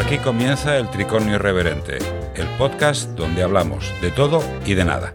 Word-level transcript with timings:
Aquí 0.00 0.16
comienza 0.16 0.78
el 0.78 0.88
Tricornio 0.88 1.34
Irreverente, 1.34 1.98
el 2.34 2.46
podcast 2.56 3.10
donde 3.18 3.42
hablamos 3.42 3.92
de 4.00 4.10
todo 4.10 4.42
y 4.64 4.72
de 4.72 4.86
nada. 4.86 5.14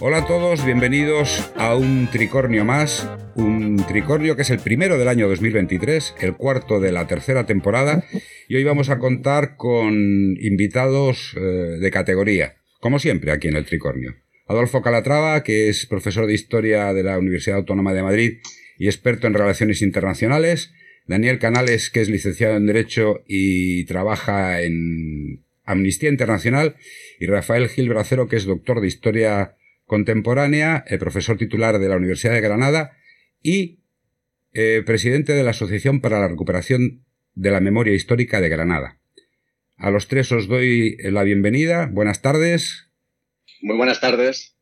Hola 0.00 0.18
a 0.18 0.26
todos, 0.26 0.64
bienvenidos 0.64 1.52
a 1.54 1.76
un 1.76 2.08
tricornio 2.10 2.64
más, 2.64 3.08
un 3.36 3.76
tricornio 3.86 4.34
que 4.34 4.42
es 4.42 4.50
el 4.50 4.58
primero 4.58 4.98
del 4.98 5.06
año 5.06 5.28
2023, 5.28 6.16
el 6.20 6.34
cuarto 6.34 6.80
de 6.80 6.90
la 6.90 7.06
tercera 7.06 7.46
temporada, 7.46 8.02
y 8.48 8.56
hoy 8.56 8.64
vamos 8.64 8.90
a 8.90 8.98
contar 8.98 9.54
con 9.56 9.94
invitados 10.40 11.36
eh, 11.36 11.40
de 11.40 11.90
categoría, 11.92 12.56
como 12.80 12.98
siempre 12.98 13.30
aquí 13.30 13.46
en 13.46 13.54
el 13.54 13.64
tricornio. 13.64 14.16
Adolfo 14.48 14.82
Calatrava, 14.82 15.44
que 15.44 15.68
es 15.68 15.86
profesor 15.86 16.26
de 16.26 16.34
Historia 16.34 16.92
de 16.92 17.04
la 17.04 17.16
Universidad 17.16 17.58
Autónoma 17.58 17.94
de 17.94 18.02
Madrid 18.02 18.38
y 18.76 18.86
experto 18.88 19.28
en 19.28 19.34
relaciones 19.34 19.82
internacionales, 19.82 20.72
Daniel 21.08 21.38
Canales, 21.38 21.90
que 21.90 22.02
es 22.02 22.10
licenciado 22.10 22.56
en 22.56 22.66
Derecho 22.66 23.24
y 23.26 23.84
trabaja 23.86 24.60
en 24.62 25.42
Amnistía 25.64 26.10
Internacional, 26.10 26.76
y 27.18 27.26
Rafael 27.26 27.68
Gil 27.68 27.88
Bracero, 27.88 28.28
que 28.28 28.36
es 28.36 28.44
doctor 28.44 28.80
de 28.80 28.86
Historia 28.86 29.56
Contemporánea, 29.86 30.84
el 30.86 30.98
profesor 30.98 31.38
titular 31.38 31.78
de 31.78 31.88
la 31.88 31.96
Universidad 31.96 32.34
de 32.34 32.42
Granada 32.42 32.92
y 33.42 33.80
eh, 34.52 34.82
presidente 34.84 35.32
de 35.32 35.42
la 35.42 35.50
Asociación 35.50 36.00
para 36.00 36.20
la 36.20 36.28
Recuperación 36.28 37.04
de 37.34 37.50
la 37.50 37.60
Memoria 37.60 37.94
Histórica 37.94 38.42
de 38.42 38.50
Granada. 38.50 39.00
A 39.78 39.90
los 39.90 40.08
tres 40.08 40.30
os 40.32 40.46
doy 40.46 40.96
la 40.98 41.22
bienvenida. 41.22 41.86
Buenas 41.86 42.20
tardes. 42.20 42.90
Muy 43.62 43.76
buenas 43.78 44.00
tardes. 44.00 44.56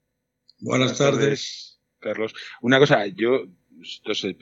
Buenas 0.60 0.96
tardes, 0.96 1.80
Carlos. 1.98 2.34
Una 2.60 2.78
cosa, 2.78 3.06
yo 3.06 3.46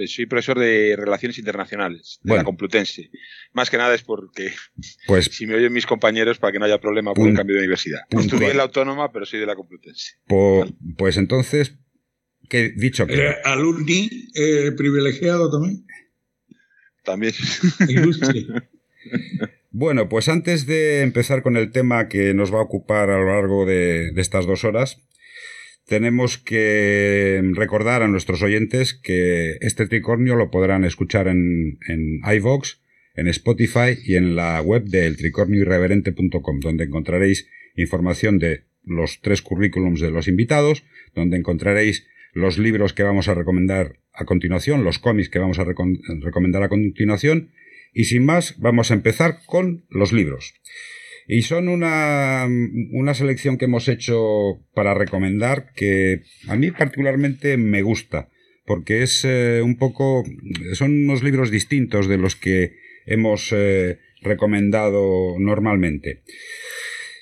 soy 0.07 0.27
profesor 0.27 0.59
de 0.59 0.97
Relaciones 0.97 1.39
Internacionales 1.39 2.21
de 2.23 2.37
la 2.37 2.45
Complutense. 2.45 3.11
Más 3.53 3.71
que 3.71 3.77
nada 3.77 3.95
es 3.95 4.03
porque 4.03 4.53
pues, 5.07 5.27
si 5.27 5.47
me 5.47 5.55
oyen 5.55 5.73
mis 5.73 5.87
compañeros 5.87 6.39
para 6.39 6.53
que 6.53 6.59
no 6.59 6.65
haya 6.65 6.81
problema 6.81 7.15
por 7.15 7.27
un 7.27 7.35
cambio 7.35 7.55
de 7.55 7.61
universidad. 7.61 8.01
Estudié 8.11 8.51
en 8.51 8.57
la 8.57 8.65
Autónoma, 8.65 9.13
pero 9.13 9.27
soy 9.27 9.41
de 9.41 9.47
la 9.47 9.55
Complutense. 9.55 10.15
pues 10.97 11.17
entonces, 11.17 11.77
¿qué 12.49 12.73
dicho 12.77 13.07
que... 13.07 13.15
Eh, 13.15 13.35
alumni 13.45 14.09
eh, 14.35 14.73
privilegiado 14.77 15.51
también. 15.51 15.87
También. 17.05 17.33
Bueno, 19.77 20.09
pues 20.09 20.29
antes 20.29 20.67
de 20.67 21.03
empezar 21.03 21.43
con 21.43 21.57
el 21.57 21.73
tema 21.73 22.07
que 22.09 22.33
nos 22.33 22.55
va 22.55 22.59
a 22.59 22.63
ocupar 22.63 23.11
a 23.11 23.19
lo 23.19 23.27
largo 23.27 23.67
de 23.67 24.13
estas 24.17 24.47
dos 24.47 24.63
horas, 24.63 25.05
tenemos 25.87 26.39
que 26.39 27.43
recordar 27.55 28.03
a 28.03 28.09
nuestros 28.09 28.43
oyentes 28.43 28.95
que 28.95 29.59
este 29.61 29.87
tricornio 29.87 30.35
lo 30.35 30.51
podrán 30.51 30.85
escuchar 30.85 31.29
en, 31.29 31.79
en 31.87 32.21
iVox, 32.25 32.81
en 33.15 33.29
Spotify 33.29 33.99
y 34.05 34.17
en 34.17 34.35
la 34.35 34.61
web 34.61 34.85
del 34.85 35.17
tricornioirreverente.com, 35.17 36.61
donde 36.61 36.85
encontraréis 36.85 37.49
información 37.77 38.39
de 38.39 38.65
los 38.83 39.21
tres 39.21 39.43
currículums 39.43 40.01
de 40.01 40.11
los 40.11 40.29
invitados, 40.29 40.85
donde 41.15 41.37
encontraréis 41.37 42.07
los 42.33 42.59
libros 42.59 42.93
que 42.93 43.03
vamos 43.03 43.29
a 43.29 43.35
recomendar 43.35 44.01
a 44.13 44.25
continuación, 44.25 44.85
los 44.85 44.99
cómics 44.99 45.29
que 45.29 45.39
vamos 45.39 45.59
a 45.59 45.65
recomendar 45.65 46.63
a 46.63 46.69
continuación, 46.69 47.51
y 47.93 48.05
sin 48.05 48.25
más, 48.25 48.59
vamos 48.59 48.91
a 48.91 48.95
empezar 48.95 49.39
con 49.47 49.85
los 49.89 50.13
libros. 50.13 50.55
Y 51.27 51.43
son 51.43 51.69
una, 51.69 52.47
una 52.93 53.15
selección 53.15 53.57
que 53.57 53.65
hemos 53.65 53.89
hecho 53.89 54.61
para 54.75 54.95
recomendar 54.95 55.73
que 55.75 56.23
a 56.49 56.57
mí 56.57 56.71
particularmente 56.71 57.57
me 57.57 57.83
gusta, 57.83 58.29
porque 58.67 59.03
es 59.03 59.25
eh, 59.25 59.63
un 59.63 59.77
poco, 59.77 60.25
son 60.75 61.05
unos 61.05 61.23
libros 61.23 61.51
distintos 61.51 62.09
de 62.09 62.19
los 62.19 62.37
que 62.37 62.77
hemos 63.07 63.53
eh, 63.53 63.99
recomendado 64.23 65.39
normalmente. 65.39 66.23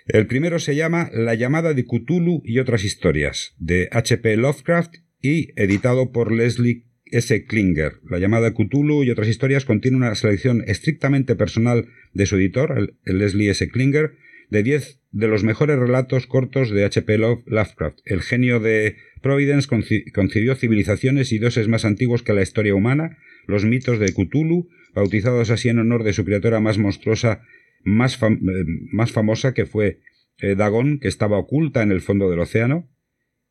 El 0.07 0.27
primero 0.27 0.59
se 0.59 0.75
llama 0.75 1.11
La 1.13 1.35
llamada 1.35 1.75
de 1.75 1.85
Cthulhu 1.85 2.43
y 2.45 2.59
otras 2.59 2.85
historias, 2.85 3.55
de 3.59 3.89
H.P. 3.93 4.37
Lovecraft 4.37 4.97
y 5.21 5.49
editado 5.55 6.11
por 6.11 6.33
Leslie 6.33 6.87
S. 7.13 7.45
Klinger. 7.45 8.01
La 8.09 8.19
llamada 8.19 8.53
Cthulhu 8.53 9.05
y 9.05 9.11
otras 9.11 9.29
historias 9.29 9.65
contiene 9.65 9.97
una 9.97 10.15
selección 10.15 10.65
estrictamente 10.67 11.37
personal 11.37 11.87
de 12.13 12.27
su 12.27 12.37
editor, 12.37 12.97
el 13.05 13.19
Leslie 13.19 13.51
S. 13.51 13.69
Klinger, 13.69 14.17
de 14.51 14.63
10 14.63 15.01
de 15.13 15.29
los 15.29 15.45
mejores 15.45 15.79
relatos 15.79 16.27
cortos 16.27 16.71
de 16.71 16.85
H.P. 16.85 17.19
Lovecraft. 17.19 17.99
El 18.05 18.23
genio 18.23 18.61
de 18.61 18.97
Providence 19.23 19.69
concibió 20.13 20.55
civilizaciones 20.55 21.33
y 21.33 21.39
dioses 21.39 21.69
más 21.69 21.85
antiguos 21.85 22.23
que 22.23 22.33
la 22.33 22.43
historia 22.43 22.75
humana, 22.75 23.19
los 23.47 23.65
mitos 23.65 23.99
de 23.99 24.13
Cthulhu, 24.13 24.69
bautizados 24.95 25.51
así 25.51 25.69
en 25.69 25.79
honor 25.79 26.03
de 26.03 26.13
su 26.13 26.25
criatura 26.25 26.61
más 26.61 26.79
monstruosa, 26.79 27.43
más, 27.85 28.19
eh, 28.23 29.07
famosa, 29.07 29.55
que 29.55 29.67
fue 29.67 30.01
eh, 30.39 30.55
Dagon, 30.55 30.99
que 30.99 31.09
estaba 31.09 31.39
oculta 31.39 31.83
en 31.83 31.93
el 31.93 32.01
fondo 32.01 32.31
del 32.31 32.41
océano, 32.41 32.89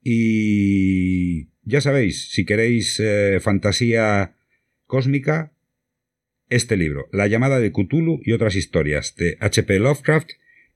y 0.03 1.50
ya 1.63 1.81
sabéis, 1.81 2.31
si 2.31 2.45
queréis 2.45 2.99
eh, 2.99 3.39
fantasía 3.41 4.35
cósmica, 4.85 5.53
este 6.49 6.75
libro, 6.75 7.07
La 7.11 7.27
llamada 7.27 7.59
de 7.59 7.72
Cthulhu 7.72 8.19
y 8.23 8.33
otras 8.33 8.55
historias, 8.55 9.16
de 9.16 9.38
H.P. 9.39 9.79
Lovecraft 9.79 10.31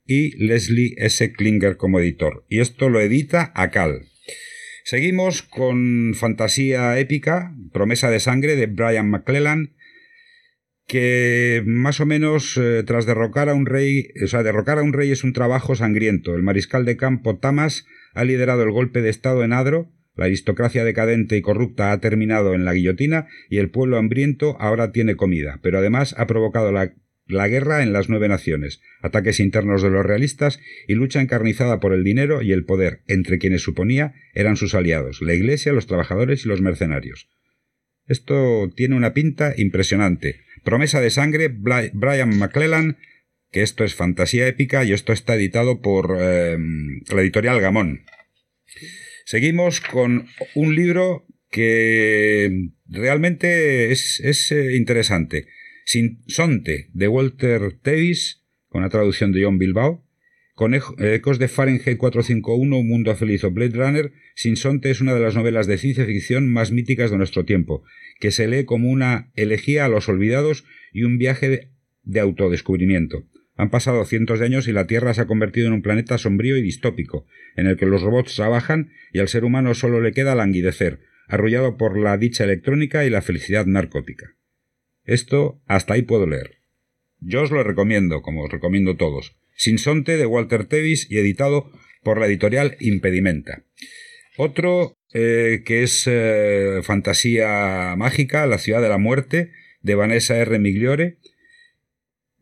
y 0.05 0.37
Leslie 0.37 0.95
S. 0.97 1.33
Klinger 1.33 1.77
como 1.77 1.99
editor. 1.99 2.45
Y 2.47 2.59
esto 2.59 2.89
lo 2.89 3.01
edita 3.01 3.51
Acal. 3.55 4.07
Seguimos 4.85 5.41
con 5.41 6.13
fantasía 6.15 6.97
épica, 6.99 7.55
Promesa 7.73 8.09
de 8.09 8.19
Sangre 8.19 8.55
de 8.55 8.67
Brian 8.67 9.09
McClellan, 9.09 9.75
que 10.87 11.63
más 11.65 11.99
o 11.99 12.05
menos 12.05 12.55
eh, 12.57 12.83
tras 12.85 13.05
derrocar 13.05 13.49
a 13.49 13.55
un 13.55 13.65
rey, 13.65 14.09
o 14.23 14.27
sea, 14.27 14.43
derrocar 14.43 14.77
a 14.77 14.83
un 14.83 14.93
rey 14.93 15.11
es 15.11 15.23
un 15.23 15.33
trabajo 15.33 15.75
sangriento. 15.75 16.35
El 16.35 16.43
mariscal 16.43 16.85
de 16.85 16.97
campo 16.97 17.37
Tamas 17.37 17.85
ha 18.13 18.23
liderado 18.23 18.61
el 18.63 18.71
golpe 18.71 19.01
de 19.01 19.09
Estado 19.09 19.43
en 19.43 19.53
Adro, 19.53 19.91
la 20.15 20.25
aristocracia 20.25 20.83
decadente 20.83 21.37
y 21.37 21.41
corrupta 21.41 21.91
ha 21.91 21.99
terminado 21.99 22.53
en 22.53 22.65
la 22.65 22.73
guillotina 22.73 23.27
y 23.49 23.57
el 23.57 23.69
pueblo 23.69 23.97
hambriento 23.97 24.57
ahora 24.59 24.91
tiene 24.91 25.15
comida, 25.15 25.59
pero 25.61 25.79
además 25.79 26.15
ha 26.17 26.27
provocado 26.27 26.71
la, 26.71 26.93
guerra 27.47 27.83
en 27.83 27.91
las 27.91 28.09
nueve 28.09 28.27
naciones, 28.27 28.81
ataques 29.01 29.39
internos 29.39 29.81
de 29.81 29.89
los 29.89 30.05
realistas 30.05 30.59
y 30.87 30.95
lucha 30.95 31.21
encarnizada 31.21 31.79
por 31.79 31.93
el 31.93 32.03
dinero 32.03 32.41
y 32.41 32.51
el 32.51 32.65
poder 32.65 33.01
entre 33.07 33.39
quienes 33.39 33.61
suponía 33.61 34.13
eran 34.33 34.57
sus 34.57 34.75
aliados, 34.75 35.21
la 35.21 35.33
Iglesia, 35.33 35.73
los 35.73 35.87
trabajadores 35.87 36.45
y 36.45 36.49
los 36.49 36.61
mercenarios. 36.61 37.29
Esto 38.07 38.71
tiene 38.75 38.95
una 38.95 39.13
pinta 39.13 39.53
impresionante. 39.57 40.41
Promesa 40.63 41.01
de 41.01 41.09
sangre, 41.09 41.49
Brian 41.49 42.37
McClellan, 42.37 42.97
que 43.51 43.63
esto 43.63 43.83
es 43.83 43.95
fantasía 43.95 44.47
épica 44.47 44.83
y 44.83 44.93
esto 44.93 45.11
está 45.11 45.35
editado 45.35 45.81
por 45.81 46.17
eh, 46.19 46.57
la 47.11 47.21
editorial 47.21 47.59
Gamón. 47.61 48.01
Seguimos 49.25 49.81
con 49.81 50.27
un 50.53 50.75
libro 50.75 51.25
que 51.49 52.69
realmente 52.87 53.91
es, 53.91 54.51
eh, 54.51 54.75
interesante. 54.75 55.47
Sin 55.83 56.21
Sonte, 56.27 56.89
de 56.93 57.07
Walter 57.07 57.73
Tevis, 57.81 58.43
con 58.69 58.83
la 58.83 58.89
traducción 58.89 59.31
de 59.31 59.43
John 59.43 59.57
Bilbao. 59.57 60.05
Ecos 60.99 61.39
de 61.39 61.47
Fahrenheit 61.47 61.97
451, 61.97 62.77
Un 62.77 62.87
mundo 62.87 63.15
feliz 63.15 63.43
o 63.43 63.51
Blade 63.51 63.75
Runner, 63.75 64.13
Sinsonte 64.35 64.91
es 64.91 65.01
una 65.01 65.15
de 65.15 65.19
las 65.19 65.35
novelas 65.35 65.65
de 65.65 65.79
ciencia 65.79 66.05
ficción 66.05 66.47
más 66.47 66.71
míticas 66.71 67.09
de 67.09 67.17
nuestro 67.17 67.45
tiempo, 67.45 67.83
que 68.19 68.31
se 68.31 68.47
lee 68.47 68.63
como 68.63 68.89
una 68.89 69.31
elegía 69.35 69.85
a 69.85 69.89
los 69.89 70.07
olvidados 70.07 70.65
y 70.93 71.03
un 71.03 71.17
viaje 71.17 71.71
de 72.03 72.19
autodescubrimiento. 72.19 73.25
Han 73.55 73.69
pasado 73.69 74.03
cientos 74.05 74.39
de 74.39 74.45
años 74.45 74.67
y 74.67 74.73
la 74.73 74.87
Tierra 74.87 75.13
se 75.13 75.21
ha 75.21 75.27
convertido 75.27 75.67
en 75.67 75.73
un 75.73 75.81
planeta 75.81 76.17
sombrío 76.17 76.57
y 76.57 76.61
distópico, 76.61 77.25
en 77.55 77.67
el 77.67 77.77
que 77.77 77.85
los 77.85 78.01
robots 78.01 78.35
trabajan 78.35 78.91
y 79.13 79.19
al 79.19 79.29
ser 79.29 79.45
humano 79.45 79.73
solo 79.73 80.01
le 80.01 80.11
queda 80.11 80.35
languidecer, 80.35 80.99
arrullado 81.27 81.77
por 81.77 81.97
la 81.97 82.17
dicha 82.17 82.43
electrónica 82.43 83.05
y 83.05 83.09
la 83.09 83.21
felicidad 83.21 83.65
narcótica. 83.65 84.35
Esto 85.05 85.61
hasta 85.67 85.93
ahí 85.93 86.01
puedo 86.01 86.27
leer. 86.27 86.57
Yo 87.19 87.43
os 87.43 87.51
lo 87.51 87.63
recomiendo, 87.63 88.21
como 88.21 88.43
os 88.43 88.51
recomiendo 88.51 88.97
todos. 88.97 89.35
Sinsonte 89.55 90.17
de 90.17 90.25
Walter 90.25 90.65
Tevis 90.65 91.09
y 91.09 91.17
editado 91.17 91.71
por 92.03 92.19
la 92.19 92.27
editorial 92.27 92.75
Impedimenta. 92.79 93.63
Otro 94.37 94.97
eh, 95.13 95.63
que 95.65 95.83
es 95.83 96.03
eh, 96.07 96.81
fantasía 96.83 97.95
mágica, 97.97 98.45
La 98.47 98.57
ciudad 98.57 98.81
de 98.81 98.89
la 98.89 98.97
muerte, 98.97 99.51
de 99.81 99.95
Vanessa 99.95 100.35
R. 100.35 100.59
Migliore, 100.59 101.19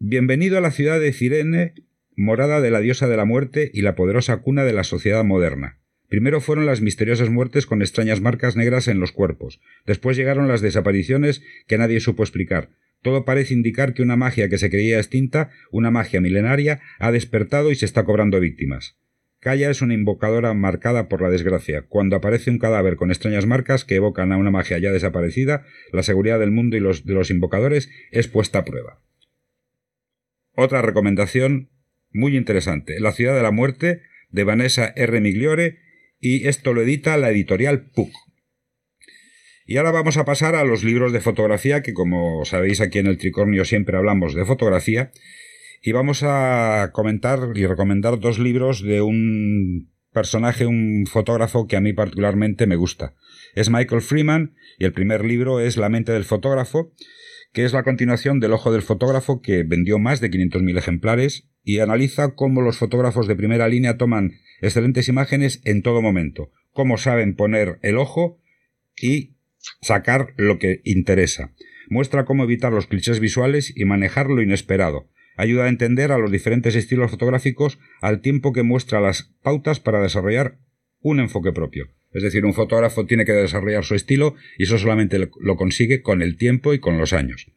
Bienvenido 0.06 0.58
a 0.58 0.62
la 0.62 0.72
ciudad 0.72 1.00
de 1.00 1.14
Cirene, 1.14 1.76
morada 2.18 2.60
de 2.60 2.72
la 2.72 2.82
diosa 2.82 3.08
de 3.08 3.16
la 3.16 3.24
muerte 3.24 3.72
y 3.74 3.84
la 3.84 3.96
poderosa 3.96 4.36
cuna 4.42 4.66
de 4.66 4.74
la 4.74 4.84
sociedad 4.84 5.24
moderna. 5.24 5.80
Primero 6.10 6.42
fueron 6.42 6.66
las 6.66 6.82
misteriosas 6.82 7.30
muertes 7.30 7.66
con 7.66 7.82
extrañas 7.82 8.20
marcas 8.20 8.58
negras 8.58 8.90
en 8.90 9.00
los 9.00 9.14
cuerpos. 9.14 9.62
Después 9.86 10.18
llegaron 10.18 10.50
las 10.50 10.60
desapariciones 10.60 11.42
que 11.68 11.78
nadie 11.78 12.02
supo 12.02 12.22
explicar. 12.22 12.72
Todo 13.02 13.24
parece 13.24 13.54
indicar 13.54 13.94
que 13.94 14.02
una 14.02 14.18
magia 14.18 14.50
que 14.50 14.58
se 14.58 14.70
creía 14.70 14.98
extinta, 14.98 15.52
una 15.72 15.90
magia 15.90 16.20
milenaria, 16.20 16.82
ha 17.00 17.14
despertado 17.14 17.72
y 17.72 17.76
se 17.76 17.86
está 17.86 18.04
cobrando 18.04 18.42
víctimas. 18.42 18.98
Kaya 19.40 19.70
es 19.70 19.82
una 19.82 19.94
invocadora 19.94 20.54
marcada 20.54 21.08
por 21.08 21.22
la 21.22 21.30
desgracia. 21.30 21.86
Cuando 21.88 22.18
aparece 22.18 22.52
un 22.52 22.60
cadáver 22.60 22.98
con 22.98 23.10
extrañas 23.10 23.46
marcas 23.46 23.86
que 23.86 23.96
evocan 23.96 24.34
a 24.34 24.38
una 24.38 24.52
magia 24.52 24.80
ya 24.80 24.92
desaparecida, 24.92 25.64
la 25.94 26.04
seguridad 26.04 26.40
del 26.40 26.52
mundo 26.52 26.76
y 26.76 26.82
los, 26.82 27.06
de 27.06 27.14
los 27.14 27.32
invocadores 27.32 27.90
es 28.12 28.28
puesta 28.28 28.60
a 28.60 28.66
prueba. 28.66 29.00
Otra 30.56 30.82
recomendación 30.82 31.70
muy 32.12 32.38
interesante. 32.38 33.00
La 33.00 33.12
ciudad 33.12 33.36
de 33.36 33.44
la 33.44 33.52
muerte 33.52 34.02
de 34.30 34.44
Vanessa 34.44 34.94
R. 34.96 35.20
Migliore 35.22 35.80
y 36.20 36.48
esto 36.48 36.74
lo 36.74 36.82
edita 36.82 37.18
la 37.18 37.32
editorial 37.32 37.90
PUC. 37.92 38.12
Y 39.66 39.78
ahora 39.78 39.92
vamos 39.92 40.18
a 40.18 40.26
pasar 40.26 40.56
a 40.56 40.66
los 40.66 40.84
libros 40.84 41.14
de 41.14 41.22
fotografía, 41.22 41.82
que 41.82 41.94
como 41.94 42.44
sabéis 42.46 42.82
aquí 42.82 43.00
en 43.00 43.08
el 43.08 43.18
Tricornio 43.18 43.66
siempre 43.66 43.98
hablamos 43.98 44.34
de 44.34 44.46
fotografía, 44.46 45.12
y 45.82 45.92
vamos 45.92 46.22
a 46.24 46.92
comentar 46.94 47.52
y 47.56 47.66
recomendar 47.66 48.20
dos 48.20 48.40
libros 48.40 48.82
de 48.82 49.02
un 49.02 49.92
personaje, 50.12 50.66
un 50.66 51.06
fotógrafo 51.08 51.68
que 51.68 51.76
a 51.76 51.82
mí 51.82 51.94
particularmente 51.94 52.68
me 52.68 52.76
gusta. 52.76 53.16
Es 53.56 53.70
Michael 53.70 54.02
Freeman 54.02 54.56
y 54.78 54.86
el 54.86 54.94
primer 54.94 55.26
libro 55.26 55.60
es 55.60 55.76
La 55.76 55.90
mente 55.90 56.12
del 56.12 56.24
fotógrafo, 56.24 56.94
que 57.54 57.64
es 57.64 57.72
la 57.72 57.84
continuación 57.84 58.40
del 58.40 58.54
Ojo 58.54 58.72
del 58.72 58.82
fotógrafo 58.82 59.42
que 59.42 59.64
vendió 59.64 60.00
más 60.00 60.20
de 60.20 60.32
500.000 60.32 60.78
ejemplares 60.78 61.48
y 61.64 61.80
analiza 61.80 62.36
cómo 62.36 62.62
los 62.62 62.78
fotógrafos 62.78 63.28
de 63.28 63.36
primera 63.36 63.68
línea 63.68 63.98
toman 63.98 64.34
excelentes 64.62 65.08
imágenes 65.08 65.62
en 65.64 65.84
todo 65.84 66.02
momento, 66.02 66.52
cómo 66.72 66.98
saben 66.98 67.36
poner 67.36 67.80
el 67.84 67.98
ojo 67.98 68.40
y 69.00 69.36
sacar 69.82 70.34
lo 70.36 70.58
que 70.58 70.82
interesa. 70.84 71.54
Muestra 71.90 72.26
cómo 72.26 72.44
evitar 72.44 72.74
los 72.74 72.88
clichés 72.88 73.20
visuales 73.20 73.72
y 73.76 73.86
manejar 73.86 74.28
lo 74.28 74.42
inesperado. 74.42 75.10
Ayuda 75.38 75.66
a 75.66 75.70
entender 75.70 76.12
a 76.12 76.18
los 76.18 76.32
diferentes 76.32 76.76
estilos 76.76 77.12
fotográficos 77.12 77.80
al 78.02 78.22
tiempo 78.22 78.52
que 78.52 78.64
muestra 78.64 79.00
las 79.00 79.34
pautas 79.44 79.80
para 79.80 80.02
desarrollar 80.02 80.58
un 81.02 81.20
enfoque 81.20 81.52
propio. 81.52 81.90
Es 82.14 82.24
decir, 82.24 82.46
un 82.46 82.54
fotógrafo 82.54 83.06
tiene 83.06 83.26
que 83.26 83.32
desarrollar 83.32 83.84
su 83.84 83.96
estilo 83.96 84.36
y 84.58 84.64
eso 84.64 84.78
solamente 84.78 85.18
lo 85.18 85.56
consigue 85.56 86.02
con 86.02 86.22
el 86.22 86.38
tiempo 86.38 86.74
y 86.74 86.80
con 86.80 86.98
los 86.98 87.14
años. 87.14 87.48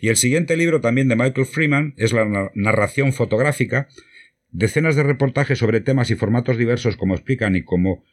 Y 0.00 0.08
el 0.08 0.16
siguiente 0.16 0.56
libro 0.56 0.80
también 0.80 1.08
de 1.08 1.16
Michael 1.16 1.46
Freeman 1.46 1.94
es 1.96 2.12
la 2.12 2.50
narración 2.54 3.12
fotográfica, 3.12 3.88
decenas 4.50 4.96
de 4.96 5.02
reportajes 5.02 5.58
sobre 5.58 5.80
temas 5.80 6.10
y 6.10 6.14
formatos 6.14 6.56
diversos 6.56 6.96
como 6.96 7.14
explican 7.14 7.56
y 7.56 7.64
como 7.64 8.04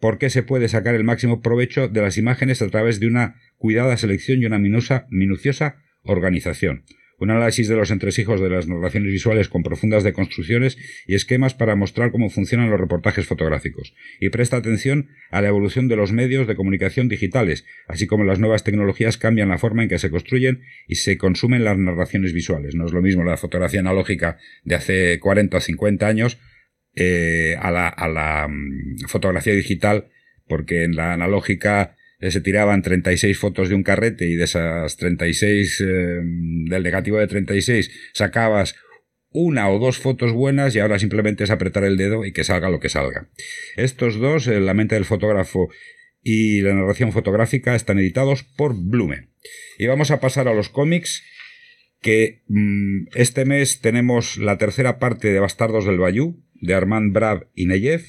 por 0.00 0.18
qué 0.18 0.30
se 0.30 0.42
puede 0.42 0.68
sacar 0.68 0.94
el 0.94 1.04
máximo 1.04 1.42
provecho 1.42 1.88
de 1.88 2.00
las 2.00 2.18
imágenes 2.18 2.62
a 2.62 2.68
través 2.68 2.98
de 2.98 3.06
una 3.06 3.36
cuidada 3.56 3.96
selección 3.96 4.40
y 4.42 4.46
una 4.46 4.58
minuciosa 4.58 5.76
organización 6.02 6.84
un 7.22 7.30
análisis 7.30 7.68
de 7.68 7.76
los 7.76 7.92
entresijos 7.92 8.40
de 8.40 8.50
las 8.50 8.66
narraciones 8.66 9.12
visuales 9.12 9.48
con 9.48 9.62
profundas 9.62 10.02
deconstrucciones 10.02 10.76
y 11.06 11.14
esquemas 11.14 11.54
para 11.54 11.76
mostrar 11.76 12.10
cómo 12.10 12.30
funcionan 12.30 12.68
los 12.68 12.80
reportajes 12.80 13.26
fotográficos, 13.26 13.94
y 14.18 14.30
presta 14.30 14.56
atención 14.56 15.08
a 15.30 15.40
la 15.40 15.48
evolución 15.48 15.86
de 15.86 15.94
los 15.94 16.10
medios 16.10 16.48
de 16.48 16.56
comunicación 16.56 17.08
digitales, 17.08 17.64
así 17.86 18.08
como 18.08 18.24
las 18.24 18.40
nuevas 18.40 18.64
tecnologías 18.64 19.18
cambian 19.18 19.50
la 19.50 19.58
forma 19.58 19.84
en 19.84 19.88
que 19.88 20.00
se 20.00 20.10
construyen 20.10 20.62
y 20.88 20.96
se 20.96 21.16
consumen 21.16 21.62
las 21.62 21.78
narraciones 21.78 22.32
visuales. 22.32 22.74
No 22.74 22.86
es 22.86 22.92
lo 22.92 23.02
mismo 23.02 23.22
la 23.22 23.36
fotografía 23.36 23.80
analógica 23.80 24.38
de 24.64 24.74
hace 24.74 25.20
40 25.20 25.56
o 25.56 25.60
50 25.60 26.06
años 26.06 26.38
eh, 26.96 27.54
a 27.60 27.70
la, 27.70 27.86
a 27.88 28.08
la 28.08 28.48
mm, 28.48 29.06
fotografía 29.06 29.54
digital, 29.54 30.08
porque 30.48 30.82
en 30.82 30.96
la 30.96 31.12
analógica 31.12 31.94
se 32.30 32.40
tiraban 32.40 32.82
36 32.82 33.38
fotos 33.38 33.68
de 33.68 33.74
un 33.74 33.82
carrete 33.82 34.28
y 34.28 34.36
de 34.36 34.44
esas 34.44 34.96
36, 34.96 35.80
eh, 35.80 35.84
del 36.68 36.82
negativo 36.82 37.18
de 37.18 37.26
36, 37.26 37.90
sacabas 38.12 38.76
una 39.30 39.70
o 39.70 39.78
dos 39.78 39.98
fotos 39.98 40.32
buenas 40.32 40.74
y 40.74 40.78
ahora 40.78 40.98
simplemente 40.98 41.44
es 41.44 41.50
apretar 41.50 41.84
el 41.84 41.96
dedo 41.96 42.24
y 42.24 42.32
que 42.32 42.44
salga 42.44 42.70
lo 42.70 42.80
que 42.80 42.88
salga. 42.88 43.28
Estos 43.76 44.16
dos, 44.16 44.46
eh, 44.46 44.60
La 44.60 44.74
mente 44.74 44.94
del 44.94 45.04
fotógrafo 45.04 45.68
y 46.22 46.60
la 46.60 46.74
narración 46.74 47.12
fotográfica, 47.12 47.74
están 47.74 47.98
editados 47.98 48.44
por 48.44 48.74
Blume. 48.76 49.28
Y 49.78 49.86
vamos 49.86 50.10
a 50.10 50.20
pasar 50.20 50.48
a 50.48 50.54
los 50.54 50.68
cómics, 50.68 51.22
que 52.00 52.42
mm, 52.48 53.08
este 53.14 53.44
mes 53.44 53.80
tenemos 53.80 54.36
la 54.36 54.58
tercera 54.58 54.98
parte 54.98 55.32
de 55.32 55.40
Bastardos 55.40 55.84
del 55.84 55.98
Bayou, 55.98 56.40
de 56.54 56.74
Armand 56.74 57.12
Brab 57.12 57.48
y 57.54 57.66
Neyev, 57.66 58.02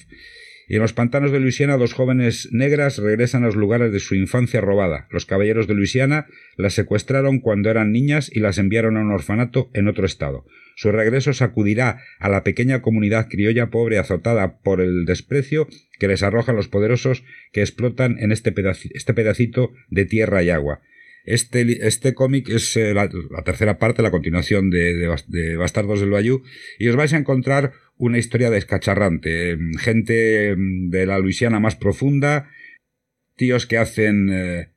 y 0.67 0.75
en 0.75 0.81
los 0.81 0.93
pantanos 0.93 1.31
de 1.31 1.39
Luisiana 1.39 1.77
dos 1.77 1.93
jóvenes 1.93 2.49
negras 2.51 2.97
regresan 2.97 3.43
a 3.43 3.47
los 3.47 3.55
lugares 3.55 3.91
de 3.91 3.99
su 3.99 4.15
infancia 4.15 4.61
robada. 4.61 5.07
Los 5.11 5.25
caballeros 5.25 5.67
de 5.67 5.73
Luisiana 5.73 6.27
las 6.57 6.73
secuestraron 6.73 7.39
cuando 7.39 7.69
eran 7.69 7.91
niñas 7.91 8.29
y 8.33 8.39
las 8.39 8.57
enviaron 8.57 8.97
a 8.97 9.01
un 9.01 9.11
orfanato 9.11 9.69
en 9.73 9.87
otro 9.87 10.05
estado. 10.05 10.45
Su 10.75 10.91
regreso 10.91 11.33
sacudirá 11.33 12.01
a 12.19 12.29
la 12.29 12.43
pequeña 12.43 12.81
comunidad 12.81 13.27
criolla 13.29 13.69
pobre 13.69 13.99
azotada 13.99 14.59
por 14.59 14.81
el 14.81 15.05
desprecio 15.05 15.67
que 15.99 16.07
les 16.07 16.23
arrojan 16.23 16.55
los 16.55 16.67
poderosos 16.67 17.23
que 17.51 17.61
explotan 17.61 18.17
en 18.19 18.31
este, 18.31 18.53
este 18.93 19.13
pedacito 19.13 19.71
de 19.89 20.05
tierra 20.05 20.43
y 20.43 20.49
agua. 20.49 20.81
Este, 21.25 21.87
este 21.87 22.13
cómic 22.13 22.49
es 22.49 22.75
eh, 22.75 22.93
la, 22.93 23.09
tercera 23.45 23.77
parte, 23.77 24.01
la 24.01 24.11
continuación 24.11 24.69
de, 24.69 25.15
de, 25.27 25.55
Bastardos 25.55 26.01
del 26.01 26.09
Bayou, 26.09 26.43
y 26.79 26.89
os 26.89 26.97
vais 26.97 27.13
a 27.13 27.17
encontrar 27.17 27.71
una 27.97 28.17
historia 28.17 28.49
descacharrante. 28.49 29.51
Em, 29.51 29.73
gente 29.75 30.49
em, 30.49 30.89
de 30.89 31.05
la 31.05 31.19
Luisiana 31.19 31.59
más 31.59 31.75
profunda, 31.75 32.49
tíos 33.35 33.65
que 33.65 33.77
hacen 33.77 34.29
eh, 34.31 34.69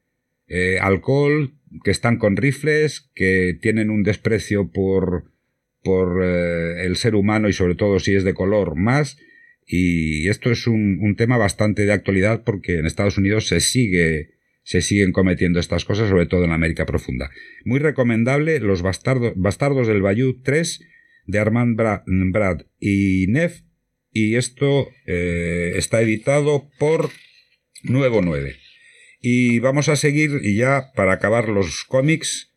eh, 0.49 0.79
alcohol, 0.81 1.55
que 1.85 1.91
están 1.91 2.19
con 2.19 2.37
rifles, 2.37 3.11
que 3.15 3.59
tienen 3.61 3.91
un 3.91 4.03
desprecio 4.03 4.71
por, 4.71 5.25
por 5.83 6.23
el 6.23 6.97
ser 6.97 7.15
humano 7.15 7.49
y 7.49 7.53
sobre 7.53 7.75
todo 7.75 7.99
si 7.99 8.15
es 8.15 8.25
de 8.25 8.35
color 8.35 8.77
más. 8.77 9.19
Y 9.67 10.29
esto 10.29 10.51
es 10.51 10.67
un, 10.67 11.01
un 11.03 11.17
tema 11.17 11.37
bastante 11.37 11.85
de 11.85 11.93
actualidad 11.93 12.45
porque 12.45 12.79
en 12.79 12.87
Estados 12.87 13.19
Unidos 13.19 13.49
se 13.49 13.61
sigue 13.61 14.37
se 14.67 14.83
siguen 14.83 15.13
cometiendo 15.13 15.61
estas 15.61 15.85
cosas, 15.85 16.09
sobre 16.09 16.27
todo 16.27 16.45
en 16.45 16.51
América 16.51 16.87
Profunda. 16.87 17.31
Muy 17.65 17.79
recomendable 17.79 18.59
Los 18.59 18.83
Bastardos, 18.83 19.87
del 19.87 20.03
Bayou 20.03 20.43
3 20.43 20.81
de 21.27 21.39
Armand 21.39 21.77
Brad 21.77 22.63
y 22.81 23.27
Neff, 23.29 23.63
y 24.13 24.37
esto 24.37 24.89
eh, 25.07 25.73
está 25.77 26.01
editado 26.01 26.71
por 26.79 27.11
Nuevo 27.83 28.23
9. 28.23 28.57
Y 29.21 29.59
vamos 29.59 29.89
a 29.89 29.97
seguir, 29.97 30.41
y 30.43 30.57
ya 30.57 30.93
para 30.95 31.13
acabar 31.13 31.49
los 31.49 31.85
cómics, 31.85 32.53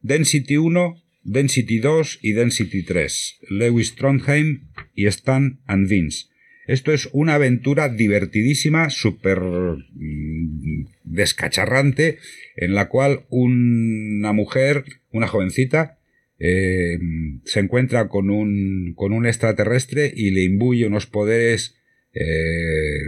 Density 0.00 0.56
1, 0.56 1.02
Density 1.22 1.78
2 1.78 2.18
y 2.22 2.32
Density 2.32 2.82
3, 2.82 3.38
Lewis 3.50 3.94
Trondheim 3.94 4.68
y 4.94 5.06
Stan 5.06 5.60
and 5.66 5.88
Vince. 5.88 6.26
Esto 6.66 6.92
es 6.92 7.08
una 7.12 7.34
aventura 7.34 7.88
divertidísima, 7.88 8.90
súper 8.90 9.40
mm, 9.40 10.86
descacharrante, 11.04 12.18
en 12.56 12.74
la 12.74 12.88
cual 12.88 13.26
una 13.30 14.32
mujer, 14.32 14.84
una 15.10 15.26
jovencita, 15.26 15.98
eh, 16.44 16.98
se 17.44 17.60
encuentra 17.60 18.08
con 18.08 18.28
un, 18.28 18.94
con 18.96 19.12
un 19.12 19.26
extraterrestre 19.26 20.12
y 20.12 20.32
le 20.32 20.42
imbuye 20.42 20.84
unos 20.86 21.06
poderes 21.06 21.76
eh, 22.14 22.98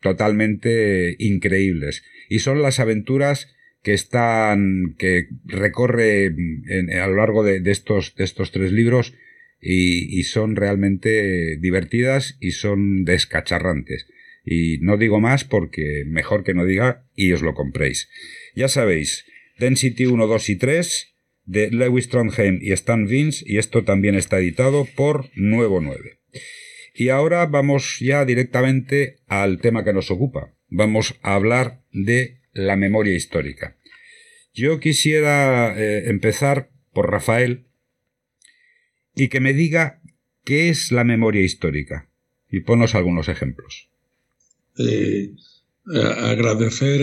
totalmente 0.00 1.14
increíbles. 1.18 2.02
Y 2.30 2.38
son 2.38 2.62
las 2.62 2.80
aventuras 2.80 3.54
que 3.82 3.92
están, 3.92 4.94
que 4.96 5.28
recorre 5.44 6.34
a 6.98 7.06
lo 7.08 7.16
largo 7.16 7.44
de, 7.44 7.60
estos, 7.70 8.14
de 8.16 8.24
estos 8.24 8.52
tres 8.52 8.72
libros 8.72 9.12
y, 9.60 10.22
son 10.22 10.56
realmente 10.56 11.58
divertidas 11.58 12.38
y 12.40 12.52
son 12.52 13.04
descacharrantes. 13.04 14.06
Y 14.46 14.78
no 14.78 14.96
digo 14.96 15.20
más 15.20 15.44
porque 15.44 16.04
mejor 16.06 16.42
que 16.42 16.54
no 16.54 16.64
diga 16.64 17.04
y 17.16 17.32
os 17.32 17.42
lo 17.42 17.52
compréis. 17.52 18.08
Ya 18.56 18.68
sabéis, 18.68 19.26
Density 19.58 20.06
1, 20.06 20.26
2 20.26 20.48
y 20.48 20.56
3 20.56 21.11
de 21.44 21.70
Lewis 21.70 22.08
Trondheim 22.08 22.58
y 22.62 22.72
Stan 22.72 23.06
Vince 23.06 23.44
y 23.46 23.58
esto 23.58 23.84
también 23.84 24.14
está 24.14 24.38
editado 24.38 24.86
por 24.96 25.30
Nuevo 25.34 25.80
9. 25.80 26.18
Y 26.94 27.08
ahora 27.08 27.46
vamos 27.46 27.98
ya 28.00 28.24
directamente 28.24 29.18
al 29.26 29.58
tema 29.58 29.84
que 29.84 29.92
nos 29.92 30.10
ocupa. 30.10 30.54
Vamos 30.68 31.14
a 31.22 31.34
hablar 31.34 31.82
de 31.92 32.40
la 32.52 32.76
memoria 32.76 33.14
histórica. 33.14 33.76
Yo 34.54 34.80
quisiera 34.80 35.74
eh, 35.76 36.10
empezar 36.10 36.70
por 36.92 37.10
Rafael, 37.10 37.64
y 39.14 39.28
que 39.28 39.40
me 39.40 39.52
diga 39.52 40.00
qué 40.44 40.68
es 40.68 40.92
la 40.92 41.04
memoria 41.04 41.42
histórica. 41.42 42.08
Y 42.50 42.60
ponos 42.60 42.94
algunos 42.94 43.28
ejemplos. 43.28 43.88
Eh, 44.78 45.32
agradecer 45.94 47.00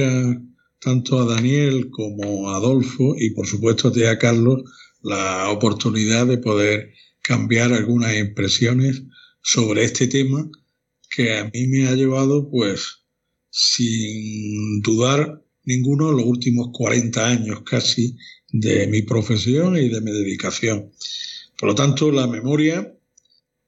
tanto 0.80 1.20
a 1.20 1.26
Daniel 1.26 1.90
como 1.90 2.50
a 2.50 2.58
Adolfo 2.58 3.16
y 3.18 3.32
por 3.32 3.48
supuesto 3.48 3.92
a 4.10 4.18
Carlos 4.18 4.64
la 5.02 5.50
oportunidad 5.50 6.28
de 6.28 6.38
poder 6.38 6.94
cambiar 7.22 7.74
algunas 7.74 8.18
impresiones 8.18 9.04
sobre 9.42 9.84
este 9.84 10.08
tema 10.08 10.50
que 11.10 11.38
a 11.38 11.50
mí 11.54 11.68
me 11.68 11.88
ha 11.88 11.96
llevado 11.96 12.50
pues 12.50 13.00
sin 13.50 14.82
dudar 14.82 15.44
ninguno 15.66 16.12
los 16.12 16.26
últimos 16.26 16.70
40 16.74 17.28
años 17.28 17.62
casi 17.64 18.16
de 18.52 18.88
mi 18.88 19.02
profesión 19.02 19.78
y 19.78 19.90
de 19.90 20.02
mi 20.02 20.12
dedicación. 20.12 20.92
Por 21.58 21.70
lo 21.70 21.76
tanto, 21.76 22.12
la 22.12 22.26
memoria, 22.28 22.96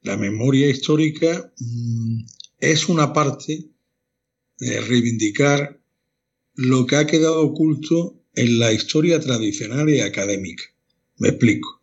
la 0.01 0.17
memoria 0.17 0.69
histórica 0.69 1.53
mm, 1.57 2.21
es 2.59 2.89
una 2.89 3.13
parte 3.13 3.69
de 4.59 4.81
reivindicar 4.81 5.80
lo 6.55 6.85
que 6.85 6.95
ha 6.97 7.07
quedado 7.07 7.41
oculto 7.41 8.21
en 8.35 8.59
la 8.59 8.71
historia 8.73 9.19
tradicional 9.19 9.89
y 9.89 9.99
académica. 9.99 10.63
Me 11.17 11.29
explico. 11.29 11.81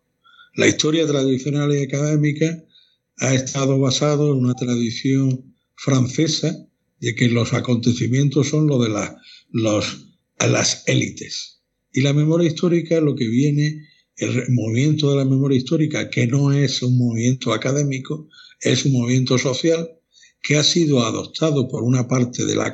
La 0.55 0.67
historia 0.67 1.05
tradicional 1.07 1.73
y 1.73 1.83
académica 1.83 2.63
ha 3.17 3.33
estado 3.33 3.79
basado 3.79 4.33
en 4.33 4.39
una 4.39 4.53
tradición 4.53 5.53
francesa 5.75 6.67
de 6.99 7.15
que 7.15 7.29
los 7.29 7.53
acontecimientos 7.53 8.49
son 8.49 8.67
lo 8.67 8.79
de 8.79 8.89
las 8.89 10.83
élites. 10.87 11.61
Y 11.91 12.01
la 12.01 12.13
memoria 12.13 12.47
histórica, 12.47 12.99
lo 12.99 13.15
que 13.15 13.27
viene, 13.27 13.87
el 14.17 14.49
movimiento 14.49 15.11
de 15.11 15.17
la 15.17 15.25
memoria 15.25 15.57
histórica, 15.57 16.09
que 16.09 16.27
no 16.27 16.51
es 16.51 16.81
un 16.81 16.97
movimiento 16.97 17.53
académico, 17.53 18.27
es 18.61 18.85
un 18.85 18.93
movimiento 18.93 19.37
social 19.37 19.89
que 20.41 20.57
ha 20.57 20.63
sido 20.63 21.03
adoptado 21.03 21.67
por 21.67 21.83
una 21.83 22.07
parte 22.07 22.45
de 22.45 22.55
la 22.55 22.65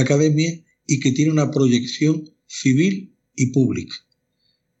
academia 0.00 0.63
y 0.86 1.00
que 1.00 1.12
tiene 1.12 1.32
una 1.32 1.50
proyección 1.50 2.30
civil 2.46 3.14
y 3.34 3.46
pública. 3.46 3.94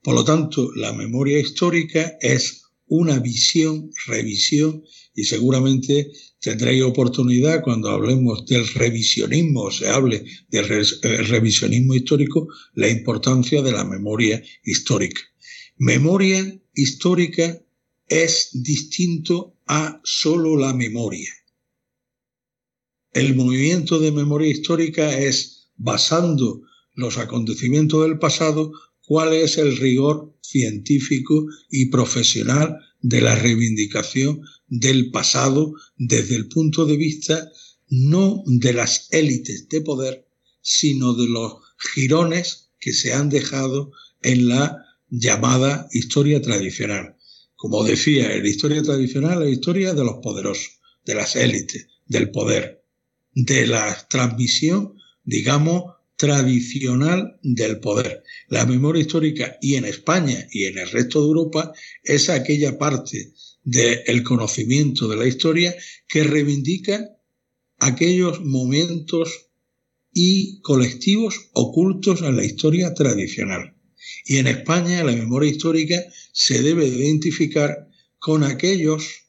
Por 0.02 0.14
lo 0.14 0.24
tanto, 0.24 0.70
la 0.74 0.92
memoria 0.92 1.38
histórica 1.38 2.16
es 2.20 2.64
una 2.86 3.18
visión, 3.18 3.90
revisión, 4.06 4.84
y 5.14 5.24
seguramente 5.24 6.12
tendréis 6.40 6.82
oportunidad 6.82 7.62
cuando 7.62 7.90
hablemos 7.90 8.44
del 8.46 8.66
revisionismo, 8.68 9.62
o 9.62 9.70
se 9.70 9.88
hable 9.88 10.24
del 10.48 10.66
eh, 10.70 11.22
revisionismo 11.22 11.94
histórico, 11.94 12.48
la 12.74 12.88
importancia 12.88 13.62
de 13.62 13.72
la 13.72 13.84
memoria 13.84 14.42
histórica. 14.64 15.22
Memoria 15.78 16.60
histórica 16.74 17.60
es 18.08 18.50
distinto 18.52 19.56
a 19.66 20.00
solo 20.04 20.56
la 20.56 20.74
memoria. 20.74 21.32
El 23.12 23.34
movimiento 23.34 24.00
de 24.00 24.12
memoria 24.12 24.50
histórica 24.50 25.16
es, 25.18 25.53
basando 25.76 26.62
los 26.94 27.18
acontecimientos 27.18 28.02
del 28.02 28.18
pasado, 28.18 28.72
cuál 29.02 29.32
es 29.34 29.58
el 29.58 29.76
rigor 29.76 30.34
científico 30.40 31.46
y 31.70 31.86
profesional 31.86 32.78
de 33.00 33.20
la 33.20 33.34
reivindicación 33.34 34.42
del 34.68 35.10
pasado 35.10 35.74
desde 35.96 36.36
el 36.36 36.48
punto 36.48 36.86
de 36.86 36.96
vista 36.96 37.50
no 37.88 38.42
de 38.46 38.72
las 38.72 39.08
élites 39.12 39.68
de 39.68 39.80
poder, 39.80 40.26
sino 40.62 41.14
de 41.14 41.28
los 41.28 41.54
girones 41.94 42.70
que 42.80 42.92
se 42.92 43.12
han 43.12 43.28
dejado 43.28 43.92
en 44.22 44.48
la 44.48 44.84
llamada 45.10 45.88
historia 45.92 46.40
tradicional. 46.40 47.16
Como 47.56 47.84
decía, 47.84 48.28
la 48.28 48.48
historia 48.48 48.82
tradicional 48.82 49.40
la 49.40 49.48
historia 49.48 49.94
de 49.94 50.04
los 50.04 50.16
poderosos, 50.22 50.80
de 51.04 51.14
las 51.14 51.36
élites, 51.36 51.88
del 52.06 52.30
poder, 52.30 52.84
de 53.34 53.66
la 53.66 54.06
transmisión, 54.08 54.94
digamos, 55.24 55.94
tradicional 56.16 57.38
del 57.42 57.80
poder. 57.80 58.22
La 58.48 58.66
memoria 58.66 59.02
histórica 59.02 59.58
y 59.60 59.74
en 59.74 59.84
España 59.84 60.46
y 60.50 60.64
en 60.64 60.78
el 60.78 60.90
resto 60.90 61.20
de 61.20 61.26
Europa 61.26 61.72
es 62.02 62.30
aquella 62.30 62.78
parte 62.78 63.32
del 63.64 64.22
conocimiento 64.22 65.08
de 65.08 65.16
la 65.16 65.26
historia 65.26 65.74
que 66.08 66.24
reivindica 66.24 67.10
aquellos 67.78 68.40
momentos 68.40 69.48
y 70.12 70.60
colectivos 70.60 71.50
ocultos 71.52 72.22
en 72.22 72.36
la 72.36 72.44
historia 72.44 72.94
tradicional. 72.94 73.74
Y 74.24 74.36
en 74.36 74.46
España 74.46 75.02
la 75.02 75.12
memoria 75.12 75.50
histórica 75.50 76.00
se 76.32 76.62
debe 76.62 76.86
identificar 76.86 77.88
con 78.18 78.44
aquellos, 78.44 79.24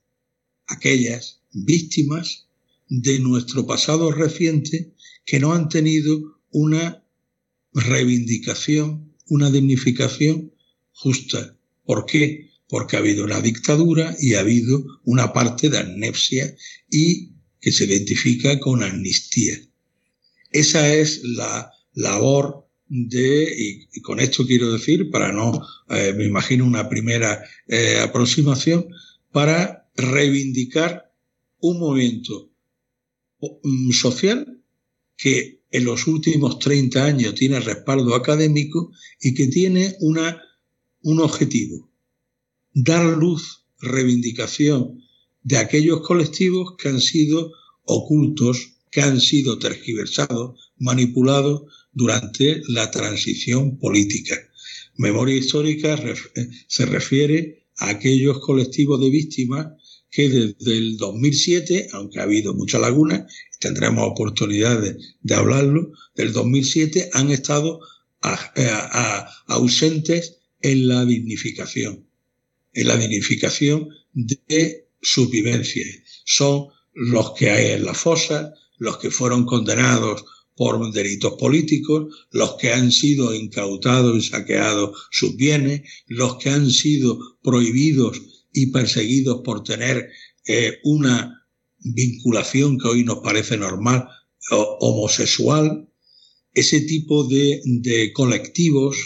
aquellas 0.68 1.42
víctimas 1.52 2.48
de 2.88 3.20
nuestro 3.20 3.66
pasado 3.66 4.12
reciente 4.12 4.94
que 5.26 5.40
no 5.40 5.54
han 5.54 5.70
tenido 5.70 6.40
una 6.52 7.04
reivindicación, 7.74 9.14
una 9.28 9.50
dignificación 9.50 10.54
justa. 10.92 11.58
¿Por 11.84 12.06
qué? 12.06 12.52
Porque 12.68 12.96
ha 12.96 13.00
habido 13.00 13.26
una 13.26 13.42
dictadura 13.42 14.16
y 14.20 14.36
ha 14.36 14.40
habido 14.40 14.86
una 15.04 15.34
parte 15.34 15.70
de 15.70 15.80
amnesia 15.80 16.56
y 16.90 17.32
que 17.60 17.72
se 17.72 17.86
identifica 17.86 18.60
con 18.60 18.84
amnistía. 18.84 19.58
Esa 20.52 20.94
es 20.94 21.22
la 21.24 21.72
labor 21.94 22.68
de, 22.88 23.88
y, 23.92 24.02
con 24.02 24.20
esto 24.20 24.46
quiero 24.46 24.72
decir, 24.72 25.10
para 25.10 25.32
no, 25.32 25.62
eh, 25.90 26.14
me 26.16 26.26
imagino 26.26 26.66
una 26.66 26.88
primera 26.88 27.44
eh, 27.68 28.00
aproximación, 28.00 28.88
para 29.32 29.90
reivindicar 29.96 31.12
un 31.60 31.80
movimiento 31.80 32.52
mm, 33.42 33.92
social 33.92 34.62
que 35.18 35.62
en 35.72 35.86
los 35.86 36.08
últimos 36.08 36.60
30 36.60 37.04
años 37.04 37.36
tiene 37.36 37.60
respaldo 37.60 38.16
académico 38.16 38.92
y 39.22 39.34
que 39.34 39.48
tiene 39.48 39.96
una, 40.00 40.42
un 41.04 41.20
objetivo, 41.20 41.90
dar 42.74 43.06
luz, 43.18 43.66
reivindicación 43.80 45.02
de 45.44 45.58
aquellos 45.58 46.02
colectivos 46.02 46.76
que 46.78 46.90
han 46.90 47.02
sido 47.02 47.52
ocultos, 47.84 48.78
que 48.92 49.02
han 49.02 49.20
sido 49.20 49.60
tergiversados, 49.60 50.72
manipulados 50.78 51.64
durante 51.92 52.62
la 52.68 52.90
transición 52.92 53.78
política. 53.78 54.36
Memoria 54.98 55.36
histórica 55.36 56.02
se 56.68 56.86
refiere 56.86 57.68
a 57.78 57.90
aquellos 57.90 58.40
colectivos 58.40 59.00
de 59.02 59.10
víctimas 59.10 59.68
que 60.10 60.30
desde 60.30 60.78
el 60.78 60.98
2007, 60.98 61.90
aunque 61.92 62.20
ha 62.20 62.24
habido 62.24 62.54
mucha 62.54 62.80
laguna, 62.80 63.28
tendremos 63.60 64.08
oportunidad 64.08 64.82
de, 64.82 65.36
hablarlo, 65.36 65.92
del 66.16 66.34
2007 66.34 67.10
han 67.14 67.32
estado 67.32 67.80
ausentes 69.48 70.38
en 70.62 70.88
la 70.88 71.06
dignificación, 71.06 72.08
en 72.74 72.88
la 72.88 72.98
dignificación 72.98 73.90
de 74.14 74.88
su 75.02 75.30
vivencia. 75.30 75.86
Son 76.26 76.68
los 76.94 77.34
que 77.34 77.52
hay 77.52 77.72
en 77.74 77.86
la 77.86 77.94
fosa, 77.94 78.54
los 78.78 78.98
que 78.98 79.12
fueron 79.12 79.46
condenados 79.46 80.26
por 80.56 80.92
delitos 80.92 81.34
políticos, 81.34 82.28
los 82.32 82.56
que 82.56 82.72
han 82.72 82.92
sido 82.92 83.34
incautados 83.36 84.18
y 84.18 84.22
saqueados 84.22 85.08
sus 85.12 85.36
bienes, 85.36 85.82
los 86.08 86.38
que 86.38 86.50
han 86.50 86.72
sido 86.72 87.38
prohibidos 87.44 88.22
y 88.54 88.68
perseguidos 88.68 89.42
por 89.44 89.64
tener 89.64 90.10
eh, 90.48 90.80
una 90.84 91.45
vinculación 91.86 92.78
que 92.78 92.88
hoy 92.88 93.04
nos 93.04 93.20
parece 93.20 93.58
normal, 93.58 94.08
homosexual, 94.50 95.88
ese 96.54 96.82
tipo 96.82 97.26
de, 97.26 98.12
colectivos 98.14 98.98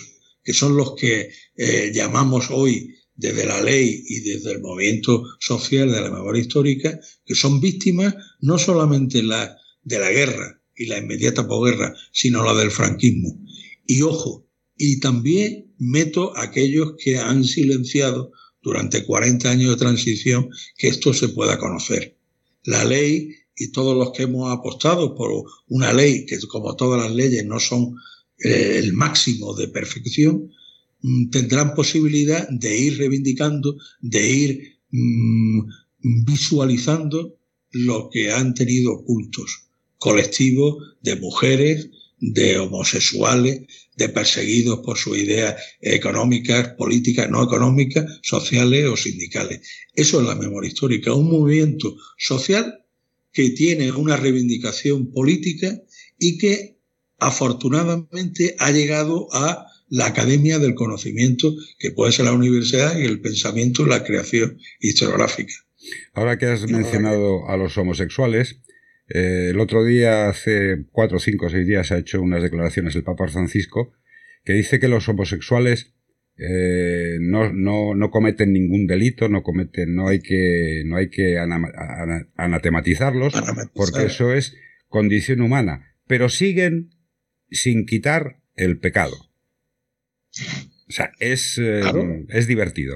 que 0.44 0.54
son 0.54 0.78
los 0.78 0.96
que 0.96 1.30
eh, 1.58 1.92
llamamos 1.94 2.50
hoy 2.50 2.96
desde 3.16 3.46
la 3.46 3.62
ley 3.62 4.04
y 4.08 4.22
desde 4.22 4.54
el 4.54 4.62
movimiento 4.62 5.24
social 5.40 5.92
de 5.92 6.02
la 6.02 6.10
memoria 6.10 6.42
histórica, 6.42 7.00
que 7.26 7.36
son 7.36 7.60
víctimas 7.60 8.16
no 8.40 8.58
solamente 8.58 9.22
la, 9.22 9.58
de 9.84 10.00
la 10.00 10.10
guerra 10.10 10.62
y 10.76 10.86
la 10.86 10.98
inmediata 10.98 11.46
posguerra, 11.48 11.94
sino 12.14 12.44
la 12.44 12.54
del 12.54 12.72
franquismo. 12.72 13.38
Y 13.86 14.04
ojo, 14.04 14.48
y 14.78 15.00
también 15.02 15.74
meto 15.78 16.36
a 16.38 16.44
aquellos 16.44 16.94
que 16.98 17.18
han 17.18 17.44
silenciado 17.44 18.32
durante 18.62 19.06
40 19.06 19.50
años 19.50 19.72
de 19.72 19.78
transición 19.78 20.50
que 20.78 20.88
esto 20.88 21.14
se 21.14 21.30
pueda 21.30 21.58
conocer. 21.58 22.19
La 22.70 22.86
ley 22.86 23.12
y 23.56 23.72
todos 23.72 23.98
los 23.98 24.12
que 24.12 24.24
hemos 24.24 24.52
apostado 24.52 25.16
por 25.16 25.30
una 25.68 25.92
ley 25.92 26.26
que 26.26 26.38
como 26.48 26.76
todas 26.76 27.02
las 27.04 27.14
leyes 27.14 27.44
no 27.46 27.60
son 27.60 27.96
eh, 28.38 28.78
el 28.78 28.94
máximo 28.94 29.56
de 29.56 29.68
perfección, 29.68 30.52
mm, 31.02 31.30
tendrán 31.30 31.74
posibilidad 31.74 32.48
de 32.50 32.78
ir 32.78 32.98
reivindicando, 33.00 33.76
de 34.02 34.30
ir 34.30 34.52
mm, 34.92 35.60
visualizando 36.32 37.38
lo 37.72 38.10
que 38.12 38.32
han 38.32 38.54
tenido 38.54 38.94
ocultos, 38.94 39.64
colectivos 39.98 40.96
de 41.02 41.16
mujeres, 41.16 41.90
de 42.20 42.60
homosexuales, 42.60 43.62
de 44.00 44.10
perseguidos 44.10 44.80
por 44.80 44.98
sus 44.98 45.18
ideas 45.18 45.62
económicas, 45.82 46.70
políticas, 46.70 47.30
no 47.30 47.44
económicas, 47.44 48.06
sociales 48.24 48.86
o 48.86 48.96
sindicales. 48.96 49.62
Eso 49.94 50.22
es 50.22 50.28
la 50.28 50.36
memoria 50.36 50.70
histórica, 50.70 51.14
un 51.14 51.30
movimiento 51.30 51.96
social 52.18 52.86
que 53.32 53.52
tiene 53.52 53.92
una 53.92 54.18
reivindicación 54.18 55.12
política 55.12 55.80
y 56.18 56.38
que 56.38 56.80
afortunadamente 57.20 58.56
ha 58.58 58.72
llegado 58.72 59.28
a 59.34 59.68
la 59.90 60.08
academia 60.08 60.60
del 60.60 60.76
conocimiento, 60.76 61.54
que 61.78 61.92
puede 61.92 62.14
ser 62.14 62.26
la 62.26 62.34
universidad 62.34 62.98
y 62.98 63.04
el 63.04 63.22
pensamiento 63.22 63.86
y 63.86 63.90
la 63.90 64.04
creación 64.04 64.58
historiográfica. 64.80 65.54
Ahora 66.14 66.38
que 66.38 66.46
has 66.46 66.70
mencionado 66.70 67.50
a 67.50 67.58
los 67.58 67.78
homosexuales, 67.78 68.58
eh, 69.10 69.48
el 69.50 69.60
otro 69.60 69.84
día, 69.84 70.30
hace 70.30 70.86
cuatro, 70.92 71.20
cinco, 71.20 71.50
seis 71.50 71.68
días, 71.68 71.92
ha 71.92 71.98
hecho 71.98 72.22
unas 72.22 72.44
declaraciones 72.44 72.96
el 72.96 73.04
Papa 73.04 73.28
Francisco 73.28 73.94
que 74.44 74.54
dice 74.54 74.80
que 74.80 74.88
los 74.88 75.10
homosexuales 75.10 75.94
eh, 76.38 77.18
no, 77.20 77.52
no, 77.52 77.96
no, 77.96 78.12
cometen 78.12 78.54
ningún 78.54 78.88
delito, 78.88 79.28
no 79.28 79.44
cometen, 79.44 79.94
no 79.94 80.08
hay 80.08 80.22
que, 80.22 80.84
no 80.86 80.96
hay 80.96 81.10
que 81.10 81.38
anatematizarlos, 82.36 83.34
porque 83.74 84.06
eso 84.06 84.34
es 84.34 84.56
condición 84.88 85.42
humana, 85.42 85.96
pero 86.08 86.30
siguen 86.30 86.92
sin 87.52 87.86
quitar 87.86 88.40
el 88.56 88.80
pecado. 88.80 89.18
O 90.88 90.92
sea, 90.92 91.12
es, 91.20 91.58
eh, 91.58 91.82
es 92.30 92.48
divertido. 92.48 92.96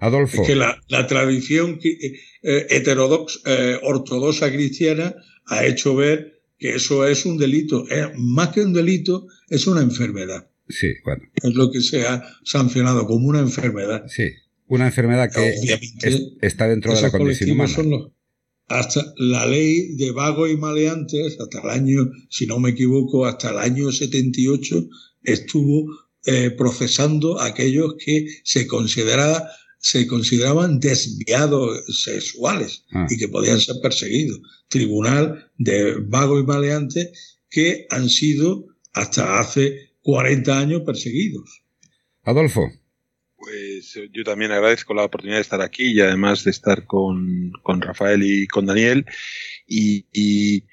Adolfo. 0.00 0.42
Es 0.42 0.48
que 0.48 0.54
la, 0.56 1.06
tradición 1.06 1.78
eh, 1.82 2.66
heterodoxa, 2.70 3.38
eh, 3.44 3.78
ortodoxa 3.82 4.50
cristiana 4.50 5.14
ha 5.46 5.66
hecho 5.66 5.94
ver 5.94 6.40
que 6.58 6.74
eso 6.76 7.06
es 7.06 7.26
un 7.26 7.38
delito. 7.38 7.84
más 8.16 8.48
que 8.48 8.62
un 8.62 8.72
delito, 8.72 9.26
es 9.48 9.66
una 9.66 9.82
enfermedad. 9.82 10.48
Sí, 10.68 10.94
bueno. 11.04 11.24
Es 11.34 11.54
lo 11.54 11.70
que 11.70 11.80
se 11.80 12.06
ha 12.06 12.22
sancionado 12.44 13.06
como 13.06 13.28
una 13.28 13.40
enfermedad. 13.40 14.04
Sí, 14.08 14.28
una 14.68 14.86
enfermedad 14.86 15.30
que 15.32 15.54
está 16.40 16.68
dentro 16.68 16.94
de 16.94 17.02
la 17.02 17.10
condición 17.10 17.50
humana. 17.50 18.10
hasta 18.68 19.12
la 19.16 19.46
ley 19.46 19.96
de 19.96 20.12
vagos 20.12 20.50
y 20.50 20.56
maleantes, 20.56 21.38
hasta 21.40 21.60
el 21.60 21.70
año, 21.70 22.10
si 22.28 22.46
no 22.46 22.58
me 22.58 22.70
equivoco, 22.70 23.26
hasta 23.26 23.50
el 23.50 23.58
año 23.58 23.90
78, 23.90 24.88
estuvo 25.24 25.90
eh, 26.24 26.50
procesando 26.50 27.40
a 27.40 27.46
aquellos 27.46 27.96
que 27.98 28.26
se 28.44 28.66
consideraba 28.66 29.50
se 29.80 30.06
consideraban 30.06 30.78
desviados 30.78 31.84
sexuales 32.02 32.84
ah. 32.92 33.06
y 33.08 33.16
que 33.16 33.28
podían 33.28 33.58
ser 33.58 33.76
perseguidos. 33.82 34.40
Tribunal 34.68 35.50
de 35.56 35.96
vagos 36.06 36.42
y 36.42 36.46
maleantes 36.46 37.38
que 37.48 37.86
han 37.90 38.08
sido 38.08 38.66
hasta 38.92 39.40
hace 39.40 39.90
40 40.02 40.58
años 40.58 40.82
perseguidos. 40.84 41.62
Adolfo. 42.22 42.70
Pues 43.36 43.96
eh, 43.96 44.10
yo 44.12 44.22
también 44.22 44.52
agradezco 44.52 44.92
la 44.92 45.04
oportunidad 45.04 45.38
de 45.38 45.42
estar 45.42 45.62
aquí 45.62 45.92
y 45.92 46.00
además 46.00 46.44
de 46.44 46.50
estar 46.50 46.84
con, 46.86 47.52
Rafael 47.64 48.22
y 48.22 48.46
con 48.46 48.66
Daniel. 48.66 49.06
Y, 49.66 50.64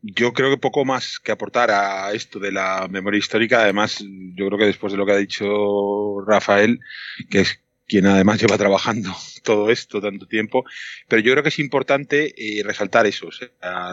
yo 0.00 0.32
creo 0.32 0.50
que 0.50 0.58
poco 0.58 0.84
más 0.84 1.18
que 1.18 1.32
aportar 1.32 1.72
a 1.72 2.12
esto 2.12 2.38
de 2.38 2.52
la 2.52 2.86
memoria 2.88 3.18
histórica. 3.18 3.62
Además, 3.62 3.98
yo 3.98 4.46
creo 4.46 4.56
que 4.56 4.66
después 4.66 4.92
de 4.92 4.96
lo 4.96 5.04
que 5.04 5.12
ha 5.12 5.16
dicho 5.16 6.20
Rafael, 6.24 6.78
que 7.28 7.40
es 7.40 7.60
quien 7.88 8.06
además 8.06 8.40
lleva 8.40 8.58
trabajando 8.58 9.10
todo 9.42 9.70
esto 9.70 10.00
tanto 10.00 10.26
tiempo, 10.26 10.64
pero 11.08 11.22
yo 11.22 11.32
creo 11.32 11.42
que 11.42 11.48
es 11.48 11.58
importante 11.58 12.34
eh, 12.36 12.62
resaltar 12.62 13.06
eso, 13.06 13.28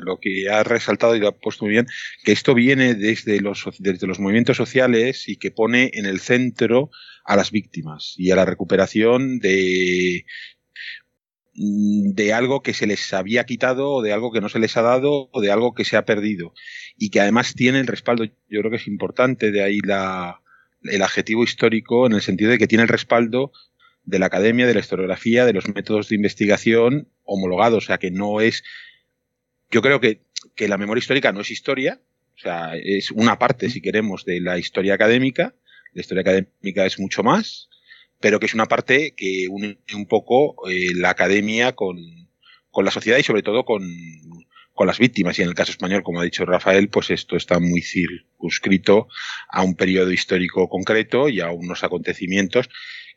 lo 0.03 0.19
que 0.19 0.49
ha 0.49 0.63
resaltado 0.63 1.15
y 1.15 1.19
lo 1.19 1.29
ha 1.29 1.37
puesto 1.37 1.65
muy 1.65 1.71
bien, 1.71 1.87
que 2.23 2.33
esto 2.33 2.53
viene 2.53 2.93
desde 2.93 3.39
los, 3.39 3.65
desde 3.79 4.05
los 4.05 4.19
movimientos 4.19 4.57
sociales 4.57 5.27
y 5.27 5.37
que 5.37 5.51
pone 5.51 5.89
en 5.93 6.05
el 6.05 6.19
centro 6.19 6.91
a 7.23 7.35
las 7.35 7.51
víctimas 7.51 8.13
y 8.17 8.31
a 8.31 8.35
la 8.35 8.45
recuperación 8.45 9.39
de, 9.39 10.25
de 11.53 12.33
algo 12.33 12.61
que 12.61 12.73
se 12.73 12.85
les 12.85 13.13
había 13.13 13.45
quitado 13.45 13.89
o 13.91 14.01
de 14.01 14.13
algo 14.13 14.31
que 14.31 14.41
no 14.41 14.49
se 14.49 14.59
les 14.59 14.75
ha 14.77 14.81
dado 14.81 15.29
o 15.31 15.41
de 15.41 15.51
algo 15.51 15.73
que 15.73 15.85
se 15.85 15.97
ha 15.97 16.05
perdido. 16.05 16.53
Y 16.97 17.09
que 17.09 17.21
además 17.21 17.55
tiene 17.55 17.79
el 17.79 17.87
respaldo, 17.87 18.25
yo 18.25 18.59
creo 18.59 18.69
que 18.69 18.77
es 18.77 18.87
importante 18.87 19.51
de 19.51 19.63
ahí 19.63 19.79
la, 19.79 20.41
el 20.83 21.01
adjetivo 21.01 21.43
histórico 21.43 22.05
en 22.05 22.13
el 22.13 22.21
sentido 22.21 22.51
de 22.51 22.57
que 22.57 22.67
tiene 22.67 22.83
el 22.83 22.89
respaldo 22.89 23.51
de 24.05 24.19
la 24.19 24.27
academia, 24.27 24.67
de 24.67 24.73
la 24.73 24.79
historiografía, 24.79 25.45
de 25.45 25.53
los 25.53 25.67
métodos 25.67 26.09
de 26.09 26.15
investigación 26.15 27.07
homologados, 27.23 27.85
o 27.85 27.87
sea 27.87 27.97
que 27.97 28.11
no 28.11 28.41
es, 28.41 28.63
yo 29.71 29.81
creo 29.81 29.99
que, 29.99 30.21
que 30.55 30.67
la 30.67 30.77
memoria 30.77 30.99
histórica 30.99 31.31
no 31.31 31.41
es 31.41 31.51
historia, 31.51 31.99
o 32.35 32.39
sea, 32.39 32.75
es 32.75 33.11
una 33.11 33.39
parte, 33.39 33.69
si 33.69 33.81
queremos, 33.81 34.25
de 34.25 34.41
la 34.41 34.57
historia 34.57 34.93
académica, 34.93 35.55
la 35.93 36.01
historia 36.01 36.21
académica 36.21 36.85
es 36.85 36.99
mucho 36.99 37.23
más, 37.23 37.69
pero 38.19 38.39
que 38.39 38.45
es 38.45 38.53
una 38.53 38.65
parte 38.65 39.13
que 39.15 39.47
une 39.49 39.77
un 39.93 40.07
poco 40.07 40.69
eh, 40.69 40.93
la 40.95 41.09
academia 41.09 41.73
con, 41.73 41.97
con, 42.69 42.85
la 42.85 42.91
sociedad 42.91 43.17
y 43.17 43.23
sobre 43.23 43.43
todo 43.43 43.63
con, 43.63 43.87
con, 44.73 44.87
las 44.87 44.99
víctimas. 44.99 45.39
Y 45.39 45.43
en 45.43 45.49
el 45.49 45.55
caso 45.55 45.71
español, 45.71 46.03
como 46.03 46.19
ha 46.19 46.23
dicho 46.23 46.45
Rafael, 46.45 46.89
pues 46.89 47.09
esto 47.09 47.37
está 47.37 47.59
muy 47.59 47.81
circunscrito 47.81 49.07
a 49.49 49.63
un 49.63 49.75
periodo 49.75 50.11
histórico 50.11 50.67
concreto 50.69 51.29
y 51.29 51.39
a 51.39 51.51
unos 51.51 51.83
acontecimientos 51.83 52.69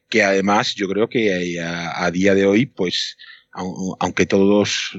que 0.09 0.23
además 0.23 0.75
yo 0.75 0.89
creo 0.89 1.09
que 1.09 1.55
eh, 1.55 1.61
a, 1.61 2.11
día 2.11 2.35
de 2.35 2.47
hoy, 2.47 2.67
pues, 2.67 3.17
aunque 3.53 4.27
todos 4.27 4.99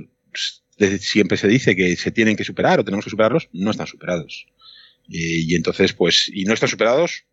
siempre 1.00 1.38
se 1.38 1.48
dice 1.48 1.76
que 1.76 1.96
se 1.96 2.12
tienen 2.12 2.36
que 2.36 2.44
superar 2.44 2.80
o 2.80 2.86
tenemos 2.86 3.06
que 3.06 3.12
superarlos, 3.12 3.50
no 3.52 3.72
están 3.72 3.88
superados. 3.88 4.48
Y, 5.08 5.56
entonces, 5.56 5.94
pues, 5.94 6.30
y 6.32 6.44
no 6.46 6.54
están 6.54 6.70
superados, 6.70 7.26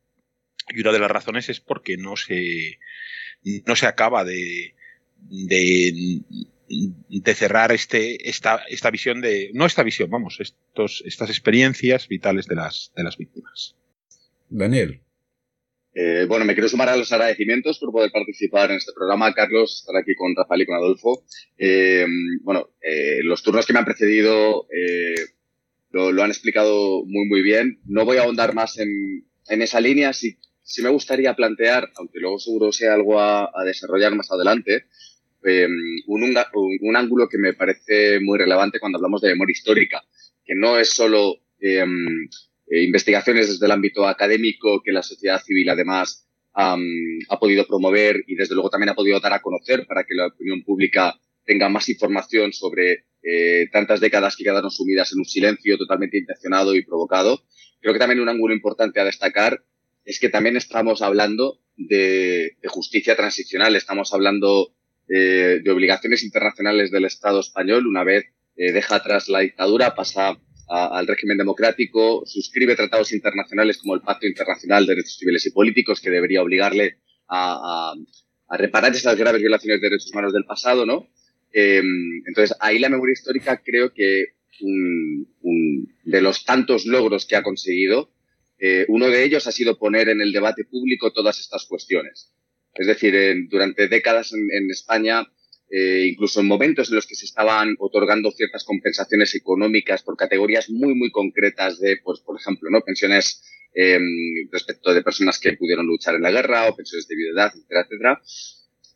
y 0.75 0.81
una 0.81 0.93
de 0.93 0.99
las 0.99 1.11
razones 1.11 1.49
es 1.49 1.61
porque 1.61 1.97
no 1.97 2.17
se, 2.17 2.79
no 3.67 3.77
se 3.77 3.87
acaba 3.87 4.25
de, 4.25 4.75
de, 5.19 6.23
de 7.09 7.35
cerrar 7.35 7.73
este, 7.73 8.29
esta, 8.29 8.63
esta 8.69 8.91
visión 8.91 9.21
de, 9.21 9.51
no 9.53 9.67
esta 9.67 9.83
visión, 9.83 10.11
vamos, 10.11 10.39
estos, 10.41 11.03
estas 11.07 11.29
experiencias 11.29 12.09
vitales 12.09 12.47
de 12.47 12.57
las, 12.57 12.93
de 12.97 13.05
las 13.05 13.17
víctimas. 13.19 13.77
Daniel. 14.49 15.03
Eh, 15.99 16.27
bueno, 16.29 16.45
me 16.45 16.53
quiero 16.53 16.69
sumar 16.69 16.91
a 16.91 16.97
los 16.97 17.11
agradecimientos 17.11 17.79
por 17.79 17.91
poder 17.91 18.13
participar 18.13 18.71
en 18.71 18.77
este 18.77 18.93
programa. 18.93 19.33
Carlos, 19.33 19.79
estar 19.81 19.97
aquí 19.97 20.15
con 20.15 20.37
Rafael 20.37 20.61
y 20.61 20.67
con 20.67 20.75
Adolfo. 20.75 21.25
Eh, 21.57 22.07
bueno, 22.43 22.69
eh, 22.83 23.21
los 23.23 23.43
turnos 23.43 23.65
que 23.65 23.73
me 23.73 23.79
han 23.79 23.87
precedido 23.87 24.67
lo, 25.93 26.23
han 26.23 26.31
explicado 26.31 27.03
muy, 27.07 27.27
muy 27.27 27.41
bien. 27.41 27.81
No 27.87 28.05
voy 28.05 28.19
a 28.19 28.25
ahondar 28.25 28.55
más 28.55 28.79
en, 28.79 29.25
esa 29.49 29.81
línea. 29.81 30.13
Sí, 30.13 30.37
sí, 30.63 30.83
me 30.83 30.91
gustaría 30.91 31.35
plantear, 31.35 31.91
aunque 31.97 32.21
luego 32.21 32.39
seguro 32.39 32.73
sea 32.73 32.93
algo 32.93 33.19
a, 33.19 33.51
desarrollar 33.65 34.15
más 34.15 34.31
adelante, 34.31 34.85
un, 36.09 36.37
un, 36.83 36.97
ángulo 36.97 37.27
que 37.27 37.39
me 37.39 37.55
parece 37.55 38.21
muy 38.21 38.39
relevante 38.39 38.81
cuando 38.81 38.99
hablamos 38.99 39.23
de 39.23 39.31
memoria 39.31 39.53
histórica, 39.53 40.05
que 40.45 40.55
no 40.55 40.79
es 40.79 40.91
solo 40.91 41.37
eh, 42.69 42.83
investigaciones 42.83 43.49
desde 43.49 43.65
el 43.67 43.73
ámbito 43.73 44.07
académico 44.07 44.83
que 44.83 44.93
la 44.93 45.03
sociedad 45.03 45.43
civil 45.43 45.69
además 45.69 46.25
ha 46.59 47.39
podido 47.39 47.67
promover 47.67 48.25
y 48.27 48.35
desde 48.35 48.55
luego 48.55 48.71
también 48.71 48.89
ha 48.89 48.95
podido 48.95 49.21
dar 49.21 49.35
a 49.35 49.43
conocer 49.43 49.87
para 49.87 50.05
que 50.05 50.15
la 50.15 50.29
opinión 50.29 50.65
pública 50.65 51.15
tenga 51.45 51.69
más 51.69 51.87
información 51.91 52.55
sobre 52.55 53.05
eh, 53.23 53.69
tantas 53.71 54.01
décadas 54.01 54.37
que 54.37 54.45
quedaron 54.45 54.71
sumidas 54.71 55.13
en 55.13 55.19
un 55.19 55.27
silencio 55.27 55.77
totalmente 55.77 56.17
intencionado 56.17 56.75
y 56.75 56.83
provocado. 56.83 57.43
Creo 57.79 57.93
que 57.93 57.99
también 57.99 58.21
un 58.21 58.31
ángulo 58.31 58.55
importante 58.55 59.01
a 59.01 59.05
destacar 59.05 59.65
es 60.07 60.19
que 60.19 60.31
también 60.31 60.57
estamos 60.57 61.03
hablando 61.03 61.61
de, 61.77 62.57
justicia 62.69 63.15
transicional, 63.17 63.77
estamos 63.77 64.15
hablando 64.15 64.73
eh, 65.11 65.61
de 65.63 65.71
obligaciones 65.71 66.23
internacionales 66.23 66.91
del 66.91 67.05
Estado 67.05 67.41
español. 67.41 67.87
Una 67.87 68.03
vez 68.03 68.25
deja 68.57 68.97
atrás 68.97 69.29
la 69.29 69.41
dictadura, 69.41 69.95
pasa 69.95 70.39
al 70.69 71.07
régimen 71.07 71.39
democrático, 71.39 72.25
suscribe 72.27 72.75
tratados 72.75 73.13
internacionales 73.13 73.79
como 73.79 73.95
el 73.95 74.01
Pacto 74.01 74.27
Internacional 74.27 74.85
de 74.85 74.95
Derechos 74.95 75.19
Civiles 75.19 75.47
y 75.47 75.51
Políticos, 75.51 76.01
que 76.01 76.11
debería 76.11 76.43
obligarle 76.43 76.99
a, 77.29 77.95
reparar 78.51 78.93
esas 78.93 79.17
graves 79.17 79.41
violaciones 79.41 79.81
de 79.81 79.89
derechos 79.89 80.11
humanos 80.13 80.33
del 80.33 80.45
pasado, 80.45 80.87
¿no? 80.87 81.09
Em, 81.53 82.23
entonces, 82.27 82.57
ahí 82.61 82.79
la 82.79 82.89
memoria 82.89 83.13
histórica 83.13 83.61
creo 83.65 83.93
que 83.93 84.37
de 86.05 86.23
los 86.23 86.45
tantos 86.45 86.87
logros 86.87 87.27
que 87.27 87.37
ha 87.37 87.43
conseguido, 87.43 88.11
eh, 88.59 88.87
uno 88.89 89.09
de 89.09 89.25
ellos 89.25 89.47
ha 89.47 89.53
sido 89.53 89.79
poner 89.79 90.09
en 90.09 90.21
el 90.21 90.33
debate 90.33 90.65
público 90.65 91.13
todas 91.13 91.39
estas 91.41 91.67
cuestiones. 91.67 92.33
Es 92.75 92.87
decir, 92.87 93.15
durante 93.49 93.89
décadas 93.89 94.33
en 94.33 94.71
España 94.71 95.27
eh, 95.71 96.09
incluso 96.11 96.41
en 96.41 96.47
momentos 96.47 96.89
en 96.89 96.95
los 96.95 97.07
que 97.07 97.15
se 97.15 97.25
estaban 97.25 97.75
otorgando 97.79 98.31
ciertas 98.31 98.65
compensaciones 98.65 99.35
económicas 99.35 100.03
por 100.03 100.17
categorías 100.17 100.71
muy, 100.71 100.95
muy 100.95 101.11
concretas 101.11 101.81
de, 101.81 101.99
pues, 102.03 102.21
por 102.21 102.39
ejemplo, 102.39 102.71
¿no? 102.71 102.83
pensiones 102.83 103.43
eh, 103.75 103.99
respecto 104.51 104.95
de 104.95 105.03
personas 105.03 105.39
que 105.39 105.53
pudieron 105.53 105.87
luchar 105.87 106.15
en 106.15 106.23
la 106.23 106.31
guerra 106.31 106.69
o 106.69 106.75
pensiones 106.75 107.07
de 107.09 107.17
viudedad, 107.17 107.53
etcétera, 107.55 107.83
etcétera. 107.83 108.23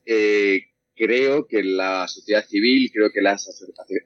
Eh, 0.07 0.63
creo 0.95 1.47
que 1.47 1.63
la 1.63 2.07
sociedad 2.09 2.47
civil, 2.47 2.91
creo 2.93 3.11
que 3.11 3.21
las 3.21 3.49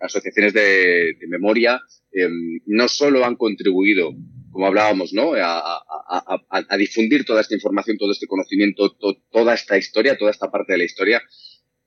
asociaciones 0.00 0.52
de, 0.52 1.16
memoria 1.28 1.80
eh, 2.12 2.28
no 2.66 2.88
solo 2.88 3.24
han 3.24 3.36
contribuido, 3.36 4.14
como 4.50 4.66
hablábamos, 4.66 5.12
¿no? 5.12 5.32
A, 5.36 6.76
difundir 6.78 7.24
toda 7.24 7.40
esta 7.40 7.54
información, 7.54 7.96
todo 7.96 8.12
este 8.12 8.26
conocimiento, 8.26 8.96
toda 9.30 9.54
esta 9.54 9.76
historia, 9.76 10.16
toda 10.16 10.30
esta 10.30 10.50
parte 10.50 10.72
de 10.72 10.78
la 10.78 10.84
historia, 10.84 11.22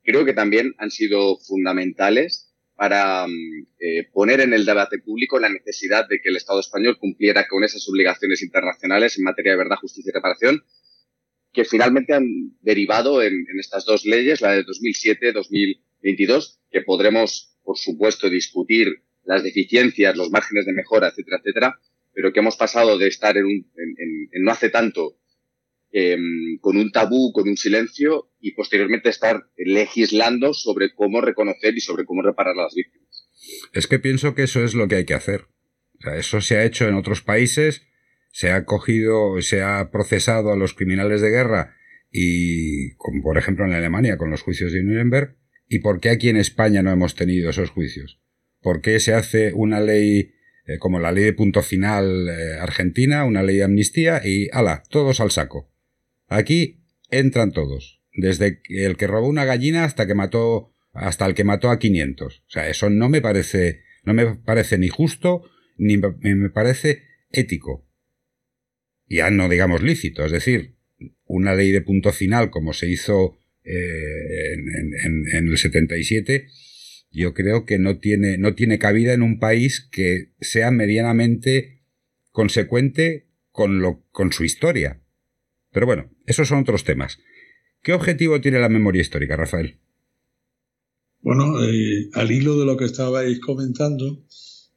creo 0.08 0.24
que 0.24 0.34
también 0.34 0.74
han 0.78 0.90
sido 0.90 1.38
fundamentales 1.38 2.56
para 2.76 3.28
mm, 3.28 3.68
eh, 3.78 4.08
poner 4.14 4.40
en 4.40 4.54
el 4.54 4.66
debate 4.66 5.00
público 5.00 5.38
la 5.38 5.50
necesidad 5.50 6.08
de 6.08 6.22
que 6.22 6.30
el 6.30 6.38
Estado 6.38 6.62
español 6.62 6.98
cumpliera 6.98 7.46
con 7.46 7.66
esas 7.66 7.86
obligaciones 7.90 8.42
internacionales 8.42 9.18
en 9.18 9.26
materia 9.26 9.52
de 9.52 9.58
verdad, 9.58 9.76
justicia 9.76 10.10
y 10.10 10.14
reparación, 10.14 10.64
que 11.52 11.66
finalmente 11.66 12.14
han 12.14 12.26
derivado 12.62 13.22
en, 13.22 13.46
estas 13.60 13.84
dos 13.84 14.06
leyes, 14.06 14.40
la 14.40 14.54
de 14.54 14.64
2007-2022, 14.64 16.60
que 16.72 16.82
podremos, 16.84 17.58
por 17.64 17.78
supuesto, 17.78 18.30
discutir 18.30 19.04
las 19.26 19.44
deficiencias, 19.44 20.16
los 20.16 20.32
márgenes 20.32 20.66
de 20.66 20.72
mejora, 20.72 21.10
etcétera, 21.10 21.40
etcétera, 21.40 21.80
pero 22.14 22.32
que 22.32 22.40
hemos 22.40 22.56
pasado 22.56 22.98
de 22.98 23.08
estar 23.08 23.36
en, 23.36 23.46
un, 23.46 23.72
en 23.76 24.42
no 24.42 24.52
hace 24.52 24.70
tanto 24.70 25.18
Em, 25.92 26.60
con 26.60 26.76
un 26.76 26.92
tabú, 26.92 27.32
con 27.32 27.48
un 27.48 27.56
silencio 27.56 28.30
y 28.42 28.52
posteriormente 28.52 29.10
estar 29.10 29.50
legislando 29.56 30.54
sobre 30.54 30.94
cómo 30.94 31.22
reconocer 31.22 31.76
y 31.78 31.80
sobre 31.80 32.04
cómo 32.04 32.22
reparar 32.22 32.54
a 32.60 32.64
las 32.64 32.76
víctimas. 32.76 33.30
Es 33.72 33.88
que 33.88 33.98
pienso 33.98 34.36
que 34.36 34.44
eso 34.44 34.66
es 34.66 34.74
lo 34.74 34.90
que 34.90 34.96
hay 34.96 35.06
que 35.06 35.14
hacer. 35.14 35.46
O 36.00 36.02
sea, 36.02 36.18
eso 36.18 36.42
se 36.42 36.58
ha 36.58 36.66
hecho 36.66 36.90
en 36.90 36.96
otros 36.96 37.22
países, 37.22 37.84
se 38.32 38.52
ha 38.52 38.66
cogido, 38.66 39.42
se 39.42 39.62
ha 39.62 39.90
procesado 39.90 40.52
a 40.52 40.58
los 40.58 40.74
criminales 40.74 41.22
de 41.22 41.30
guerra 41.30 41.76
y 42.12 42.96
como 42.98 43.24
por 43.24 43.38
ejemplo 43.38 43.66
en 43.66 43.74
Alemania 43.74 44.18
con 44.18 44.30
los 44.30 44.42
juicios 44.42 44.74
de 44.74 44.84
Nuremberg, 44.84 45.38
y 45.70 45.80
por 45.80 46.02
qué 46.02 46.10
aquí 46.10 46.28
en 46.28 46.38
España 46.38 46.82
no 46.82 46.92
hemos 46.92 47.16
tenido 47.16 47.50
esos 47.50 47.70
juicios. 47.70 48.20
¿Por 48.62 48.82
qué 48.82 49.00
se 49.00 49.14
hace 49.14 49.54
una 49.54 49.80
ley 49.80 50.34
eh, 50.66 50.80
como 50.80 51.00
la 51.00 51.14
ley 51.14 51.24
de 51.24 51.34
punto 51.34 51.62
final 51.62 52.28
eh, 52.28 52.58
argentina, 52.60 53.24
una 53.24 53.42
ley 53.42 53.58
de 53.58 53.64
amnistía 53.64 54.22
y 54.24 54.50
ala, 54.52 54.84
todos 54.90 55.22
al 55.22 55.32
saco? 55.32 55.72
Aquí 56.28 56.84
entran 57.10 57.52
todos, 57.52 58.02
desde 58.14 58.62
el 58.70 58.98
que 58.98 59.08
robó 59.08 59.28
una 59.28 59.46
gallina 59.46 59.84
hasta 59.84 60.08
que 60.08 60.16
mató 60.16 60.74
hasta 60.94 61.26
el 61.26 61.36
que 61.36 61.44
mató 61.44 61.70
a 61.70 61.80
500. 61.80 62.40
O 62.40 62.50
sea, 62.50 62.70
eso 62.70 62.90
no 62.90 63.10
me 63.10 63.22
parece 63.22 63.82
no 64.04 64.14
me 64.14 64.36
parece 64.36 64.78
ni 64.78 64.88
justo 64.88 65.44
ni 65.78 65.98
me 65.98 66.50
parece 66.50 67.04
ético. 67.32 67.88
Ya 69.06 69.30
no 69.30 69.48
digamos 69.48 69.84
lícito, 69.84 70.26
es 70.26 70.32
decir, 70.32 70.76
una 71.26 71.56
ley 71.56 71.72
de 71.72 71.82
punto 71.82 72.12
final 72.12 72.50
como 72.50 72.74
se 72.74 72.90
hizo 72.90 73.38
eh, 73.64 74.54
en, 74.54 75.28
en, 75.34 75.48
el 75.50 75.58
77, 75.58 76.48
yo 77.12 77.34
creo 77.34 77.66
que 77.66 77.80
no 77.80 78.00
tiene, 78.00 78.38
no 78.38 78.56
tiene 78.56 78.80
cabida 78.80 79.14
en 79.14 79.22
un 79.22 79.40
país 79.40 79.88
que 79.92 80.32
sea 80.40 80.72
medianamente 80.72 81.82
consecuente 82.32 83.28
con, 83.52 83.82
lo, 83.82 84.06
con 84.12 84.32
su 84.32 84.46
historia. 84.46 85.02
Pero 85.72 85.86
bueno, 85.86 86.10
esos 86.28 86.48
son 86.50 86.60
otros 86.60 86.84
temas. 86.84 87.20
¿Qué 87.82 87.94
objetivo 87.94 88.40
tiene 88.42 88.60
la 88.60 88.70
memoria 88.70 89.02
histórica, 89.02 89.36
Rafael? 89.36 89.80
Bueno, 91.22 91.64
eh, 91.64 92.10
al 92.14 92.32
hilo 92.32 92.60
de 92.60 92.66
lo 92.66 92.78
que 92.78 92.86
estabais 92.86 93.40
comentando, 93.40 94.26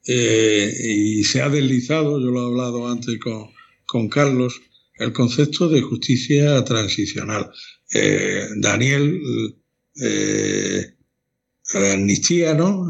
eh, 0.07 0.73
y 0.81 1.25
se 1.25 1.43
ha 1.43 1.49
deslizado, 1.49 2.21
yo 2.21 2.31
lo 2.31 2.43
he 2.43 2.47
hablado 2.47 2.89
antes 2.89 3.19
con, 3.19 4.09
Carlos, 4.09 4.61
el 4.99 5.13
concepto 5.13 5.69
de 5.69 5.83
justicia 5.83 6.65
transicional. 6.65 7.51
Eh, 7.93 8.47
Daniel, 8.57 9.21
amnistía, 11.75 12.55
¿no? 12.55 12.89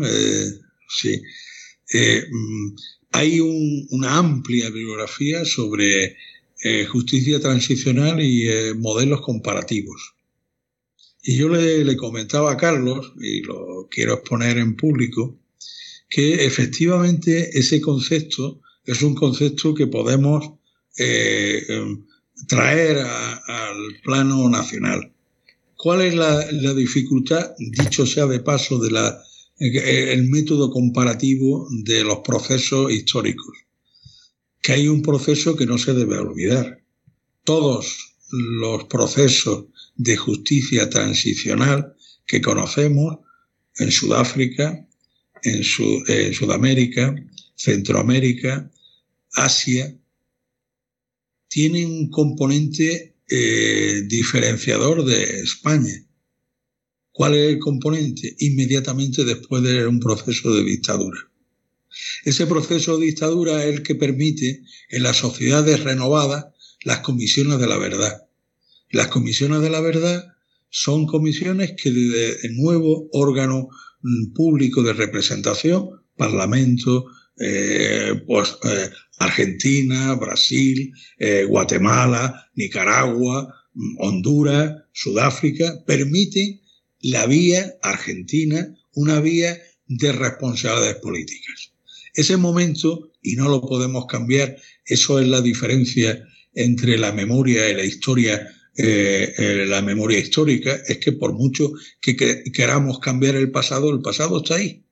Sí. 0.88 1.22
Mm, 1.92 2.76
hay 3.12 3.40
una 3.40 4.18
amplia 4.18 4.68
bibliografía 4.68 5.44
sobre 5.44 6.16
justicia 6.88 7.40
transicional 7.40 8.20
y 8.22 8.48
modelos 8.76 9.22
comparativos. 9.22 10.14
Y 11.22 11.36
yo 11.36 11.48
le, 11.48 11.96
comentaba 11.96 12.52
a 12.52 12.56
Carlos, 12.56 13.12
y 13.20 13.42
lo 13.42 13.88
quiero 13.90 14.14
exponer 14.14 14.56
en 14.58 14.76
público, 14.76 15.38
que 16.08 16.44
efectivamente 16.46 17.58
ese 17.58 17.80
concepto 17.80 18.62
es 18.84 19.02
un 19.02 19.14
concepto 19.14 19.74
que 19.74 19.86
podemos 19.86 20.50
eh, 20.98 21.62
em, 21.68 22.06
traer 22.48 22.98
al 22.98 24.00
plano 24.02 24.48
nacional. 24.48 25.12
¿Cuál 25.76 26.00
es 26.02 26.14
la, 26.14 26.74
dificultad, 26.74 27.52
dicho 27.58 28.06
sea 28.06 28.26
de 28.26 28.40
paso, 28.40 28.78
del 28.78 28.96
eh, 28.96 30.12
el 30.12 30.28
método 30.28 30.70
comparativo 30.70 31.68
de 31.84 32.02
los 32.02 32.20
procesos 32.20 32.90
históricos? 32.92 33.56
Que 34.62 34.72
hay 34.72 34.88
un 34.88 35.02
proceso 35.02 35.56
que 35.56 35.66
no 35.66 35.78
se 35.78 35.94
debe 35.94 36.18
olvidar. 36.18 36.82
Todos 37.44 38.16
los 38.30 38.84
procesos 38.84 39.66
de 39.96 40.16
justicia 40.16 40.88
transicional 40.88 41.94
que 42.26 42.40
conocemos 42.40 43.18
en 43.76 43.90
Sudáfrica, 43.90 44.86
en 45.42 45.64
Sudamérica, 45.64 47.14
Centroamérica, 47.54 48.70
Asia, 49.32 49.96
tienen 51.48 51.90
un 51.90 52.10
componente 52.10 53.16
eh, 53.28 54.02
diferenciador 54.06 55.04
de 55.04 55.40
España. 55.40 56.06
¿Cuál 57.12 57.34
es 57.34 57.54
el 57.54 57.58
componente? 57.58 58.34
Inmediatamente 58.38 59.24
después 59.24 59.62
de 59.62 59.86
un 59.86 60.00
proceso 60.00 60.54
de 60.54 60.64
dictadura. 60.64 61.29
Ese 62.24 62.46
proceso 62.46 62.98
de 62.98 63.06
dictadura 63.06 63.64
es 63.64 63.74
el 63.74 63.82
que 63.82 63.94
permite 63.94 64.62
en 64.88 65.02
las 65.02 65.16
sociedades 65.16 65.84
renovadas 65.84 66.46
las 66.84 67.00
comisiones 67.00 67.58
de 67.58 67.66
la 67.66 67.78
verdad. 67.78 68.26
Las 68.90 69.08
comisiones 69.08 69.60
de 69.60 69.70
la 69.70 69.80
verdad 69.80 70.24
son 70.70 71.06
comisiones 71.06 71.74
que 71.80 71.90
desde 71.90 72.46
el 72.46 72.56
nuevo 72.56 73.08
órgano 73.12 73.68
mm, 74.02 74.32
público 74.32 74.82
de 74.82 74.92
representación, 74.92 76.00
Parlamento, 76.16 77.06
eh, 77.38 78.22
pues, 78.26 78.56
eh, 78.64 78.90
Argentina, 79.18 80.14
Brasil, 80.14 80.92
eh, 81.18 81.44
Guatemala, 81.44 82.50
Nicaragua, 82.54 83.54
mm, 83.74 83.96
Honduras, 84.00 84.74
Sudáfrica, 84.92 85.82
permiten 85.86 86.60
la 87.00 87.26
vía 87.26 87.74
argentina, 87.82 88.76
una 88.94 89.20
vía 89.20 89.58
de 89.86 90.12
responsabilidades 90.12 90.96
políticas. 90.96 91.69
Ese 92.14 92.36
momento, 92.36 93.10
y 93.22 93.36
no 93.36 93.48
lo 93.48 93.60
podemos 93.60 94.06
cambiar, 94.06 94.56
eso 94.84 95.18
es 95.20 95.28
la 95.28 95.40
diferencia 95.40 96.26
entre 96.54 96.98
la 96.98 97.12
memoria 97.12 97.68
y 97.68 97.74
la 97.74 97.84
historia, 97.84 98.48
la 98.76 99.82
memoria 99.82 100.18
histórica, 100.18 100.80
es 100.86 100.98
que 100.98 101.12
por 101.12 101.32
mucho 101.32 101.72
que 102.00 102.16
queramos 102.52 102.98
cambiar 102.98 103.36
el 103.36 103.50
pasado, 103.50 103.90
el 103.90 104.00
pasado 104.00 104.38
está 104.38 104.56
ahí. 104.56 104.84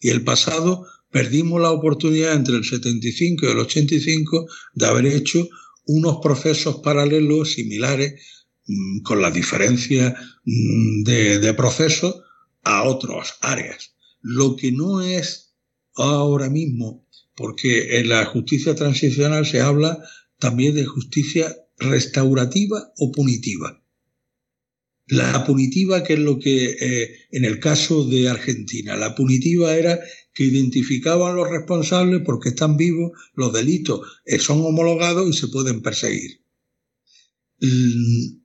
Y 0.00 0.10
el 0.10 0.22
pasado 0.22 0.86
perdimos 1.10 1.60
la 1.60 1.70
oportunidad 1.70 2.34
entre 2.34 2.56
el 2.56 2.64
75 2.64 3.46
y 3.46 3.50
el 3.50 3.58
85 3.58 4.46
de 4.74 4.86
haber 4.86 5.06
hecho 5.06 5.48
unos 5.86 6.18
procesos 6.22 6.76
paralelos 6.76 7.52
similares 7.52 8.20
mm, 8.66 9.00
con 9.00 9.22
la 9.22 9.30
diferencia 9.30 10.14
mm, 10.44 11.04
de, 11.04 11.38
de 11.38 11.54
procesos 11.54 12.16
a 12.64 12.82
otras 12.82 13.36
áreas. 13.40 13.94
Lo 14.20 14.56
que 14.56 14.72
no 14.72 15.00
es 15.00 15.45
ahora 15.96 16.50
mismo, 16.50 17.06
porque 17.34 17.98
en 17.98 18.08
la 18.08 18.24
justicia 18.24 18.74
transicional 18.74 19.46
se 19.46 19.60
habla 19.60 19.98
también 20.38 20.74
de 20.74 20.84
justicia 20.84 21.56
restaurativa 21.78 22.92
o 22.98 23.12
punitiva. 23.12 23.82
La 25.08 25.44
punitiva, 25.44 26.02
que 26.02 26.14
es 26.14 26.18
lo 26.18 26.40
que 26.40 26.76
eh, 26.80 27.14
en 27.30 27.44
el 27.44 27.60
caso 27.60 28.04
de 28.04 28.28
Argentina, 28.28 28.96
la 28.96 29.14
punitiva 29.14 29.76
era 29.76 30.00
que 30.34 30.42
identificaban 30.44 31.36
los 31.36 31.48
responsables 31.48 32.22
porque 32.24 32.48
están 32.48 32.76
vivos, 32.76 33.12
los 33.34 33.52
delitos 33.52 34.00
eh, 34.24 34.40
son 34.40 34.64
homologados 34.64 35.28
y 35.28 35.32
se 35.32 35.46
pueden 35.48 35.80
perseguir. 35.80 36.40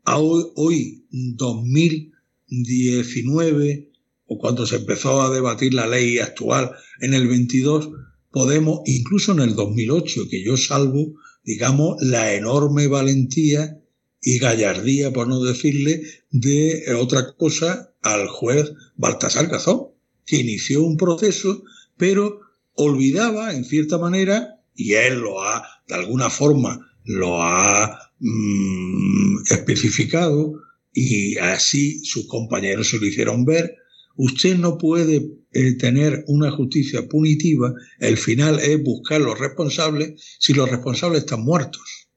Hoy, 0.06 1.06
2019, 1.10 3.91
o 4.34 4.38
cuando 4.38 4.66
se 4.66 4.78
empezó 4.78 5.22
a 5.22 5.30
debatir 5.30 5.74
la 5.74 5.88
ley 5.88 6.20
actual 6.20 6.72
en 7.02 7.14
el 7.14 7.28
22, 7.28 7.90
podemos, 8.32 8.80
incluso 8.86 9.34
en 9.34 9.42
el 9.42 9.56
2008, 9.56 10.30
que 10.30 10.42
yo 10.42 10.56
salvo, 10.56 11.16
digamos, 11.44 11.98
la 12.02 12.34
enorme 12.34 12.88
valentía 12.88 13.82
y 14.22 14.40
gallardía, 14.40 15.12
por 15.12 15.28
no 15.28 15.44
decirle, 15.44 16.04
de 16.30 16.96
otra 16.98 17.34
cosa 17.34 17.94
al 18.02 18.30
juez 18.30 18.72
Baltasar 18.96 19.48
Gazón, 19.48 19.88
que 20.26 20.38
inició 20.38 20.82
un 20.84 20.96
proceso, 20.96 21.64
pero 21.98 22.40
olvidaba, 22.76 23.54
en 23.54 23.66
cierta 23.66 23.98
manera, 23.98 24.62
y 24.74 24.94
él 24.94 25.20
lo 25.20 25.44
ha, 25.44 25.62
de 25.90 25.96
alguna 25.96 26.30
forma, 26.30 26.80
lo 27.04 27.44
ha 27.44 28.14
mm, 28.20 29.44
especificado, 29.50 30.54
y 30.94 31.38
así 31.38 32.00
sus 32.06 32.28
compañeros 32.28 32.92
se 32.92 32.98
lo 32.98 33.06
hicieron 33.06 33.44
ver, 33.44 33.76
usted 34.16 34.58
no 34.58 34.78
puede 34.78 35.32
eh, 35.54 35.74
tener 35.74 36.24
una 36.28 36.52
justicia 36.52 37.08
punitiva, 37.08 37.74
el 38.00 38.18
final 38.18 38.60
es 38.60 38.82
buscar 38.82 39.22
los 39.22 39.40
responsables 39.40 40.38
si 40.40 40.54
los 40.54 40.70
responsables 40.70 41.22
están 41.22 41.44
muertos, 41.44 42.10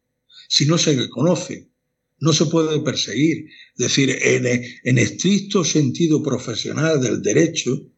si 0.49 0.67
no 0.67 0.79
se 0.79 1.09
conocen 1.09 1.75
no 2.25 2.33
se 2.33 2.47
puede 2.47 2.81
perseguir. 2.81 3.47
Es 3.77 3.87
decir, 3.89 4.19
en, 4.23 4.99
estricto 4.99 5.63
sentido 5.63 6.23
profesional 6.23 7.01
del 7.01 7.23
derecho, 7.23 7.91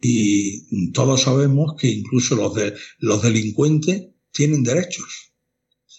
y 0.00 0.90
todos 0.92 1.22
sabemos 1.22 1.74
que 1.78 1.88
incluso 1.88 2.34
los, 2.34 2.52
los 2.98 3.22
delincuentes 3.22 4.08
tienen 4.32 4.64
derechos. 4.64 5.32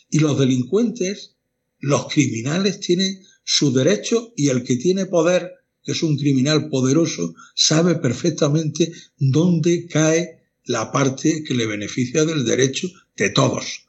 Y 0.09 0.19
los 0.19 0.37
delincuentes, 0.37 1.37
los 1.79 2.07
criminales 2.13 2.79
tienen 2.81 3.23
su 3.43 3.71
derecho 3.71 4.33
y 4.35 4.49
el 4.49 4.63
que 4.63 4.75
tiene 4.75 5.05
poder, 5.05 5.51
que 5.83 5.91
es 5.91 6.03
un 6.03 6.17
criminal 6.17 6.69
poderoso, 6.69 7.35
sabe 7.55 7.95
perfectamente 7.95 8.91
dónde 9.17 9.87
cae 9.87 10.43
la 10.65 10.91
parte 10.91 11.43
que 11.43 11.53
le 11.53 11.65
beneficia 11.65 12.25
del 12.25 12.45
derecho 12.45 12.87
de 13.17 13.29
todos. 13.29 13.87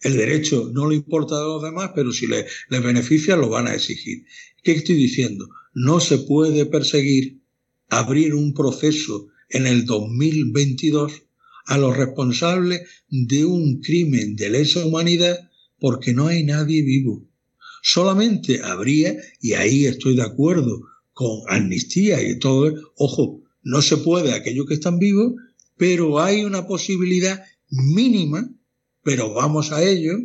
El 0.00 0.16
derecho 0.16 0.70
no 0.72 0.88
le 0.88 0.96
importa 0.96 1.36
a 1.36 1.44
los 1.44 1.62
demás, 1.62 1.92
pero 1.94 2.12
si 2.12 2.26
le, 2.26 2.46
beneficia 2.68 3.36
lo 3.36 3.48
van 3.48 3.66
a 3.66 3.74
exigir. 3.74 4.26
¿Qué 4.62 4.72
estoy 4.72 4.96
diciendo? 4.96 5.48
No 5.74 6.00
se 6.00 6.18
puede 6.18 6.66
perseguir, 6.66 7.40
abrir 7.88 8.34
un 8.34 8.54
proceso 8.54 9.28
en 9.48 9.66
el 9.66 9.84
2022 9.84 11.22
a 11.66 11.78
los 11.78 11.96
responsables 11.96 12.82
de 13.08 13.44
un 13.44 13.80
crimen 13.80 14.36
de 14.36 14.50
lesa 14.50 14.84
humanidad 14.84 15.50
porque 15.78 16.12
no 16.12 16.26
hay 16.26 16.44
nadie 16.44 16.82
vivo. 16.82 17.26
Solamente 17.82 18.62
habría, 18.62 19.16
y 19.40 19.52
ahí 19.52 19.86
estoy 19.86 20.16
de 20.16 20.22
acuerdo 20.22 20.82
con 21.14 21.40
amnistía 21.48 22.20
y 22.22 22.38
todo, 22.38 22.74
ojo, 22.96 23.40
no 23.62 23.80
se 23.80 23.96
puede 23.96 24.34
aquellos 24.34 24.66
que 24.66 24.74
están 24.74 24.98
vivos, 24.98 25.34
pero 25.76 26.20
hay 26.20 26.44
una 26.44 26.66
posibilidad 26.66 27.42
mínima, 27.70 28.50
pero 29.02 29.32
vamos 29.32 29.72
a 29.72 29.82
ello, 29.82 30.18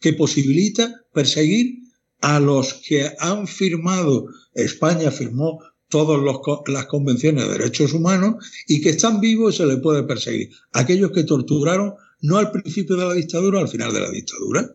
que 0.00 0.12
posibilita 0.12 1.04
perseguir 1.12 1.78
a 2.20 2.40
los 2.40 2.74
que 2.74 3.10
han 3.18 3.46
firmado, 3.46 4.26
España 4.54 5.10
firmó 5.10 5.60
todas 5.88 6.20
las 6.66 6.86
convenciones 6.86 7.44
de 7.44 7.58
derechos 7.58 7.92
humanos 7.92 8.44
y 8.66 8.80
que 8.80 8.90
están 8.90 9.20
vivos 9.20 9.54
y 9.54 9.56
se 9.58 9.66
les 9.66 9.80
puede 9.80 10.02
perseguir. 10.04 10.50
Aquellos 10.72 11.12
que 11.12 11.24
torturaron 11.24 11.94
no 12.22 12.38
al 12.38 12.50
principio 12.50 12.96
de 12.96 13.06
la 13.06 13.14
dictadura, 13.14 13.60
al 13.60 13.68
final 13.68 13.92
de 13.92 14.00
la 14.00 14.10
dictadura. 14.10 14.70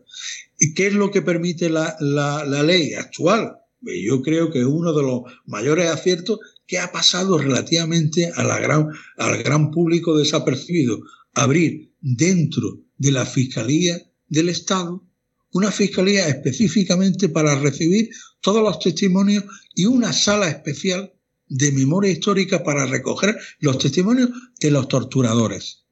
¿Y 0.58 0.74
qué 0.74 0.86
es 0.88 0.94
lo 0.94 1.10
que 1.10 1.22
permite 1.22 1.70
la, 1.70 1.96
la 2.00 2.62
ley 2.62 2.94
actual? 2.94 3.56
Yo 3.80 4.22
creo 4.22 4.50
que 4.50 4.60
es 4.60 4.64
uno 4.64 4.92
de 4.92 5.02
los 5.02 5.22
mayores 5.46 5.88
aciertos 5.88 6.40
que 6.66 6.78
ha 6.78 6.90
pasado 6.90 7.38
relativamente 7.38 8.30
a 8.34 8.42
gran, 8.58 8.88
al 9.16 9.42
gran 9.42 9.70
público 9.70 10.18
desapercibido. 10.18 11.00
Abrir 11.34 11.92
dentro 12.00 12.80
de 12.96 13.12
la 13.12 13.24
Fiscalía 13.24 13.96
del 14.28 14.48
Estado 14.48 15.08
una 15.52 15.70
fiscalía 15.70 16.28
específicamente 16.28 17.28
para 17.28 17.58
recibir 17.58 18.10
todos 18.40 18.62
los 18.62 18.78
testimonios 18.80 19.44
y 19.74 19.86
una 19.86 20.12
sala 20.12 20.48
especial 20.48 21.12
de 21.48 21.72
memoria 21.72 22.10
histórica 22.10 22.62
para 22.62 22.86
recoger 22.86 23.38
los 23.60 23.78
testimonios 23.78 24.30
de 24.60 24.70
los 24.70 24.88
torturadores. 24.88 25.84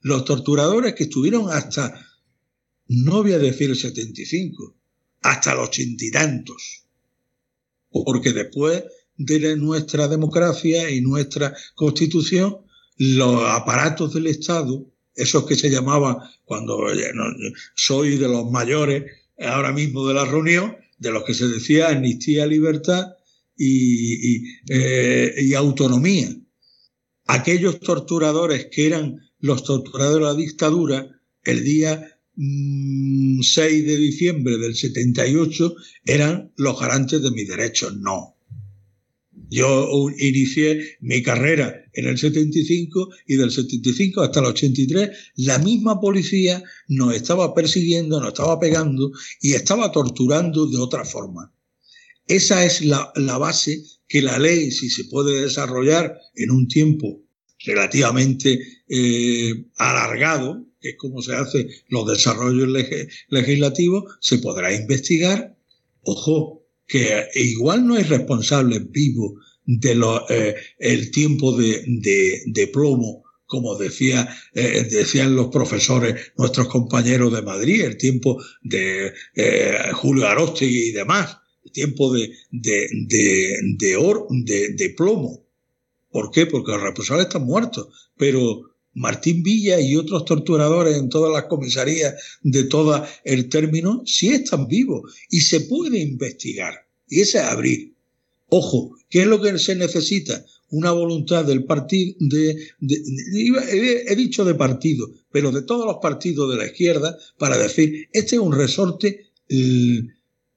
Los 0.00 0.24
torturadores 0.24 0.94
que 0.94 1.04
estuvieron 1.04 1.50
hasta, 1.50 2.06
no 2.88 3.22
voy 3.22 3.32
a 3.32 3.38
decir 3.38 3.70
el 3.70 3.76
75, 3.76 4.76
hasta 5.22 5.54
los 5.54 5.68
ochenta 5.68 6.04
y 6.04 6.10
tantos. 6.10 6.83
Porque 8.04 8.32
después 8.32 8.84
de 9.16 9.56
nuestra 9.56 10.08
democracia 10.08 10.90
y 10.90 11.00
nuestra 11.00 11.54
constitución, 11.74 12.58
los 12.96 13.42
aparatos 13.44 14.14
del 14.14 14.26
Estado 14.26 14.86
esos 15.14 15.46
que 15.46 15.56
se 15.56 15.70
llamaban, 15.70 16.16
cuando 16.44 16.78
soy 17.74 18.16
de 18.16 18.28
los 18.28 18.50
mayores 18.50 19.04
ahora 19.38 19.72
mismo 19.72 20.06
de 20.06 20.14
la 20.14 20.24
reunión, 20.24 20.76
de 20.98 21.12
los 21.12 21.24
que 21.24 21.34
se 21.34 21.48
decía 21.48 21.88
amnistía, 21.88 22.46
libertad 22.46 23.12
y, 23.56 24.44
eh, 24.68 25.34
y, 25.38 25.54
autonomía. 25.54 26.36
Aquellos 27.26 27.80
torturadores 27.80 28.68
que 28.70 28.86
eran 28.86 29.20
los 29.38 29.64
torturadores 29.64 30.26
de 30.26 30.32
la 30.32 30.34
dictadura, 30.34 31.20
el 31.44 31.64
día 31.64 32.13
6 32.36 32.36
mm, 32.36 33.86
de 33.86 33.96
diciembre 33.96 34.58
del 34.58 34.74
78 34.74 35.74
eran 36.04 36.52
los 36.56 36.78
garantes 36.78 37.22
de 37.22 37.30
mis 37.30 37.48
derechos. 37.48 37.96
No. 37.98 38.34
Yo 39.50 40.08
inicié 40.18 40.96
mi 41.00 41.22
carrera 41.22 41.84
en 41.92 42.06
el 42.08 42.18
75 42.18 43.08
y 43.26 43.36
del 43.36 43.50
75 43.50 44.22
hasta 44.22 44.40
el 44.40 44.46
83 44.46 45.10
la 45.36 45.58
misma 45.58 46.00
policía 46.00 46.62
nos 46.88 47.14
estaba 47.14 47.54
persiguiendo, 47.54 48.20
nos 48.20 48.28
estaba 48.30 48.58
pegando 48.58 49.12
y 49.40 49.52
estaba 49.52 49.92
torturando 49.92 50.66
de 50.66 50.78
otra 50.78 51.04
forma. 51.04 51.52
Esa 52.26 52.64
es 52.64 52.82
la, 52.84 53.12
base 53.38 53.84
que 54.08 54.22
la 54.22 54.38
ley, 54.38 54.70
si 54.70 54.88
se 54.88 55.04
puede 55.04 55.42
desarrollar 55.42 56.18
en 56.34 56.50
un 56.50 56.66
tiempo 56.66 57.22
relativamente 57.66 58.60
eh, 58.88 59.66
alargado, 59.76 60.66
que 60.84 60.90
es 60.90 60.96
como 60.98 61.22
se 61.22 61.34
hacen 61.34 61.66
los 61.88 62.06
desarrollos 62.06 62.68
legislativos, 63.28 64.04
se 64.20 64.36
podrá 64.38 64.74
investigar. 64.74 65.56
Ojo, 66.02 66.62
que 66.86 67.26
igual 67.36 67.86
no 67.86 67.94
hay 67.94 68.02
responsables 68.02 68.90
vivos 68.90 69.32
de 69.64 69.94
lo, 69.94 70.28
eh, 70.28 70.54
el 70.78 71.10
tiempo 71.10 71.56
de, 71.56 71.82
de, 72.44 72.66
plomo, 72.66 73.24
como 73.46 73.76
decía, 73.76 74.28
eh, 74.52 74.86
decían 74.90 75.34
los 75.34 75.48
profesores, 75.48 76.32
nuestros 76.36 76.68
compañeros 76.68 77.32
de 77.32 77.40
Madrid, 77.40 77.82
el 77.82 77.96
tiempo 77.96 78.44
de 78.62 79.14
eh, 79.34 79.78
Julio 79.94 80.28
Arostegui 80.28 80.88
y 80.88 80.92
demás, 80.92 81.38
el 81.64 81.72
tiempo 81.72 82.12
de, 82.12 82.30
de, 82.50 82.88
de, 83.08 83.56
de, 83.78 84.68
de 84.74 84.90
plomo. 84.90 85.46
¿Por 86.10 86.30
qué? 86.30 86.44
Porque 86.44 86.72
los 86.72 86.82
responsables 86.82 87.28
están 87.28 87.46
muertos, 87.46 87.88
pero 88.18 88.73
Martín 88.94 89.42
Villa 89.42 89.80
y 89.80 89.96
otros 89.96 90.24
torturadores 90.24 90.96
en 90.96 91.08
todas 91.08 91.32
las 91.32 91.44
comisarías 91.44 92.14
de 92.42 92.64
todo 92.64 93.04
el 93.24 93.48
término 93.48 94.02
sí 94.06 94.28
están 94.28 94.68
vivos 94.68 95.12
y 95.30 95.40
se 95.40 95.62
puede 95.62 95.98
investigar. 95.98 96.86
Y 97.08 97.20
ese 97.20 97.38
es 97.38 97.44
abrir. 97.44 97.94
Ojo, 98.48 98.96
¿qué 99.10 99.22
es 99.22 99.26
lo 99.26 99.40
que 99.40 99.58
se 99.58 99.74
necesita? 99.74 100.44
Una 100.70 100.92
voluntad 100.92 101.44
del 101.44 101.64
partido, 101.64 102.14
de, 102.20 102.56
he 102.80 104.16
dicho 104.16 104.44
de 104.44 104.54
partido, 104.54 105.10
pero 105.30 105.50
de 105.50 105.62
todos 105.62 105.86
los 105.86 105.98
partidos 106.00 106.50
de 106.50 106.56
la 106.56 106.66
izquierda 106.66 107.16
para 107.38 107.58
decir, 107.58 108.08
este 108.12 108.36
es 108.36 108.42
un 108.42 108.52
resorte 108.52 109.26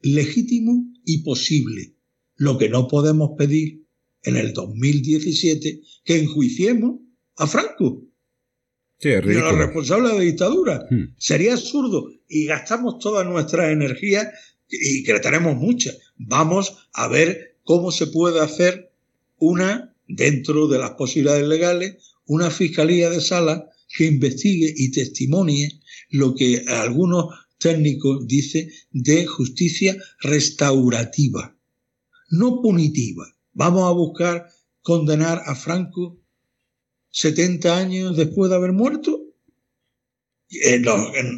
legítimo 0.01 0.93
y 1.05 1.19
posible. 1.19 1.93
Lo 2.35 2.57
que 2.57 2.69
no 2.69 2.87
podemos 2.87 3.31
pedir 3.37 3.83
en 4.23 4.37
el 4.37 4.53
2017 4.53 5.81
que 6.03 6.19
enjuiciemos 6.19 6.99
a 7.37 7.47
Franco 7.47 8.07
Es 8.99 9.25
los 9.25 9.57
responsables 9.57 10.11
de 10.11 10.17
la 10.17 10.23
dictadura. 10.23 10.87
Hmm. 10.89 11.13
Sería 11.17 11.53
absurdo. 11.53 12.11
Y 12.27 12.45
gastamos 12.45 12.99
toda 12.99 13.23
nuestra 13.23 13.71
energía 13.71 14.31
y 14.69 15.03
que 15.03 15.19
tenemos 15.19 15.55
muchas. 15.55 15.97
Vamos 16.17 16.89
a 16.93 17.07
ver 17.07 17.57
cómo 17.63 17.91
se 17.91 18.07
puede 18.07 18.41
hacer 18.41 18.91
una, 19.37 19.93
dentro 20.07 20.67
de 20.67 20.79
las 20.79 20.91
posibilidades 20.91 21.47
legales, 21.47 22.15
una 22.25 22.49
fiscalía 22.49 23.09
de 23.09 23.21
sala 23.21 23.69
que 23.95 24.05
investigue 24.05 24.73
y 24.75 24.91
testimonie 24.91 25.79
lo 26.09 26.35
que 26.35 26.63
algunos 26.67 27.33
técnicos 27.57 28.27
dicen 28.27 28.69
de 28.91 29.25
justicia 29.25 29.95
restaurativa, 30.21 31.55
no 32.29 32.61
punitiva. 32.61 33.25
Vamos 33.53 33.89
a 33.89 33.91
buscar 33.91 34.47
condenar 34.81 35.41
a 35.45 35.55
Franco 35.55 36.17
70 37.17 37.75
años 37.75 38.15
después 38.15 38.51
de 38.51 38.57
haber 38.57 38.73
muerto, 38.73 39.23
eh, 40.51 40.79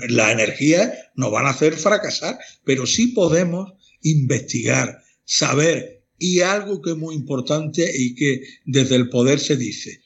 la 0.10 0.32
energía 0.34 0.94
nos 1.15 1.32
van 1.32 1.46
a 1.46 1.52
hacer 1.52 1.74
fracasar, 1.76 2.38
pero 2.65 2.86
sí 2.86 3.08
podemos 3.08 3.72
investigar, 4.02 5.02
saber, 5.24 6.04
y 6.18 6.42
algo 6.42 6.82
que 6.82 6.92
es 6.92 6.98
muy 6.98 7.15
importante 7.15 7.89
y 7.98 8.13
que 8.13 8.42
desde 8.65 8.98
el 8.98 9.08
poder 9.08 9.39
se 9.39 9.56
dice, 9.56 10.02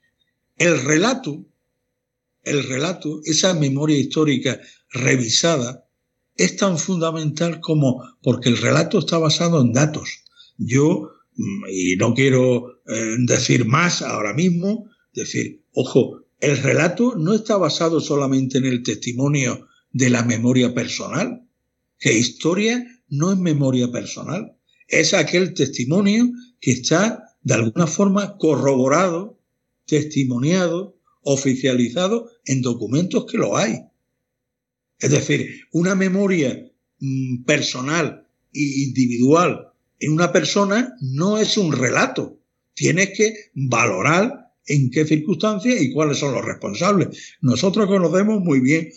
el 0.58 0.80
relato, 0.80 1.44
el 2.44 2.64
relato, 2.66 3.22
esa 3.26 3.56
memoria 3.56 3.98
histórica 3.98 4.62
revisada, 4.92 5.88
es 6.38 6.56
tan 6.56 6.78
fundamental 6.78 7.60
como 7.62 8.04
porque 8.22 8.50
el 8.50 8.58
relato 8.58 9.00
está 9.00 9.18
basado 9.18 9.60
en 9.60 9.74
datos. 9.74 10.24
Yo, 10.58 11.10
mm, 11.36 11.64
y 11.72 11.96
no 11.96 12.14
quiero 12.14 12.80
eh, 12.86 13.16
decir 13.26 13.66
más 13.66 14.04
ahora 14.04 14.36
mismo, 14.36 14.88
decir, 15.14 15.63
Ojo, 15.74 16.24
el 16.40 16.58
relato 16.58 17.16
no 17.16 17.34
está 17.34 17.58
basado 17.58 18.00
solamente 18.00 18.58
en 18.58 18.66
el 18.66 18.84
testimonio 18.84 19.68
de 19.92 20.10
la 20.10 20.24
memoria 20.24 20.74
personal, 20.74 21.48
que 22.00 22.14
historia 22.14 22.86
no 23.10 23.32
es 23.32 23.38
memoria 23.38 23.92
personal, 23.92 24.56
es 24.88 25.14
aquel 25.14 25.54
testimonio 25.54 26.30
que 26.60 26.72
está 26.72 27.24
de 27.42 27.54
alguna 27.56 27.88
forma 27.88 28.38
corroborado, 28.38 29.40
testimoniado, 29.86 30.98
oficializado 31.22 32.30
en 32.46 32.62
documentos 32.62 33.26
que 33.26 33.38
lo 33.38 33.58
hay. 33.58 33.80
Es 35.00 35.12
decir, 35.12 35.68
una 35.72 35.96
memoria 35.96 36.72
mm, 37.00 37.44
personal 37.44 38.28
e 38.54 38.84
individual 38.84 39.74
en 40.00 40.12
una 40.12 40.32
persona 40.32 40.96
no 41.02 41.38
es 41.38 41.58
un 41.58 41.72
relato. 41.72 42.40
Tienes 42.74 43.12
que 43.16 43.34
valorar 43.54 44.43
en 44.66 44.90
qué 44.90 45.06
circunstancias 45.06 45.82
y 45.82 45.92
cuáles 45.92 46.18
son 46.18 46.34
los 46.34 46.46
responsables. 46.46 47.36
Nosotros 47.42 47.88
conocemos 47.88 48.40
muy 48.42 48.60
bien 48.60 48.90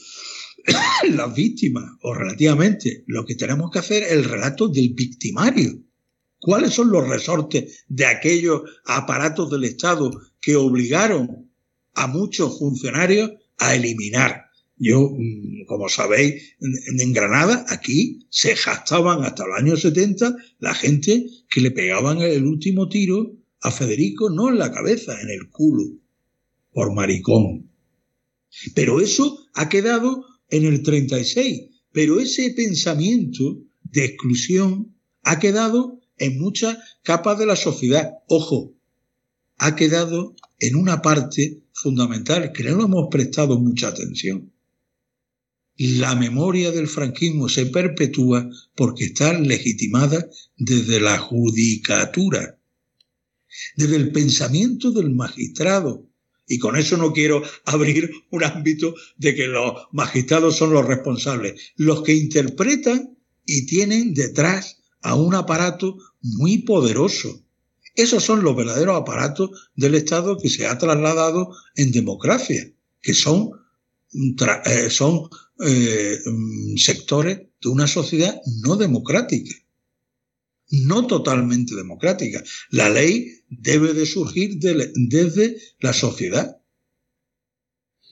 las 1.13 1.35
víctimas, 1.35 1.85
o 2.03 2.15
relativamente. 2.15 3.05
Lo 3.07 3.25
que 3.25 3.35
tenemos 3.35 3.71
que 3.71 3.79
hacer 3.79 4.03
es 4.03 4.13
el 4.13 4.25
relato 4.25 4.69
del 4.69 4.95
victimario. 4.95 5.83
¿Cuáles 6.39 6.75
son 6.75 6.91
los 6.91 7.09
resortes 7.09 7.85
de 7.89 8.07
aquellos 8.07 8.63
aparatos 8.85 9.51
del 9.51 9.65
Estado 9.65 10.11
que 10.41 10.57
obligaron 10.57 11.51
a 11.95 12.07
muchos 12.07 12.59
funcionarios 12.59 13.33
a 13.59 13.75
eliminar? 13.75 14.47
Yo, 14.79 15.11
mm, 15.11 15.65
como 15.67 15.89
sabéis, 15.89 16.57
en 16.61 17.13
Granada, 17.13 17.65
aquí 17.69 18.27
se 18.29 18.55
jactaban 18.55 19.25
hasta 19.25 19.47
los 19.47 19.59
años 19.59 19.81
70 19.81 20.37
la 20.59 20.75
gente 20.75 21.27
que 21.51 21.63
le 21.63 21.71
pegaban 21.71 22.21
el 22.21 22.45
último 22.45 22.89
tiro 22.89 23.33
a 23.61 23.71
Federico 23.71 24.31
no 24.31 24.49
en 24.49 24.59
la 24.59 24.73
cabeza, 24.73 25.21
en 25.21 25.31
el 25.31 25.51
culo, 25.51 25.85
por 26.73 26.95
maricón. 26.95 27.71
Pero 28.75 29.01
eso 29.01 29.47
ha 29.55 29.69
quedado 29.69 30.25
en 30.49 30.65
el 30.65 30.83
36. 30.83 31.69
Pero 31.93 32.21
ese 32.21 32.51
pensamiento 32.51 33.63
de 33.83 34.05
exclusión 34.05 34.95
ha 35.23 35.39
quedado 35.39 36.01
en 36.19 36.39
muchas 36.39 36.79
capas 37.03 37.39
de 37.39 37.47
la 37.47 37.57
sociedad. 37.57 38.15
Ojo, 38.29 38.75
ha 39.59 39.75
quedado 39.77 40.35
en 40.59 40.77
una 40.77 41.03
parte 41.03 41.63
fundamental 41.73 42.53
que 42.53 42.65
no 42.65 42.85
hemos 42.85 43.09
prestado 43.11 43.59
mucha 43.59 43.89
atención. 43.89 44.53
La 45.79 46.15
memoria 46.15 46.71
del 46.71 46.89
franquismo 46.89 47.51
se 47.51 47.67
perpetúa 47.67 48.49
porque 48.75 49.05
está 49.05 49.39
legitimada 49.39 50.27
desde 50.57 51.01
la 51.01 51.19
judicatura, 51.19 52.56
desde 53.77 53.97
el 53.97 54.13
pensamiento 54.13 54.91
del 54.91 55.11
magistrado. 55.11 56.07
Y 56.49 56.59
con 56.59 56.77
eso 56.77 56.97
no 56.97 57.13
quiero 57.13 57.43
abrir 57.65 58.11
un 58.31 58.45
ámbito 58.45 58.95
de 59.17 59.35
que 59.35 59.49
los 59.49 59.89
magistrados 59.93 60.57
son 60.57 60.73
los 60.73 60.87
responsables, 60.87 61.73
los 61.77 62.03
que 62.03 62.15
interpretan 62.15 63.17
y 63.45 63.67
tienen 63.67 64.15
detrás 64.15 64.83
a 65.03 65.15
un 65.15 65.35
aparato 65.35 65.97
muy 66.23 66.59
poderoso. 66.59 67.43
Esos 67.95 68.23
son 68.23 68.43
los 68.43 68.55
verdaderos 68.55 68.97
aparatos 68.97 69.71
del 69.75 69.95
Estado 69.95 70.37
que 70.37 70.51
se 70.51 70.67
ha 70.67 70.77
trasladado 70.79 71.55
en 71.75 71.93
democracia, 71.93 72.71
que 73.01 73.15
son, 73.15 73.53
eh, 74.13 74.91
son 74.91 75.29
eh, 75.65 76.19
mm, 76.25 76.77
sectores 76.77 77.41
de 77.63 77.69
una 77.69 77.87
sociedad 77.87 78.41
no 78.63 78.77
democrática, 78.77 79.55
no 80.71 81.07
totalmente 81.07 81.75
democrática. 81.75 82.43
La 82.71 82.89
ley 82.89 83.41
debe 83.49 83.93
de 83.93 84.07
surgir 84.07 84.59
desde 84.59 85.57
la 85.81 85.93
sociedad. 85.93 86.59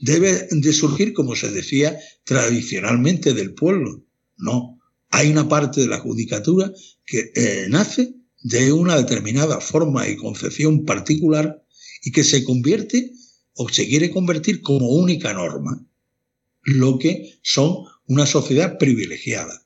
Debe 0.01 0.49
de 0.51 0.73
surgir, 0.73 1.13
como 1.13 1.35
se 1.37 1.51
decía 1.51 1.99
tradicionalmente, 2.25 3.35
del 3.35 3.55
pueblo. 3.55 4.05
No, 4.37 4.81
hay 5.11 5.31
una 5.31 5.49
parte 5.49 5.81
de 5.81 5.87
la 5.89 6.01
judicatura 6.01 6.73
que 7.07 7.33
eh, 7.35 7.67
nace 7.69 8.15
de 8.43 8.73
una 8.73 8.97
determinada 8.97 9.61
forma 9.61 10.09
y 10.09 10.17
concepción 10.17 10.85
particular 10.85 11.65
y 12.03 12.13
que 12.13 12.25
se 12.25 12.45
convierte 12.45 13.13
o 13.55 13.69
se 13.69 13.89
quiere 13.89 14.11
convertir 14.11 14.61
como 14.61 14.91
única 14.91 15.33
norma, 15.33 15.83
lo 16.63 16.99
que 16.99 17.39
son 17.43 17.85
una 18.07 18.27
sociedad 18.27 18.77
privilegiada. 18.79 19.65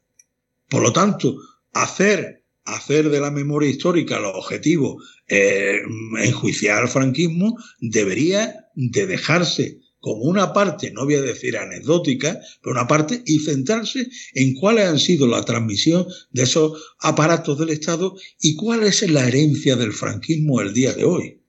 Por 0.68 0.83
lo 0.83 0.92
tanto, 0.92 1.37
hacer, 1.72 2.38
hacer 2.74 3.11
de 3.11 3.20
la 3.20 3.31
memoria 3.31 3.70
histórica 3.70 4.18
los 4.18 4.35
objetivo 4.35 4.98
eh, 5.26 5.81
enjuiciar 6.22 6.83
al 6.83 6.88
franquismo 6.88 7.57
debería 7.81 8.68
de 8.74 9.07
dejarse 9.07 9.81
como 10.00 10.22
una 10.22 10.52
parte, 10.52 10.92
no 10.92 11.04
voy 11.04 11.14
a 11.14 11.22
decir 11.22 11.57
anecdótica, 11.57 12.38
pero 12.62 12.72
una 12.72 12.87
parte, 12.87 13.22
y 13.26 13.40
centrarse 13.40 14.09
en 14.35 14.54
cuáles 14.54 14.87
han 14.87 14.98
sido 14.98 15.26
la 15.26 15.44
transmisión 15.44 16.07
de 16.31 16.44
esos 16.44 16.94
aparatos 17.00 17.59
del 17.59 17.70
Estado 17.70 18.16
y 18.40 18.54
cuál 18.54 18.85
es 18.85 19.09
la 19.11 19.26
herencia 19.26 19.74
del 19.76 19.92
franquismo 19.92 20.61
el 20.61 20.72
día 20.72 20.92
de 20.94 21.04
hoy. 21.04 21.40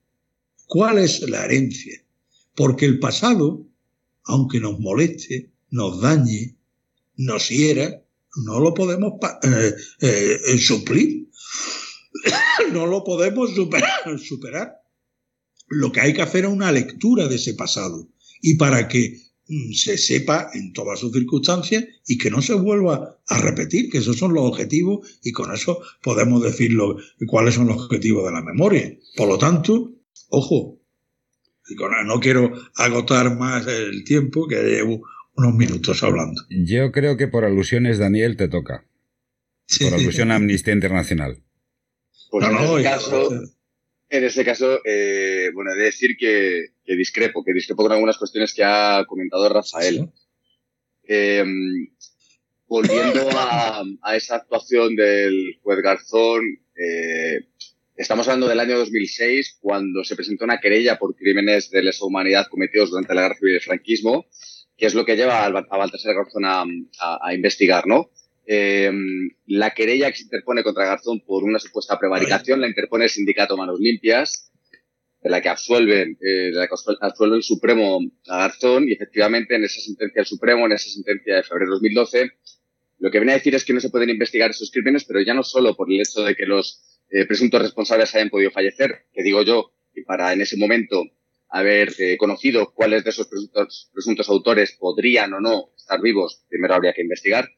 ¿Cuál 0.66 0.98
es 0.98 1.20
la 1.28 1.44
herencia? 1.44 2.04
Porque 2.54 2.86
el 2.86 2.98
pasado, 2.98 3.66
aunque 4.24 4.58
nos 4.58 4.80
moleste, 4.80 5.50
nos 5.70 6.00
dañe, 6.00 6.56
nos 7.16 7.48
hiera, 7.48 8.02
no 8.36 8.60
lo 8.60 8.74
podemos 8.74 9.14
eh, 9.42 9.74
eh, 10.00 10.58
suplir. 10.58 11.28
no 12.72 12.86
lo 12.86 13.04
podemos 13.04 13.50
superar. 14.22 14.76
Lo 15.68 15.92
que 15.92 16.00
hay 16.00 16.12
que 16.12 16.22
hacer 16.22 16.44
es 16.44 16.50
una 16.50 16.72
lectura 16.72 17.28
de 17.28 17.36
ese 17.36 17.54
pasado 17.54 18.08
y 18.42 18.54
para 18.56 18.88
que 18.88 19.20
mm, 19.48 19.72
se 19.72 19.98
sepa 19.98 20.50
en 20.54 20.72
todas 20.72 20.98
sus 20.98 21.12
circunstancias 21.12 21.84
y 22.06 22.18
que 22.18 22.30
no 22.30 22.42
se 22.42 22.54
vuelva 22.54 23.20
a 23.26 23.38
repetir, 23.38 23.90
que 23.90 23.98
esos 23.98 24.16
son 24.16 24.34
los 24.34 24.44
objetivos 24.44 25.18
y 25.22 25.32
con 25.32 25.52
eso 25.54 25.80
podemos 26.02 26.42
decir 26.42 26.76
cuáles 27.26 27.54
son 27.54 27.68
los 27.68 27.82
objetivos 27.82 28.24
de 28.24 28.32
la 28.32 28.42
memoria. 28.42 28.96
Por 29.16 29.28
lo 29.28 29.38
tanto, 29.38 29.92
ojo, 30.28 30.80
no 32.04 32.20
quiero 32.20 32.52
agotar 32.74 33.36
más 33.36 33.66
el 33.66 34.04
tiempo, 34.04 34.48
que 34.48 34.56
llevo 34.56 35.02
unos 35.40 35.54
minutos 35.54 36.02
hablando. 36.02 36.42
Yo 36.50 36.92
creo 36.92 37.16
que 37.16 37.28
por 37.28 37.44
alusiones, 37.44 37.98
Daniel, 37.98 38.36
te 38.36 38.48
toca. 38.48 38.84
Por 39.80 39.94
alusión 39.94 40.30
a 40.30 40.36
Amnistía 40.36 40.74
Internacional. 40.74 41.42
Pues 42.30 42.48
no, 42.48 42.78
en, 42.78 42.84
caso, 42.84 43.30
en 44.08 44.24
ese 44.24 44.44
caso, 44.44 44.80
eh, 44.84 45.50
bueno, 45.54 45.72
he 45.72 45.78
de 45.78 45.84
decir 45.84 46.16
que, 46.18 46.66
discrepo, 46.84 47.44
que 47.44 47.52
discrepo 47.52 47.84
con 47.84 47.92
algunas 47.92 48.18
cuestiones 48.18 48.52
que 48.52 48.64
ha 48.64 49.04
comentado 49.06 49.48
Rafael. 49.48 50.10
Eh, 51.04 51.44
volviendo 52.68 53.28
a, 53.32 53.82
esa 54.14 54.36
actuación 54.36 54.94
del 54.94 55.58
juez 55.62 55.80
Garzón, 55.82 56.42
eh, 56.76 57.46
estamos 57.96 58.28
hablando 58.28 58.48
del 58.48 58.60
año 58.60 58.78
2006, 58.78 59.58
cuando 59.60 60.04
se 60.04 60.14
presentó 60.14 60.44
una 60.44 60.60
querella 60.60 60.98
por 60.98 61.16
crímenes 61.16 61.70
de 61.70 61.82
lesa 61.82 62.04
humanidad 62.04 62.46
cometidos 62.48 62.90
durante 62.90 63.14
la 63.14 63.22
guerra 63.22 63.36
civil 63.36 63.54
del 63.54 63.62
franquismo, 63.62 64.26
que 64.80 64.86
es 64.86 64.94
lo 64.94 65.04
que 65.04 65.14
lleva 65.14 65.44
a, 65.44 65.50
Baltasar 65.50 66.14
Garzón 66.14 66.44
a, 66.46 67.34
investigar, 67.34 67.86
¿no? 67.86 68.10
Eh, 68.46 68.90
la 69.46 69.72
querella 69.72 70.10
que 70.10 70.16
se 70.16 70.22
interpone 70.24 70.64
contra 70.64 70.86
Garzón 70.86 71.20
por 71.20 71.44
una 71.44 71.58
supuesta 71.58 71.98
prevaricación 71.98 72.60
la 72.60 72.66
interpone 72.66 73.04
el 73.04 73.10
sindicato 73.10 73.58
Manos 73.58 73.78
Limpias, 73.78 74.50
de 75.22 75.28
la 75.28 75.42
que 75.42 75.48
eh, 75.48 75.52
absuelve 75.52 77.36
el 77.36 77.42
Supremo 77.42 78.00
a 78.26 78.38
Garzón 78.38 78.88
y 78.88 78.92
efectivamente 78.92 79.54
en 79.54 79.64
esa 79.64 79.80
sentencia 79.80 80.20
del 80.20 80.26
Supremo, 80.26 80.64
en 80.64 80.72
esa 80.72 80.88
sentencia 80.88 81.36
de 81.36 81.42
febrero 81.42 81.66
de 81.66 81.72
2012, 81.72 82.32
lo 83.00 83.10
que 83.10 83.18
viene 83.18 83.32
a 83.32 83.36
decir 83.36 83.54
es 83.54 83.66
que 83.66 83.74
no 83.74 83.80
se 83.80 83.90
pueden 83.90 84.08
investigar 84.08 84.48
esos 84.48 84.70
crímenes, 84.70 85.04
pero 85.04 85.20
ya 85.20 85.34
no 85.34 85.42
solo 85.42 85.76
por 85.76 85.90
el 85.90 86.00
hecho 86.00 86.24
de 86.24 86.34
que 86.34 86.46
los 86.46 86.82
eh, 87.10 87.26
presuntos 87.26 87.60
responsables 87.60 88.14
hayan 88.14 88.30
podido 88.30 88.50
fallecer, 88.50 89.04
que 89.12 89.22
digo 89.22 89.42
yo, 89.42 89.74
y 89.94 90.04
para 90.04 90.32
en 90.32 90.40
ese 90.40 90.56
momento 90.56 91.04
haber 91.50 91.92
eh, 91.98 92.16
conocido 92.16 92.72
cuáles 92.72 93.04
de 93.04 93.10
esos 93.10 93.26
presuntos, 93.26 93.90
presuntos 93.92 94.28
autores 94.28 94.76
podrían 94.78 95.32
o 95.34 95.40
no 95.40 95.70
estar 95.76 96.00
vivos, 96.00 96.44
primero 96.48 96.74
habría 96.74 96.92
que 96.92 97.02
investigar, 97.02 97.48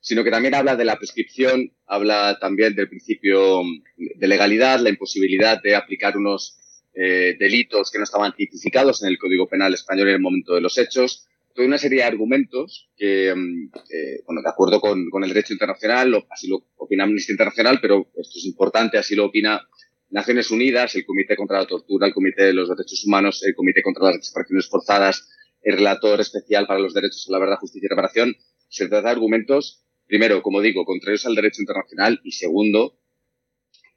sino 0.00 0.22
que 0.22 0.30
también 0.30 0.54
habla 0.54 0.76
de 0.76 0.84
la 0.84 0.96
prescripción, 0.96 1.72
habla 1.86 2.38
también 2.40 2.74
del 2.74 2.88
principio 2.88 3.62
de 3.96 4.28
legalidad, 4.28 4.80
la 4.80 4.90
imposibilidad 4.90 5.60
de 5.62 5.74
aplicar 5.74 6.16
unos 6.16 6.58
eh, 6.94 7.36
delitos 7.38 7.90
que 7.90 7.98
no 7.98 8.04
estaban 8.04 8.34
tipificados 8.34 9.02
en 9.02 9.08
el 9.08 9.18
Código 9.18 9.48
Penal 9.48 9.74
español 9.74 10.08
en 10.08 10.14
el 10.14 10.20
momento 10.20 10.54
de 10.54 10.60
los 10.60 10.76
hechos, 10.78 11.26
toda 11.54 11.66
una 11.66 11.78
serie 11.78 11.98
de 11.98 12.04
argumentos 12.04 12.90
que, 12.96 13.34
mm, 13.34 13.70
eh, 13.92 14.20
bueno, 14.26 14.42
de 14.42 14.48
acuerdo 14.48 14.80
con, 14.80 15.08
con, 15.10 15.24
el 15.24 15.30
derecho 15.30 15.54
internacional, 15.54 16.24
así 16.30 16.48
lo 16.48 16.66
opina 16.76 17.04
Amnistía 17.04 17.32
Internacional, 17.32 17.78
pero 17.80 18.08
esto 18.16 18.38
es 18.38 18.44
importante, 18.44 18.98
así 18.98 19.14
lo 19.16 19.26
opina 19.26 19.60
Naciones 20.10 20.50
Unidas, 20.50 20.94
el 20.94 21.04
Comité 21.04 21.36
contra 21.36 21.58
la 21.58 21.66
Tortura, 21.66 22.06
el 22.06 22.14
Comité 22.14 22.44
de 22.44 22.54
los 22.54 22.68
Derechos 22.68 23.04
Humanos, 23.04 23.42
el 23.44 23.54
Comité 23.54 23.82
contra 23.82 24.06
las 24.06 24.16
Desapariciones 24.16 24.68
Forzadas, 24.68 25.28
el 25.62 25.76
Relator 25.76 26.20
Especial 26.20 26.66
para 26.66 26.80
los 26.80 26.94
Derechos 26.94 27.26
a 27.28 27.32
la 27.32 27.38
Verdad, 27.38 27.56
Justicia 27.60 27.86
y 27.86 27.90
Reparación. 27.90 28.36
Se 28.68 28.88
trata 28.88 29.08
de 29.08 29.12
argumentos 29.12 29.84
primero, 30.08 30.42
como 30.42 30.60
digo, 30.60 30.84
contrarios 30.84 31.26
al 31.26 31.34
derecho 31.34 31.62
internacional 31.62 32.20
y 32.24 32.32
segundo, 32.32 32.98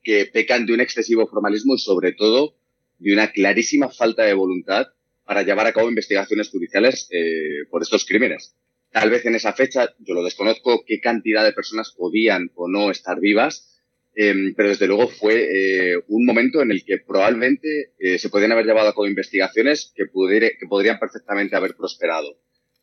que 0.04 0.26
pecan 0.26 0.66
de 0.66 0.74
un 0.74 0.82
excesivo 0.82 1.26
formalismo 1.28 1.76
y 1.76 1.80
sobre 1.80 2.12
todo 2.12 2.58
de 3.00 3.14
una 3.14 3.32
clarísima 3.32 3.90
falta 3.90 4.24
de 4.24 4.34
voluntad 4.34 4.88
para 5.24 5.44
llevar 5.44 5.68
a 5.68 5.74
cabo 5.74 5.90
investigaciones 5.90 6.50
judiciales 6.50 7.08
eh, 7.12 7.66
por 7.70 7.82
estos 7.82 8.06
crímenes. 8.06 8.56
Tal 8.92 9.10
vez 9.10 9.26
en 9.26 9.36
esa 9.36 9.54
fecha, 9.54 9.96
yo 10.00 10.14
lo 10.14 10.24
desconozco, 10.24 10.84
qué 10.86 11.00
cantidad 11.00 11.46
de 11.46 11.54
personas 11.54 11.94
podían 11.98 12.52
o 12.56 12.68
no 12.68 12.92
estar 12.92 13.20
vivas, 13.20 13.71
em, 14.16 14.54
pero 14.56 14.70
desde 14.70 14.88
luego 14.88 15.08
fue 15.08 15.48
eh, 15.94 15.98
un 16.08 16.26
momento 16.26 16.62
en 16.62 16.72
el 16.72 16.84
que 16.84 16.98
probablemente 17.00 17.94
eh, 18.00 18.18
se 18.20 18.30
podían 18.30 18.52
haber 18.52 18.66
llevado 18.66 18.90
a 18.90 18.94
cabo 18.94 19.08
investigaciones 19.08 19.94
que, 19.96 20.06
que 20.06 20.68
podrían 20.68 21.00
perfectamente 21.00 21.56
haber 21.56 21.76
prosperado. 21.76 22.38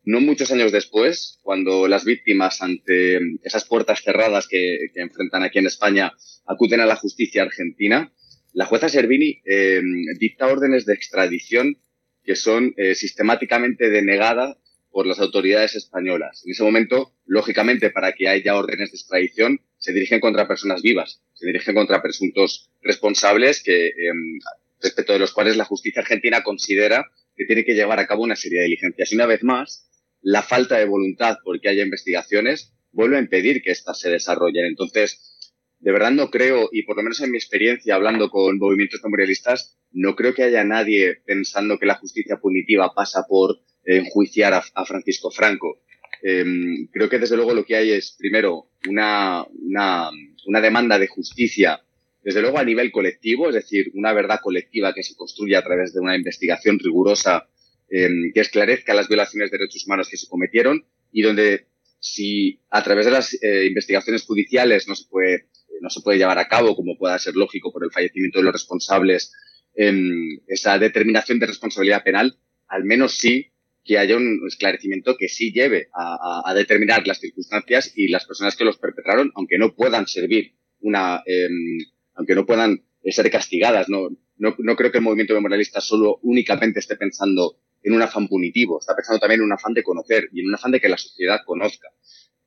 No 0.04 0.22
muchos 0.22 0.50
años 0.52 0.72
después, 0.72 1.38
cuando 1.42 1.86
las 1.86 2.06
víctimas 2.06 2.62
ante 2.62 3.18
esas 3.42 3.66
puertas 3.66 4.02
cerradas 4.02 4.48
que, 4.48 4.90
enfrentan 4.94 5.42
aquí 5.42 5.58
en 5.58 5.66
España 5.66 6.12
acuden 6.46 6.80
a 6.80 6.86
la 6.86 6.96
justicia 6.96 7.42
argentina, 7.42 8.10
la 8.54 8.64
jueza 8.64 8.88
Servini 8.88 9.42
eh, 9.44 9.82
dicta 10.18 10.46
órdenes 10.46 10.86
de 10.86 10.94
extradición 10.94 11.76
que 12.24 12.36
son 12.36 12.72
eh, 12.78 12.94
sistemáticamente 12.94 13.90
denegadas 13.90 14.56
por 14.90 15.06
las 15.06 15.20
autoridades 15.20 15.74
españolas. 15.74 16.42
En 16.46 16.52
ese 16.52 16.62
momento, 16.62 17.14
lógicamente, 17.26 17.90
para 17.90 18.12
que 18.12 18.28
haya 18.28 18.56
órdenes 18.56 18.90
de 18.92 18.96
extradición, 18.96 19.60
se 19.78 19.92
dirigen 19.92 20.20
contra 20.20 20.48
personas 20.48 20.82
vivas, 20.82 21.22
se 21.34 21.46
dirigen 21.46 21.74
contra 21.74 22.02
presuntos 22.02 22.70
responsables 22.82 23.62
que, 23.62 23.86
em, 23.86 24.38
respecto 24.80 25.12
de 25.12 25.18
los 25.18 25.32
cuales 25.32 25.56
la 25.56 25.64
justicia 25.64 26.02
argentina 26.02 26.42
considera 26.42 27.10
que 27.36 27.46
tiene 27.46 27.64
que 27.64 27.74
llevar 27.74 27.98
a 27.98 28.06
cabo 28.06 28.22
una 28.22 28.36
serie 28.36 28.58
de 28.58 28.64
diligencias. 28.66 29.12
Y 29.12 29.14
una 29.14 29.26
vez 29.26 29.42
más, 29.42 29.88
la 30.20 30.42
falta 30.42 30.78
de 30.78 30.84
voluntad 30.84 31.38
porque 31.44 31.68
haya 31.68 31.84
investigaciones 31.84 32.74
vuelve 32.92 33.16
a 33.16 33.20
impedir 33.20 33.62
que 33.62 33.70
éstas 33.70 34.00
se 34.00 34.10
desarrollen. 34.10 34.66
Entonces, 34.66 35.38
de 35.78 35.92
verdad 35.92 36.10
no 36.10 36.30
creo, 36.30 36.68
y 36.72 36.82
por 36.82 36.96
lo 36.96 37.02
menos 37.02 37.20
en 37.20 37.30
mi 37.30 37.38
experiencia 37.38 37.94
hablando 37.94 38.30
con 38.30 38.58
movimientos 38.58 39.00
memorialistas, 39.04 39.78
no 39.92 40.16
creo 40.16 40.34
que 40.34 40.42
haya 40.42 40.64
nadie 40.64 41.16
pensando 41.24 41.78
que 41.78 41.86
la 41.86 41.94
justicia 41.94 42.38
punitiva 42.38 42.92
pasa 42.94 43.24
por 43.28 43.60
enjuiciar 43.84 44.54
a, 44.54 44.84
Francisco 44.84 45.30
Franco. 45.30 45.80
Em, 46.22 46.88
creo 46.92 47.08
que 47.08 47.18
desde 47.18 47.36
luego 47.36 47.54
lo 47.54 47.64
que 47.64 47.76
hay 47.76 47.90
es, 47.90 48.16
primero, 48.18 48.70
una, 48.88 49.44
una, 49.44 50.10
una 50.46 50.60
demanda 50.60 50.98
de 50.98 51.08
justicia, 51.08 51.80
desde 52.22 52.42
luego 52.42 52.58
a 52.58 52.64
nivel 52.64 52.90
colectivo, 52.90 53.48
es 53.48 53.54
decir, 53.54 53.90
una 53.94 54.12
verdad 54.12 54.40
colectiva 54.42 54.92
que 54.92 55.02
se 55.02 55.16
construye 55.16 55.56
a 55.56 55.62
través 55.62 55.94
de 55.94 56.00
una 56.00 56.16
investigación 56.16 56.78
rigurosa 56.78 57.48
em, 57.90 58.32
que 58.32 58.40
esclarezca 58.40 58.94
las 58.94 59.08
violaciones 59.08 59.50
de 59.50 59.58
derechos 59.58 59.86
humanos 59.86 60.08
que 60.08 60.16
se 60.16 60.28
cometieron 60.28 60.84
y 61.12 61.22
donde 61.22 61.66
si 62.00 62.60
a 62.70 62.82
través 62.82 63.06
de 63.06 63.12
las 63.12 63.42
eh, 63.42 63.66
investigaciones 63.66 64.24
judiciales 64.24 64.86
no 64.86 64.94
se 64.94 65.08
puede 65.08 65.46
no 65.80 65.90
se 65.90 66.00
puede 66.00 66.18
llevar 66.18 66.38
a 66.38 66.48
cabo, 66.48 66.74
como 66.74 66.96
pueda 66.96 67.18
ser 67.18 67.36
lógico 67.36 67.72
por 67.72 67.84
el 67.84 67.92
fallecimiento 67.92 68.38
de 68.38 68.44
los 68.44 68.52
responsables, 68.52 69.32
em, 69.74 70.40
esa 70.48 70.78
determinación 70.78 71.38
de 71.38 71.46
responsabilidad 71.46 72.02
penal, 72.02 72.36
al 72.66 72.84
menos 72.84 73.16
sí 73.16 73.52
que 73.84 73.98
haya 73.98 74.16
un 74.16 74.42
esclarecimiento 74.46 75.16
que 75.16 75.28
sí 75.28 75.52
lleve 75.52 75.88
a, 75.94 76.52
determinar 76.54 77.06
las 77.06 77.20
circunstancias 77.20 77.92
y 77.96 78.08
las 78.08 78.26
personas 78.26 78.56
que 78.56 78.64
los 78.64 78.76
perpetraron, 78.76 79.32
aunque 79.34 79.58
no 79.58 79.74
puedan 79.74 80.06
servir 80.06 80.54
una, 80.80 81.22
em, 81.26 81.78
aunque 82.14 82.34
no 82.34 82.44
puedan 82.44 82.84
ser 83.04 83.30
castigadas. 83.30 83.88
No, 83.88 84.10
no, 84.36 84.54
no 84.58 84.76
creo 84.76 84.92
que 84.92 84.98
el 84.98 85.04
movimiento 85.04 85.34
memorialista 85.34 85.80
solo 85.80 86.18
únicamente 86.22 86.80
esté 86.80 86.96
pensando 86.96 87.58
en 87.82 87.94
un 87.94 88.02
afán 88.02 88.28
punitivo, 88.28 88.78
está 88.80 88.94
pensando 88.94 89.20
también 89.20 89.40
en 89.40 89.46
un 89.46 89.52
afán 89.52 89.74
de 89.74 89.82
conocer 89.82 90.28
y 90.32 90.40
en 90.40 90.48
un 90.48 90.54
afán 90.54 90.72
de 90.72 90.80
que 90.80 90.88
la 90.88 90.98
sociedad 90.98 91.40
conozca. 91.46 91.88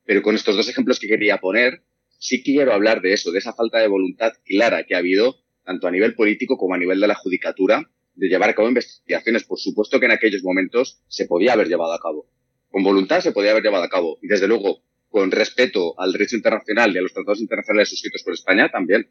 Pero 0.06 0.22
con 0.22 0.36
estos 0.36 0.56
dos 0.56 0.70
ejemplos 0.70 1.00
que 1.00 1.08
quería 1.08 1.38
poner, 1.38 1.84
sí 2.20 2.44
quiero 2.44 2.74
hablar 2.74 3.02
de 3.02 3.14
eso, 3.14 3.32
de 3.32 3.40
esa 3.40 3.54
falta 3.54 3.80
de 3.80 3.88
voluntad 3.88 4.34
clara 4.46 4.84
que 4.84 4.96
ha 4.96 5.00
habido, 5.00 5.38
tanto 5.64 5.88
a 5.88 5.92
nivel 5.92 6.16
político 6.16 6.58
como 6.58 6.76
a 6.76 6.78
nivel 6.78 7.00
de 7.00 7.08
la 7.08 7.16
judicatura, 7.16 7.90
de 8.14 8.28
llevar 8.28 8.50
a 8.50 8.56
cabo 8.56 8.68
investigaciones. 8.68 9.44
Por 9.44 9.60
supuesto 9.60 10.00
que 10.00 10.06
en 10.06 10.12
aquellos 10.12 10.44
momentos 10.44 11.02
se 11.08 11.26
podía 11.26 11.54
haber 11.54 11.68
llevado 11.68 11.94
a 11.94 12.00
cabo. 12.00 12.30
Con 12.70 12.84
voluntad 12.84 13.22
se 13.22 13.32
podía 13.32 13.52
haber 13.52 13.64
llevado 13.64 13.84
a 13.84 13.90
cabo. 13.90 14.18
Y 14.22 14.28
desde 14.28 14.48
luego, 14.48 14.84
con 15.10 15.32
respeto 15.32 16.00
al 16.00 16.14
derecho 16.14 16.36
internacional 16.36 16.94
y 16.94 16.98
a 16.98 17.02
los 17.02 17.14
tratados 17.14 17.42
internacionales 17.42 17.90
suscritos 17.90 18.24
por 18.24 18.34
España, 18.34 18.70
también. 18.70 19.10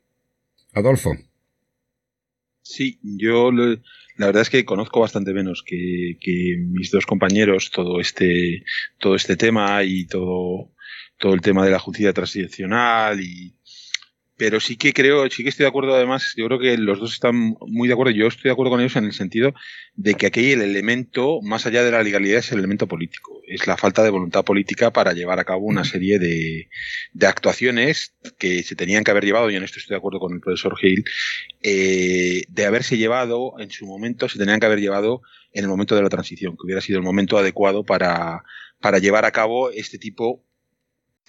Adolfo. 0.73 1.13
Sí, 2.63 2.99
yo 3.03 3.51
la 3.53 4.27
verdad 4.27 4.43
es 4.43 4.51
que 4.51 4.65
conozco 4.65 5.01
bastante 5.01 5.33
menos 5.33 5.63
que, 5.65 6.17
mis 6.59 6.91
dos 6.91 7.07
compañeros 7.07 7.71
todo 7.71 8.01
este, 8.01 8.65
todo 8.99 9.15
este 9.17 9.37
tema 9.37 9.83
y 9.83 10.07
todo, 10.07 10.73
todo 11.19 11.35
el 11.35 11.41
tema 11.41 11.65
de 11.65 11.73
la 11.73 11.79
justicia 11.79 12.13
transicional 12.13 13.21
y, 13.21 13.57
pero 14.41 14.59
sí 14.59 14.77
que 14.77 14.95
creo, 14.95 15.29
sí 15.29 15.43
que 15.43 15.51
estoy 15.51 15.65
de 15.65 15.69
acuerdo 15.69 15.95
además, 15.95 16.33
yo 16.35 16.47
creo 16.47 16.59
que 16.59 16.79
los 16.79 16.99
dos 16.99 17.13
están 17.13 17.55
muy 17.61 17.89
de 17.89 17.93
acuerdo, 17.93 18.11
yo 18.11 18.27
estoy 18.27 18.45
de 18.49 18.53
acuerdo 18.53 18.71
con 18.71 18.81
ellos 18.81 18.97
en 18.97 19.05
el 19.05 19.13
sentido 19.13 19.53
de 19.97 20.15
que 20.15 20.29
aquí 20.29 20.53
el 20.53 20.63
elemento, 20.63 21.43
más 21.43 21.67
allá 21.67 21.85
de 21.85 21.91
la 21.91 22.03
legalidad, 22.03 22.39
es 22.39 22.51
el 22.51 22.61
elemento 22.61 22.89
político, 22.89 23.43
es 23.47 23.67
la 23.67 23.77
falta 23.77 24.03
de 24.03 24.09
voluntad 24.09 24.43
política 24.43 24.95
para 24.95 25.13
llevar 25.13 25.41
a 25.41 25.45
cabo 25.45 25.67
una 25.67 25.85
serie 25.85 26.19
de, 26.19 26.71
actuaciones 27.21 28.15
que 28.39 28.63
se 28.63 28.77
tenían 28.77 29.05
que 29.05 29.11
haber 29.11 29.27
llevado, 29.27 29.51
y 29.51 29.57
en 29.57 29.63
esto 29.63 29.79
estoy 29.79 29.93
de 29.93 29.99
acuerdo 29.99 30.21
con 30.21 30.33
el 30.33 30.41
profesor 30.41 30.75
Gil, 30.79 31.05
eh, 31.63 32.45
de 32.49 32.65
haberse 32.65 32.97
llevado 32.97 33.53
en 33.59 33.71
su 33.71 33.85
momento, 33.85 34.27
se 34.31 34.39
tenían 34.39 34.59
que 34.59 34.65
haber 34.65 34.81
llevado 34.81 35.21
en 35.53 35.65
el 35.65 35.69
momento 35.69 35.97
de 35.97 36.03
la 36.03 36.09
transición, 36.09 36.53
que 36.53 36.65
hubiera 36.65 36.81
sido 36.81 36.99
el 36.99 37.05
momento 37.05 37.37
adecuado 37.37 37.85
para, 37.85 38.43
para 38.81 39.01
llevar 39.01 39.27
a 39.27 39.33
cabo 39.33 39.71
este 39.71 39.99
tipo 39.99 40.47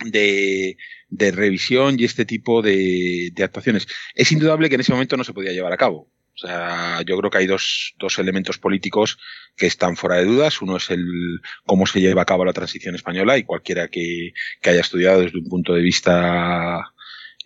de, 0.05 0.77
de 1.09 1.31
revisión 1.31 1.99
y 1.99 2.05
este 2.05 2.25
tipo 2.25 2.61
de, 2.61 3.31
de, 3.33 3.43
actuaciones. 3.43 3.87
Es 4.15 4.31
indudable 4.31 4.69
que 4.69 4.75
en 4.75 4.81
ese 4.81 4.91
momento 4.91 5.17
no 5.17 5.23
se 5.23 5.33
podía 5.33 5.51
llevar 5.51 5.73
a 5.73 5.77
cabo. 5.77 6.09
O 6.33 6.37
sea, 6.37 7.01
yo 7.05 7.17
creo 7.17 7.29
que 7.29 7.37
hay 7.39 7.47
dos, 7.47 7.93
dos 7.99 8.17
elementos 8.17 8.57
políticos 8.57 9.19
que 9.55 9.67
están 9.67 9.97
fuera 9.97 10.15
de 10.15 10.25
dudas. 10.25 10.61
Uno 10.61 10.77
es 10.77 10.89
el 10.89 11.05
cómo 11.65 11.85
se 11.85 11.99
lleva 11.99 12.23
a 12.23 12.25
cabo 12.25 12.45
la 12.45 12.53
transición 12.53 12.95
española 12.95 13.37
y 13.37 13.43
cualquiera 13.43 13.89
que, 13.89 14.31
que 14.61 14.69
haya 14.69 14.81
estudiado 14.81 15.21
desde 15.21 15.37
un 15.37 15.49
punto 15.49 15.73
de 15.73 15.81
vista 15.81 16.93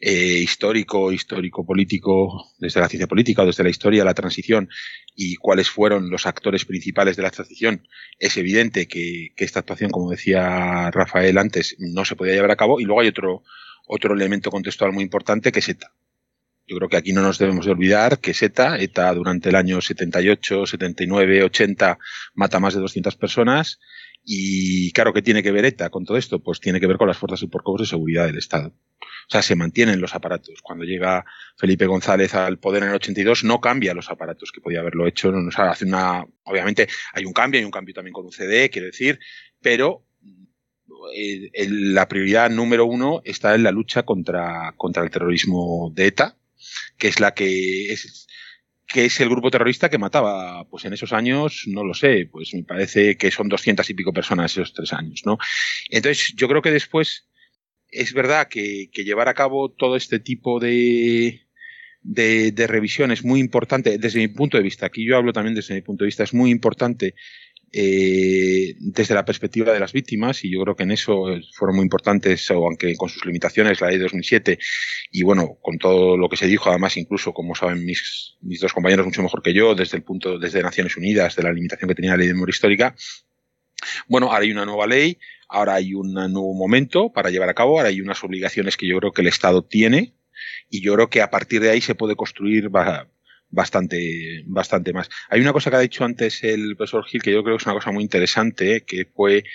eh, 0.08 0.38
histórico, 0.38 1.12
histórico 1.12 1.66
político, 1.66 2.51
desde 2.60 2.80
la 2.80 2.88
ciencia 2.88 3.08
política 3.08 3.41
o 3.41 3.47
desde 3.47 3.64
la 3.64 3.72
historia 3.72 4.06
la 4.06 4.14
transición 4.14 4.70
y 5.16 5.36
cuáles 5.38 5.72
fueron 5.72 6.12
los 6.12 6.28
actores 6.28 6.64
principales 6.64 7.16
de 7.18 7.24
la 7.24 7.32
transición, 7.32 7.88
es 8.20 8.38
evidente 8.38 8.88
que, 8.88 9.34
esta 9.36 9.62
actuación, 9.62 9.89
como 9.89 10.12
decía 10.12 10.91
Rafael 10.91 11.39
antes, 11.39 11.76
no 11.80 12.06
se 12.06 12.16
podía 12.16 12.36
llevar 12.36 12.51
a 12.51 12.56
cabo. 12.56 12.80
Y 12.80 12.84
luego 12.84 13.01
hay 13.01 13.08
otro, 13.08 13.41
otro 13.88 14.14
elemento 14.14 14.51
contextual 14.51 14.93
muy 14.93 15.03
importante 15.03 15.51
que 15.51 15.58
es 15.58 15.70
ETA. 15.70 15.91
Yo 16.68 16.78
creo 16.78 16.89
que 16.89 16.97
aquí 16.97 17.13
no 17.13 17.22
nos 17.22 17.38
debemos 17.38 17.66
de 17.66 17.72
olvidar 17.72 18.20
que 18.20 18.32
es 18.32 18.41
ETA. 18.41 18.78
ETA 18.80 19.13
durante 19.13 19.49
el 19.49 19.55
año 19.55 19.82
78, 19.82 20.66
79, 20.66 21.43
80 21.43 21.97
mata 22.34 22.59
más 22.59 22.74
de 22.74 22.82
200 22.82 23.16
personas. 23.16 23.80
Y 24.24 24.91
claro, 24.93 25.13
¿qué 25.13 25.22
tiene 25.22 25.43
que 25.43 25.51
ver 25.51 25.66
ETA 25.66 25.91
con 25.91 26.03
todo 26.03 26.18
esto? 26.18 26.39
Pues 26.39 26.59
tiene 26.59 26.80
que 26.80 26.88
ver 26.88 26.97
con 26.97 27.07
las 27.07 27.18
fuerzas 27.18 27.43
y 27.43 27.49
cuerpos 27.49 27.82
de 27.82 27.88
seguridad 27.88 28.26
del 28.26 28.39
Estado. 28.39 28.74
O 29.28 29.30
sea, 29.30 29.43
se 29.43 29.55
mantienen 29.55 30.01
los 30.01 30.16
aparatos. 30.16 30.61
Cuando 30.63 30.84
llega 30.84 31.26
Felipe 31.57 31.86
González 31.86 32.34
al 32.34 32.57
poder 32.57 32.84
en 32.84 32.89
el 32.89 32.95
82, 32.95 33.43
no 33.43 33.61
cambia 33.61 33.93
los 33.93 34.09
aparatos 34.09 34.51
que 34.51 34.61
podía 34.61 34.80
haberlo 34.80 35.05
hecho. 35.05 35.30
O 35.30 35.61
hace 35.61 35.86
una, 35.86 36.26
obviamente 36.43 36.88
hay 37.13 37.26
un 37.26 37.34
cambio, 37.34 37.59
hay 37.59 37.66
un 37.66 37.72
cambio 37.72 37.93
también 37.93 38.13
con 38.13 38.26
UCD, 38.26 38.72
quiero 38.72 38.88
decir, 38.88 39.20
pero 39.61 40.03
eh, 41.13 41.49
la 41.70 42.07
prioridad 42.07 42.49
número 42.49 42.86
uno 42.86 43.22
está 43.24 43.53
en 43.55 43.63
la 43.63 43.72
lucha 43.72 44.03
contra, 44.03 44.74
contra 44.78 45.03
el 45.03 45.09
terrorismo 45.09 45.91
de 45.93 46.07
ETA, 46.07 46.36
que 46.98 47.08
es 47.08 47.20
la 47.20 47.34
que 47.34 47.91
es, 47.91 48.28
que 48.88 49.06
es 49.06 49.20
el 49.20 49.30
grupo 49.30 49.52
terrorista 49.52 49.89
que 49.89 49.98
mataba, 49.98 50.68
pues 50.70 50.86
en 50.86 50.93
esos 50.93 51.14
años, 51.14 51.64
no 51.68 51.84
lo 51.84 51.93
sé, 51.93 52.30
pues 52.32 52.54
me 52.54 52.64
parece 52.64 53.18
que 53.18 53.32
son 53.32 53.50
doscientas 53.50 53.89
y 53.89 53.93
pico 53.93 54.14
personas 54.14 54.52
esos 54.52 54.74
tres 54.74 54.93
años, 54.93 55.24
¿no? 55.26 55.38
Entonces, 55.89 56.34
yo 56.36 56.48
creo 56.48 56.62
que 56.62 56.72
después 56.72 57.28
es 57.89 58.14
verdad 58.14 58.48
que, 58.48 58.89
llevar 58.93 59.28
a 59.28 59.34
cabo 59.34 59.72
todo 59.72 59.96
este 59.96 60.20
tipo 60.20 60.60
de, 60.60 61.41
de, 62.02 62.68
revisión 62.68 63.12
es 63.12 63.24
muy 63.24 63.39
importante 63.39 63.98
desde 63.98 64.20
mi 64.20 64.28
punto 64.28 64.58
de 64.58 64.64
vista. 64.64 64.86
Aquí 64.86 65.06
yo 65.06 65.18
hablo 65.18 65.34
también 65.34 65.56
desde 65.56 65.76
mi 65.76 65.82
punto 65.82 66.04
de 66.04 66.08
vista. 66.08 66.24
Es 66.24 66.34
muy 66.34 66.52
importante 66.52 67.16
eh, 67.78 68.74
desde 68.80 69.14
la 69.14 69.26
perspectiva 69.26 69.74
de 69.74 69.82
las 69.82 69.92
víctimas 69.92 70.46
y 70.46 70.54
yo 70.54 70.62
creo 70.62 70.78
que 70.78 70.84
en 70.84 70.92
eso 70.92 71.26
fueron 71.52 71.76
muy 71.76 71.84
importantes, 71.84 72.50
aunque 72.50 72.96
con 72.96 73.10
sus 73.10 73.26
limitaciones, 73.26 73.82
la 73.82 73.90
ley 73.90 73.98
de 73.98 74.04
2007 74.04 74.58
y 75.12 75.24
bueno, 75.24 75.58
con 75.62 75.78
todo 75.78 76.16
lo 76.16 76.30
que 76.30 76.38
se 76.38 76.48
dijo, 76.48 76.70
además 76.70 76.96
incluso 76.96 77.34
como 77.34 77.54
saben 77.54 77.84
mis, 77.84 78.38
mis 78.40 78.62
dos 78.62 78.72
compañeros 78.72 79.06
mucho 79.06 79.22
mejor 79.22 79.42
que 79.42 79.54
yo, 79.54 79.76
desde 79.76 79.98
el 79.98 80.04
punto, 80.04 80.40
desde 80.40 80.64
Naciones 80.64 80.96
Unidas, 80.96 81.36
de 81.36 81.44
la 81.44 81.52
limitación 81.52 81.90
que 81.90 81.96
tenía 81.96 82.12
la 82.12 82.18
ley 82.18 82.28
de 82.28 82.34
memoria 82.34 82.54
histórica, 82.54 82.96
bueno, 84.08 84.28
ahora 84.28 84.46
hay 84.46 84.54
una 84.54 84.66
nueva 84.66 84.88
ley, 84.88 85.20
ahora 85.50 85.74
hay 85.74 85.94
un 85.94 86.14
nuevo 86.14 86.54
momento 86.54 87.12
para 87.12 87.30
llevar 87.30 87.50
a 87.50 87.56
cabo, 87.56 87.78
ahora 87.78 87.90
hay 87.90 88.00
unas 88.00 88.24
obligaciones 88.24 88.78
que 88.78 88.88
yo 88.88 88.98
creo 89.00 89.12
que 89.12 89.22
el 89.22 89.28
Estado 89.28 89.66
tiene 89.66 90.14
y 90.70 90.82
yo 90.82 90.94
creo 90.94 91.10
que 91.10 91.22
a 91.22 91.30
partir 91.30 91.62
de 91.62 91.72
ahí 91.72 91.82
se 91.82 91.94
puede 91.94 92.16
construir 92.16 92.70
bastante, 93.56 94.43
bastante 94.45 94.93
más. 94.93 95.10
Hay 95.30 95.41
una 95.41 95.53
cosa 95.53 95.70
que 95.70 95.78
ha 95.78 95.80
dicho 95.80 96.03
antes 96.03 96.43
el 96.43 96.76
profesor 96.76 97.06
Gil 97.06 97.24
que 97.24 97.32
yo 97.32 97.43
creo 97.43 97.56
que 97.56 97.62
es 97.62 97.66
una 97.66 97.76
cosa 97.76 97.91
muy 97.91 98.03
interesante, 98.03 98.84
que 98.86 99.06
fue 99.06 99.45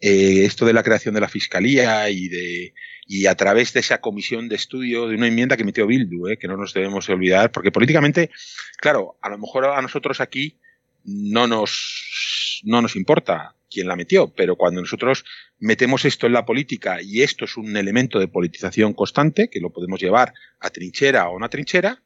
eh, 0.00 0.44
esto 0.44 0.64
de 0.64 0.72
la 0.72 0.82
creación 0.82 1.14
de 1.14 1.20
la 1.20 1.28
Fiscalía 1.28 2.08
y 2.08 2.28
de 2.28 2.74
y 3.04 3.26
a 3.26 3.34
través 3.34 3.72
de 3.72 3.80
esa 3.80 4.00
comisión 4.00 4.48
de 4.48 4.54
estudio 4.54 5.08
de 5.08 5.16
una 5.16 5.26
enmienda 5.26 5.56
que 5.56 5.64
metió 5.64 5.88
Bildu, 5.88 6.28
eh, 6.28 6.38
que 6.38 6.46
no 6.46 6.56
nos 6.56 6.72
debemos 6.72 7.08
olvidar, 7.08 7.50
porque 7.50 7.72
políticamente, 7.72 8.30
claro, 8.78 9.18
a 9.20 9.28
lo 9.28 9.38
mejor 9.38 9.66
a 9.66 9.82
nosotros 9.82 10.20
aquí 10.20 10.56
no 11.04 11.48
nos, 11.48 12.62
no 12.64 12.80
nos 12.80 12.94
importa 12.94 13.56
quién 13.68 13.88
la 13.88 13.96
metió, 13.96 14.28
pero 14.28 14.54
cuando 14.54 14.80
nosotros 14.80 15.24
metemos 15.58 16.04
esto 16.04 16.28
en 16.28 16.34
la 16.34 16.46
política 16.46 17.02
y 17.02 17.22
esto 17.22 17.44
es 17.44 17.56
un 17.56 17.76
elemento 17.76 18.20
de 18.20 18.28
politización 18.28 18.94
constante, 18.94 19.50
que 19.50 19.60
lo 19.60 19.70
podemos 19.70 20.00
llevar 20.00 20.32
a 20.60 20.70
trinchera 20.70 21.28
o 21.28 21.40
no 21.40 21.44
a 21.44 21.48
trinchera, 21.48 22.02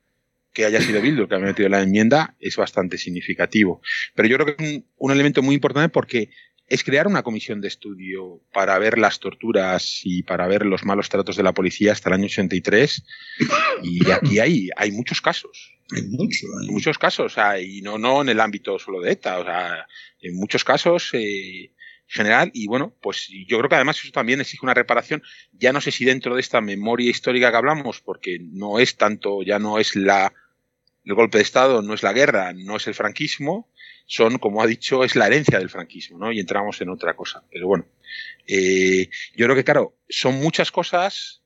que 0.57 0.65
haya 0.65 0.81
sido 0.81 1.03
Bildu 1.03 1.25
el 1.25 1.29
que 1.29 1.35
ha 1.35 1.39
metido 1.39 1.69
la 1.69 1.83
enmienda, 1.83 2.35
es 2.41 2.57
bastante 2.57 2.97
significativo. 2.97 3.83
Pero 4.15 4.27
yo 4.27 4.39
creo 4.39 4.57
que 4.57 4.65
es 4.65 4.83
un, 4.97 5.13
elemento 5.13 5.43
muy 5.43 5.55
importante 5.55 5.91
porque 5.91 6.31
es 6.67 6.83
crear 6.83 7.07
una 7.07 7.23
comisión 7.23 7.61
de 7.61 7.69
estudio 7.69 8.41
para 8.55 8.79
ver 8.79 8.97
las 8.97 9.21
torturas 9.21 10.01
y 10.03 10.23
para 10.23 10.47
ver 10.47 10.65
los 10.65 10.83
malos 10.87 11.11
tratos 11.11 11.37
de 11.37 11.43
la 11.43 11.53
policía 11.53 11.93
hasta 11.93 12.09
el 12.09 12.15
año 12.15 12.25
83. 12.25 13.05
Y 13.83 14.11
aquí 14.11 14.39
hay, 14.39 14.71
hay 14.79 14.93
muchos 14.93 15.21
casos. 15.21 15.77
Hay 15.95 16.05
muchos. 16.05 16.49
Muchos 16.71 16.97
casos, 16.97 17.27
o 17.27 17.35
sea, 17.35 17.61
y 17.61 17.83
no, 17.83 17.99
no 17.99 18.23
en 18.23 18.31
el 18.31 18.41
ámbito 18.41 18.79
solo 18.79 19.03
de 19.03 19.13
ETA, 19.13 19.39
o 19.39 19.45
sea, 19.45 19.87
en 20.23 20.37
muchos 20.37 20.65
casos 20.65 21.11
eh, 21.13 21.71
general, 22.07 22.51
y 22.55 22.67
bueno, 22.67 22.95
pues 23.03 23.29
yo 23.47 23.59
creo 23.59 23.69
que 23.69 23.75
además 23.75 23.99
eso 24.03 24.11
también 24.11 24.41
exige 24.41 24.65
una 24.65 24.73
reparación, 24.73 25.23
ya 25.53 25.75
no 25.75 25.83
sé 25.83 25.91
si 25.91 26.07
dentro 26.07 26.35
de 26.35 26.41
esta 26.41 26.63
memoria 26.63 27.11
histórica 27.11 27.51
que 27.51 27.57
hablamos, 27.59 28.01
porque 28.01 28.39
no 28.41 28.79
es 28.79 28.97
tanto, 28.97 29.43
ya 29.43 29.59
no 29.59 29.79
es 29.79 29.95
la 29.95 30.33
el 31.07 31.15
golpe 31.15 31.39
de 31.39 31.43
Estado, 31.43 31.83
no 31.83 31.95
es 31.95 32.03
la 32.03 32.13
guerra, 32.13 32.53
no 32.53 32.77
es 32.77 32.87
el 32.89 32.95
franquismo, 32.95 33.69
son, 34.07 34.39
como 34.39 34.61
ha 34.61 34.67
dicho, 34.67 35.05
es 35.05 35.15
la 35.15 35.29
herencia 35.29 35.59
del 35.59 35.71
franquismo, 35.71 36.19
¿no? 36.19 36.33
Y 36.33 36.41
entramos 36.41 36.81
en 36.81 36.91
otra 36.91 37.15
cosa. 37.15 37.45
Pero 37.51 37.69
bueno, 37.69 37.87
eh, 38.47 39.09
yo 39.37 39.47
creo 39.47 39.55
que, 39.55 39.65
claro, 39.65 39.97
son 40.09 40.35
muchas 40.35 40.73
cosas, 40.73 41.43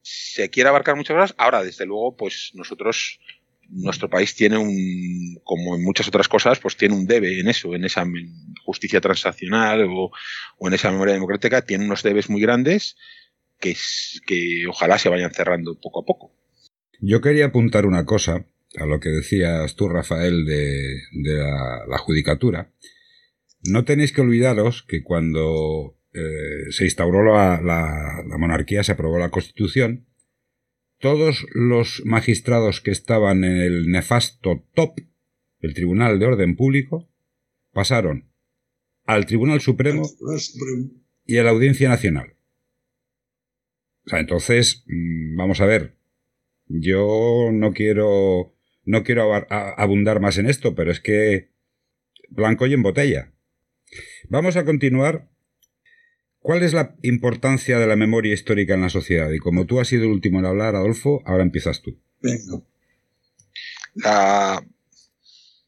se 0.00 0.48
quiere 0.48 0.68
abarcar 0.68 0.96
muchas 0.96 1.16
cosas. 1.16 1.34
Ahora, 1.38 1.62
desde 1.64 1.86
luego, 1.86 2.16
pues 2.16 2.52
nosotros 2.54 3.20
nuestro 3.68 4.08
país 4.08 4.34
tiene 4.34 4.58
un, 4.58 5.40
como 5.42 5.74
en 5.74 5.84
muchas 5.84 6.06
otras 6.06 6.28
cosas, 6.28 6.60
pues 6.60 6.76
tiene 6.76 6.94
un 6.94 7.06
debe 7.06 7.40
en 7.40 7.48
eso, 7.48 7.74
en 7.74 7.84
esa 7.84 8.04
justicia 8.64 9.00
transaccional 9.00 9.88
o, 9.90 10.10
en 10.60 10.72
esa 10.72 10.90
memoria 10.90 11.14
democrática, 11.14 11.62
tiene 11.62 11.84
unos 11.84 12.02
debes 12.02 12.30
muy 12.30 12.40
grandes 12.40 12.96
que, 13.58 13.76
que 14.26 14.64
ojalá 14.68 14.98
se 14.98 15.08
vayan 15.08 15.32
cerrando 15.32 15.78
poco 15.80 16.00
a 16.00 16.04
poco. 16.04 16.32
Yo 17.00 17.20
quería 17.20 17.46
apuntar 17.46 17.86
una 17.86 18.04
cosa 18.04 18.44
a 18.78 18.86
lo 18.86 19.00
que 19.00 19.08
decías 19.08 19.74
tú, 19.76 19.88
Rafael, 19.88 20.44
de, 20.44 21.00
la, 21.12 21.98
judicatura. 21.98 22.72
No 23.64 23.84
tenéis 23.84 24.12
que 24.12 24.20
olvidaros 24.20 24.82
que 24.82 25.02
cuando 25.02 25.98
eh, 26.12 26.70
se 26.70 26.84
instauró 26.84 27.24
la 27.24 28.22
monarquía, 28.38 28.82
se 28.82 28.92
aprobó 28.92 29.18
la 29.18 29.30
Constitución, 29.30 30.06
todos 31.00 31.46
los 31.54 32.02
magistrados 32.04 32.80
que 32.80 32.90
estaban 32.90 33.42
en 33.42 33.56
el 33.56 33.90
nefasto 33.90 34.66
top 34.74 35.00
del 35.60 35.74
Tribunal 35.74 36.18
de 36.18 36.26
Orden 36.26 36.56
Público 36.56 37.10
pasaron 37.72 38.30
al 39.06 39.26
Tribunal 39.26 39.60
Supremo 39.60 40.02
y 41.24 41.38
a 41.38 41.42
la 41.42 41.50
Audiencia 41.50 41.88
Nacional. 41.88 42.36
O 44.06 44.10
sea, 44.10 44.20
entonces, 44.20 44.84
mm, 44.86 45.36
vamos 45.36 45.60
a 45.60 45.66
ver, 45.66 45.96
yo 46.66 47.48
no 47.50 47.72
quiero 47.72 48.54
no 48.90 49.02
quiero 49.04 49.32
abundar 49.34 50.20
más 50.20 50.38
en 50.38 50.46
esto, 50.46 50.74
pero 50.74 50.90
es 50.90 51.00
que 51.00 51.50
blanco 52.28 52.66
y 52.66 52.74
en 52.74 52.82
botella. 52.82 53.32
Vamos 54.28 54.56
a 54.56 54.64
continuar 54.64 55.30
¿Cuál 56.40 56.62
es 56.62 56.72
la 56.72 56.96
importancia 57.02 57.78
de 57.78 57.86
la 57.86 57.96
memoria 57.96 58.32
histórica 58.32 58.74
en 58.74 58.80
la 58.80 58.88
sociedad? 58.88 59.30
Y 59.30 59.38
como 59.38 59.66
tú 59.66 59.78
has 59.78 59.88
sido 59.88 60.04
el 60.04 60.10
último 60.10 60.38
en 60.38 60.46
hablar, 60.46 60.74
Adolfo, 60.74 61.22
ahora 61.26 61.42
empiezas 61.42 61.82
tú. 61.82 61.98
Venga. 62.22 62.62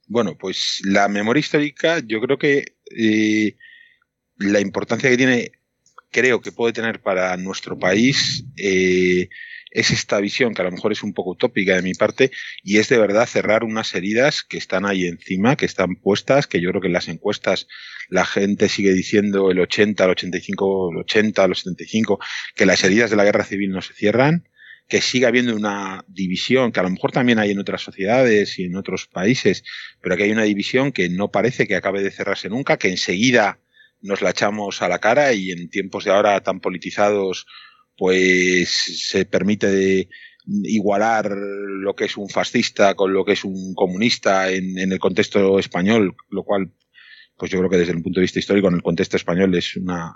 bueno, 0.07 0.37
pues 0.39 0.81
la 0.85 1.09
memoria 1.09 1.41
histórica, 1.41 2.01
yo 2.01 2.23
creo 2.23 2.39
que 2.39 2.77
eh, 2.97 3.57
la 4.39 4.61
importancia 4.61 5.11
que 5.11 5.19
tiene, 5.19 5.53
creo 6.11 6.41
que 6.41 6.53
puede 6.53 6.73
tener 6.73 7.03
para 7.03 7.37
nuestro 7.37 7.79
país, 7.79 8.47
eh, 8.57 9.29
es 9.73 9.91
esta 9.91 10.21
visión 10.21 10.55
que 10.55 10.63
a 10.63 10.65
lo 10.65 10.71
mejor 10.71 10.93
es 10.93 11.03
un 11.03 11.13
poco 11.15 11.31
utópica 11.31 11.75
de 11.75 11.83
mi 11.83 11.95
parte 11.95 12.31
y 12.63 12.79
es 12.79 12.89
de 12.89 12.99
verdad 12.99 13.27
cerrar 13.27 13.65
unas 13.65 13.95
heridas 13.95 14.43
que 14.43 14.59
están 14.59 14.87
ahí 14.87 15.07
encima, 15.07 15.57
que 15.57 15.67
están 15.67 15.97
puestas, 15.97 16.47
que 16.47 16.61
yo 16.61 16.71
creo 16.71 16.81
que 16.81 16.89
en 16.89 16.93
las 16.93 17.09
encuestas 17.09 17.67
la 18.09 18.25
gente 18.25 18.69
sigue 18.69 18.93
diciendo 18.93 19.51
el 19.51 19.61
80, 19.61 20.05
el 20.05 20.11
85, 20.11 20.91
el 20.93 20.99
80, 20.99 21.45
el 21.45 21.55
75, 21.55 22.21
que 22.55 22.67
las 22.67 22.85
heridas 22.85 23.11
de 23.11 23.17
la 23.17 23.25
guerra 23.25 23.45
civil 23.45 23.71
no 23.71 23.81
se 23.81 23.95
cierran, 23.95 24.49
que 24.89 25.01
siga 25.01 25.29
habiendo 25.29 25.57
una 25.57 26.05
división, 26.09 26.73
que 26.73 26.81
a 26.81 26.83
lo 26.83 26.91
mejor 26.91 27.13
también 27.13 27.39
hay 27.39 27.53
en 27.53 27.59
otras 27.59 27.81
sociedades 27.81 28.59
y 28.59 28.65
en 28.65 28.77
otros 28.77 29.07
países, 29.07 29.65
pero 30.03 30.17
que 30.17 30.25
hay 30.25 30.33
una 30.33 30.43
división 30.43 30.93
que 30.93 31.09
no 31.09 31.31
parece 31.31 31.67
que 31.67 31.77
acabe 31.77 32.03
de 32.03 32.11
cerrarse 32.11 32.51
nunca, 32.51 32.77
que 32.77 32.91
enseguida 32.91 33.59
nos 34.03 34.21
la 34.21 34.31
echamos 34.31 34.83
a 34.83 34.89
la 34.89 34.99
cara 34.99 35.33
y 35.33 35.53
en 35.53 35.71
tiempos 35.71 36.05
de 36.05 36.11
ahora 36.11 36.43
tan 36.43 36.61
politizados 36.61 37.47
pues 37.97 38.71
se 39.09 39.25
permite 39.25 40.09
igualar 40.47 41.31
lo 41.31 41.95
que 41.95 42.05
es 42.05 42.17
un 42.17 42.29
fascista 42.29 42.95
con 42.95 43.13
lo 43.13 43.25
que 43.25 43.33
es 43.33 43.45
un 43.45 43.75
comunista 43.75 44.51
en, 44.51 44.79
el 44.79 44.99
contexto 44.99 45.59
español, 45.59 46.17
lo 46.31 46.43
cual, 46.45 46.73
pues 47.37 47.51
yo 47.51 47.59
creo 47.59 47.71
que 47.71 47.79
desde 47.79 47.93
el 47.93 48.03
punto 48.03 48.21
de 48.21 48.25
vista 48.25 48.39
histórico 48.39 48.69
en 48.69 48.75
el 48.75 48.83
contexto 48.83 49.17
español 49.17 49.55
es 49.55 49.77
una, 49.77 50.15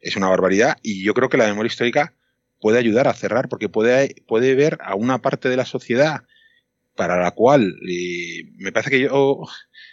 es 0.00 0.16
una 0.16 0.28
barbaridad. 0.28 0.76
Y 0.82 1.04
yo 1.04 1.14
creo 1.14 1.28
que 1.28 1.36
la 1.36 1.46
memoria 1.46 1.68
histórica 1.68 2.14
puede 2.60 2.78
ayudar 2.78 3.08
a 3.08 3.14
cerrar 3.14 3.48
porque 3.48 3.68
puede, 3.68 4.16
puede 4.26 4.54
ver 4.54 4.78
a 4.80 4.94
una 4.94 5.20
parte 5.20 5.48
de 5.48 5.56
la 5.56 5.66
sociedad 5.66 6.22
para 6.94 7.20
la 7.20 7.32
cual 7.32 7.74
eh, 7.88 8.44
me 8.56 8.72
parece 8.72 8.90
que 8.90 9.00
yo 9.00 9.42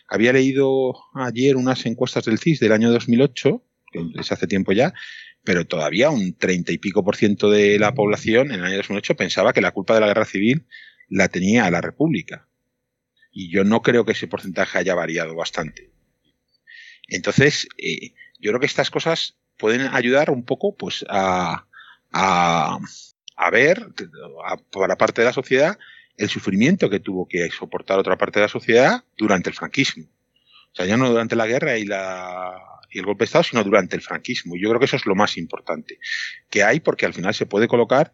había 0.08 0.34
leído 0.34 0.94
ayer 1.16 1.56
unas 1.56 1.86
encuestas 1.86 2.26
del 2.26 2.40
CIS 2.40 2.60
del 2.60 2.72
año 2.72 2.92
2008, 2.92 3.62
es 4.20 4.32
hace 4.32 4.48
tiempo 4.48 4.72
ya, 4.72 4.94
pero 5.44 5.66
todavía 5.66 6.10
un 6.10 6.36
treinta 6.38 6.72
y 6.72 6.78
pico 6.78 7.04
por 7.04 7.16
ciento 7.16 7.50
de 7.50 7.78
la 7.80 7.94
población 7.94 8.52
en 8.52 8.60
el 8.60 8.66
año 8.66 8.78
2008 8.78 9.16
pensaba 9.16 9.54
que 9.54 9.62
la 9.62 9.72
culpa 9.72 9.94
de 9.94 10.02
la 10.02 10.08
guerra 10.08 10.26
civil 10.26 10.66
la 11.10 11.28
tenía 11.28 11.70
la 11.70 11.82
República. 11.82 12.48
Y 13.32 13.52
yo 13.52 13.64
no 13.64 13.82
creo 13.82 14.06
que 14.06 14.12
ese 14.14 14.28
porcentaje 14.28 14.78
haya 14.78 14.96
variado 14.96 15.36
bastante. 15.36 15.92
Entonces, 17.08 17.68
eh, 17.78 18.14
yo 18.40 18.52
creo 18.52 18.60
que 18.60 18.66
estas 18.66 18.90
cosas 18.90 19.38
pueden 19.58 19.82
ayudar 19.82 20.30
un 20.30 20.44
poco 20.46 20.76
pues 20.76 21.06
a, 21.10 21.68
a, 22.12 22.80
a 23.36 23.50
ver 23.50 23.88
a, 24.46 24.58
para 24.58 24.98
parte 24.98 25.22
de 25.22 25.28
la 25.28 25.34
sociedad 25.34 25.78
el 26.18 26.30
sufrimiento 26.30 26.90
que 26.90 27.00
tuvo 27.00 27.28
que 27.28 27.50
soportar 27.50 28.00
otra 28.00 28.18
parte 28.18 28.40
de 28.40 28.46
la 28.46 28.50
sociedad 28.50 29.04
durante 29.18 29.50
el 29.50 29.56
franquismo. 29.56 30.06
O 30.72 30.76
sea, 30.76 30.86
ya 30.86 30.98
no 30.98 31.10
durante 31.10 31.36
la 31.36 31.48
guerra 31.48 31.78
y 31.78 31.86
la 31.86 32.73
y 32.94 33.00
el 33.00 33.06
golpe 33.06 33.24
de 33.24 33.26
Estado, 33.26 33.44
sino 33.44 33.64
durante 33.64 33.96
el 33.96 34.02
franquismo. 34.02 34.56
Yo 34.56 34.70
creo 34.70 34.80
que 34.80 34.86
eso 34.86 34.96
es 34.96 35.06
lo 35.06 35.16
más 35.16 35.38
importante 35.38 36.00
que 36.50 36.64
hay, 36.64 36.80
porque 36.80 37.06
al 37.06 37.14
final 37.14 37.34
se 37.34 37.46
puede 37.46 37.68
colocar 37.68 38.14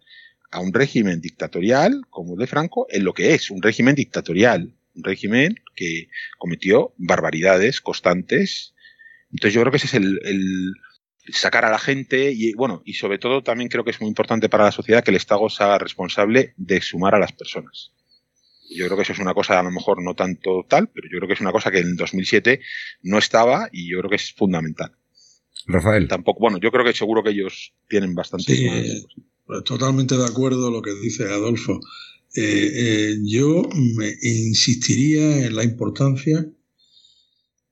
a 0.52 0.60
un 0.60 0.74
régimen 0.74 1.22
dictatorial 1.22 2.02
como 2.10 2.34
el 2.34 2.40
de 2.40 2.48
Franco 2.48 2.88
en 2.90 3.04
lo 3.04 3.14
que 3.14 3.34
es 3.34 3.52
un 3.52 3.62
régimen 3.62 3.96
dictatorial, 3.96 4.74
un 4.96 5.04
régimen 5.04 5.56
que 5.76 6.10
cometió 6.38 6.94
barbaridades 6.98 7.82
constantes. 7.82 8.74
Entonces 9.32 9.54
yo 9.54 9.62
creo 9.62 9.72
que 9.72 9.78
ese 9.78 9.88
es 9.88 9.94
el, 9.94 10.20
el 10.24 10.74
sacar 11.34 11.66
a 11.66 11.72
la 11.72 11.80
gente 11.80 12.32
y 12.32 12.54
bueno, 12.54 12.82
y 12.86 12.94
sobre 12.94 13.20
todo 13.20 13.44
también 13.44 13.70
creo 13.70 13.84
que 13.84 13.92
es 13.92 14.02
muy 14.02 14.08
importante 14.08 14.50
para 14.50 14.66
la 14.66 14.72
sociedad 14.72 15.04
que 15.04 15.12
el 15.12 15.18
Estado 15.18 15.48
sea 15.50 15.78
responsable 15.78 16.54
de 16.58 16.82
sumar 16.82 17.16
a 17.16 17.20
las 17.20 17.32
personas. 17.32 17.92
Yo 18.70 18.86
creo 18.86 18.98
que 18.98 19.04
eso 19.04 19.14
es 19.14 19.20
una 19.20 19.34
cosa 19.34 19.60
a 19.60 19.64
lo 19.64 19.72
mejor 19.72 20.02
no 20.04 20.14
tanto 20.16 20.66
tal, 20.68 20.90
pero 20.90 21.08
yo 21.12 21.18
creo 21.18 21.28
que 21.28 21.34
es 21.34 21.42
una 21.42 21.52
cosa 21.52 21.72
que 21.72 21.80
en 21.80 21.96
2007 21.96 22.62
no 23.04 23.18
estaba 23.18 23.70
y 23.72 23.90
yo 23.90 24.00
creo 24.00 24.10
que 24.10 24.16
es 24.18 24.32
fundamental. 24.34 24.92
Rafael. 25.66 26.08
Tampoco, 26.08 26.40
bueno, 26.40 26.60
yo 26.60 26.72
creo 26.72 26.86
que 26.86 26.94
seguro 26.94 27.24
que 27.24 27.32
ellos 27.32 27.74
tienen 27.88 28.16
bastante. 28.16 28.56
Sí, 28.56 28.68
pues 29.46 29.64
totalmente 29.64 30.16
de 30.16 30.26
acuerdo 30.26 30.72
lo 30.72 30.82
que 30.82 30.94
dice 30.94 31.24
Adolfo. 31.26 31.80
Eh, 32.36 32.72
eh, 32.74 33.18
yo 33.24 33.68
me 33.74 34.14
insistiría 34.22 35.48
en 35.48 35.56
la 35.56 35.64
importancia 35.64 36.46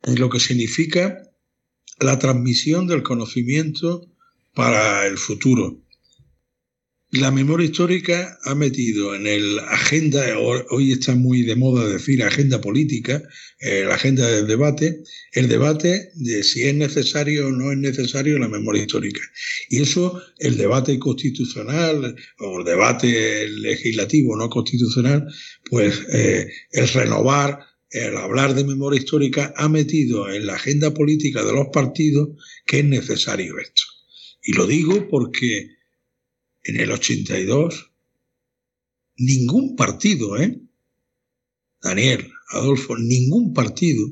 en 0.04 0.20
lo 0.20 0.30
que 0.30 0.40
significa 0.40 1.22
la 2.00 2.18
transmisión 2.18 2.88
del 2.88 3.04
conocimiento 3.04 4.08
para 4.54 5.06
el 5.06 5.18
futuro. 5.18 5.78
La 7.12 7.32
memoria 7.32 7.68
histórica 7.68 8.38
ha 8.44 8.54
metido 8.54 9.16
en 9.16 9.28
el 9.28 9.60
agenda, 9.60 10.26
hoy 10.70 10.92
está 10.92 11.16
muy 11.16 11.44
de 11.44 11.56
moda 11.56 11.88
decir 11.88 12.22
agenda 12.22 12.60
política, 12.60 13.24
eh, 13.62 13.86
la 13.88 13.96
agenda 13.96 14.30
del 14.30 14.46
debate, 14.46 15.04
el 15.32 15.48
debate 15.48 16.12
de 16.16 16.44
si 16.44 16.64
es 16.64 16.76
necesario 16.76 17.48
o 17.48 17.52
no 17.52 17.72
es 17.72 17.78
necesario 17.78 18.38
la 18.38 18.50
memoria 18.50 18.82
histórica. 18.82 19.22
Y 19.70 19.84
eso, 19.84 20.22
el 20.40 20.58
debate 20.58 21.00
constitucional 21.00 22.14
o 22.40 22.60
el 22.60 22.66
debate 22.66 23.48
legislativo 23.52 24.36
no 24.36 24.50
constitucional, 24.50 25.26
pues 25.70 26.02
eh, 26.12 26.50
el 26.72 26.90
renovar, 26.90 27.60
el 27.90 28.18
hablar 28.18 28.54
de 28.54 28.66
memoria 28.66 29.00
histórica 29.00 29.54
ha 29.56 29.70
metido 29.70 30.30
en 30.30 30.46
la 30.46 30.56
agenda 30.56 30.94
política 30.94 31.42
de 31.46 31.54
los 31.54 31.68
partidos 31.72 32.32
que 32.66 32.80
es 32.80 32.86
necesario 32.86 33.58
esto. 33.60 33.84
Y 34.44 34.52
lo 34.58 34.68
digo 34.68 35.08
porque 35.10 35.77
en 36.68 36.82
el 36.82 36.92
82, 36.92 37.92
ningún 39.16 39.76
partido, 39.76 40.38
¿eh? 40.38 40.60
Daniel, 41.82 42.30
Adolfo, 42.50 42.98
ningún 42.98 43.54
partido 43.54 44.06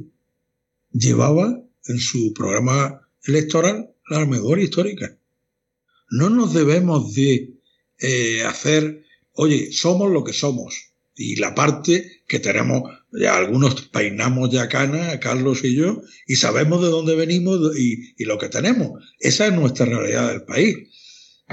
llevaba 0.91 1.61
en 1.87 1.99
su 1.99 2.33
programa 2.33 3.01
electoral 3.25 3.91
la 4.09 4.25
memoria 4.25 4.63
histórica. 4.63 5.17
No 6.09 6.29
nos 6.29 6.53
debemos 6.53 7.13
de 7.13 7.55
eh, 7.99 8.43
hacer, 8.43 9.03
oye, 9.33 9.71
somos 9.73 10.11
lo 10.11 10.23
que 10.23 10.33
somos. 10.33 10.93
Y 11.17 11.35
la 11.37 11.55
parte 11.55 12.23
que 12.27 12.39
tenemos, 12.39 12.83
ya 13.11 13.35
algunos 13.35 13.81
peinamos 13.83 14.49
ya 14.51 14.69
cana, 14.69 15.19
Carlos 15.19 15.63
y 15.63 15.75
yo, 15.75 16.01
y 16.25 16.35
sabemos 16.35 16.81
de 16.81 16.89
dónde 16.89 17.15
venimos 17.15 17.77
y, 17.77 18.13
y 18.17 18.25
lo 18.25 18.37
que 18.37 18.49
tenemos. 18.49 19.03
Esa 19.19 19.47
es 19.47 19.53
nuestra 19.53 19.85
realidad 19.85 20.29
del 20.29 20.43
país. 20.43 20.89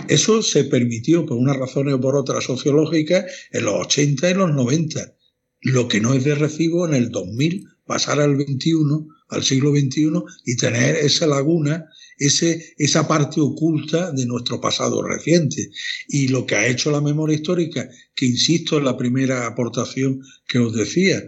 Eso 0.08 0.42
se 0.42 0.64
permitió 0.64 1.26
por 1.26 1.36
unas 1.36 1.56
razones 1.56 1.94
o 1.94 2.00
por 2.00 2.16
otras 2.16 2.44
sociológicas 2.44 3.24
en 3.50 3.64
los 3.64 3.74
80 3.86 4.30
y 4.30 4.34
los 4.34 4.54
90. 4.54 5.14
Lo 5.60 5.86
que 5.86 6.00
no 6.00 6.14
es 6.14 6.24
de 6.24 6.34
recibo 6.34 6.86
en 6.86 6.94
el 6.94 7.10
2000 7.10 7.68
pasar 7.86 8.20
al 8.20 8.36
21, 8.36 9.06
al 9.28 9.42
siglo 9.42 9.70
XXI 9.70 10.12
y 10.46 10.56
tener 10.56 10.96
esa 10.96 11.26
laguna, 11.26 11.86
ese, 12.18 12.74
esa 12.78 13.06
parte 13.06 13.40
oculta 13.40 14.12
de 14.12 14.24
nuestro 14.24 14.60
pasado 14.60 15.02
reciente. 15.02 15.70
Y 16.08 16.28
lo 16.28 16.46
que 16.46 16.54
ha 16.54 16.66
hecho 16.66 16.90
la 16.90 17.00
memoria 17.00 17.36
histórica, 17.36 17.88
que 18.14 18.26
insisto 18.26 18.78
en 18.78 18.84
la 18.84 18.96
primera 18.96 19.46
aportación 19.46 20.20
que 20.48 20.58
os 20.58 20.74
decía, 20.74 21.22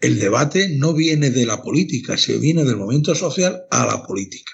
el 0.00 0.18
debate 0.18 0.76
no 0.76 0.94
viene 0.94 1.30
de 1.30 1.46
la 1.46 1.62
política, 1.62 2.16
se 2.18 2.38
viene 2.38 2.64
del 2.64 2.76
momento 2.76 3.14
social 3.14 3.62
a 3.70 3.86
la 3.86 4.06
política. 4.06 4.52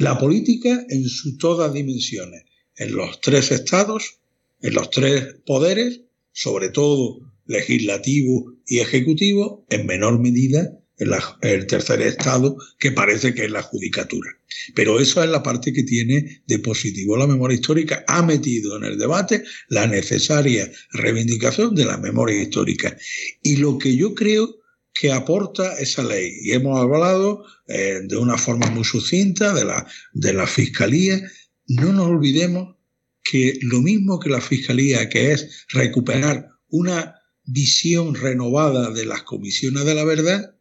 La 0.00 0.16
política 0.16 0.86
en 0.88 1.06
sus 1.06 1.36
todas 1.36 1.74
dimensiones, 1.74 2.44
en 2.76 2.94
los 2.94 3.20
tres 3.20 3.52
estados, 3.52 4.20
en 4.62 4.72
los 4.72 4.88
tres 4.88 5.34
poderes, 5.44 6.00
sobre 6.32 6.70
todo 6.70 7.18
legislativo 7.44 8.54
y 8.66 8.78
ejecutivo, 8.78 9.66
en 9.68 9.84
menor 9.84 10.18
medida 10.18 10.72
el 10.96 11.66
tercer 11.66 12.00
estado, 12.00 12.56
que 12.78 12.92
parece 12.92 13.34
que 13.34 13.44
es 13.44 13.50
la 13.50 13.60
judicatura. 13.60 14.30
Pero 14.74 15.00
eso 15.00 15.22
es 15.22 15.28
la 15.28 15.42
parte 15.42 15.70
que 15.74 15.82
tiene 15.82 16.44
de 16.46 16.58
positivo 16.60 17.18
la 17.18 17.26
memoria 17.26 17.56
histórica. 17.56 18.02
Ha 18.08 18.22
metido 18.22 18.78
en 18.78 18.84
el 18.84 18.98
debate 18.98 19.44
la 19.68 19.86
necesaria 19.86 20.70
reivindicación 20.92 21.74
de 21.74 21.84
la 21.84 21.98
memoria 21.98 22.40
histórica. 22.40 22.96
Y 23.42 23.56
lo 23.56 23.76
que 23.76 23.94
yo 23.94 24.14
creo 24.14 24.59
que 24.94 25.12
aporta 25.12 25.78
esa 25.78 26.02
ley, 26.02 26.32
y 26.42 26.52
hemos 26.52 26.78
hablado 26.78 27.44
eh, 27.68 28.00
de 28.04 28.16
una 28.16 28.36
forma 28.36 28.68
muy 28.70 28.84
sucinta 28.84 29.54
de 29.54 29.64
la, 29.64 29.86
de 30.12 30.32
la 30.32 30.46
Fiscalía, 30.46 31.20
no 31.66 31.92
nos 31.92 32.08
olvidemos 32.08 32.76
que 33.22 33.58
lo 33.62 33.80
mismo 33.80 34.18
que 34.18 34.30
la 34.30 34.40
Fiscalía, 34.40 35.08
que 35.08 35.32
es 35.32 35.66
recuperar 35.68 36.48
una 36.68 37.14
visión 37.44 38.14
renovada 38.14 38.90
de 38.90 39.04
las 39.04 39.22
comisiones 39.22 39.84
de 39.84 39.94
la 39.94 40.04
verdad, 40.04 40.54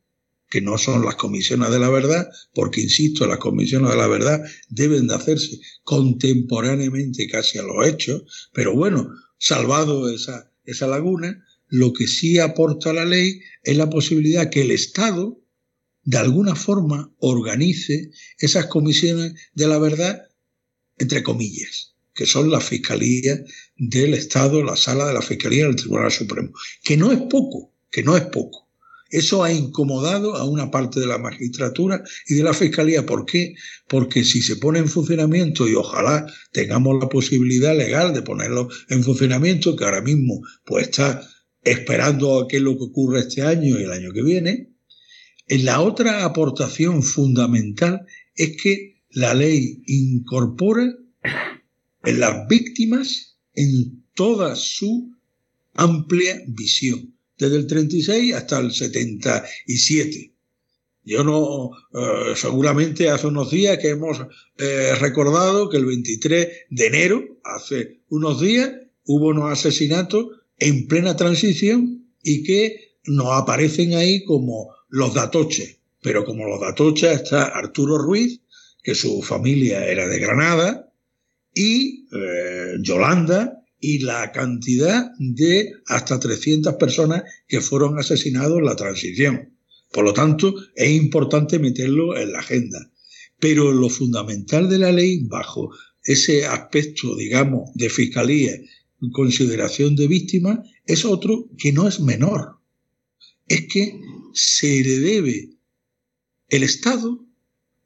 que 0.50 0.62
no 0.62 0.78
son 0.78 1.06
las 1.06 1.16
comisiones 1.16 1.70
de 1.70 1.80
la 1.80 1.90
verdad, 1.90 2.28
porque, 2.54 2.82
insisto, 2.82 3.28
las 3.28 3.38
comisiones 3.38 3.92
de 3.92 3.98
la 3.98 4.08
verdad 4.08 4.42
deben 4.70 5.08
de 5.08 5.16
hacerse 5.16 5.60
contemporáneamente 5.84 7.28
casi 7.28 7.60
a 7.60 7.64
los 7.64 7.88
hechos, 7.88 8.50
pero 8.54 8.76
bueno, 8.76 9.10
salvado 9.38 10.10
esa, 10.10 10.52
esa 10.66 10.88
laguna, 10.88 11.46
lo 11.70 11.94
que 11.94 12.08
sí 12.08 12.40
aporta 12.40 12.94
la 12.94 13.06
ley 13.06 13.42
es 13.64 13.78
la 13.78 13.90
posibilidad 13.90 14.50
que 14.50 14.62
el 14.62 14.72
Estado, 14.72 15.40
de 16.04 16.18
alguna 16.18 16.56
forma, 16.56 17.14
organice 17.20 18.12
esas 18.38 18.66
comisiones 18.66 19.34
de 19.54 19.68
la 19.68 19.78
verdad, 19.78 20.28
entre 20.98 21.24
comillas, 21.24 21.94
que 22.14 22.26
son 22.26 22.50
la 22.52 22.60
Fiscalía 22.60 23.44
del 23.78 24.14
Estado, 24.16 24.64
la 24.64 24.76
sala 24.76 25.08
de 25.08 25.14
la 25.14 25.22
Fiscalía 25.22 25.66
del 25.66 25.76
Tribunal 25.76 26.12
Supremo, 26.12 26.52
que 26.84 26.98
no 26.98 27.12
es 27.12 27.20
poco, 27.20 27.74
que 27.92 28.04
no 28.04 28.18
es 28.18 28.24
poco. 28.24 28.68
Eso 29.10 29.44
ha 29.44 29.52
incomodado 29.52 30.36
a 30.36 30.44
una 30.44 30.70
parte 30.70 31.00
de 31.00 31.08
la 31.08 31.18
magistratura 31.18 32.04
y 32.28 32.36
de 32.36 32.44
la 32.44 32.54
fiscalía. 32.54 33.06
¿Por 33.08 33.26
qué? 33.26 33.56
Porque 33.88 34.24
si 34.24 34.42
se 34.42 34.58
pone 34.58 34.80
en 34.80 34.88
funcionamiento, 34.88 35.68
y 35.68 35.74
ojalá 35.74 36.32
tengamos 36.52 37.00
la 37.02 37.10
posibilidad 37.10 37.76
legal 37.76 38.14
de 38.14 38.22
ponerlo 38.22 38.70
en 38.90 39.04
funcionamiento, 39.04 39.76
que 39.76 39.84
ahora 39.84 40.02
mismo 40.02 40.42
pues 40.64 40.90
está 40.90 41.28
esperando 41.72 42.40
a 42.40 42.48
qué 42.48 42.58
es 42.58 42.64
lo 42.64 42.78
que 42.78 42.86
ocurre 42.86 43.20
este 43.20 43.42
año 43.42 43.80
y 43.80 43.84
el 43.84 43.92
año 43.92 44.12
que 44.12 44.24
viene, 44.24 44.70
en 45.48 45.66
la 45.66 45.82
otra 45.82 46.26
aportación 46.26 47.04
fundamental 47.04 48.06
es 48.36 48.56
que 48.62 49.02
la 49.12 49.34
ley 49.34 49.82
incorpora 49.88 50.96
en 52.04 52.20
las 52.20 52.48
víctimas 52.48 53.38
en 53.56 54.04
toda 54.14 54.56
su 54.56 55.12
amplia 55.74 56.42
visión 56.48 57.14
desde 57.38 57.56
el 57.56 57.68
36 57.68 58.34
hasta 58.36 58.60
el 58.60 58.72
77. 58.72 60.34
Yo 61.06 61.24
no, 61.24 61.72
eh, 61.94 62.36
seguramente 62.36 63.10
hace 63.10 63.28
unos 63.28 63.50
días 63.50 63.80
que 63.80 63.90
hemos 63.90 64.20
eh, 64.58 64.94
recordado 65.00 65.70
que 65.70 65.78
el 65.78 65.86
23 65.86 66.48
de 66.70 66.88
enero, 66.88 67.40
hace 67.44 68.02
unos 68.10 68.42
días, 68.42 68.72
hubo 69.06 69.30
unos 69.30 69.52
asesinatos 69.52 70.28
en 70.60 70.88
plena 70.88 71.16
transición 71.16 72.14
y 72.24 72.44
que 72.44 72.98
nos 73.06 73.28
aparecen 73.32 73.94
ahí 73.96 74.24
como 74.24 74.70
los 74.90 75.14
datoches. 75.14 75.78
Pero 76.02 76.26
como 76.26 76.46
los 76.48 76.62
datoches 76.62 77.22
está 77.22 77.46
Arturo 77.46 77.98
Ruiz, 77.98 78.42
que 78.84 78.96
su 78.96 79.22
familia 79.22 79.86
era 79.86 80.08
de 80.08 80.20
Granada, 80.20 80.94
y 81.54 82.08
eh, 82.14 82.76
Yolanda, 82.82 83.60
y 83.82 84.00
la 84.00 84.32
cantidad 84.32 85.12
de 85.18 85.72
hasta 85.88 86.20
300 86.20 86.76
personas 86.76 87.24
que 87.48 87.62
fueron 87.62 87.98
asesinados 87.98 88.60
en 88.60 88.66
la 88.66 88.76
transición. 88.76 89.58
Por 89.92 90.04
lo 90.04 90.14
tanto, 90.14 90.54
es 90.76 90.92
importante 90.92 91.60
meterlo 91.60 92.18
en 92.18 92.34
la 92.34 92.40
agenda. 92.40 92.92
Pero 93.40 93.72
lo 93.72 93.90
fundamental 93.90 94.70
de 94.70 94.80
la 94.80 94.92
ley, 94.92 95.24
bajo 95.24 95.72
ese 96.04 96.46
aspecto, 96.46 97.16
digamos, 97.16 97.72
de 97.74 97.90
fiscalía, 97.90 98.54
consideración 99.12 99.96
de 99.96 100.08
víctimas, 100.08 100.60
es 100.86 101.06
otro 101.06 101.48
que 101.58 101.72
no 101.72 101.88
es 101.88 102.00
menor. 102.00 102.60
Es 103.48 103.68
que 103.72 104.00
se 104.34 104.84
le 104.84 105.00
debe 105.00 105.50
el 106.50 106.64
Estado 106.64 107.26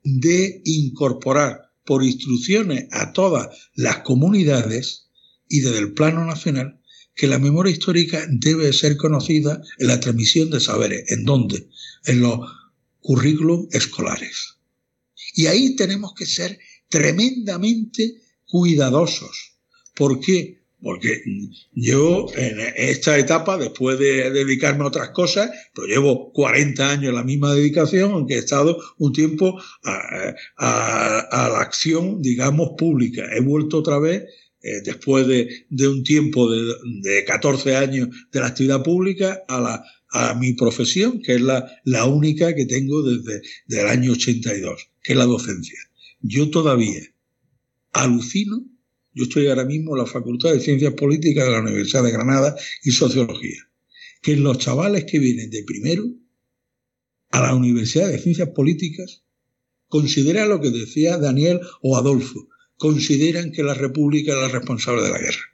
de 0.03 0.61
incorporar 0.65 1.71
por 1.85 2.03
instrucciones 2.03 2.87
a 2.91 3.13
todas 3.13 3.69
las 3.75 3.99
comunidades 3.99 5.07
y 5.47 5.59
desde 5.59 5.79
el 5.79 5.93
plano 5.93 6.25
nacional 6.25 6.79
que 7.15 7.27
la 7.27 7.39
memoria 7.39 7.71
histórica 7.71 8.25
debe 8.29 8.73
ser 8.73 8.97
conocida 8.97 9.61
en 9.77 9.87
la 9.87 9.99
transmisión 9.99 10.49
de 10.49 10.59
saberes. 10.59 11.11
¿En 11.11 11.25
dónde? 11.25 11.69
En 12.05 12.21
los 12.21 12.39
currículos 12.99 13.67
escolares. 13.71 14.55
Y 15.35 15.47
ahí 15.47 15.75
tenemos 15.75 16.13
que 16.13 16.25
ser 16.25 16.59
tremendamente 16.89 18.21
cuidadosos. 18.45 19.57
¿Por 19.95 20.19
qué? 20.19 20.62
Porque 20.83 21.23
yo 21.71 22.27
en 22.35 22.59
esta 22.75 23.17
etapa, 23.17 23.57
después 23.57 23.97
de 23.97 24.29
dedicarme 24.31 24.83
a 24.83 24.87
otras 24.87 25.11
cosas, 25.11 25.49
pues 25.73 25.87
llevo 25.87 26.33
40 26.33 26.91
años 26.91 27.05
en 27.09 27.15
la 27.15 27.23
misma 27.23 27.53
dedicación, 27.53 28.11
aunque 28.11 28.35
he 28.35 28.39
estado 28.39 28.77
un 28.97 29.13
tiempo 29.13 29.57
a, 29.85 30.35
la 30.59 31.59
acción, 31.59 32.21
digamos, 32.21 32.71
pública. 32.77 33.23
He 33.33 33.39
vuelto 33.39 33.77
otra 33.77 33.97
vez 33.97 34.23
eh, 34.61 34.81
después 34.83 35.25
de, 35.25 35.87
un 35.87 36.03
tiempo 36.03 36.51
de, 36.51 37.23
14 37.25 37.77
años 37.77 38.09
de 38.33 38.39
la 38.41 38.47
actividad 38.47 38.83
pública, 38.83 39.41
a 39.47 40.35
mi 40.35 40.53
profesión, 40.53 41.21
que 41.21 41.35
es 41.35 41.41
la, 41.41 41.65
la 41.85 42.05
única 42.05 42.53
que 42.53 42.65
tengo 42.65 43.01
desde 43.03 43.41
el 43.69 43.87
año 43.87 44.11
82, 44.11 44.89
que 45.01 45.13
es 45.13 45.17
la 45.17 45.25
docencia. 45.25 45.79
Yo 46.21 46.49
todavía 46.49 47.01
alucino, 47.93 48.65
yo 49.13 49.23
estoy 49.23 49.47
ahora 49.47 49.65
mismo 49.65 49.95
en 49.95 50.03
la 50.03 50.09
Facultad 50.09 50.51
de 50.51 50.59
Ciencias 50.59 50.93
Políticas 50.93 51.45
de 51.45 51.51
la 51.51 51.61
Universidad 51.61 52.03
de 52.03 52.11
Granada 52.11 52.55
y 52.83 52.91
Sociología, 52.91 53.69
que 54.21 54.35
los 54.35 54.57
chavales 54.57 55.05
que 55.05 55.19
vienen 55.19 55.49
de 55.49 55.63
primero 55.63 56.03
a 57.31 57.41
la 57.41 57.55
Universidad 57.55 58.09
de 58.09 58.19
Ciencias 58.19 58.49
Políticas 58.49 59.23
considera 59.87 60.45
lo 60.45 60.59
que 60.59 60.71
decía 60.71 61.17
Daniel 61.17 61.61
o 61.81 61.97
Adolfo, 61.97 62.49
consideran 62.77 63.51
que 63.51 63.63
la 63.63 63.75
República 63.75 64.33
es 64.33 64.39
la 64.39 64.47
responsable 64.47 65.03
de 65.03 65.11
la 65.11 65.19
guerra. 65.19 65.53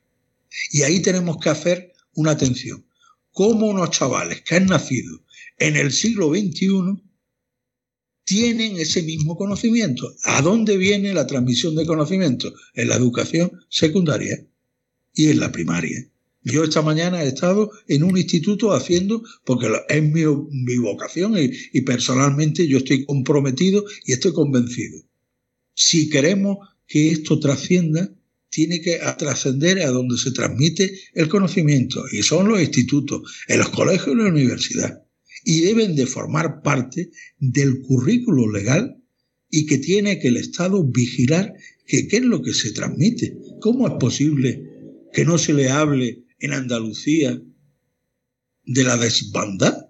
Y 0.71 0.83
ahí 0.83 1.01
tenemos 1.01 1.37
que 1.37 1.49
hacer 1.49 1.93
una 2.13 2.31
atención. 2.31 2.85
¿Cómo 3.31 3.67
unos 3.67 3.91
chavales 3.91 4.41
que 4.41 4.55
han 4.55 4.65
nacido 4.65 5.23
en 5.57 5.75
el 5.75 5.91
siglo 5.91 6.29
XXI 6.29 7.01
tienen 8.29 8.77
ese 8.77 9.01
mismo 9.01 9.35
conocimiento? 9.35 10.13
¿A 10.23 10.43
dónde 10.43 10.77
viene 10.77 11.15
la 11.15 11.25
transmisión 11.25 11.75
de 11.75 11.87
conocimiento? 11.87 12.53
En 12.75 12.89
la 12.89 12.95
educación 12.95 13.51
secundaria 13.69 14.45
y 15.15 15.29
en 15.29 15.39
la 15.39 15.51
primaria. 15.51 16.07
Yo 16.43 16.63
esta 16.63 16.83
mañana 16.83 17.23
he 17.23 17.27
estado 17.29 17.71
en 17.87 18.03
un 18.03 18.15
instituto 18.15 18.71
haciendo, 18.71 19.23
porque 19.43 19.67
es 19.89 20.03
mi, 20.03 20.77
vocación 20.77 21.33
y 21.39 21.81
personalmente 21.81 22.67
yo 22.67 22.77
estoy 22.77 23.03
comprometido 23.03 23.83
y 24.05 24.11
estoy 24.11 24.33
convencido. 24.33 25.01
Si 25.73 26.07
queremos 26.07 26.59
que 26.85 27.09
esto 27.09 27.39
trascienda, 27.39 28.13
tiene 28.49 28.79
que 28.79 28.99
trascender 29.17 29.81
a 29.81 29.89
donde 29.89 30.19
se 30.19 30.31
transmite 30.31 30.99
el 31.15 31.29
conocimiento, 31.29 32.05
y 32.11 32.21
son 32.21 32.47
los 32.47 32.61
institutos, 32.61 33.21
en 33.47 33.57
los 33.57 33.69
colegios 33.69 34.15
y 34.15 34.19
la 34.19 34.29
universidad, 34.29 35.03
y 35.49 35.61
deben 35.61 35.95
de 35.95 36.05
formar 36.05 36.61
parte 36.61 37.09
del 37.39 37.81
currículo 37.81 38.51
legal 38.51 39.01
y 39.49 39.65
que 39.65 39.79
tiene 39.79 40.19
que 40.19 40.27
el 40.27 40.37
Estado 40.37 40.83
vigilar 40.83 41.55
que 41.87 42.07
qué 42.07 42.17
es 42.17 42.23
lo 42.23 42.43
que 42.43 42.53
se 42.53 42.71
transmite. 42.71 43.35
¿Cómo 43.59 43.87
es 43.87 43.95
posible 43.99 44.63
que 45.11 45.25
no 45.25 45.39
se 45.39 45.55
le 45.55 45.71
hable 45.71 46.23
en 46.37 46.53
Andalucía 46.53 47.41
de 48.63 48.83
la 48.83 48.95
desbandad? 48.97 49.87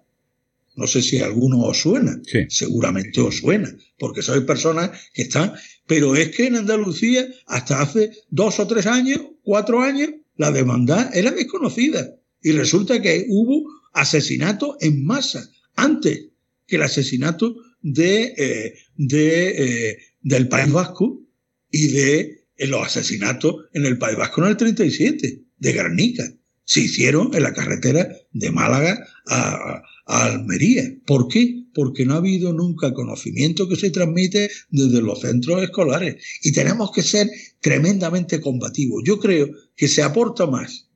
No 0.76 0.86
sé 0.86 1.02
si 1.02 1.18
a 1.18 1.26
alguno 1.26 1.60
os 1.64 1.82
suena, 1.82 2.22
seguramente 2.48 3.20
os 3.20 3.36
suena, 3.36 3.68
porque 3.98 4.22
sois 4.22 4.44
personas 4.44 4.92
que 5.12 5.22
están 5.28 5.52
pero 5.86 6.16
es 6.16 6.34
que 6.34 6.46
en 6.46 6.56
Andalucía, 6.56 7.28
hasta 7.46 7.82
hace 7.82 8.12
dos 8.30 8.60
o 8.60 8.66
tres 8.66 8.86
años, 8.86 9.20
cuatro 9.42 9.82
años, 9.82 10.08
la 10.36 10.52
demanda 10.52 11.10
era 11.12 11.32
desconocida. 11.32 12.16
Y 12.40 12.52
resulta 12.52 13.02
que 13.02 13.26
hubo 13.28 13.79
asesinatos 13.92 14.76
en 14.80 15.04
masa 15.04 15.48
antes 15.76 16.26
que 16.66 16.76
el 16.76 16.82
asesinato 16.82 17.56
de, 17.82 18.34
eh, 18.36 18.74
eh, 18.98 19.98
del 20.20 20.48
País 20.48 20.70
Vasco 20.72 21.22
y 21.70 21.88
de 21.88 22.44
eh, 22.56 22.66
los 22.66 22.86
asesinatos 22.86 23.56
en 23.72 23.86
el 23.86 23.98
País 23.98 24.16
Vasco 24.16 24.42
en 24.42 24.50
el 24.50 24.56
37, 24.56 25.42
de 25.58 25.72
Granica. 25.72 26.24
Se 26.64 26.80
hicieron 26.80 27.34
en 27.34 27.42
la 27.42 27.52
carretera 27.52 28.08
de 28.32 28.50
Málaga 28.52 29.04
a 29.26 29.82
Almería. 30.06 30.84
¿Por 31.04 31.26
qué? 31.26 31.60
porque 31.74 32.04
no 32.04 32.14
ha 32.14 32.18
habido 32.18 32.52
nunca 32.52 32.92
conocimiento 32.92 33.68
que 33.68 33.76
se 33.76 33.90
transmite 33.90 34.50
desde 34.70 35.02
los 35.02 35.20
centros 35.20 35.62
escolares 35.62 36.22
y 36.42 36.52
tenemos 36.52 36.90
que 36.92 37.02
ser 37.02 37.30
tremendamente 37.60 38.40
combativos. 38.40 39.02
Yo 39.04 39.18
creo 39.18 39.50
que 39.76 39.88
se 39.88 40.02
aporta 40.02 40.46
más 40.46 40.88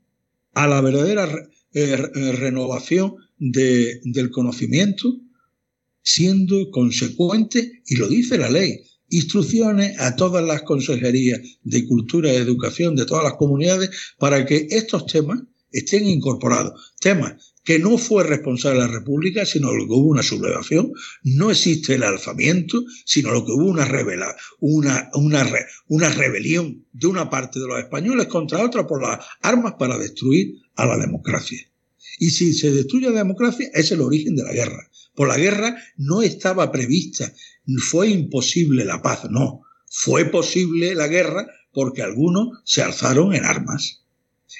a 0.54 0.66
la 0.66 0.80
verdadera 0.80 1.28
eh, 1.74 1.96
renovación 1.96 3.16
del 3.36 4.30
conocimiento, 4.30 5.20
siendo 6.02 6.70
consecuente, 6.70 7.82
y 7.86 7.96
lo 7.96 8.08
dice 8.08 8.38
la 8.38 8.48
ley, 8.48 8.80
instrucciones 9.10 9.98
a 10.00 10.16
todas 10.16 10.44
las 10.44 10.62
consejerías 10.62 11.40
de 11.62 11.86
cultura 11.86 12.32
y 12.32 12.36
educación 12.36 12.96
de 12.96 13.06
todas 13.06 13.24
las 13.24 13.34
comunidades 13.34 13.90
para 14.18 14.46
que 14.46 14.68
estos 14.70 15.06
temas 15.06 15.40
estén 15.72 16.06
incorporados. 16.06 16.94
Temas 17.00 17.53
que 17.64 17.78
no 17.78 17.96
fue 17.98 18.24
responsable 18.24 18.80
la 18.80 18.86
República, 18.86 19.46
sino 19.46 19.72
lo 19.72 19.86
que 19.86 19.92
hubo 19.92 20.10
una 20.10 20.22
sublevación. 20.22 20.92
No 21.22 21.50
existe 21.50 21.94
el 21.94 22.02
alzamiento, 22.02 22.84
sino 23.06 23.32
lo 23.32 23.44
que 23.44 23.52
hubo 23.52 23.64
una, 23.64 23.86
revela, 23.86 24.36
una, 24.60 25.10
una, 25.14 25.46
una 25.88 26.10
rebelión 26.10 26.86
de 26.92 27.06
una 27.06 27.30
parte 27.30 27.58
de 27.58 27.66
los 27.66 27.78
españoles 27.78 28.26
contra 28.26 28.62
otra 28.62 28.86
por 28.86 29.02
las 29.02 29.24
armas 29.40 29.74
para 29.78 29.98
destruir 29.98 30.56
a 30.76 30.86
la 30.86 30.98
democracia. 30.98 31.58
Y 32.18 32.30
si 32.30 32.52
se 32.52 32.70
destruye 32.70 33.10
la 33.10 33.18
democracia, 33.18 33.70
es 33.72 33.90
el 33.90 34.02
origen 34.02 34.36
de 34.36 34.44
la 34.44 34.52
guerra. 34.52 34.90
Por 35.14 35.28
la 35.28 35.38
guerra 35.38 35.76
no 35.96 36.22
estaba 36.22 36.70
prevista, 36.70 37.32
fue 37.78 38.08
imposible 38.08 38.84
la 38.84 39.00
paz, 39.00 39.30
no. 39.30 39.62
Fue 39.86 40.24
posible 40.26 40.94
la 40.94 41.06
guerra 41.06 41.46
porque 41.72 42.02
algunos 42.02 42.60
se 42.64 42.82
alzaron 42.82 43.34
en 43.34 43.44
armas. 43.44 44.03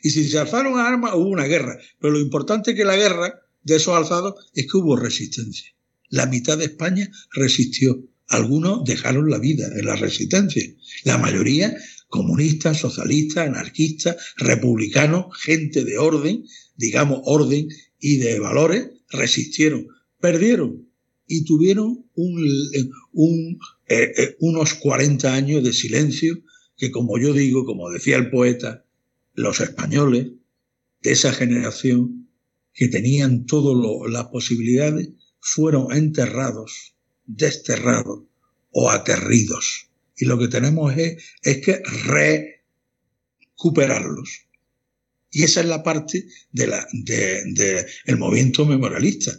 Y 0.02 0.10
si 0.10 0.28
se 0.28 0.38
alzaron 0.38 0.78
armas, 0.78 1.14
hubo 1.14 1.28
una 1.28 1.44
guerra. 1.44 1.78
Pero 2.00 2.14
lo 2.14 2.20
importante 2.20 2.74
que 2.74 2.84
la 2.84 2.96
guerra 2.96 3.40
de 3.62 3.76
esos 3.76 3.96
alzados 3.96 4.34
es 4.54 4.70
que 4.70 4.76
hubo 4.76 4.96
resistencia. 4.96 5.74
La 6.08 6.26
mitad 6.26 6.58
de 6.58 6.66
España 6.66 7.10
resistió. 7.32 8.02
Algunos 8.28 8.84
dejaron 8.84 9.30
la 9.30 9.38
vida 9.38 9.66
en 9.76 9.86
la 9.86 9.96
resistencia. 9.96 10.62
La 11.04 11.18
mayoría 11.18 11.76
comunistas, 12.14 12.78
socialistas, 12.78 13.48
anarquistas, 13.48 14.16
republicanos, 14.36 15.36
gente 15.36 15.84
de 15.84 15.98
orden, 15.98 16.44
digamos 16.76 17.22
orden 17.24 17.66
y 17.98 18.18
de 18.18 18.38
valores, 18.38 18.90
resistieron, 19.10 19.88
perdieron 20.20 20.88
y 21.26 21.44
tuvieron 21.44 22.04
eh, 23.88 24.12
eh, 24.16 24.36
unos 24.38 24.74
40 24.74 25.34
años 25.34 25.64
de 25.64 25.72
silencio 25.72 26.38
que, 26.76 26.92
como 26.92 27.18
yo 27.18 27.32
digo, 27.32 27.64
como 27.64 27.90
decía 27.90 28.16
el 28.16 28.30
poeta, 28.30 28.83
los 29.34 29.60
españoles 29.60 30.28
de 31.02 31.12
esa 31.12 31.32
generación 31.32 32.30
que 32.72 32.88
tenían 32.88 33.46
todas 33.46 33.76
las 34.10 34.26
posibilidades 34.26 35.10
fueron 35.40 35.92
enterrados, 35.92 36.94
desterrados 37.26 38.22
o 38.70 38.90
aterridos. 38.90 39.90
Y 40.16 40.24
lo 40.26 40.38
que 40.38 40.48
tenemos 40.48 40.96
es, 40.96 41.22
que 41.42 41.82
recuperarlos. 43.56 44.46
Y 45.30 45.42
esa 45.42 45.60
es 45.60 45.66
la 45.66 45.82
parte 45.82 46.26
del 46.52 46.72
de, 46.92 47.86
el 48.06 48.16
movimiento 48.16 48.64
memorialista. 48.64 49.32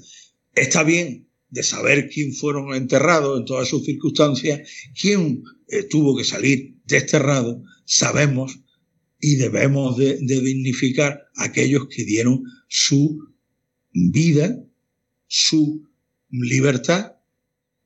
Está 0.54 0.84
bien 0.84 1.28
de 1.50 1.64
saber 1.64 2.10
quién 2.10 2.34
fueron 2.34 2.76
enterrados 2.76 3.39
en 3.39 3.46
todas 3.46 3.70
sus 3.70 3.86
circunstancias, 3.86 4.70
quién 5.00 5.43
eh, 5.70 5.84
tuvo 5.84 6.18
que 6.18 6.26
salir 6.26 6.76
desterrado, 6.86 7.64
sabemos 7.86 8.60
y 9.20 9.36
debemos 9.36 9.97
de, 9.97 10.18
dignificar 10.18 11.26
a 11.36 11.45
aquellos 11.45 11.88
que 11.88 12.03
dieron 12.03 12.43
su 12.68 13.20
vida, 13.91 14.63
su 15.28 15.88
libertad 16.30 17.13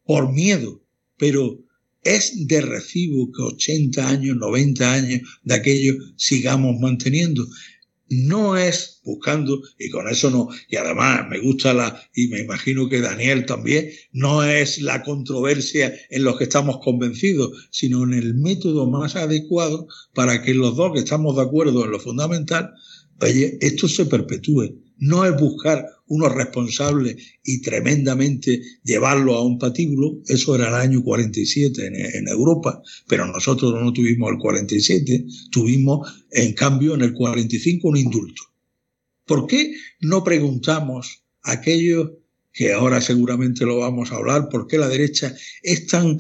por 0.03 0.33
miedo, 0.33 0.83
pero 1.17 1.63
es 2.03 2.47
de 2.47 2.61
recibo 2.61 3.31
que 3.31 3.41
80 3.41 4.09
años, 4.09 4.37
90 4.37 4.93
años 4.93 5.21
de 5.43 5.53
aquello 5.53 5.93
sigamos 6.15 6.79
manteniendo 6.79 7.47
no 8.09 8.57
es 8.57 9.01
buscando, 9.03 9.61
y 9.77 9.89
con 9.89 10.07
eso 10.07 10.29
no, 10.29 10.49
y 10.67 10.75
además 10.75 11.27
me 11.29 11.39
gusta 11.39 11.73
la, 11.73 12.01
y 12.13 12.27
me 12.27 12.39
imagino 12.39 12.89
que 12.89 13.01
Daniel 13.01 13.45
también, 13.45 13.89
no 14.11 14.43
es 14.43 14.81
la 14.81 15.03
controversia 15.03 15.93
en 16.09 16.23
los 16.23 16.37
que 16.37 16.45
estamos 16.45 16.79
convencidos, 16.83 17.69
sino 17.71 18.03
en 18.03 18.13
el 18.13 18.35
método 18.35 18.89
más 18.89 19.15
adecuado 19.15 19.87
para 20.13 20.41
que 20.41 20.53
los 20.53 20.75
dos 20.75 20.93
que 20.93 20.99
estamos 20.99 21.35
de 21.35 21.43
acuerdo 21.43 21.85
en 21.85 21.91
lo 21.91 21.99
fundamental, 21.99 22.71
oye, 23.21 23.57
esto 23.61 23.87
se 23.87 24.05
perpetúe 24.05 24.88
no 24.99 25.25
es 25.25 25.35
buscar 25.39 25.85
unos 26.07 26.33
responsables 26.33 27.15
y 27.43 27.61
tremendamente 27.61 28.61
llevarlo 28.83 29.35
a 29.35 29.43
un 29.43 29.57
patíbulo, 29.57 30.21
eso 30.27 30.55
era 30.55 30.69
el 30.69 30.75
año 30.75 31.03
47 31.03 31.85
en, 31.85 31.95
en, 31.95 32.27
Europa, 32.27 32.81
pero 33.07 33.25
nosotros 33.25 33.73
no 33.79 33.93
tuvimos 33.93 34.31
el 34.31 34.37
47, 34.37 35.25
tuvimos 35.51 36.25
en 36.31 36.53
cambio 36.53 36.95
en 36.95 37.01
el 37.01 37.13
45 37.13 37.87
un 37.87 37.97
indulto. 37.97 38.43
¿Por 39.25 39.45
qué 39.45 39.73
no 40.01 40.23
preguntamos 40.23 41.23
a 41.43 41.51
aquellos 41.53 42.11
que 42.51 42.73
ahora 42.73 42.99
seguramente 42.99 43.65
lo 43.65 43.77
vamos 43.77 44.11
a 44.11 44.15
hablar, 44.15 44.49
por 44.49 44.67
qué 44.67 44.77
la 44.77 44.89
derecha 44.89 45.35
es 45.61 45.87
tan, 45.87 46.17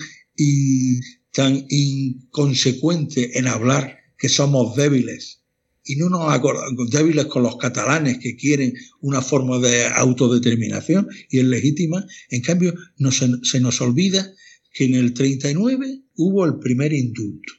tan 1.31 1.65
inconsecuente 1.69 3.37
en 3.39 3.47
hablar 3.47 3.97
que 4.17 4.29
somos 4.29 4.75
débiles? 4.75 5.38
Y 5.83 5.95
no 5.95 6.09
nos 6.09 6.31
acordamos 6.31 6.89
débiles 6.89 7.25
con 7.25 7.43
los 7.43 7.57
catalanes 7.57 8.19
que 8.19 8.35
quieren 8.35 8.73
una 9.01 9.21
forma 9.21 9.59
de 9.59 9.87
autodeterminación 9.87 11.07
y 11.29 11.39
es 11.39 11.45
legítima. 11.45 12.05
En 12.29 12.41
cambio, 12.41 12.73
se, 13.11 13.29
se 13.43 13.59
nos 13.59 13.81
olvida 13.81 14.33
que 14.71 14.85
en 14.85 14.95
el 14.95 15.13
39 15.13 16.03
hubo 16.15 16.45
el 16.45 16.59
primer 16.59 16.93
indulto 16.93 17.53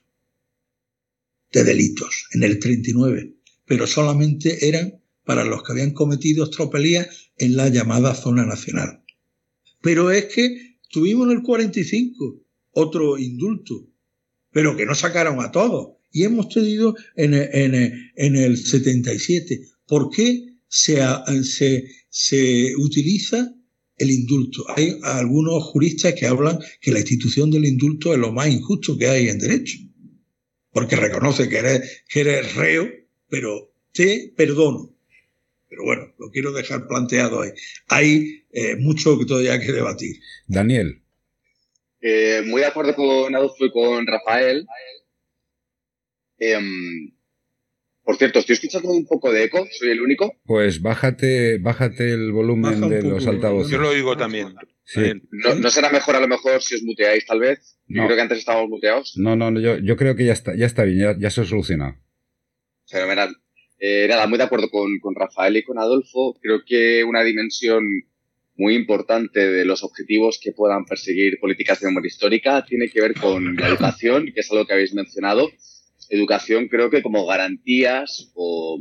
de 1.53 1.65
delitos, 1.65 2.27
en 2.33 2.45
el 2.45 2.59
39, 2.61 3.35
pero 3.67 3.87
solamente 3.87 4.69
eran 4.69 5.03
para 5.25 5.45
los 5.45 5.63
que 5.63 5.73
habían 5.73 5.93
cometido 5.93 6.49
tropelías 6.51 7.33
en 7.37 7.57
la 7.57 7.69
llamada 7.69 8.15
zona 8.15 8.45
nacional. 8.45 9.05
Pero 9.81 10.11
es 10.11 10.27
que 10.27 10.77
tuvimos 10.89 11.27
en 11.27 11.39
el 11.39 11.43
45 11.43 12.43
otro 12.73 13.19
indulto, 13.19 13.89
pero 14.51 14.77
que 14.77 14.87
no 14.87 14.95
sacaron 14.95 15.41
a 15.41 15.51
todos 15.51 16.00
y 16.13 16.25
hemos 16.25 16.49
tenido 16.49 16.95
en, 17.17 17.35
en, 17.35 18.13
en 18.17 18.37
el 18.37 18.57
77. 18.57 19.61
¿Por 19.87 20.11
qué 20.11 20.55
se, 20.69 21.01
se, 21.43 21.85
se 22.09 22.77
utiliza 22.77 23.55
el 23.97 24.11
indulto? 24.11 24.65
Hay 24.77 24.99
algunos 25.03 25.63
juristas 25.65 26.15
que 26.15 26.27
hablan 26.27 26.59
que 26.81 26.93
la 26.93 27.01
institución 27.01 27.51
del 27.51 27.65
indulto 27.65 28.13
es 28.13 28.19
lo 28.19 28.33
más 28.33 28.49
injusto 28.49 28.97
que 28.97 29.09
hay 29.09 29.29
en 29.29 29.39
derecho, 29.39 29.79
porque 30.73 30.97
reconoce 30.97 31.49
que 31.49 31.59
eres, 31.59 32.05
que 32.09 32.21
eres 32.21 32.55
reo, 32.55 32.89
pero 33.29 33.73
te 33.93 34.33
perdono. 34.37 34.95
Pero 35.69 35.85
bueno, 35.85 36.13
lo 36.19 36.31
quiero 36.31 36.53
dejar 36.53 36.89
planteado 36.89 37.43
ahí. 37.43 37.51
Hay 37.89 38.45
eh, 38.53 38.75
mucho 38.77 39.17
que 39.19 39.25
todavía 39.25 39.53
hay 39.53 39.61
que 39.61 39.73
debatir. 39.73 40.17
Daniel. 40.49 41.01
Eh, 42.01 42.43
muy 42.47 42.63
de 42.63 42.67
acuerdo 42.67 42.95
con 42.97 43.35
Adolfo 43.35 43.67
y 43.67 43.71
con 43.71 44.07
Rafael. 44.07 44.67
Em, 46.41 47.13
por 48.03 48.17
cierto, 48.17 48.41
estoy 48.41 48.55
escuchando 48.55 48.89
un 48.89 49.07
poco 49.07 49.31
de 49.31 49.45
eco, 49.45 49.69
soy 49.71 49.91
el 49.91 50.01
único. 50.01 50.35
Pues 50.45 50.83
bájate, 50.83 51.59
bájate 51.59 52.13
el 52.13 52.33
volumen 52.33 52.89
de 52.89 53.03
los 53.03 53.27
altavoces. 53.27 53.71
Yo 53.71 53.79
lo 53.79 53.91
oigo 53.91 54.17
también. 54.17 54.55
No, 55.31 55.71
será 55.71 55.91
mejor 55.91 56.17
a 56.17 56.21
lo 56.21 56.27
mejor 56.27 56.63
si 56.63 56.75
os 56.75 56.83
muteáis, 56.83 57.25
tal 57.27 57.39
vez? 57.39 57.79
Yo 57.87 58.05
creo 58.07 58.17
que 58.17 58.23
antes 58.23 58.39
estábamos 58.39 58.71
muteados. 58.71 59.13
No, 59.17 59.37
no, 59.37 59.57
yo, 59.61 59.79
yo 59.79 59.97
creo 59.97 60.17
que 60.17 60.25
ya 60.25 60.33
está, 60.33 60.57
ya 60.57 60.67
está 60.67 60.85
bien, 60.85 61.21
ya, 61.21 61.31
se 61.31 61.43
ha 61.43 61.45
solucionado. 61.45 61.95
Fenomenal. 62.89 63.37
Eh, 63.79 64.07
nada, 64.09 64.27
muy 64.27 64.39
de 64.39 64.45
acuerdo 64.45 64.69
con, 64.71 64.99
con 64.99 65.15
Rafael 65.15 65.57
y 65.57 65.63
con 65.63 65.79
Adolfo. 65.79 66.37
Creo 66.43 66.65
que 66.67 67.05
una 67.05 67.23
dimensión 67.23 67.85
muy 68.57 68.75
importante 68.75 69.41
de 69.49 69.65
los 69.65 69.83
objetivos 69.85 70.39
que 70.43 70.53
puedan 70.53 70.85
perseguir 70.85 71.39
políticas 71.41 71.81
de 71.81 71.87
memoria 71.87 72.09
histórica 72.09 72.65
tiene 72.67 72.89
que 72.89 73.01
ver 73.01 73.15
con 73.15 73.57
la 73.57 73.69
educación, 73.69 74.33
que 74.35 74.41
es 74.41 74.51
algo 74.51 74.67
que 74.67 74.75
habéis 74.75 74.93
mencionado, 74.93 75.49
educación 76.11 76.69
creo 76.69 76.91
que 76.91 77.03
como 77.03 77.25
garantías 77.25 78.33
o, 78.35 78.79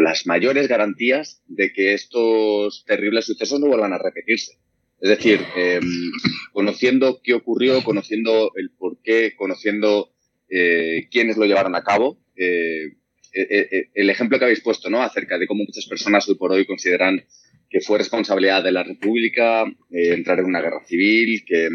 las 0.00 0.26
mayores 0.26 0.68
garantías 0.68 1.42
de 1.46 1.72
que 1.72 1.94
estos 1.94 2.84
terribles 2.86 3.26
sucesos 3.26 3.60
no 3.60 3.68
vuelvan 3.68 3.92
a 3.92 3.98
repetirse. 3.98 4.58
Es 5.00 5.10
decir, 5.10 5.40
em, 5.56 5.82
conociendo 6.52 7.20
qué 7.22 7.34
ocurrió, 7.34 7.82
conociendo 7.82 8.52
el 8.56 8.70
por 8.70 9.00
qué, 9.02 9.34
conociendo 9.36 10.12
eh, 10.48 11.08
quiénes 11.10 11.36
lo 11.36 11.46
llevaron 11.46 11.74
a 11.74 11.84
cabo, 11.84 12.18
eh, 12.36 12.96
eh, 13.32 13.88
el 13.94 14.10
ejemplo 14.10 14.38
que 14.38 14.44
habéis 14.46 14.60
puesto, 14.60 14.90
¿no? 14.90 15.02
Acerca 15.02 15.38
de 15.38 15.46
cómo 15.46 15.64
muchas 15.64 15.86
personas 15.86 16.28
hoy 16.28 16.34
por 16.34 16.52
hoy 16.52 16.66
consideran 16.66 17.24
que 17.68 17.80
fue 17.80 17.98
responsabilidad 17.98 18.64
de 18.64 18.72
la 18.72 18.82
República 18.82 19.64
entrar 19.90 20.40
en 20.40 20.46
una 20.46 20.60
guerra 20.60 20.84
civil, 20.84 21.44
que 21.46 21.68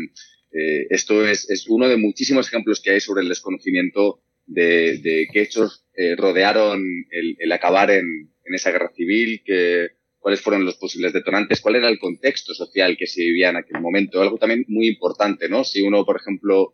esto 0.89 1.25
es, 1.25 1.49
es, 1.49 1.67
uno 1.69 1.87
de 1.87 1.97
muchísimos 1.97 2.47
ejemplos 2.47 2.81
que 2.81 2.91
hay 2.91 2.99
sobre 2.99 3.23
el 3.23 3.29
desconocimiento 3.29 4.24
de, 4.45 4.97
de 4.99 5.27
qué 5.31 5.41
hechos 5.41 5.85
eh, 5.95 6.15
rodearon 6.15 6.83
el, 7.11 7.35
el 7.39 7.51
acabar 7.51 7.91
en, 7.91 8.05
en, 8.43 8.53
esa 8.53 8.71
guerra 8.71 8.91
civil, 8.95 9.41
que, 9.45 9.89
cuáles 10.19 10.41
fueron 10.41 10.65
los 10.65 10.75
posibles 10.77 11.13
detonantes, 11.13 11.61
cuál 11.61 11.75
era 11.75 11.89
el 11.89 11.99
contexto 11.99 12.53
social 12.53 12.97
que 12.97 13.07
se 13.07 13.21
vivía 13.21 13.49
en 13.49 13.57
aquel 13.57 13.79
momento. 13.81 14.21
Algo 14.21 14.37
también 14.37 14.65
muy 14.67 14.87
importante, 14.87 15.47
¿no? 15.49 15.63
Si 15.63 15.81
uno, 15.81 16.03
por 16.03 16.17
ejemplo, 16.17 16.73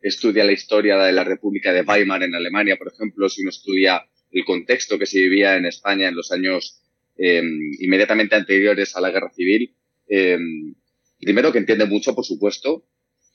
estudia 0.00 0.44
la 0.44 0.52
historia 0.52 0.98
de 0.98 1.12
la 1.12 1.24
República 1.24 1.72
de 1.72 1.82
Weimar 1.82 2.22
en 2.22 2.34
Alemania, 2.34 2.76
por 2.76 2.92
ejemplo, 2.92 3.28
si 3.28 3.42
uno 3.42 3.50
estudia 3.50 4.02
el 4.32 4.44
contexto 4.44 4.98
que 4.98 5.06
se 5.06 5.20
vivía 5.20 5.56
en 5.56 5.66
España 5.66 6.08
en 6.08 6.16
los 6.16 6.32
años 6.32 6.82
em, 7.16 7.72
inmediatamente 7.80 8.36
anteriores 8.36 8.96
a 8.96 9.00
la 9.00 9.10
guerra 9.10 9.30
civil. 9.30 9.74
Em, 10.08 10.74
primero, 11.20 11.52
que 11.52 11.58
entiende 11.58 11.86
mucho, 11.86 12.14
por 12.14 12.24
supuesto, 12.24 12.86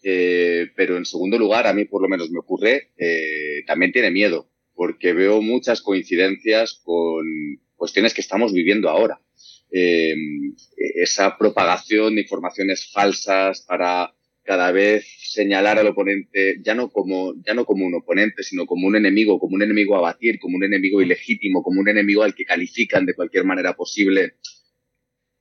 eh, 0.08 0.68
pero 0.76 0.98
en 0.98 1.06
segundo 1.06 1.40
lugar, 1.40 1.66
a 1.66 1.74
mí 1.74 1.86
por 1.86 2.00
lo 2.00 2.08
menos 2.08 2.30
me 2.30 2.38
ocurre, 2.38 2.92
eh, 2.96 3.64
también 3.66 3.92
tiene 3.92 4.12
miedo, 4.12 4.48
porque 4.76 5.14
veo 5.14 5.42
muchas 5.42 5.82
coincidencias 5.82 6.80
con 6.84 7.26
cuestiones 7.76 8.14
que 8.14 8.22
estamos 8.22 8.54
viviendo 8.54 8.88
ahora. 8.88 9.20
Em, 9.72 10.54
esa 10.78 11.36
propagación 11.40 12.14
de 12.14 12.22
informaciones 12.22 12.92
falsas 12.92 13.62
para 13.62 14.14
cada 14.44 14.72
vez 14.72 15.08
señalar 15.22 15.80
al 15.80 15.88
oponente 15.88 16.62
ya 16.64 16.76
no 16.76 16.92
como 16.92 17.34
ya 17.44 17.56
no 17.56 17.66
como 17.66 17.84
un 17.88 17.96
oponente 17.96 18.44
sino 18.44 18.68
como 18.68 18.86
un 18.86 18.96
enemigo 18.96 19.40
como 19.40 19.56
un 19.56 19.64
enemigo 19.64 19.98
a 19.98 20.02
batir 20.02 20.40
como 20.40 20.56
un 20.58 20.64
enemigo 20.64 21.02
ilegítimo 21.02 21.64
como 21.64 21.82
un 21.82 21.90
enemigo 21.90 22.22
al 22.22 22.36
que 22.36 22.46
califican 22.46 23.08
de 23.08 23.16
cualquier 23.16 23.44
manera 23.44 23.76
posible 23.76 24.36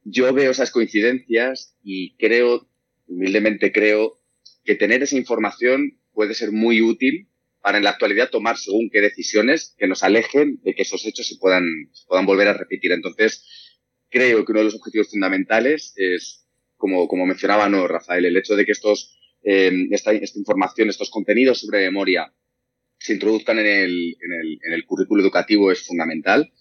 yo 0.04 0.32
veo 0.32 0.50
esas 0.50 0.70
coincidencias 0.70 1.76
y 1.84 2.16
creo 2.16 2.66
humildemente 3.06 3.70
creo 3.70 4.23
que 4.64 4.74
tener 4.74 5.02
esa 5.02 5.16
información 5.16 5.98
puede 6.12 6.34
ser 6.34 6.52
muy 6.52 6.80
útil 6.80 7.28
para 7.60 7.78
en 7.78 7.84
la 7.84 7.90
actualidad 7.90 8.30
tomar 8.30 8.58
según 8.58 8.90
qué 8.90 9.00
decisiones 9.00 9.74
que 9.78 9.86
nos 9.86 10.02
alejen 10.02 10.60
de 10.62 10.74
que 10.74 10.82
esos 10.82 11.06
hechos 11.06 11.26
se 11.26 11.36
puedan, 11.36 11.64
puedan 12.06 12.26
volver 12.26 12.48
a 12.48 12.52
repetir. 12.52 12.92
Entonces, 12.92 13.44
creo 14.10 14.44
que 14.44 14.52
uno 14.52 14.60
de 14.60 14.66
los 14.66 14.74
objetivos 14.74 15.10
fundamentales 15.10 15.94
es, 15.96 16.46
como, 16.76 17.08
como 17.08 17.26
mencionaba 17.26 17.68
no, 17.68 17.88
Rafael, 17.88 18.26
el 18.26 18.36
hecho 18.36 18.54
de 18.54 18.66
que 18.66 18.72
estos, 18.72 19.18
eh, 19.42 19.72
esta, 19.90 20.12
esta, 20.12 20.38
información, 20.38 20.90
estos 20.90 21.10
contenidos 21.10 21.60
sobre 21.60 21.80
memoria 21.80 22.32
se 22.98 23.14
introduzcan 23.14 23.58
en 23.58 23.66
el, 23.66 24.16
en 24.20 24.32
el, 24.32 24.58
en 24.62 24.72
el 24.72 24.84
currículo 24.84 25.22
educativo 25.22 25.72
es 25.72 25.86
fundamental. 25.86 26.52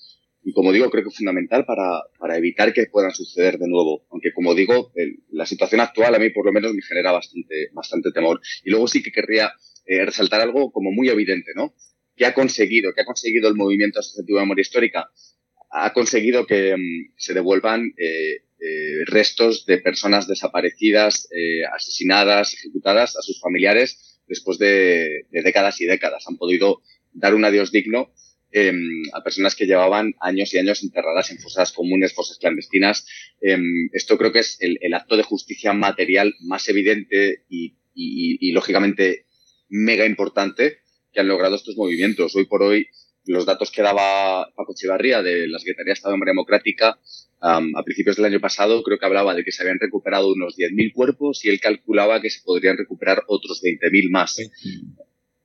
Y 0.46 0.52
como 0.52 0.74
digo, 0.74 0.90
creo 0.90 1.04
que 1.04 1.10
es 1.10 1.16
fundamental 1.16 1.66
para, 1.66 2.02
para 2.20 2.38
evitar 2.38 2.74
que 2.74 2.88
puedan 2.88 3.12
suceder 3.12 3.58
de 3.58 3.68
nuevo. 3.68 4.06
Aunque 4.12 4.34
como 4.34 4.54
digo, 4.54 4.92
el, 4.96 5.20
la 5.32 5.46
situación 5.46 5.80
actual 5.80 6.16
a 6.16 6.20
mí 6.20 6.30
por 6.32 6.46
lo 6.46 6.52
menos 6.52 6.74
me 6.74 6.82
genera 6.82 7.12
bastante, 7.12 7.70
bastante 7.72 8.12
temor. 8.12 8.42
Y 8.64 8.70
luego 8.70 8.88
sí 8.88 9.02
que 9.02 9.12
querría 9.12 9.54
eh, 9.86 10.06
resaltar 10.06 10.42
algo 10.42 10.72
como 10.72 10.92
muy 10.92 11.10
evidente, 11.10 11.52
¿no? 11.56 11.76
¿Qué 12.16 12.26
ha 12.26 12.34
conseguido? 12.34 12.94
¿Qué 12.94 13.02
ha 13.02 13.06
conseguido 13.06 13.48
el 13.48 13.56
movimiento 13.56 14.00
asociativo 14.00 14.38
de 14.38 14.46
memoria 14.46 14.62
histórica? 14.62 15.10
Ha 15.72 15.94
conseguido 15.94 16.46
que 16.46 16.76
mm, 16.76 17.14
se 17.18 17.34
devuelvan 17.34 17.94
eh, 17.98 18.44
eh, 18.60 19.06
restos 19.06 19.66
de 19.66 19.80
personas 19.80 20.28
desaparecidas, 20.28 21.28
asesinadas, 21.74 22.54
ejecutadas 22.54 23.18
a 23.18 23.22
sus 23.22 23.42
familiares 23.42 24.22
después 24.28 24.58
de, 24.58 25.26
de, 25.32 25.42
décadas 25.42 25.82
y 25.82 25.86
décadas. 25.86 26.26
Han 26.28 26.38
podido 26.38 26.82
dar 27.12 27.34
un 27.34 27.44
adiós 27.44 27.72
digno 27.72 28.14
em, 28.54 29.04
a 29.14 29.24
personas 29.24 29.56
que 29.56 29.66
llevaban 29.66 30.14
años 30.22 30.54
y 30.54 30.60
años 30.60 30.84
enterradas 30.84 31.32
en 31.32 31.40
fosas 31.40 31.72
comunes, 31.72 32.14
fosas 32.14 32.38
clandestinas. 32.38 33.06
Em, 33.42 33.90
esto 33.94 34.16
creo 34.18 34.32
que 34.32 34.40
es 34.40 34.58
el, 34.60 34.94
acto 34.94 35.18
de 35.18 35.24
justicia 35.24 35.74
material 35.74 36.36
más 36.42 36.70
evidente 36.70 37.46
y, 37.50 37.74
lógicamente 38.54 39.26
mega 39.70 40.06
importante 40.06 40.78
que 41.12 41.20
han 41.20 41.28
logrado 41.28 41.56
estos 41.56 41.76
movimientos. 41.76 42.36
Hoy 42.36 42.46
por 42.46 42.62
hoy, 42.62 42.88
los 43.26 43.46
datos 43.46 43.72
que 43.72 43.82
daba 43.82 44.48
Paco 44.56 44.76
Chivarría 44.76 45.24
de 45.24 45.48
la 45.48 45.58
Secretaría 45.58 45.90
de 45.90 45.94
Estado 45.94 46.12
de 46.12 46.18
Memoria 46.18 46.34
Democrática 46.34 47.00
um, 47.42 47.76
a 47.76 47.84
principios 47.84 48.18
del 48.18 48.26
año 48.26 48.40
pasado 48.40 48.84
creo 48.84 49.00
que 49.00 49.06
hablaba 49.06 49.34
de 49.34 49.44
que 49.44 49.52
se 49.52 49.64
habían 49.64 49.80
recuperado 49.80 50.32
unos 50.32 50.56
10.000 50.58 50.94
cuerpos 50.94 51.44
y 51.44 51.50
él 51.50 51.60
calculaba 51.60 52.22
que 52.22 52.30
se 52.30 52.42
podrían 52.44 52.78
recuperar 52.78 53.24
otros 53.28 53.64
20.000 53.64 54.12
más. 54.12 54.38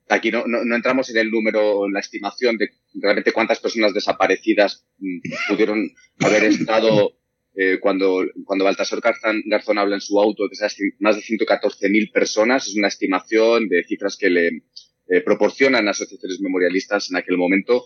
Aquí 0.09 0.31
no, 0.31 0.43
entramos 0.75 1.09
en 1.11 1.17
el 1.17 1.29
número, 1.29 1.85
en 1.85 1.93
la 1.93 1.99
estimación 1.99 2.57
de 2.57 2.71
realmente 2.95 3.31
cuántas 3.31 3.59
personas 3.59 3.93
desaparecidas 3.93 4.83
mm, 4.97 5.19
pudieron 5.49 5.91
haber 6.19 6.45
estado 6.45 7.13
eh, 7.55 7.77
cuando, 7.79 8.25
cuando 8.43 8.65
Baltasar 8.65 9.01
Garzón, 9.01 9.77
habla 9.77 9.95
en 9.95 10.01
su 10.01 10.19
auto 10.19 10.47
de 10.47 10.53
esas 10.53 10.75
más 10.99 11.15
de 11.15 11.21
114.000 11.21 12.11
personas, 12.11 12.67
es 12.67 12.75
una 12.75 12.87
estimación 12.87 13.69
de 13.69 13.83
cifras 13.83 14.17
que 14.17 14.31
le 14.31 14.47
eh, 15.09 15.21
proporcionan 15.21 15.87
asociaciones 15.87 16.39
memorialistas 16.41 17.11
en 17.11 17.17
aquel 17.17 17.37
momento. 17.37 17.85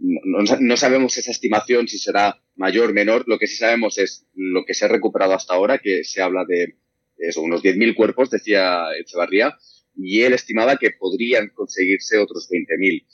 No, 0.00 0.56
no, 0.60 0.76
sabemos 0.76 1.16
esa 1.16 1.30
estimación 1.30 1.88
si 1.88 1.98
será 1.98 2.42
mayor 2.54 2.90
o 2.90 2.94
menor, 2.94 3.24
lo 3.26 3.38
que 3.38 3.46
sí 3.46 3.56
sabemos 3.56 3.96
es 3.96 4.26
lo 4.34 4.64
que 4.66 4.74
se 4.74 4.84
ha 4.84 4.88
recuperado 4.88 5.32
hasta 5.32 5.54
ahora, 5.54 5.78
que 5.78 6.04
se 6.04 6.20
habla 6.20 6.44
de 6.46 6.76
eso, 7.16 7.40
unos 7.40 7.62
10.000 7.62 7.94
cuerpos, 7.94 8.30
decía 8.30 8.86
Echevarría, 8.98 9.56
y 9.96 10.22
él 10.22 10.32
estimaba 10.32 10.76
que 10.76 10.90
podrían 10.90 11.50
conseguirse 11.54 12.18
otros 12.18 12.48
20.000. 12.50 13.06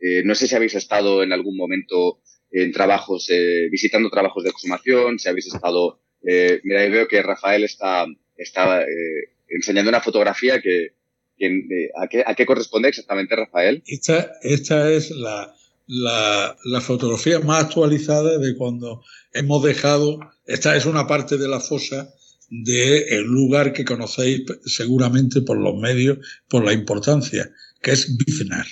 Eh, 0.00 0.22
no 0.24 0.34
sé 0.34 0.46
si 0.46 0.54
habéis 0.54 0.74
estado 0.74 1.22
en 1.22 1.32
algún 1.32 1.56
momento 1.56 2.20
en 2.50 2.72
trabajos, 2.72 3.28
eh, 3.30 3.68
visitando 3.70 4.10
trabajos 4.10 4.44
de 4.44 4.50
exhumación, 4.50 5.18
si 5.18 5.28
habéis 5.28 5.46
estado, 5.46 6.00
eh, 6.22 6.60
mira, 6.64 6.88
veo 6.88 7.08
que 7.08 7.22
Rafael 7.22 7.64
está, 7.64 8.06
está 8.36 8.82
eh, 8.82 8.86
enseñando 9.48 9.90
una 9.90 10.00
fotografía 10.00 10.60
que, 10.60 10.94
que 11.36 11.46
eh, 11.46 11.90
¿a, 11.96 12.08
qué, 12.08 12.22
¿a, 12.26 12.34
qué, 12.34 12.46
corresponde 12.46 12.88
exactamente, 12.88 13.36
Rafael? 13.36 13.82
Esta, 13.86 14.32
esta 14.42 14.90
es 14.90 15.10
la, 15.10 15.54
la, 15.86 16.56
la, 16.64 16.80
fotografía 16.80 17.40
más 17.40 17.64
actualizada 17.64 18.38
de 18.38 18.56
cuando 18.56 19.02
hemos 19.32 19.62
dejado, 19.62 20.20
esta 20.46 20.76
es 20.76 20.86
una 20.86 21.06
parte 21.06 21.36
de 21.36 21.48
la 21.48 21.60
fosa 21.60 22.12
del 22.48 22.64
de 22.64 23.22
lugar 23.22 23.72
que 23.72 23.84
conocéis 23.84 24.42
seguramente 24.64 25.42
por 25.42 25.58
los 25.58 25.76
medios, 25.76 26.18
por 26.48 26.64
la 26.64 26.72
importancia, 26.72 27.50
que 27.82 27.92
es 27.92 28.16
Biznar, 28.16 28.66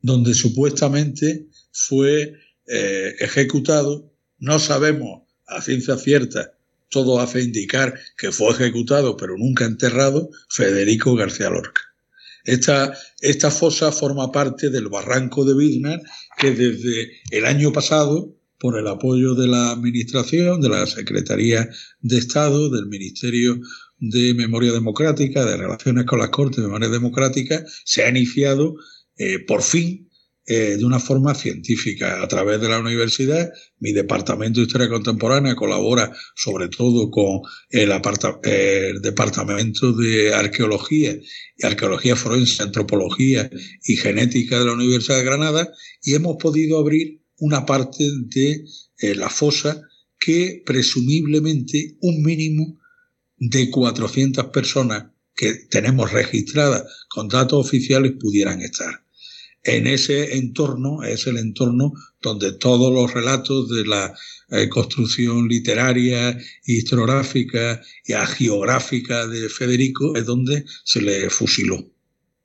donde 0.00 0.34
supuestamente 0.34 1.46
fue 1.72 2.34
eh, 2.66 3.14
ejecutado. 3.20 4.12
No 4.38 4.58
sabemos 4.58 5.22
a 5.46 5.60
ciencia 5.60 5.96
cierta, 5.96 6.52
todo 6.88 7.20
hace 7.20 7.42
indicar 7.42 7.98
que 8.16 8.32
fue 8.32 8.50
ejecutado, 8.50 9.16
pero 9.16 9.36
nunca 9.36 9.64
enterrado, 9.64 10.30
Federico 10.48 11.14
García 11.14 11.50
Lorca. 11.50 11.82
Esta, 12.44 12.96
esta 13.20 13.50
fosa 13.50 13.92
forma 13.92 14.32
parte 14.32 14.70
del 14.70 14.88
barranco 14.88 15.44
de 15.44 15.54
Biznar, 15.54 16.02
que 16.38 16.52
desde 16.52 17.12
el 17.30 17.44
año 17.44 17.72
pasado, 17.72 18.34
por 18.60 18.78
el 18.78 18.86
apoyo 18.86 19.34
de 19.34 19.48
la 19.48 19.72
Administración, 19.72 20.60
de 20.60 20.68
la 20.68 20.86
Secretaría 20.86 21.68
de 22.00 22.18
Estado, 22.18 22.68
del 22.68 22.86
Ministerio 22.86 23.58
de 23.98 24.34
Memoria 24.34 24.70
Democrática, 24.70 25.44
de 25.44 25.56
Relaciones 25.56 26.04
con 26.04 26.18
las 26.18 26.28
Cortes 26.28 26.58
de 26.58 26.66
Memoria 26.66 26.90
Democrática, 26.90 27.64
se 27.84 28.04
ha 28.04 28.10
iniciado 28.10 28.76
eh, 29.16 29.38
por 29.40 29.62
fin 29.62 30.10
eh, 30.46 30.76
de 30.76 30.84
una 30.84 30.98
forma 30.98 31.34
científica 31.34 32.22
a 32.22 32.28
través 32.28 32.60
de 32.60 32.68
la 32.68 32.80
universidad. 32.80 33.50
Mi 33.78 33.92
departamento 33.92 34.60
de 34.60 34.66
Historia 34.66 34.88
Contemporánea 34.88 35.54
colabora 35.54 36.12
sobre 36.34 36.68
todo 36.68 37.10
con 37.10 37.40
el, 37.70 37.92
el 38.42 39.00
departamento 39.00 39.92
de 39.92 40.34
Arqueología 40.34 41.16
y 41.56 41.66
Arqueología 41.66 42.16
Forense, 42.16 42.62
Antropología 42.62 43.48
y 43.84 43.96
Genética 43.96 44.58
de 44.58 44.64
la 44.66 44.72
Universidad 44.72 45.18
de 45.18 45.24
Granada 45.24 45.72
y 46.02 46.14
hemos 46.14 46.36
podido 46.36 46.78
abrir 46.78 47.19
una 47.40 47.66
parte 47.66 48.04
de 48.26 48.64
eh, 48.98 49.14
la 49.14 49.28
fosa 49.28 49.82
que 50.18 50.62
presumiblemente 50.64 51.96
un 52.00 52.22
mínimo 52.22 52.78
de 53.36 53.70
400 53.70 54.46
personas 54.46 55.06
que 55.34 55.54
tenemos 55.70 56.12
registradas 56.12 56.84
con 57.08 57.28
datos 57.28 57.66
oficiales 57.66 58.12
pudieran 58.20 58.60
estar 58.60 59.02
en 59.62 59.86
ese 59.86 60.36
entorno 60.36 61.02
es 61.02 61.26
el 61.26 61.36
entorno 61.36 61.92
donde 62.22 62.52
todos 62.52 62.92
los 62.92 63.12
relatos 63.12 63.68
de 63.68 63.84
la 63.84 64.14
eh, 64.50 64.68
construcción 64.68 65.48
literaria, 65.48 66.38
historiográfica 66.64 67.80
y 68.06 68.14
geográfica 68.14 69.26
de 69.26 69.48
Federico 69.48 70.16
es 70.16 70.24
donde 70.24 70.64
se 70.84 71.02
le 71.02 71.28
fusiló. 71.30 71.92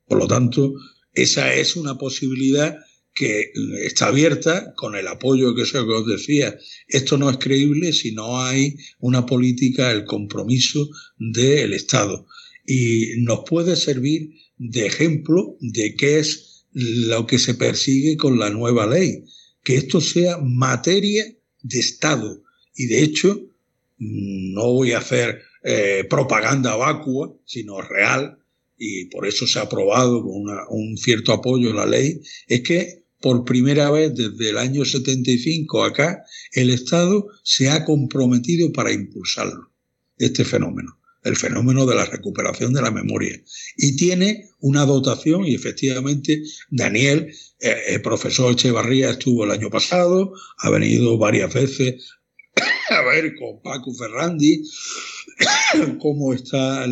Por 0.08 0.20
lo 0.20 0.28
tanto, 0.28 0.74
esa 1.14 1.54
es 1.54 1.76
una 1.76 1.98
posibilidad 1.98 2.78
que 3.16 3.53
está 3.82 4.07
abierta 4.07 4.74
con 4.76 4.95
el 4.95 5.07
apoyo 5.07 5.55
que 5.55 5.63
que 5.63 5.78
os 5.80 6.05
decía. 6.05 6.57
Esto 6.88 7.18
no 7.18 7.30
es 7.30 7.38
creíble 7.38 7.93
si 7.93 8.11
no 8.11 8.41
hay 8.41 8.76
una 8.99 9.26
política, 9.26 9.89
el 9.91 10.03
compromiso 10.03 10.89
del 11.18 11.74
Estado. 11.74 12.28
Y 12.68 13.13
nos 13.20 13.39
puede 13.47 13.78
servir 13.78 14.32
de 14.57 14.86
ejemplo 14.86 15.55
de 15.61 15.95
qué 15.95 16.20
es 16.20 16.66
lo 16.74 17.26
que 17.26 17.39
se 17.39 17.55
persigue 17.55 18.18
con 18.18 18.38
la 18.38 18.49
nueva 18.49 18.86
ley, 18.86 19.24
que 19.63 19.78
esto 19.78 20.01
sea 20.01 20.38
materia 20.38 21.24
de 21.61 21.80
Estado. 21.80 22.43
Y 22.76 22.88
de 22.88 23.01
hecho, 23.01 23.49
no 23.97 24.74
voy 24.74 24.91
a 24.91 24.97
hacer 24.97 25.41
eh, 25.63 26.03
propaganda 26.09 26.76
vacua, 26.76 27.34
sino 27.45 27.82
real, 27.82 28.39
y 28.78 29.05
por 29.05 29.26
eso 29.26 29.47
se 29.47 29.57
ha 29.59 29.63
aprobado 29.63 30.22
con 30.22 30.34
una, 30.34 30.68
un 30.70 30.97
cierto 30.97 31.32
apoyo 31.32 31.74
la 31.74 31.86
ley, 31.86 32.20
es 32.47 32.61
que 32.61 33.05
por 33.26 33.43
primera 33.43 33.89
vez 33.89 34.13
desde 34.13 34.51
el 34.51 34.59
año 34.59 34.86
75 34.86 35.84
acá, 35.84 36.23
el 36.51 36.69
Estado 36.69 37.26
se 37.41 37.71
ha 37.71 37.84
comprometido 37.84 38.71
para 38.71 38.91
impulsarlo, 38.91 39.71
este 40.19 40.45
fenómeno. 40.45 40.99
el 41.23 41.36
fenómeno 41.36 41.88
de 41.88 41.95
la 41.95 42.05
recuperación 42.05 42.71
de 42.71 42.84
la 42.84 42.91
memoria. 42.91 43.41
Y 43.78 43.95
tiene 43.95 44.51
una 44.59 44.86
dotación, 44.86 45.43
y 45.43 45.55
efectivamente 45.55 46.43
Daniel, 46.69 47.34
eh, 47.61 47.76
el 47.88 48.03
profesor 48.03 48.51
Echevarría 48.51 49.09
estuvo 49.09 49.43
el 49.43 49.49
año 49.49 49.71
pasado, 49.71 50.32
ha 50.59 50.69
venido 50.69 51.17
varias 51.17 51.51
veces 51.51 52.11
a 52.91 53.01
ver 53.01 53.34
con 53.34 53.59
Paco 53.63 53.91
Ferrandi 53.95 54.61
cómo 55.99 56.32
está 56.32 56.86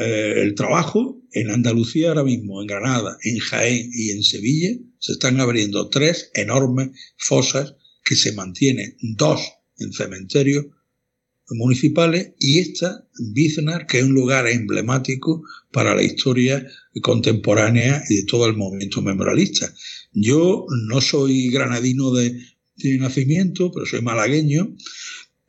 eh, 0.00 0.42
el 0.42 0.56
trabajo. 0.56 1.22
En 1.36 1.50
Andalucía 1.50 2.08
ahora 2.08 2.24
mismo, 2.24 2.62
en 2.62 2.66
Granada, 2.66 3.18
en 3.22 3.38
Jaén 3.38 3.90
y 3.92 4.10
en 4.10 4.22
Sevilla, 4.22 4.70
se 4.98 5.12
están 5.12 5.38
abriendo 5.38 5.90
tres 5.90 6.30
enormes 6.32 6.92
fosas 7.18 7.74
que 8.06 8.16
se 8.16 8.32
mantienen, 8.32 8.96
dos 9.02 9.42
en 9.78 9.92
cementerios 9.92 10.64
municipales 11.50 12.32
y 12.38 12.60
esta, 12.60 13.06
Biznar, 13.34 13.86
que 13.86 13.98
es 13.98 14.04
un 14.04 14.14
lugar 14.14 14.48
emblemático 14.48 15.42
para 15.72 15.94
la 15.94 16.02
historia 16.02 16.66
contemporánea 17.02 18.02
y 18.08 18.16
de 18.16 18.24
todo 18.24 18.46
el 18.46 18.56
movimiento 18.56 19.02
memorialista. 19.02 19.70
Yo 20.14 20.64
no 20.88 21.02
soy 21.02 21.50
granadino 21.50 22.12
de, 22.12 22.34
nacimiento, 22.98 23.70
pero 23.72 23.84
soy 23.84 24.00
malagueño, 24.00 24.74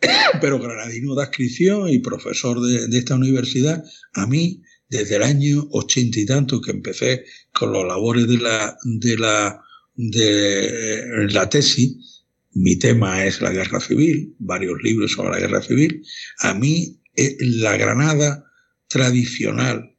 pero 0.41 0.59
granadino 0.59 1.15
de 1.15 1.23
adscripción 1.23 1.87
y 1.87 1.99
profesor 1.99 2.59
de, 2.59 2.89
de, 2.89 2.97
esta 2.97 3.15
universidad. 3.15 3.85
A 4.11 4.27
mí, 4.27 4.63
desde 4.89 5.17
el 5.17 5.23
año 5.23 5.67
ochenta 5.71 6.19
y 6.19 6.25
tanto 6.25 6.61
que 6.61 6.71
empecé 6.71 7.25
con 7.53 7.73
los 7.73 7.85
labores 7.85 8.27
de 8.27 8.37
la, 8.37 8.77
de 8.83 9.17
la, 9.17 9.61
de 9.95 11.27
la 11.29 11.49
tesis, 11.49 12.25
mi 12.53 12.77
tema 12.77 13.25
es 13.25 13.41
la 13.41 13.51
guerra 13.51 13.79
civil, 13.79 14.35
varios 14.39 14.81
libros 14.81 15.11
sobre 15.11 15.31
la 15.31 15.39
guerra 15.39 15.61
civil. 15.61 16.03
A 16.39 16.53
mí, 16.53 16.99
eh, 17.15 17.37
la 17.39 17.77
Granada 17.77 18.45
tradicional, 18.87 19.95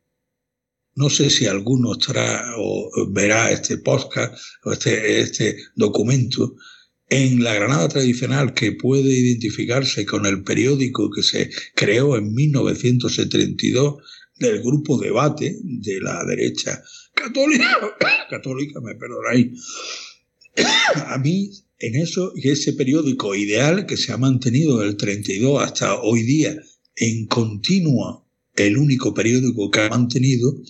no 0.94 1.10
sé 1.10 1.30
si 1.30 1.46
alguno 1.46 1.92
estará 1.92 2.54
o 2.56 2.90
verá 3.12 3.52
este 3.52 3.78
podcast 3.78 4.36
o 4.64 4.72
este, 4.72 5.20
este 5.20 5.56
documento, 5.76 6.56
en 7.10 7.42
la 7.42 7.54
Granada 7.54 7.88
tradicional 7.88 8.52
que 8.54 8.72
puede 8.72 9.08
identificarse 9.08 10.04
con 10.04 10.26
el 10.26 10.42
periódico 10.42 11.10
que 11.10 11.22
se 11.22 11.50
creó 11.74 12.16
en 12.16 12.34
1972 12.34 14.02
del 14.38 14.62
grupo 14.62 14.98
Debate 14.98 15.58
de 15.62 16.00
la 16.00 16.24
derecha 16.24 16.82
católica, 17.14 17.96
católica, 18.30 18.80
me 18.80 18.94
perdonáis, 18.94 19.52
a 21.06 21.18
mí 21.18 21.50
en 21.78 21.96
eso 21.96 22.32
y 22.34 22.48
ese 22.48 22.72
periódico 22.72 23.34
ideal 23.34 23.86
que 23.86 23.96
se 23.96 24.12
ha 24.12 24.16
mantenido 24.16 24.78
del 24.78 24.96
32 24.96 25.62
hasta 25.62 26.00
hoy 26.00 26.22
día 26.22 26.56
en 26.96 27.26
continua, 27.26 28.24
el 28.56 28.76
único 28.76 29.14
periódico 29.14 29.70
que 29.70 29.80
ha 29.80 29.88
mantenido, 29.88 30.60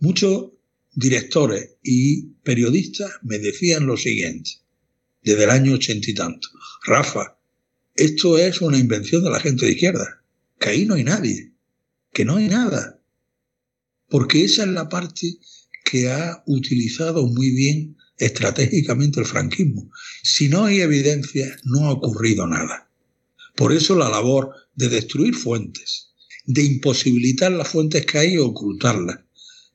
muchos 0.00 0.50
directores 0.92 1.76
y 1.82 2.34
periodistas 2.42 3.10
me 3.22 3.38
decían 3.38 3.86
lo 3.86 3.96
siguiente, 3.96 4.50
desde 5.22 5.44
el 5.44 5.50
año 5.50 5.74
ochenta 5.74 6.10
y 6.10 6.14
tanto, 6.14 6.48
Rafa, 6.84 7.38
esto 7.94 8.38
es 8.38 8.60
una 8.60 8.78
invención 8.78 9.24
de 9.24 9.30
la 9.30 9.40
gente 9.40 9.66
de 9.66 9.72
izquierda, 9.72 10.22
que 10.58 10.68
ahí 10.70 10.84
no 10.84 10.94
hay 10.94 11.04
nadie, 11.04 11.52
que 12.12 12.24
no 12.24 12.36
hay 12.36 12.48
nada, 12.48 12.97
porque 14.08 14.44
esa 14.44 14.62
es 14.64 14.68
la 14.68 14.88
parte 14.88 15.38
que 15.84 16.10
ha 16.10 16.42
utilizado 16.46 17.26
muy 17.26 17.50
bien 17.50 17.96
estratégicamente 18.18 19.20
el 19.20 19.26
franquismo. 19.26 19.90
Si 20.22 20.48
no 20.48 20.64
hay 20.64 20.80
evidencia, 20.80 21.56
no 21.64 21.86
ha 21.86 21.92
ocurrido 21.92 22.46
nada. 22.46 22.88
Por 23.54 23.72
eso 23.72 23.96
la 23.96 24.08
labor 24.08 24.52
de 24.74 24.88
destruir 24.88 25.34
fuentes, 25.34 26.10
de 26.44 26.62
imposibilitar 26.62 27.52
las 27.52 27.68
fuentes 27.68 28.06
que 28.06 28.18
hay 28.18 28.34
y 28.34 28.38
ocultarlas. 28.38 29.20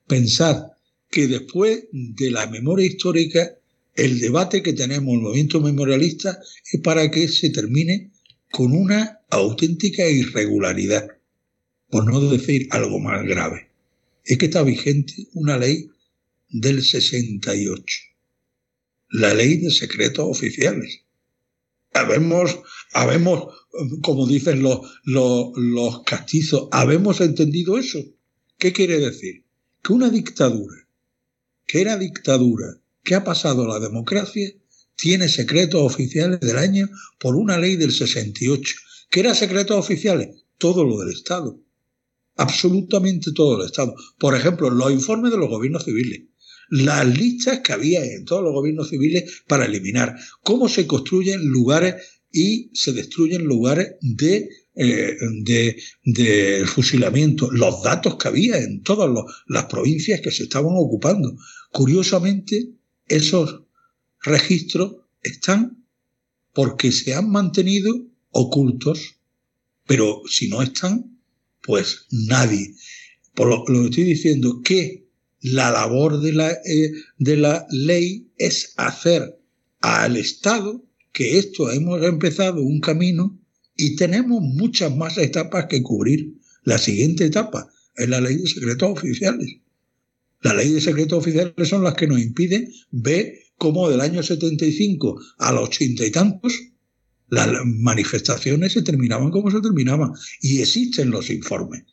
Pensar 0.07 0.77
que 1.09 1.27
después 1.27 1.85
de 1.91 2.31
la 2.31 2.47
memoria 2.47 2.85
histórica, 2.85 3.55
el 3.95 4.19
debate 4.19 4.63
que 4.63 4.73
tenemos 4.73 5.09
en 5.09 5.19
el 5.19 5.21
movimiento 5.21 5.61
memorialista 5.61 6.39
es 6.71 6.81
para 6.81 7.09
que 7.11 7.27
se 7.27 7.49
termine 7.49 8.11
con 8.51 8.73
una 8.73 9.19
auténtica 9.29 10.07
irregularidad, 10.07 11.07
por 11.89 12.05
no 12.05 12.19
decir 12.29 12.67
algo 12.71 12.99
más 12.99 13.23
grave. 13.25 13.72
Es 14.23 14.37
que 14.37 14.45
está 14.45 14.63
vigente 14.63 15.27
una 15.33 15.57
ley 15.57 15.89
del 16.49 16.83
68 16.83 18.13
la 19.13 19.31
ley 19.33 19.57
de 19.57 19.69
secretos 19.69 20.25
oficiales. 20.27 21.01
Habemos, 21.93 22.59
habemos 22.93 23.53
como 24.01 24.25
dicen 24.25 24.63
los, 24.63 24.79
los, 25.03 25.51
los 25.55 26.03
castizos, 26.03 26.67
habemos 26.71 27.21
entendido 27.21 27.77
eso. 27.77 27.99
¿Qué 28.57 28.73
quiere 28.73 28.99
decir? 28.99 29.45
Que 29.83 29.93
una 29.93 30.09
dictadura, 30.09 30.87
que 31.67 31.81
era 31.81 31.97
dictadura, 31.97 32.81
que 33.03 33.13
ha 33.13 33.23
pasado 33.23 33.67
la 33.67 33.79
democracia, 33.79 34.51
tiene 34.95 35.29
secretos 35.29 35.81
oficiales 35.81 36.39
del 36.39 36.57
año 36.57 36.89
por 37.19 37.35
una 37.35 37.59
ley 37.59 37.75
del 37.75 37.91
68. 37.91 38.75
¿Qué 39.11 39.19
era 39.19 39.35
secretos 39.35 39.77
oficiales? 39.77 40.43
Todo 40.57 40.83
lo 40.83 40.97
del 40.99 41.13
Estado. 41.13 41.59
Absolutamente 42.35 43.31
todo 43.33 43.59
el 43.59 43.67
Estado. 43.67 43.95
Por 44.17 44.35
ejemplo, 44.35 44.69
los 44.69 44.91
informes 44.91 45.31
de 45.31 45.37
los 45.37 45.49
gobiernos 45.49 45.85
civiles 45.85 46.23
las 46.69 47.05
listas 47.05 47.59
que 47.59 47.73
había 47.73 48.03
en 48.03 48.25
todos 48.25 48.43
los 48.43 48.53
gobiernos 48.53 48.89
civiles 48.89 49.43
para 49.47 49.65
eliminar, 49.65 50.15
cómo 50.41 50.67
se 50.67 50.87
construyen 50.87 51.45
lugares 51.45 51.95
y 52.31 52.71
se 52.73 52.93
destruyen 52.93 53.43
lugares 53.43 53.95
de, 54.01 54.49
eh, 54.75 55.15
de, 56.03 56.65
fusilamiento, 56.65 57.51
los 57.51 57.83
datos 57.83 58.15
que 58.15 58.27
había 58.27 58.57
en 58.57 58.81
todas 58.81 59.07
las 59.47 59.65
provincias 59.65 60.21
que 60.21 60.31
se 60.31 60.43
estaban 60.43 60.73
ocupando. 60.75 61.37
Curiosamente, 61.71 62.71
esos 63.07 63.61
registros 64.21 64.95
están 65.21 65.85
porque 66.53 66.91
se 66.91 67.13
han 67.13 67.29
mantenido 67.29 67.93
ocultos, 68.31 69.17
pero 69.85 70.23
si 70.27 70.49
no 70.49 70.63
están, 70.63 71.12
pues 71.63 72.05
nadie. 72.11 72.75
Por 73.33 73.47
lo, 73.47 73.65
que 73.65 73.85
estoy 73.85 74.03
diciendo, 74.03 74.61
que 74.63 75.07
la 75.41 75.71
labor 75.71 76.21
de 76.21 76.33
la, 76.33 76.51
eh, 76.51 76.91
de 77.17 77.37
la 77.37 77.65
ley 77.71 78.27
es 78.37 78.73
hacer 78.77 79.39
al 79.81 80.17
Estado 80.17 80.83
que 81.11 81.37
esto 81.37 81.71
hemos 81.71 82.03
empezado 82.03 82.61
un 82.61 82.79
camino 82.79 83.39
y 83.75 83.95
tenemos 83.95 84.41
muchas 84.41 84.95
más 84.95 85.17
etapas 85.17 85.65
que 85.69 85.81
cubrir. 85.81 86.33
La 86.63 86.77
siguiente 86.77 87.25
etapa 87.25 87.69
es 87.95 88.09
la 88.09 88.21
ley 88.21 88.37
de 88.37 88.47
secretos 88.47 88.91
oficiales. 88.91 89.57
La 90.41 90.53
ley 90.53 90.71
de 90.71 90.81
secretos 90.81 91.19
oficiales 91.19 91.67
son 91.67 91.83
las 91.83 91.93
que 91.95 92.07
nos 92.07 92.19
impiden 92.19 92.71
ver 92.91 93.33
cómo 93.57 93.89
del 93.89 94.01
año 94.01 94.23
75 94.23 95.19
a 95.37 95.51
los 95.51 95.69
ochenta 95.69 96.05
y 96.05 96.11
tantos 96.11 96.53
las 97.33 97.65
manifestaciones 97.65 98.73
se 98.73 98.81
terminaban 98.81 99.31
como 99.31 99.51
se 99.51 99.61
terminaban. 99.61 100.11
Y 100.41 100.61
existen 100.61 101.11
los 101.11 101.29
informes, 101.29 101.83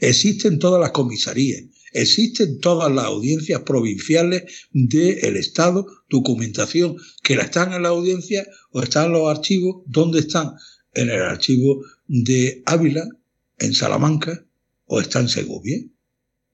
existen 0.00 0.58
todas 0.58 0.80
las 0.80 0.92
comisarías, 0.92 1.64
Existen 1.92 2.60
todas 2.60 2.92
las 2.92 3.06
audiencias 3.06 3.62
provinciales 3.62 4.68
del 4.72 5.36
Estado, 5.36 5.86
documentación 6.08 6.96
que 7.22 7.34
la 7.34 7.44
están 7.44 7.72
en 7.72 7.82
la 7.82 7.88
audiencia 7.88 8.46
o 8.70 8.82
están 8.82 9.06
en 9.06 9.12
los 9.12 9.28
archivos. 9.28 9.82
¿Dónde 9.86 10.20
están? 10.20 10.52
En 10.94 11.10
el 11.10 11.22
archivo 11.22 11.84
de 12.06 12.62
Ávila, 12.66 13.08
en 13.58 13.74
Salamanca, 13.74 14.46
o 14.86 15.00
está 15.00 15.20
en 15.20 15.28
Segovia, 15.28 15.78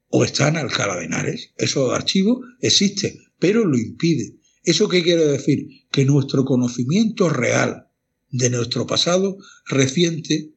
o 0.09 0.25
está 0.25 0.49
en 0.49 0.57
Alcalá 0.57 0.97
de 0.97 1.07
Henares. 1.07 1.53
Esos 1.57 1.93
archivos 1.93 2.39
existen, 2.61 3.19
pero 3.39 3.65
lo 3.65 3.79
impide. 3.79 4.37
¿Eso 4.63 4.89
qué 4.89 5.03
quiere 5.03 5.27
decir? 5.27 5.69
Que 5.91 6.05
nuestro 6.05 6.45
conocimiento 6.45 7.29
real 7.29 7.86
de 8.37 8.51
nuestro 8.51 8.87
pasado 8.87 9.39
reciente 9.67 10.53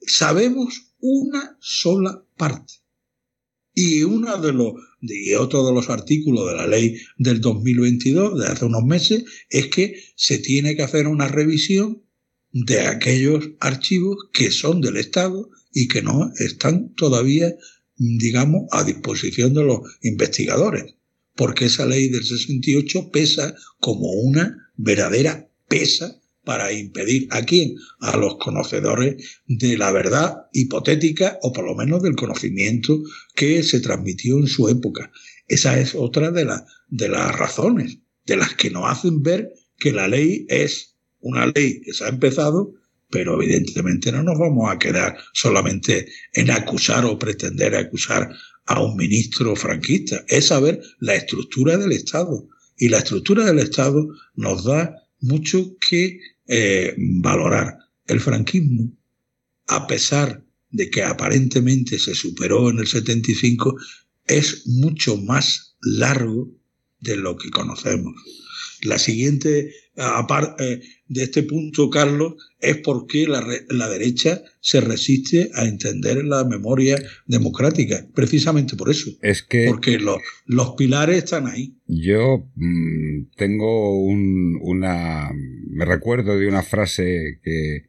sabemos 0.00 0.92
una 1.00 1.56
sola 1.60 2.24
parte. 2.36 2.74
Y 3.74 4.02
uno 4.02 4.38
de 4.38 4.52
los 4.52 4.74
y 5.02 5.34
otro 5.34 5.66
de 5.66 5.72
los 5.72 5.90
artículos 5.90 6.48
de 6.48 6.56
la 6.56 6.66
ley 6.66 6.96
del 7.18 7.40
2022 7.40 8.40
de 8.40 8.46
hace 8.46 8.64
unos 8.64 8.84
meses 8.84 9.24
es 9.50 9.68
que 9.68 10.02
se 10.16 10.38
tiene 10.38 10.74
que 10.74 10.82
hacer 10.82 11.06
una 11.06 11.28
revisión 11.28 12.02
de 12.52 12.80
aquellos 12.80 13.50
archivos 13.60 14.16
que 14.32 14.50
son 14.50 14.80
del 14.80 14.96
Estado 14.96 15.50
y 15.72 15.88
que 15.88 16.02
no 16.02 16.32
están 16.38 16.94
todavía, 16.94 17.54
digamos, 17.96 18.62
a 18.72 18.82
disposición 18.82 19.52
de 19.52 19.64
los 19.64 19.80
investigadores, 20.02 20.94
porque 21.34 21.66
esa 21.66 21.84
ley 21.84 22.08
del 22.08 22.24
68 22.24 23.10
pesa 23.10 23.54
como 23.78 24.10
una 24.12 24.72
verdadera 24.76 25.50
pesa 25.68 26.18
para 26.46 26.72
impedir 26.72 27.28
a 27.30 27.42
quién? 27.42 27.74
A 28.00 28.16
los 28.16 28.36
conocedores 28.38 29.42
de 29.46 29.76
la 29.76 29.92
verdad 29.92 30.46
hipotética 30.54 31.38
o 31.42 31.52
por 31.52 31.66
lo 31.66 31.74
menos 31.74 32.02
del 32.02 32.16
conocimiento 32.16 32.98
que 33.34 33.62
se 33.62 33.80
transmitió 33.80 34.38
en 34.38 34.46
su 34.46 34.70
época. 34.70 35.10
Esa 35.46 35.78
es 35.78 35.94
otra 35.94 36.30
de, 36.30 36.48
de 36.88 37.08
las 37.08 37.36
razones, 37.36 37.98
de 38.24 38.36
las 38.36 38.54
que 38.54 38.70
nos 38.70 38.90
hacen 38.90 39.22
ver 39.22 39.52
que 39.76 39.92
la 39.92 40.08
ley 40.08 40.46
es 40.48 40.96
una 41.20 41.46
ley 41.46 41.82
que 41.82 41.92
se 41.92 42.04
ha 42.04 42.08
empezado 42.08 42.72
pero 43.10 43.40
evidentemente 43.40 44.10
no 44.10 44.22
nos 44.22 44.38
vamos 44.38 44.70
a 44.70 44.78
quedar 44.78 45.16
solamente 45.32 46.08
en 46.32 46.50
acusar 46.50 47.04
o 47.04 47.18
pretender 47.18 47.74
acusar 47.76 48.34
a 48.66 48.82
un 48.82 48.96
ministro 48.96 49.54
franquista, 49.54 50.24
es 50.28 50.46
saber 50.46 50.80
la 50.98 51.14
estructura 51.14 51.76
del 51.76 51.92
Estado. 51.92 52.48
Y 52.76 52.88
la 52.88 52.98
estructura 52.98 53.44
del 53.44 53.60
Estado 53.60 54.08
nos 54.34 54.64
da 54.64 54.94
mucho 55.20 55.76
que 55.88 56.18
eh, 56.46 56.94
valorar. 56.98 57.78
El 58.06 58.20
franquismo, 58.20 58.92
a 59.66 59.86
pesar 59.86 60.44
de 60.70 60.90
que 60.90 61.02
aparentemente 61.02 61.98
se 61.98 62.14
superó 62.14 62.70
en 62.70 62.78
el 62.78 62.86
75, 62.86 63.76
es 64.26 64.66
mucho 64.66 65.16
más 65.16 65.76
largo 65.80 66.52
de 67.00 67.16
lo 67.16 67.36
que 67.36 67.50
conocemos. 67.50 68.14
La 68.82 68.98
siguiente, 68.98 69.72
aparte 69.96 70.82
de 71.08 71.22
este 71.22 71.42
punto, 71.42 71.88
Carlos, 71.88 72.34
es 72.60 72.78
porque 72.78 73.26
la, 73.26 73.44
la, 73.68 73.88
derecha 73.88 74.42
se 74.60 74.80
resiste 74.80 75.50
a 75.54 75.64
entender 75.64 76.24
la 76.24 76.44
memoria 76.44 76.96
democrática. 77.26 78.06
Precisamente 78.14 78.76
por 78.76 78.90
eso. 78.90 79.10
Es 79.22 79.42
que. 79.42 79.66
Porque 79.68 79.98
los, 79.98 80.18
los 80.46 80.74
pilares 80.76 81.18
están 81.18 81.46
ahí. 81.46 81.76
Yo 81.86 82.48
mmm, 82.54 83.28
tengo 83.36 84.02
un, 84.02 84.58
una. 84.60 85.30
Me 85.70 85.84
recuerdo 85.84 86.38
de 86.38 86.48
una 86.48 86.62
frase 86.62 87.40
que 87.42 87.86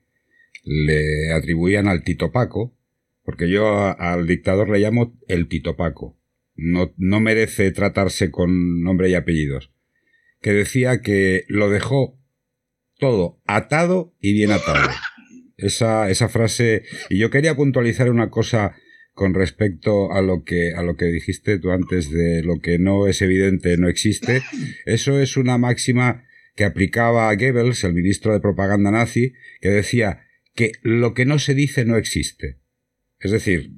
le 0.64 1.32
atribuían 1.32 1.88
al 1.88 2.04
Tito 2.04 2.32
Paco, 2.32 2.76
porque 3.24 3.50
yo 3.50 3.68
a, 3.68 3.92
al 3.92 4.28
dictador 4.28 4.70
le 4.70 4.80
llamo 4.80 5.18
el 5.28 5.48
Tito 5.48 5.76
Paco. 5.76 6.18
No, 6.56 6.94
no 6.98 7.20
merece 7.20 7.72
tratarse 7.72 8.32
con 8.32 8.82
nombre 8.82 9.10
y 9.10 9.16
apellidos. 9.16 9.72
Que 10.42 10.54
decía 10.54 11.02
que 11.02 11.46
lo 11.48 11.70
dejó 11.70 12.20
todo 13.00 13.42
atado 13.46 14.16
y 14.20 14.34
bien 14.34 14.52
atado. 14.52 14.90
Esa, 15.58 16.10
esa 16.10 16.30
frase. 16.30 16.84
Y 17.10 17.18
yo 17.18 17.30
quería 17.30 17.56
puntualizar 17.56 18.10
una 18.10 18.30
cosa 18.30 18.76
con 19.14 19.34
respecto 19.34 20.12
a 20.12 20.22
lo 20.22 20.44
que 20.44 20.74
a 20.76 20.84
lo 20.84 20.96
que 20.96 21.06
dijiste 21.06 21.58
tú 21.58 21.72
antes 21.72 22.12
de 22.12 22.44
lo 22.44 22.60
que 22.60 22.78
no 22.78 23.08
es 23.08 23.24
evidente 23.24 23.76
no 23.78 23.90
existe. 23.90 24.44
Eso 24.86 25.20
es 25.20 25.38
una 25.38 25.58
máxima 25.58 26.24
que 26.56 26.66
aplicaba 26.66 27.30
a 27.30 27.36
Goebbels, 27.36 27.84
el 27.84 27.94
ministro 27.94 28.34
de 28.34 28.40
propaganda 28.40 28.92
nazi, 28.92 29.34
que 29.60 29.70
decía 29.70 30.22
que 30.54 30.74
lo 30.84 31.14
que 31.14 31.26
no 31.26 31.40
se 31.40 31.56
dice 31.56 31.84
no 31.84 31.98
existe. 31.98 32.60
Es 33.20 33.32
decir, 33.32 33.74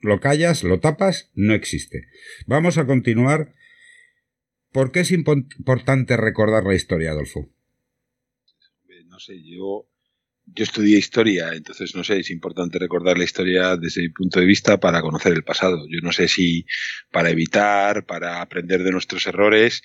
lo 0.00 0.20
callas, 0.20 0.62
lo 0.62 0.78
tapas, 0.80 1.30
no 1.34 1.54
existe. 1.54 2.06
Vamos 2.46 2.78
a 2.78 2.86
continuar. 2.86 3.54
¿Por 4.76 4.92
qué 4.92 5.00
es 5.00 5.10
importante 5.10 6.18
recordar 6.18 6.64
la 6.64 6.74
historia, 6.74 7.12
Adolfo? 7.12 7.50
no 9.06 9.18
sé, 9.18 9.42
yo, 9.42 9.88
yo 10.44 10.64
estudié 10.64 10.98
historia, 10.98 11.54
entonces 11.54 11.94
no 11.94 12.04
sé, 12.04 12.18
es 12.18 12.30
importante 12.30 12.78
recordar 12.78 13.16
la 13.16 13.24
historia 13.24 13.78
desde 13.78 14.02
mi 14.02 14.10
punto 14.10 14.38
de 14.38 14.44
vista 14.44 14.78
para 14.78 15.00
conocer 15.00 15.32
el 15.32 15.44
pasado. 15.44 15.86
Yo 15.88 16.00
no 16.02 16.12
sé 16.12 16.28
si 16.28 16.66
para 17.10 17.30
evitar, 17.30 18.04
para 18.04 18.42
aprender 18.42 18.82
de 18.82 18.90
nuestros 18.92 19.26
errores, 19.26 19.80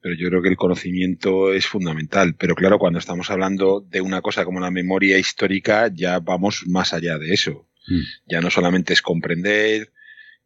pero 0.00 0.14
yo 0.14 0.28
creo 0.28 0.40
que 0.40 0.50
el 0.50 0.56
conocimiento 0.56 1.52
es 1.52 1.66
fundamental. 1.66 2.36
Pero 2.36 2.54
claro, 2.54 2.78
cuando 2.78 3.00
estamos 3.00 3.32
hablando 3.32 3.84
de 3.90 4.02
una 4.02 4.22
cosa 4.22 4.44
como 4.44 4.60
la 4.60 4.70
memoria 4.70 5.18
histórica, 5.18 5.90
ya 5.92 6.20
vamos 6.20 6.62
más 6.68 6.92
allá 6.92 7.18
de 7.18 7.32
eso. 7.32 7.68
Mm. 7.88 8.02
Ya 8.30 8.40
no 8.40 8.50
solamente 8.50 8.92
es 8.92 9.02
comprender 9.02 9.92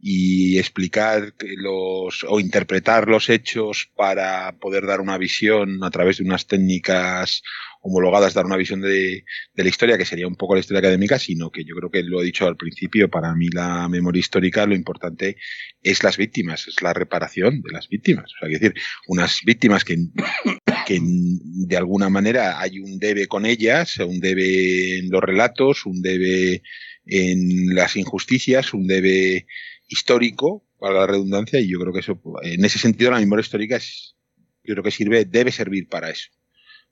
y 0.05 0.59
explicar 0.59 1.33
los 1.57 2.27
o 2.29 2.41
interpretar 2.41 3.07
los 3.07 3.31
hechos 3.31 3.89
para 3.95 4.59
poder 4.59 4.85
dar 4.85 5.01
una 5.01 5.17
visión 5.17 5.85
a 5.85 5.91
través 5.91 6.19
de 6.19 6.25
unas 6.25 6.49
técnicas 6.49 7.43
homologadas 7.83 8.35
dar 8.35 8.47
una 8.47 8.57
visión 8.57 8.81
de, 8.81 9.25
la 9.55 9.69
historia, 9.69 9.99
que 9.99 10.05
sería 10.05 10.29
un 10.29 10.37
poco 10.37 10.55
la 10.55 10.61
historia 10.61 10.79
académica, 10.79 11.19
sino 11.19 11.51
que 11.51 11.65
yo 11.65 11.75
creo 11.75 11.91
que 11.91 12.03
lo 12.03 12.23
he 12.23 12.25
dicho 12.25 12.47
al 12.47 12.57
principio, 12.57 13.11
para 13.11 13.35
mí 13.35 13.49
la 13.53 13.89
memoria 13.89 14.21
histórica 14.21 14.67
lo 14.67 14.75
importante 14.75 15.37
es 15.83 16.03
las 16.03 16.17
víctimas, 16.17 16.69
es 16.69 16.81
la 16.81 16.93
reparación 16.93 17.61
de 17.61 17.73
las 17.73 17.89
víctimas. 17.89 18.33
O 18.35 18.39
sea, 18.39 18.49
es 18.49 18.61
decir, 18.61 18.81
unas 19.09 19.41
víctimas 19.45 19.85
que, 19.85 19.97
que 20.87 21.01
de 21.03 21.77
alguna 21.77 22.09
manera 22.09 22.61
hay 22.61 22.79
un 22.79 22.99
debe 22.99 23.27
con 23.27 23.47
ellas, 23.47 23.99
un 23.99 24.21
debe 24.21 24.99
en 24.99 25.11
los 25.11 25.23
relatos, 25.23 25.85
un 25.85 26.03
debe 26.03 26.63
en 27.05 27.75
las 27.75 27.97
injusticias, 27.97 28.75
un 28.75 28.87
debe 28.87 29.47
histórico, 29.93 30.65
para 30.79 30.95
la 30.95 31.07
redundancia, 31.07 31.61
y 31.61 31.71
yo 31.71 31.79
creo 31.79 31.93
que 31.93 32.01
eso, 32.01 32.21
en 32.43 32.65
ese 32.65 32.79
sentido, 32.79 33.11
la 33.11 33.21
memoria 33.21 33.43
histórica 33.43 33.77
es, 33.77 34.17
yo 34.65 34.75
creo 34.75 34.85
que 34.85 34.91
sirve, 34.91 35.25
debe 35.25 35.53
servir 35.53 35.89
para 35.89 36.11
eso. 36.11 36.31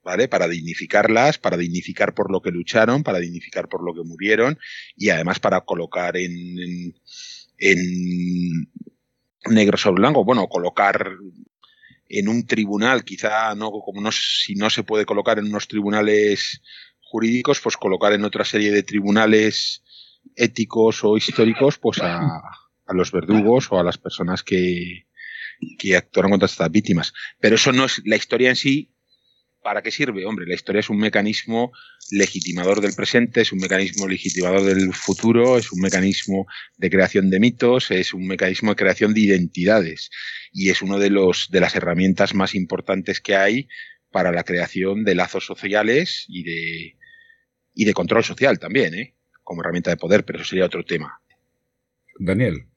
¿vale? 0.03 0.29
Para 0.29 0.49
dignificarlas, 0.49 1.39
para 1.39 1.57
dignificar 1.57 2.15
por 2.15 2.33
lo 2.33 2.41
que 2.41 2.51
lucharon, 2.51 3.03
para 3.03 3.19
dignificar 3.19 3.69
por 3.69 3.85
lo 3.85 3.95
que 3.95 4.09
murieron 4.09 4.59
y 4.97 5.11
además 5.11 5.41
para 5.41 5.61
colocar 5.61 6.17
en, 6.17 6.33
en, 6.59 6.95
en 7.59 8.71
negro 9.51 9.77
sobre 9.77 10.01
blanco, 10.01 10.25
bueno, 10.25 10.49
colocar 10.49 11.13
en 12.09 12.29
un 12.29 12.47
tribunal, 12.47 13.05
quizá 13.05 13.55
no 13.55 13.71
como 13.71 14.01
no 14.01 14.11
si 14.11 14.55
no 14.55 14.69
se 14.69 14.83
puede 14.83 15.05
colocar 15.05 15.39
en 15.39 15.47
unos 15.47 15.69
tribunales 15.69 16.61
jurídicos, 17.01 17.61
pues 17.61 17.77
colocar 17.77 18.13
en 18.13 18.25
otra 18.25 18.45
serie 18.45 18.73
de 18.73 18.83
tribunales 18.83 19.83
éticos 20.35 21.05
o 21.05 21.17
históricos, 21.17 21.79
pues 21.79 21.99
a, 22.03 22.43
a 22.91 22.95
los 22.95 23.13
verdugos 23.13 23.69
o 23.71 23.79
a 23.79 23.85
las 23.85 23.99
personas 23.99 24.43
que, 24.43 25.07
que 25.79 25.97
actuaron 25.97 26.33
contra 26.33 26.47
estas 26.47 26.71
víctimas. 26.71 27.13
Pero 27.41 27.55
eso 27.55 27.73
no 27.73 27.85
es 27.85 28.03
la 28.05 28.17
historia 28.17 28.51
en 28.51 28.57
sí, 28.57 28.93
¿Para 29.63 29.83
qué 29.83 29.91
sirve? 29.91 30.25
Hombre, 30.25 30.47
la 30.47 30.55
historia 30.55 30.81
es 30.81 30.89
un 30.89 30.97
mecanismo 30.97 31.73
legitimador 32.11 32.81
del 32.81 32.95
presente, 32.95 33.43
es 33.43 33.53
un 33.53 33.59
mecanismo 33.59 34.09
legitimador 34.09 34.63
del 34.63 34.95
futuro, 34.95 35.59
es 35.59 35.71
un 35.71 35.81
mecanismo 35.81 36.47
de 36.79 36.89
creación 36.89 37.29
de 37.29 37.41
mitos, 37.41 37.91
es 37.91 38.15
un 38.15 38.27
mecanismo 38.27 38.71
de 38.71 38.77
creación 38.77 39.13
de 39.13 39.21
identidades 39.21 40.11
y 40.51 40.71
es 40.71 40.81
uno 40.81 40.99
de 40.99 41.11
los 41.11 41.49
de 41.51 41.61
las 41.61 41.77
herramientas 41.77 42.35
más 42.35 42.55
importantes 42.55 43.21
que 43.21 43.37
hay 43.37 43.69
para 44.11 44.33
la 44.33 44.45
creación 44.45 45.05
de 45.05 45.15
lazos 45.15 45.45
sociales 45.45 46.25
y 46.29 46.43
de 46.43 46.97
y 47.75 47.85
de 47.85 47.93
control 47.93 48.25
social 48.25 48.59
también, 48.59 48.95
¿eh? 48.95 49.15
como 49.43 49.61
herramienta 49.61 49.91
de 49.91 49.99
poder, 49.99 50.25
pero 50.25 50.39
eso 50.39 50.49
sería 50.49 50.65
otro 50.65 50.85
tema. 50.85 51.21
Daniel. 52.19 52.70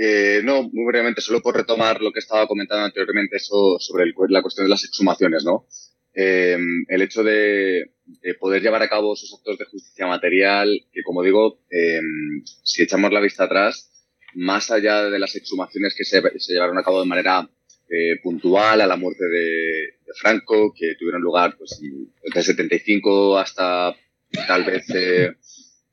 Eh, 0.00 0.42
no, 0.44 0.62
muy 0.62 0.86
brevemente, 0.86 1.20
solo 1.20 1.42
por 1.42 1.56
retomar 1.56 2.00
lo 2.00 2.12
que 2.12 2.20
estaba 2.20 2.46
comentando 2.46 2.84
anteriormente 2.84 3.36
eso 3.36 3.78
sobre 3.80 4.04
el, 4.04 4.14
la 4.28 4.42
cuestión 4.42 4.64
de 4.64 4.70
las 4.70 4.84
exhumaciones, 4.84 5.44
¿no? 5.44 5.66
Eh, 6.14 6.56
el 6.86 7.02
hecho 7.02 7.24
de, 7.24 7.90
de, 8.06 8.34
poder 8.34 8.62
llevar 8.62 8.80
a 8.80 8.88
cabo 8.88 9.14
esos 9.14 9.34
actos 9.34 9.58
de 9.58 9.64
justicia 9.64 10.06
material, 10.06 10.68
que 10.92 11.02
como 11.02 11.24
digo, 11.24 11.60
eh, 11.68 12.00
si 12.62 12.84
echamos 12.84 13.12
la 13.12 13.20
vista 13.20 13.44
atrás, 13.44 13.90
más 14.34 14.70
allá 14.70 15.10
de 15.10 15.18
las 15.18 15.34
exhumaciones 15.34 15.96
que 15.96 16.04
se, 16.04 16.22
llevaron 16.48 16.78
a 16.78 16.84
cabo 16.84 17.00
de 17.00 17.08
manera 17.08 17.48
eh, 17.90 18.20
puntual 18.22 18.80
a 18.80 18.86
la 18.86 18.96
muerte 18.96 19.24
de, 19.24 19.98
de, 20.06 20.12
Franco, 20.16 20.72
que 20.76 20.94
tuvieron 20.96 21.22
lugar 21.22 21.56
pues, 21.58 21.80
desde 21.80 22.38
el 22.38 22.44
75 22.44 23.36
hasta 23.36 23.96
tal 24.46 24.64
vez 24.64 24.86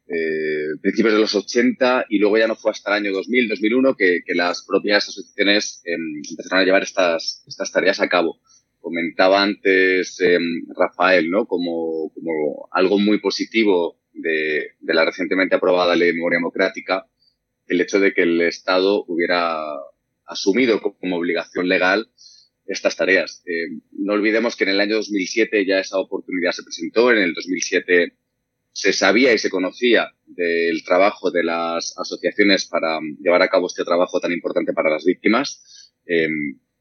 eh, 0.07 0.77
principios 0.81 1.13
de 1.15 1.19
los 1.19 1.35
80 1.35 2.05
y 2.09 2.19
luego 2.19 2.37
ya 2.37 2.47
no 2.47 2.55
fue 2.55 2.71
hasta 2.71 2.91
el 2.91 3.05
año 3.05 3.13
2000, 3.13 3.49
2001 3.49 3.95
que, 3.95 4.19
que 4.25 4.35
las 4.35 4.63
propias 4.65 5.07
asociaciones 5.07 5.81
eh, 5.85 5.93
empezaron 6.29 6.61
a 6.61 6.65
llevar 6.65 6.83
estas, 6.83 7.43
estas 7.47 7.71
tareas 7.71 7.99
a 7.99 8.09
cabo. 8.09 8.39
Comentaba 8.79 9.41
antes 9.41 10.19
eh, 10.21 10.37
Rafael, 10.77 11.29
¿no? 11.29 11.47
Como, 11.47 12.11
como 12.13 12.67
algo 12.71 12.99
muy 12.99 13.19
positivo 13.19 13.99
de, 14.13 14.73
de 14.79 14.93
la 14.93 15.05
recientemente 15.05 15.55
aprobada 15.55 15.95
ley 15.95 16.09
de 16.09 16.13
memoria 16.13 16.37
democrática, 16.37 17.07
el 17.67 17.81
hecho 17.81 17.99
de 17.99 18.13
que 18.13 18.21
el 18.21 18.41
Estado 18.41 19.03
hubiera 19.07 19.59
asumido 20.27 20.81
como 20.81 21.17
obligación 21.17 21.67
legal 21.67 22.09
estas 22.67 22.95
tareas. 22.95 23.43
Eh, 23.45 23.79
no 23.91 24.13
olvidemos 24.13 24.55
que 24.55 24.63
en 24.63 24.71
el 24.71 24.79
año 24.79 24.95
2007 24.95 25.65
ya 25.65 25.79
esa 25.79 25.99
oportunidad 25.99 26.51
se 26.51 26.63
presentó, 26.63 27.11
en 27.11 27.19
el 27.19 27.33
2007 27.33 28.13
se 28.75 28.91
sabía 28.91 29.33
y 29.33 29.37
se 29.37 29.49
conocía 29.49 30.11
del 30.25 30.83
trabajo 30.83 31.31
de 31.31 31.45
las 31.45 31.97
asociaciones 31.97 32.65
para 32.65 32.99
llevar 33.21 33.41
a 33.41 33.47
cabo 33.47 33.67
este 33.67 33.85
trabajo 33.85 34.19
tan 34.19 34.33
importante 34.33 34.73
para 34.73 34.89
las 34.89 35.05
víctimas. 35.05 35.93
Eh, 36.05 36.27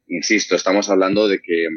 insisto, 0.08 0.56
estamos 0.56 0.90
hablando 0.90 1.28
de 1.28 1.40
que 1.40 1.68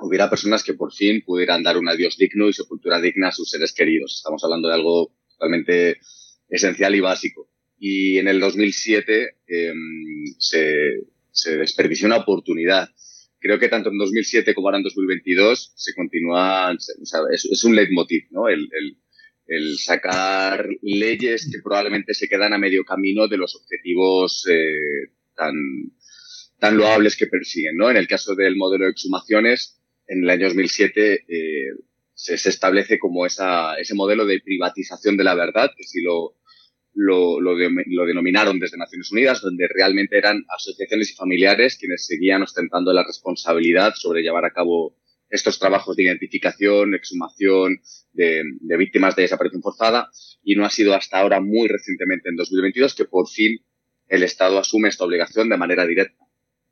hubiera 0.00 0.30
personas 0.30 0.64
que 0.64 0.72
por 0.72 0.94
fin 0.94 1.22
pudieran 1.26 1.62
dar 1.62 1.76
un 1.76 1.90
adiós 1.90 2.16
digno 2.16 2.48
y 2.48 2.54
sepultura 2.54 3.02
digna 3.02 3.28
a 3.28 3.32
sus 3.32 3.50
seres 3.50 3.74
queridos. 3.74 4.14
Estamos 4.16 4.42
hablando 4.44 4.68
de 4.68 4.74
algo 4.74 5.14
totalmente 5.32 5.98
esencial 6.48 6.94
y 6.94 7.00
básico. 7.00 7.50
Y 7.78 8.16
en 8.16 8.28
el 8.28 8.40
2007 8.40 9.36
eh, 9.46 9.72
se, 10.38 10.74
se 11.32 11.56
desperdició 11.58 12.06
una 12.06 12.16
oportunidad 12.16 12.88
creo 13.40 13.58
que 13.58 13.68
tanto 13.68 13.90
en 13.90 13.98
2007 13.98 14.54
como 14.54 14.68
ahora 14.68 14.78
en 14.78 14.84
2022 14.84 15.72
se 15.76 15.94
continúa, 15.94 16.72
o 16.72 16.80
sea, 16.80 17.20
es, 17.32 17.44
es, 17.44 17.62
un 17.62 17.76
leitmotiv, 17.76 18.24
¿no? 18.30 18.48
El, 18.48 18.68
el, 18.72 18.96
el 19.48 19.78
sacar 19.78 20.68
leyes 20.82 21.48
que 21.50 21.62
probablemente 21.62 22.12
se 22.14 22.28
quedan 22.28 22.52
a 22.52 22.58
medio 22.58 22.84
camino 22.84 23.26
de 23.28 23.38
los 23.38 23.56
objetivos 23.56 24.46
eh, 24.48 25.10
tan, 25.34 25.54
tan 26.58 26.76
loables 26.76 27.16
que 27.16 27.26
persiguen. 27.26 27.76
¿no? 27.76 27.90
En 27.90 27.96
el 27.96 28.06
caso 28.06 28.34
del 28.34 28.56
modelo 28.56 28.84
de 28.84 28.90
exhumaciones, 28.90 29.80
en 30.06 30.22
el 30.22 30.30
año 30.30 30.46
2007 30.46 31.24
eh, 31.26 31.70
se, 32.14 32.34
establece 32.34 32.98
como 32.98 33.24
esa, 33.24 33.74
ese 33.76 33.94
modelo 33.94 34.26
de 34.26 34.40
privatización 34.40 35.16
de 35.16 35.24
la 35.24 35.34
verdad, 35.34 35.70
que 35.76 35.84
si 35.84 36.02
lo, 36.02 36.36
lo, 36.92 37.40
lo, 37.40 37.56
denominaron 37.56 38.58
desde 38.58 38.76
Naciones 38.76 39.10
Unidas, 39.12 39.40
donde 39.40 39.66
realmente 39.68 40.18
eran 40.18 40.44
asociaciones 40.48 41.12
y 41.12 41.14
familiares 41.14 41.78
quienes 41.78 42.04
seguían 42.04 42.42
ostentando 42.42 42.92
la 42.92 43.04
responsabilidad 43.04 43.94
sobre 43.94 44.22
llevar 44.22 44.44
a 44.44 44.52
cabo 44.52 44.96
estos 45.30 45.58
trabajos 45.58 45.96
de 45.96 46.04
identificación, 46.04 46.94
exhumación 46.94 47.80
de, 48.12 48.42
víctimas 48.78 49.14
de 49.16 49.22
desaparición 49.22 49.62
forzada 49.62 50.10
y 50.42 50.56
no 50.56 50.64
ha 50.64 50.70
sido 50.70 50.94
hasta 50.94 51.18
ahora 51.18 51.40
muy 51.40 51.68
recientemente 51.68 52.28
en 52.28 52.36
2022 52.36 52.94
que 52.94 53.04
por 53.04 53.28
fin 53.28 53.58
el 54.08 54.22
Estado 54.22 54.58
asume 54.58 54.88
esta 54.88 55.04
obligación 55.04 55.48
de 55.48 55.58
manera 55.58 55.86
directa, 55.86 56.24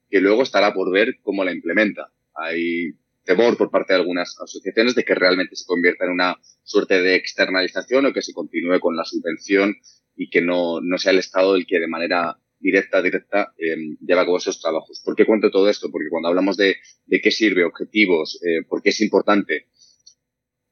que 0.08 0.20
luego 0.20 0.42
estará 0.42 0.72
por 0.72 0.90
ver 0.90 1.18
cómo 1.22 1.44
la 1.44 1.52
implementa. 1.52 2.10
Hay 2.34 2.92
temor 3.24 3.58
por 3.58 3.70
parte 3.70 3.92
de 3.92 4.00
algunas 4.00 4.40
asociaciones 4.40 4.94
de 4.94 5.04
que 5.04 5.14
realmente 5.14 5.56
se 5.56 5.66
convierta 5.66 6.06
en 6.06 6.12
una 6.12 6.36
suerte 6.62 7.02
de 7.02 7.16
externalización 7.16 8.06
o 8.06 8.12
que 8.12 8.22
se 8.22 8.32
continúe 8.32 8.80
con 8.80 8.96
la 8.96 9.04
subvención 9.04 9.76
y 10.16 10.30
que 10.30 10.40
no, 10.40 10.80
no 10.80 10.96
sea 10.96 11.12
el 11.12 11.18
Estado 11.18 11.56
el 11.56 11.66
que 11.66 11.78
de 11.78 11.88
manera 11.88 12.38
directa, 12.66 13.00
directa, 13.00 13.54
eh, 13.58 13.76
lleva 14.00 14.22
a 14.22 14.24
cabo 14.24 14.38
esos 14.38 14.60
trabajos. 14.60 15.00
¿Por 15.04 15.14
qué 15.14 15.24
cuento 15.24 15.50
todo 15.50 15.68
esto? 15.70 15.90
Porque 15.90 16.08
cuando 16.10 16.28
hablamos 16.28 16.56
de, 16.56 16.76
de 17.06 17.20
qué 17.20 17.30
sirve, 17.30 17.64
objetivos, 17.64 18.40
eh, 18.42 18.64
por 18.68 18.82
qué 18.82 18.90
es 18.90 19.00
importante, 19.00 19.68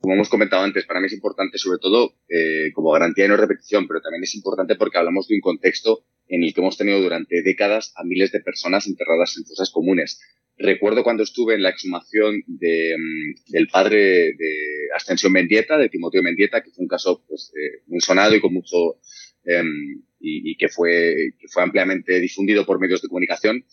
como 0.00 0.16
hemos 0.16 0.28
comentado 0.28 0.62
antes, 0.62 0.84
para 0.84 1.00
mí 1.00 1.06
es 1.06 1.12
importante 1.14 1.56
sobre 1.56 1.78
todo 1.78 2.16
eh, 2.28 2.72
como 2.74 2.90
garantía 2.90 3.24
de 3.24 3.28
no 3.28 3.36
repetición, 3.36 3.86
pero 3.86 4.02
también 4.02 4.24
es 4.24 4.34
importante 4.34 4.74
porque 4.74 4.98
hablamos 4.98 5.28
de 5.28 5.36
un 5.36 5.40
contexto 5.40 6.04
en 6.26 6.42
el 6.42 6.52
que 6.52 6.60
hemos 6.60 6.76
tenido 6.76 7.00
durante 7.00 7.42
décadas 7.42 7.92
a 7.96 8.04
miles 8.04 8.32
de 8.32 8.40
personas 8.40 8.86
enterradas 8.86 9.36
en 9.38 9.46
fosas 9.46 9.70
comunes. 9.70 10.20
Recuerdo 10.58 11.04
cuando 11.04 11.22
estuve 11.22 11.54
en 11.54 11.62
la 11.62 11.70
exhumación 11.70 12.42
de, 12.46 12.94
mm, 12.98 13.52
del 13.52 13.68
padre 13.68 14.34
de 14.34 14.54
Ascensión 14.94 15.32
Mendieta, 15.32 15.78
de 15.78 15.88
Timoteo 15.88 16.22
Mendieta, 16.22 16.62
que 16.62 16.70
fue 16.70 16.82
un 16.82 16.88
caso 16.88 17.24
pues, 17.26 17.52
eh, 17.56 17.82
muy 17.86 18.00
sonado 18.00 18.34
y 18.34 18.40
con 18.40 18.52
mucho 18.52 19.00
em, 19.44 20.02
y, 20.20 20.56
que 20.56 20.68
fue 20.68 21.32
que 21.38 21.48
fue 21.48 21.62
ampliamente 21.62 22.20
difundido 22.20 22.64
por 22.64 22.80
medios 22.80 23.02
de 23.02 23.08
comunicación. 23.08 23.64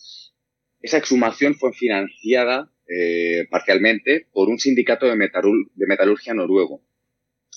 Esa 0.80 0.98
exhumación 0.98 1.54
fue 1.54 1.72
financiada 1.72 2.72
eh, 2.88 3.46
parcialmente 3.50 4.26
por 4.32 4.48
un 4.48 4.58
sindicato 4.58 5.06
de, 5.06 5.16
de 5.16 5.86
metalurgia 5.86 6.34
noruego. 6.34 6.82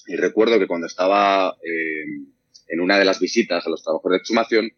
Y 0.08 0.16
recuerdo 0.16 0.60
que 0.60 0.68
cuando 0.68 0.88
estaba 0.88 1.58
em, 1.64 2.28
en 2.68 2.80
una 2.80 2.98
de 2.98 3.06
las 3.06 3.20
visitas 3.20 3.66
a 3.66 3.70
los 3.70 3.84
trabajos 3.84 4.12
de 4.12 4.18
exhumación 4.18 4.72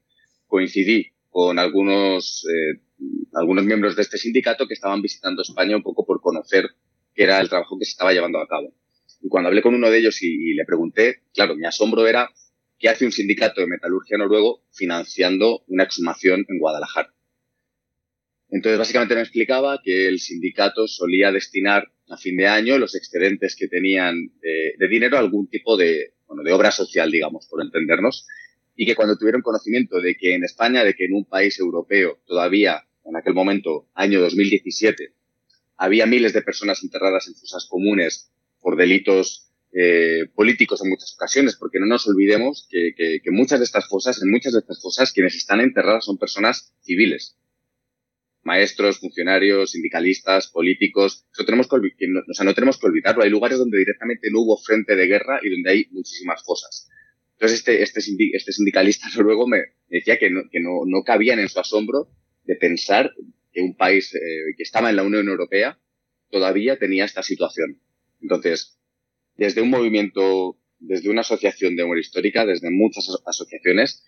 coincidí 0.48 1.12
con 1.30 1.60
algunos 1.60 2.46
eh, 2.46 2.82
algunos 3.34 3.66
miembros 3.66 3.96
de 3.96 4.02
este 4.02 4.18
sindicato 4.18 4.68
que 4.68 4.74
estaban 4.74 5.02
visitando 5.02 5.42
España 5.42 5.76
un 5.76 5.84
poco 5.84 6.06
por 6.06 6.22
conocer 6.22 6.66
qué 7.14 7.24
era 7.24 7.40
el 7.40 7.50
trabajo 7.50 7.78
que 7.78 7.86
se 7.86 7.92
estaba 7.92 8.14
llevando 8.14 8.40
a 8.40 8.48
cabo. 8.48 8.74
Y 9.22 9.30
cuando 9.30 9.50
hablé 9.50 9.62
con 9.62 9.76
uno 9.76 9.90
de 9.90 10.00
ellos 10.00 10.22
y, 10.22 10.54
le 10.54 10.66
pregunté, 10.66 11.22
claro, 11.34 11.56
mi 11.56 11.66
asombro 11.66 12.08
era 12.08 12.30
qué 12.80 12.90
hace 12.90 13.06
un 13.06 13.12
sindicato 13.12 13.62
de 13.62 13.68
metalurgia 13.68 14.18
noruego 14.18 14.64
financiando 14.72 15.64
una 15.68 15.84
exhumación 15.84 16.46
en 16.48 16.60
Guadalajara. 16.60 17.14
Entonces, 18.50 18.80
básicamente 18.80 19.16
me 19.16 19.22
explicaba 19.22 19.82
que 19.84 20.08
el 20.08 20.20
sindicato 20.20 20.88
solía 20.88 21.32
destinar 21.32 21.92
a 22.10 22.18
fin 22.18 22.38
de 22.38 22.48
año 22.48 22.78
los 22.78 22.96
excedentes 22.96 23.56
que 23.56 23.68
tenían 23.68 24.32
de, 24.42 24.74
de 24.78 24.88
dinero 24.88 25.18
a 25.18 25.20
algún 25.20 25.50
tipo 25.50 25.76
de, 25.76 26.14
bueno, 26.28 26.44
de 26.44 26.54
obra 26.54 26.72
social, 26.72 27.12
digamos, 27.12 27.48
por 27.48 27.62
entendernos, 27.62 28.26
y 28.76 28.86
que 28.86 28.96
cuando 28.96 29.18
tuvieron 29.18 29.42
conocimiento 29.42 30.00
de 30.00 30.16
que 30.16 30.36
en 30.36 30.44
España, 30.44 30.84
de 30.84 30.94
que 30.94 31.06
en 31.06 31.14
un 31.14 31.26
país 31.26 31.60
europeo 31.60 32.20
todavía, 32.26 32.84
en 33.06 33.16
aquel 33.18 33.34
momento, 33.34 33.90
año 33.96 34.22
2017, 34.22 35.14
había 35.78 36.06
miles 36.06 36.34
de 36.34 36.42
personas 36.42 36.84
enterradas 36.84 37.28
en 37.28 37.36
fosas 37.36 37.66
comunes 37.70 38.32
por 38.62 38.78
delitos 38.78 39.47
eh, 39.74 40.28
políticos 40.34 40.82
en 40.82 40.90
muchas 40.90 41.14
ocasiones, 41.16 41.56
porque 41.56 41.80
no 41.80 41.86
nos 41.86 42.08
olvidemos 42.08 42.68
que, 42.70 42.94
que, 42.96 43.32
muchas 43.32 43.60
de 43.60 43.66
estas 43.66 43.88
fosas, 43.88 44.22
en 44.22 44.32
muchas 44.32 44.54
de 44.54 44.60
estas 44.60 44.82
fosas, 44.82 45.12
quienes 45.12 45.36
están 45.36 45.60
enterradas 45.60 46.06
son 46.06 46.18
personas 46.18 46.74
civiles. 46.82 47.38
Maestros, 48.44 49.00
funcionarios, 49.00 49.72
sindicalistas, 49.72 50.48
políticos. 50.48 51.26
Eso 51.34 51.44
tenemos 51.44 51.68
que, 51.68 51.76
o 51.76 52.34
sea, 52.34 52.46
no 52.46 52.54
tenemos 52.54 52.80
que 52.80 52.88
olvidarlo. 52.88 53.24
Hay 53.24 53.30
lugares 53.30 53.58
donde 53.58 53.78
directamente 53.78 54.32
no 54.32 54.40
hubo 54.40 54.58
frente 54.58 54.96
de 54.96 55.06
guerra 55.06 55.42
y 55.44 55.50
donde 55.50 55.70
hay 55.70 55.88
muchísimas 55.92 56.44
fosas. 56.46 56.90
Entonces 57.34 57.60
este, 57.60 57.84
este, 57.84 58.02
este 58.34 58.52
sindicalista 58.52 59.08
luego 59.20 59.48
me 59.48 59.60
decía 59.90 60.18
que, 60.18 60.30
no, 60.30 60.44
que 60.50 60.60
no, 60.60 60.86
no, 60.86 61.04
cabían 61.04 61.40
en 61.40 61.50
su 61.50 61.60
asombro 61.60 62.10
de 62.46 62.56
pensar 62.56 63.14
que 63.52 63.62
un 63.62 63.76
país 63.76 64.14
eh, 64.16 64.20
que 64.56 64.64
estaba 64.64 64.90
en 64.90 64.96
la 64.96 65.04
Unión 65.04 65.28
Europea 65.28 65.78
todavía 66.32 66.80
tenía 66.80 67.06
esta 67.06 67.22
situación. 67.22 67.80
Entonces, 68.22 68.77
desde 69.38 69.62
un 69.62 69.70
movimiento, 69.70 70.58
desde 70.80 71.10
una 71.10 71.22
asociación 71.22 71.76
de 71.76 71.84
memoria 71.84 72.02
histórica, 72.02 72.46
desde 72.46 72.72
muchas 72.72 73.10
asociaciones, 73.26 74.04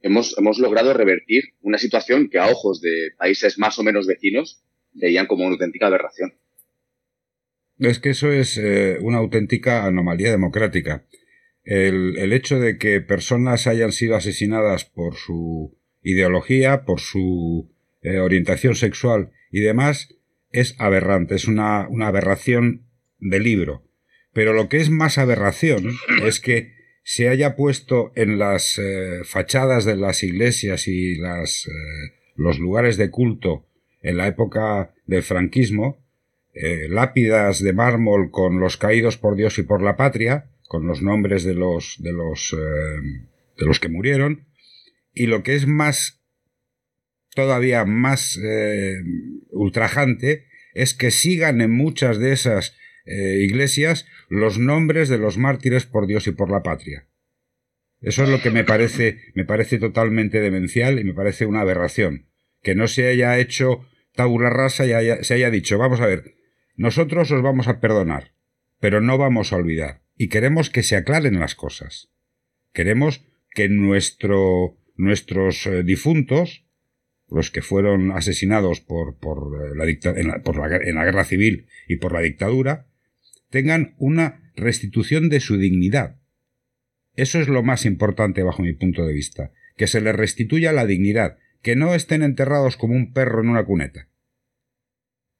hemos, 0.00 0.36
hemos 0.38 0.58
logrado 0.58 0.92
revertir 0.92 1.54
una 1.60 1.78
situación 1.78 2.28
que 2.28 2.38
a 2.38 2.48
ojos 2.48 2.80
de 2.80 3.10
países 3.18 3.58
más 3.58 3.78
o 3.78 3.82
menos 3.82 4.06
vecinos 4.06 4.62
veían 4.92 5.26
como 5.26 5.44
una 5.44 5.52
auténtica 5.54 5.86
aberración. 5.86 6.34
Es 7.78 7.98
que 7.98 8.10
eso 8.10 8.30
es 8.30 8.58
eh, 8.58 8.98
una 9.00 9.18
auténtica 9.18 9.86
anomalía 9.86 10.30
democrática 10.30 11.06
el, 11.64 12.32
hecho 12.32 12.58
de 12.58 12.78
que 12.78 13.00
personas 13.00 13.66
hayan 13.66 13.92
sido 13.92 14.16
asesinadas 14.16 14.84
por 14.84 15.14
su 15.16 15.78
ideología, 16.02 16.84
por 16.84 17.00
su 17.00 17.70
eh, 18.02 18.18
orientación 18.18 18.74
sexual 18.74 19.30
y 19.50 19.60
demás, 19.60 20.16
es 20.50 20.74
aberrante, 20.80 21.34
es 21.34 21.46
una, 21.46 21.86
aberración 22.00 22.86
de 23.18 23.40
libro. 23.40 23.84
Pero 24.40 24.54
lo 24.54 24.70
que 24.70 24.78
es 24.78 24.88
más 24.88 25.18
aberración 25.18 25.98
es 26.24 26.40
que 26.40 26.72
se 27.02 27.28
haya 27.28 27.56
puesto 27.56 28.10
en 28.14 28.38
las 28.38 28.78
eh, 28.78 29.20
fachadas 29.22 29.84
de 29.84 29.96
las 29.96 30.22
iglesias 30.22 30.88
y 30.88 31.16
las, 31.16 31.66
eh, 31.66 32.14
los 32.36 32.58
lugares 32.58 32.96
de 32.96 33.10
culto 33.10 33.66
en 34.00 34.16
la 34.16 34.28
época 34.28 34.94
del 35.04 35.22
franquismo, 35.22 36.02
lápidas 36.88 37.62
de 37.62 37.74
mármol 37.74 38.30
con 38.30 38.60
los 38.60 38.78
caídos 38.78 39.18
por 39.18 39.36
Dios 39.36 39.58
y 39.58 39.62
por 39.62 39.82
la 39.82 39.98
patria, 39.98 40.50
con 40.68 40.86
los 40.86 41.02
nombres 41.02 41.44
de 41.44 41.52
los, 41.52 41.96
de 41.98 42.14
los, 42.14 42.56
eh, 42.56 43.26
de 43.58 43.66
los 43.66 43.78
que 43.78 43.90
murieron. 43.90 44.46
Y 45.12 45.26
lo 45.26 45.42
que 45.42 45.54
es 45.54 45.66
más, 45.66 46.22
todavía 47.34 47.84
más 47.84 48.40
eh, 48.42 48.94
ultrajante, 49.50 50.46
es 50.72 50.94
que 50.94 51.10
sigan 51.10 51.60
en 51.60 51.72
muchas 51.72 52.18
de 52.18 52.32
esas 52.32 52.74
eh, 53.06 53.38
iglesias 53.40 54.06
los 54.30 54.58
nombres 54.58 55.08
de 55.08 55.18
los 55.18 55.36
mártires 55.36 55.84
por 55.84 56.06
Dios 56.06 56.26
y 56.28 56.30
por 56.30 56.50
la 56.50 56.62
patria. 56.62 57.08
Eso 58.00 58.22
es 58.22 58.30
lo 58.30 58.40
que 58.40 58.50
me 58.50 58.64
parece, 58.64 59.18
me 59.34 59.44
parece 59.44 59.78
totalmente 59.78 60.40
demencial 60.40 60.98
y 60.98 61.04
me 61.04 61.12
parece 61.12 61.44
una 61.44 61.60
aberración. 61.60 62.28
Que 62.62 62.74
no 62.74 62.88
se 62.88 63.08
haya 63.08 63.38
hecho 63.38 63.84
tabula 64.14 64.48
rasa 64.48 64.86
y 64.86 65.24
se 65.24 65.34
haya 65.34 65.50
dicho, 65.50 65.78
vamos 65.78 66.00
a 66.00 66.06
ver, 66.06 66.36
nosotros 66.76 67.30
os 67.30 67.42
vamos 67.42 67.68
a 67.68 67.80
perdonar, 67.80 68.32
pero 68.78 69.00
no 69.00 69.18
vamos 69.18 69.52
a 69.52 69.56
olvidar 69.56 70.02
y 70.16 70.28
queremos 70.28 70.70
que 70.70 70.82
se 70.82 70.96
aclaren 70.96 71.40
las 71.40 71.54
cosas. 71.54 72.10
Queremos 72.72 73.24
que 73.50 73.68
nuestro, 73.68 74.76
nuestros 74.94 75.66
eh, 75.66 75.82
difuntos, 75.82 76.66
los 77.28 77.50
que 77.50 77.62
fueron 77.62 78.12
asesinados 78.12 78.80
por, 78.80 79.18
por, 79.18 79.38
eh, 79.64 79.74
la, 79.74 79.86
la, 80.22 80.42
por 80.42 80.56
la, 80.56 80.76
en 80.76 80.94
la 80.94 81.04
guerra 81.04 81.24
civil 81.24 81.66
y 81.88 81.96
por 81.96 82.12
la 82.12 82.20
dictadura, 82.20 82.89
tengan 83.50 83.94
una 83.98 84.50
restitución 84.56 85.28
de 85.28 85.40
su 85.40 85.58
dignidad. 85.58 86.16
Eso 87.14 87.40
es 87.40 87.48
lo 87.48 87.62
más 87.62 87.84
importante 87.84 88.42
bajo 88.42 88.62
mi 88.62 88.72
punto 88.72 89.04
de 89.04 89.12
vista, 89.12 89.52
que 89.76 89.86
se 89.86 90.00
les 90.00 90.14
restituya 90.14 90.72
la 90.72 90.86
dignidad, 90.86 91.38
que 91.62 91.76
no 91.76 91.94
estén 91.94 92.22
enterrados 92.22 92.76
como 92.76 92.94
un 92.94 93.12
perro 93.12 93.42
en 93.42 93.48
una 93.48 93.64
cuneta. 93.64 94.08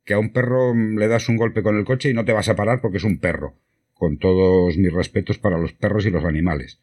Que 0.05 0.15
a 0.15 0.19
un 0.19 0.33
perro 0.33 0.75
le 0.75 1.09
das 1.09 1.29
un 1.29 1.37
golpe 1.37 1.63
con 1.63 1.77
el 1.77 1.85
coche 1.85 2.11
y 2.11 2.15
no 2.15 2.25
te 2.25 2.33
vas 2.33 2.49
a 2.49 2.57
parar 2.57 2.81
porque 2.81 2.99
es 2.99 3.05
un 3.05 3.19
perro 3.19 3.57
con 3.95 4.19
todos 4.19 4.79
mis 4.79 4.93
respetos 4.93 5.39
para 5.39 5.59
los 5.59 5.75
perros 5.75 6.07
y 6.07 6.11
los 6.11 6.25
animales. 6.25 6.81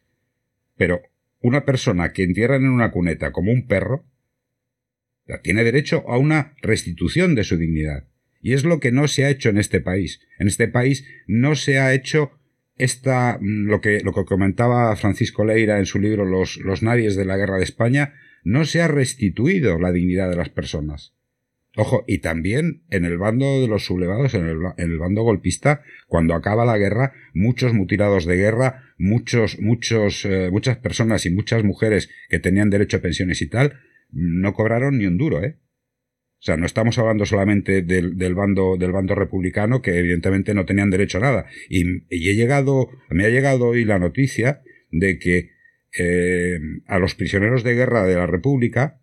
Pero 0.76 1.02
una 1.42 1.66
persona 1.66 2.14
que 2.14 2.24
entierran 2.24 2.64
en 2.64 2.70
una 2.70 2.92
cuneta 2.92 3.32
como 3.32 3.52
un 3.52 3.66
perro, 3.66 4.06
tiene 5.42 5.64
derecho 5.64 6.04
a 6.08 6.18
una 6.18 6.54
restitución 6.62 7.36
de 7.36 7.44
su 7.44 7.58
dignidad. 7.58 8.08
Y 8.48 8.54
es 8.54 8.64
lo 8.64 8.80
que 8.80 8.94
no 8.94 9.10
se 9.10 9.26
ha 9.26 9.30
hecho 9.30 9.50
en 9.50 9.58
este 9.58 9.82
país. 9.82 10.22
En 10.40 10.48
este 10.48 10.70
país 10.70 11.06
no 11.28 11.56
se 11.56 11.80
ha 11.80 11.94
hecho 11.94 12.32
esta, 12.78 13.38
mm, 13.42 13.68
lo 13.68 13.82
que, 13.82 14.00
lo 14.00 14.14
que 14.14 14.24
comentaba 14.24 14.96
Francisco 14.96 15.44
Leira 15.44 15.80
en 15.80 15.86
su 15.86 16.00
libro 16.00 16.24
Los, 16.24 16.56
los 16.56 16.82
nadies 16.82 17.18
de 17.18 17.26
la 17.26 17.36
guerra 17.36 17.58
de 17.58 17.66
España, 17.66 18.14
no 18.46 18.64
se 18.64 18.82
ha 18.82 18.88
restituido 18.88 19.78
la 19.80 19.92
dignidad 19.92 20.30
de 20.30 20.38
las 20.38 20.48
personas. 20.48 21.14
Ojo, 21.76 22.06
y 22.08 22.20
también 22.20 22.84
en 22.90 23.04
el 23.04 23.18
bando 23.18 23.60
de 23.60 23.68
los 23.68 23.84
sublevados, 23.84 24.34
en 24.34 24.46
el, 24.46 24.98
bando 24.98 25.24
golpista, 25.24 25.82
cuando 26.08 26.34
acaba 26.34 26.64
la 26.64 26.78
guerra, 26.78 27.12
muchos 27.34 27.74
mutilados 27.74 28.26
de 28.26 28.38
guerra, 28.38 28.94
muchos, 28.98 29.60
muchos, 29.60 30.24
eh, 30.24 30.52
muchas 30.54 30.78
personas 30.78 31.26
y 31.26 31.32
muchas 31.32 31.66
mujeres 31.66 32.10
que 32.30 32.40
tenían 32.40 32.70
derecho 32.70 32.96
a 32.96 33.02
pensiones 33.02 33.42
y 33.42 33.50
tal, 33.50 33.74
no 34.10 34.54
cobraron 34.54 35.00
ni 35.00 35.06
un 35.06 35.18
duro, 35.18 35.44
¿eh? 35.44 35.58
Sea, 36.48 36.56
no 36.56 36.66
estamos 36.66 36.98
hablando 36.98 37.26
solamente 37.26 37.82
del, 37.82 38.34
bando, 38.34 38.78
del 38.78 38.94
bando 38.94 39.16
republicano, 39.16 39.82
que 39.82 40.00
evidentemente 40.00 40.54
no 40.54 40.66
tenían 40.66 40.90
derecho 40.90 41.18
a 41.18 41.22
nada. 41.22 41.46
Y, 41.68 42.06
he 42.10 42.36
llegado, 42.36 42.88
me 43.10 43.26
ha 43.26 43.30
llegado 43.30 43.66
hoy 43.68 43.84
la 43.84 44.00
noticia 44.00 44.62
de 44.90 45.20
que 45.20 45.50
eh, 46.00 46.58
a 46.86 47.00
los 47.00 47.16
prisioneros 47.16 47.66
de 47.66 47.74
guerra 47.76 48.06
de 48.06 48.16
la 48.16 48.28
República 48.28 49.02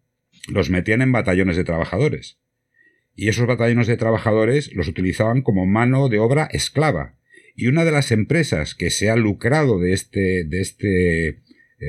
los 0.48 0.70
metían 0.70 1.02
en 1.02 1.12
batallones 1.12 1.58
de 1.58 1.64
trabajadores. 1.64 2.38
Y 3.14 3.28
esos 3.28 3.46
batallones 3.46 3.88
de 3.88 3.98
trabajadores 3.98 4.74
los 4.74 4.88
utilizaban 4.88 5.42
como 5.42 5.66
mano 5.66 6.08
de 6.08 6.20
obra 6.20 6.48
esclava. 6.50 7.18
Y 7.54 7.66
una 7.66 7.84
de 7.84 7.92
las 7.92 8.10
empresas 8.10 8.74
que 8.74 8.88
se 8.88 9.10
ha 9.10 9.16
lucrado 9.16 9.78
de 9.78 9.92
este, 9.92 10.44
de 10.44 10.62
este, 10.62 11.28
eh, 11.28 11.34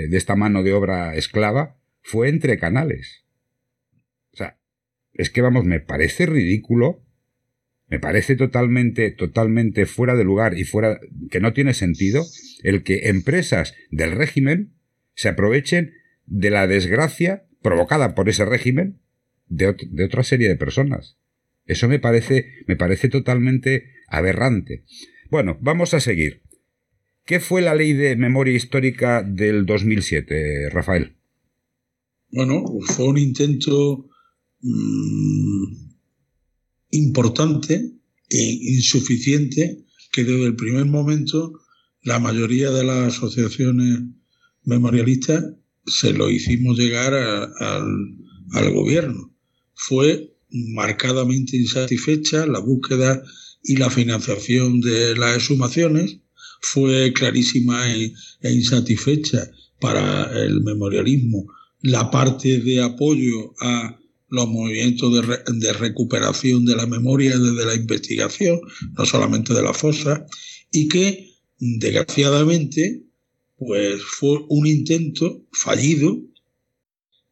de 0.09 0.17
esta 0.17 0.35
mano 0.35 0.63
de 0.63 0.73
obra 0.73 1.15
esclava 1.15 1.77
fue 2.01 2.27
entre 2.27 2.59
canales. 2.59 3.24
Es 5.15 5.29
que 5.29 5.41
vamos, 5.41 5.65
me 5.65 5.79
parece 5.79 6.25
ridículo, 6.25 7.03
me 7.87 7.99
parece 7.99 8.35
totalmente, 8.35 9.11
totalmente 9.11 9.85
fuera 9.85 10.15
de 10.15 10.23
lugar 10.23 10.57
y 10.57 10.65
fuera, 10.65 10.99
que 11.31 11.39
no 11.39 11.53
tiene 11.53 11.73
sentido 11.73 12.23
el 12.63 12.83
que 12.83 13.09
empresas 13.09 13.73
del 13.91 14.11
régimen 14.11 14.73
se 15.13 15.29
aprovechen 15.29 15.93
de 16.25 16.49
la 16.49 16.67
desgracia 16.67 17.45
provocada 17.61 18.13
por 18.13 18.27
ese 18.27 18.45
régimen 18.45 18.99
de, 19.47 19.75
de 19.89 20.03
otra 20.03 20.23
serie 20.23 20.49
de 20.49 20.57
personas. 20.57 21.17
Eso 21.65 21.87
me 21.87 21.99
parece, 21.99 22.45
me 22.67 22.75
parece 22.75 23.09
totalmente 23.09 23.91
aberrante. 24.07 24.83
Bueno, 25.29 25.57
vamos 25.61 25.93
a 25.93 25.99
seguir. 25.99 26.41
¿Qué 27.25 27.39
fue 27.39 27.61
la 27.61 27.73
ley 27.73 27.93
de 27.93 28.15
memoria 28.15 28.53
histórica 28.53 29.23
del 29.23 29.65
2007, 29.65 30.69
Rafael? 30.69 31.15
Bueno, 32.29 32.63
fue 32.85 33.07
un 33.07 33.17
intento 33.17 34.09
mm, 34.65 35.65
importante 36.91 37.93
e 38.29 38.43
insuficiente 38.77 39.85
que 40.11 40.23
desde 40.23 40.45
el 40.45 40.55
primer 40.55 40.85
momento 40.85 41.53
la 42.03 42.19
mayoría 42.19 42.71
de 42.71 42.83
las 42.83 43.15
asociaciones 43.15 43.99
memorialistas 44.63 45.43
se 45.85 46.13
lo 46.13 46.29
hicimos 46.29 46.77
llegar 46.77 47.13
al 47.13 48.73
gobierno. 48.73 49.33
Fue 49.73 50.35
marcadamente 50.49 51.57
insatisfecha 51.57 52.45
la 52.45 52.59
búsqueda 52.59 53.23
y 53.63 53.77
la 53.77 53.89
financiación 53.89 54.81
de 54.81 55.15
las 55.15 55.35
exhumaciones 55.37 56.19
fue 56.61 57.13
clarísima 57.13 57.93
e, 57.93 58.13
e, 58.41 58.51
insatisfecha 58.51 59.51
para 59.79 60.31
el 60.43 60.61
memorialismo. 60.61 61.45
La 61.81 62.09
parte 62.09 62.59
de 62.59 62.81
apoyo 62.81 63.53
a 63.59 63.99
los 64.35 64.47
movimientos 64.47 65.11
de, 65.13 65.39
de, 65.53 65.73
recuperación 65.73 66.65
de 66.65 66.75
la 66.75 66.85
memoria 66.85 67.37
desde 67.37 67.65
la 67.65 67.75
investigación, 67.75 68.59
no 68.97 69.05
solamente 69.05 69.53
de 69.53 69.63
la 69.63 69.73
fosa, 69.73 70.25
y 70.71 70.87
que 70.87 71.31
desgraciadamente 71.57 73.05
pues 73.57 74.01
fue 74.03 74.39
un 74.49 74.67
intento 74.67 75.45
fallido 75.51 76.21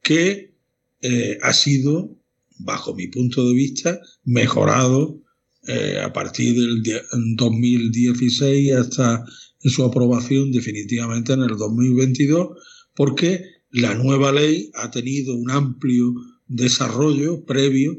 que 0.02 0.54
eh, 1.02 1.38
ha 1.42 1.54
sido, 1.54 2.18
bajo 2.60 2.96
mi 2.96 3.08
punto 3.08 3.48
de 3.48 3.54
vista, 3.54 4.00
mejorado 4.24 5.22
eh, 5.68 6.00
a 6.04 6.12
partir 6.14 6.56
del 6.56 6.84
2016 7.36 8.74
hasta 8.74 9.26
su 9.60 9.84
aprobación 9.84 10.52
definitivamente 10.52 11.34
en 11.34 11.42
el 11.42 11.58
2022, 11.58 12.50
porque 12.96 13.42
la 13.72 13.96
nueva 13.96 14.32
ley 14.32 14.70
ha 14.76 14.92
tenido 14.92 15.36
un 15.36 15.52
amplio 15.52 16.14
desarrollo 16.56 17.46
previo 17.46 17.98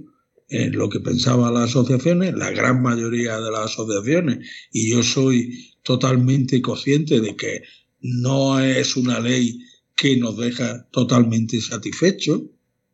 en 0.49 0.77
lo 0.77 0.89
que 0.89 1.01
pensaban 1.01 1.55
las 1.55 1.71
asociaciones, 1.71 2.35
la 2.35 2.51
gran 2.51 2.83
mayoría 2.83 3.41
de 3.41 3.51
las 3.51 3.73
asociaciones, 3.73 4.47
y 4.71 4.91
yo 4.91 5.03
soy 5.03 5.75
totalmente 5.83 6.61
consciente 6.63 7.21
de 7.21 7.35
que 7.35 7.63
no 8.01 8.61
es 8.61 8.97
una 8.97 9.19
ley 9.21 9.59
que 9.97 10.17
nos 10.17 10.37
deja 10.37 10.87
totalmente 10.91 11.61
satisfechos. 11.61 12.43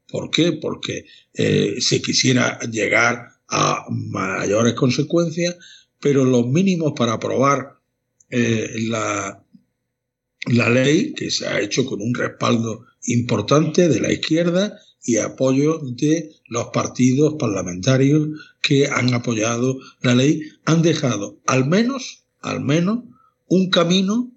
¿Por 0.08 0.30
qué? 0.30 0.52
Porque 0.52 1.04
eh, 1.34 1.76
se 1.80 2.00
quisiera 2.00 2.58
llegar 2.60 3.28
a 3.48 3.84
mayores 3.90 4.74
consecuencias, 4.74 5.56
pero 6.00 6.24
los 6.24 6.46
mínimos 6.46 6.92
para 6.96 7.14
aprobar 7.14 7.80
eh, 8.30 8.70
la, 8.88 9.44
la 10.46 10.70
ley, 10.70 11.12
que 11.12 11.30
se 11.30 11.46
ha 11.46 11.60
hecho 11.60 11.84
con 11.84 12.00
un 12.00 12.14
respaldo 12.14 12.86
importante 13.04 13.88
de 13.88 14.00
la 14.00 14.12
izquierda 14.12 14.78
y 15.04 15.16
apoyo 15.16 15.78
de 15.78 16.30
los 16.46 16.66
partidos 16.66 17.34
parlamentarios 17.38 18.28
que 18.60 18.86
han 18.86 19.14
apoyado 19.14 19.78
la 20.02 20.14
ley, 20.14 20.42
han 20.64 20.82
dejado 20.82 21.38
al 21.46 21.66
menos, 21.66 22.24
al 22.40 22.60
menos, 22.60 23.00
un 23.48 23.70
camino 23.70 24.30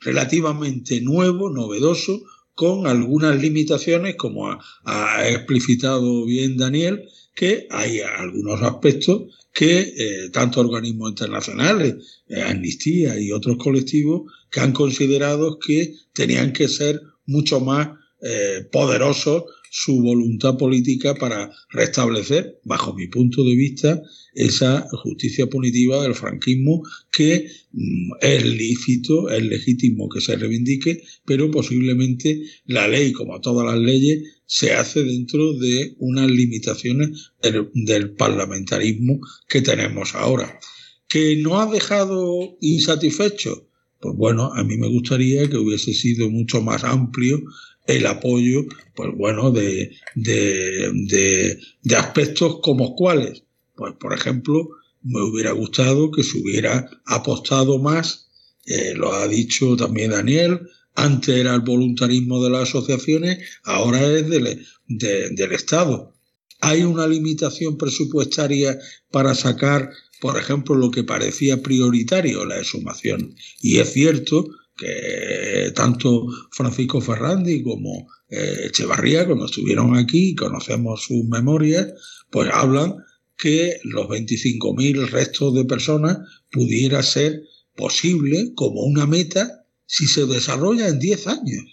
relativamente 0.00 1.00
nuevo, 1.00 1.50
novedoso, 1.50 2.22
con 2.54 2.86
algunas 2.86 3.40
limitaciones, 3.40 4.16
como 4.16 4.58
ha 4.84 5.28
explicitado 5.28 6.26
bien 6.26 6.56
Daniel, 6.58 7.08
que 7.34 7.66
hay 7.70 8.00
algunos 8.00 8.60
aspectos 8.62 9.22
que 9.52 9.80
eh, 9.80 10.30
tanto 10.30 10.60
organismos 10.60 11.10
internacionales, 11.10 12.22
eh, 12.28 12.42
Amnistía 12.42 13.18
y 13.18 13.32
otros 13.32 13.56
colectivos, 13.56 14.30
que 14.50 14.60
han 14.60 14.72
considerado 14.72 15.58
que 15.58 15.94
tenían 16.12 16.52
que 16.52 16.68
ser 16.68 17.00
mucho 17.26 17.60
más 17.60 17.88
eh, 18.22 18.66
poderosos 18.70 19.44
su 19.74 20.02
voluntad 20.02 20.58
política 20.58 21.14
para 21.14 21.50
restablecer, 21.70 22.60
bajo 22.62 22.92
mi 22.92 23.06
punto 23.06 23.42
de 23.42 23.56
vista, 23.56 24.02
esa 24.34 24.86
justicia 25.02 25.46
punitiva 25.46 26.02
del 26.02 26.14
franquismo 26.14 26.82
que 27.10 27.50
mm, 27.72 28.12
es 28.20 28.44
lícito, 28.44 29.30
es 29.30 29.42
legítimo 29.42 30.10
que 30.10 30.20
se 30.20 30.36
reivindique, 30.36 31.02
pero 31.24 31.50
posiblemente 31.50 32.42
la 32.66 32.86
ley, 32.86 33.12
como 33.12 33.40
todas 33.40 33.64
las 33.64 33.82
leyes, 33.82 34.42
se 34.44 34.74
hace 34.74 35.04
dentro 35.04 35.54
de 35.54 35.96
unas 36.00 36.30
limitaciones 36.30 37.32
del, 37.42 38.10
parlamentarismo 38.10 39.20
que 39.48 39.62
tenemos 39.62 40.14
ahora. 40.14 40.60
¿Que 41.08 41.36
no 41.36 41.58
ha 41.58 41.72
dejado 41.72 42.58
insatisfecho? 42.60 43.66
Pues 44.02 44.14
bueno, 44.16 44.52
a 44.52 44.64
mí 44.64 44.76
me 44.76 44.88
gustaría 44.88 45.48
que 45.48 45.56
hubiese 45.56 45.94
sido 45.94 46.28
mucho 46.28 46.60
más 46.60 46.84
amplio 46.84 47.42
el 47.86 48.06
apoyo, 48.06 48.64
pues 48.94 49.10
bueno, 49.16 49.50
de, 49.50 49.92
de, 50.14 51.58
de, 51.82 51.96
aspectos 51.96 52.60
como 52.62 52.94
cuáles. 52.94 53.44
Pues 53.74 53.94
por 53.98 54.12
ejemplo, 54.12 54.70
me 55.02 55.20
hubiera 55.22 55.52
gustado 55.52 56.10
que 56.10 56.22
se 56.22 56.38
hubiera 56.38 56.88
apostado 57.06 57.78
más, 57.78 58.28
eh, 58.66 58.94
lo 58.94 59.12
ha 59.12 59.26
dicho 59.26 59.76
también 59.76 60.12
Daniel, 60.12 60.60
antes 60.94 61.36
era 61.36 61.54
el 61.54 61.62
voluntarismo 61.62 62.42
de 62.44 62.50
las 62.50 62.68
asociaciones, 62.68 63.38
ahora 63.64 64.04
es 64.04 64.28
del, 64.28 64.66
del 64.86 65.52
Estado. 65.52 66.14
Hay 66.60 66.84
una 66.84 67.08
limitación 67.08 67.76
presupuestaria 67.76 68.78
para 69.10 69.34
sacar, 69.34 69.90
por 70.20 70.38
ejemplo, 70.38 70.76
lo 70.76 70.90
que 70.90 71.02
parecía 71.02 71.62
prioritario, 71.62 72.44
la 72.44 72.58
exhumación. 72.58 73.34
Y 73.60 73.78
es 73.78 73.92
cierto 73.92 74.46
que 74.76 75.72
tanto 75.74 76.26
Francisco 76.50 77.00
Ferrandi 77.00 77.62
como 77.62 78.08
eh, 78.28 78.66
Echevarría, 78.66 79.26
cuando 79.26 79.46
estuvieron 79.46 79.96
aquí 79.96 80.30
y 80.30 80.34
conocemos 80.34 81.02
sus 81.02 81.24
memorias, 81.24 81.92
pues 82.30 82.50
hablan 82.52 82.96
que 83.36 83.80
los 83.84 84.06
25.000 84.06 85.08
restos 85.08 85.54
de 85.54 85.64
personas 85.64 86.18
pudiera 86.50 87.02
ser 87.02 87.42
posible 87.76 88.52
como 88.54 88.82
una 88.82 89.06
meta 89.06 89.64
si 89.86 90.06
se 90.06 90.26
desarrolla 90.26 90.88
en 90.88 90.98
10 90.98 91.26
años, 91.26 91.64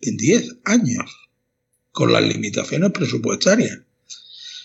en 0.00 0.16
10 0.16 0.56
años, 0.64 1.28
con 1.92 2.12
las 2.12 2.22
limitaciones 2.22 2.90
presupuestarias. 2.90 3.78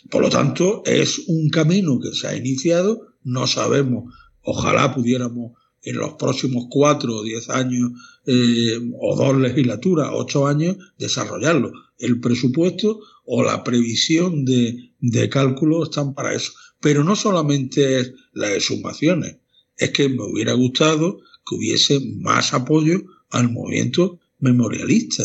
Por 0.10 0.22
lo 0.22 0.30
tanto, 0.30 0.82
es 0.86 1.20
un 1.28 1.50
camino 1.50 2.00
que 2.00 2.14
se 2.14 2.28
ha 2.28 2.36
iniciado, 2.36 3.16
no 3.24 3.46
sabemos, 3.46 4.14
ojalá 4.42 4.96
pudiéramos 4.96 5.52
en 5.84 5.98
los 5.98 6.14
próximos 6.14 6.66
cuatro 6.70 7.18
o 7.18 7.24
diez 7.24 7.50
años 7.50 7.92
eh, 8.26 8.78
o 9.00 9.16
dos 9.16 9.38
legislaturas, 9.38 10.10
ocho 10.14 10.48
años, 10.48 10.78
desarrollarlo. 10.98 11.72
El 11.98 12.20
presupuesto 12.20 13.00
o 13.26 13.44
la 13.44 13.64
previsión 13.64 14.46
de, 14.46 14.92
de 15.00 15.30
cálculo 15.30 15.84
están 15.84 16.14
para 16.14 16.34
eso. 16.34 16.52
Pero 16.80 17.04
no 17.04 17.16
solamente 17.16 18.00
es 18.00 18.14
las 18.34 18.52
exhumaciones, 18.52 19.38
es 19.78 19.92
que 19.92 20.10
me 20.10 20.24
hubiera 20.24 20.54
gustado 20.54 21.20
que 21.46 21.56
hubiese 21.56 22.00
más 22.18 22.54
apoyo 22.54 23.02
al 23.30 23.52
movimiento 23.52 24.20
memorialista. 24.40 25.24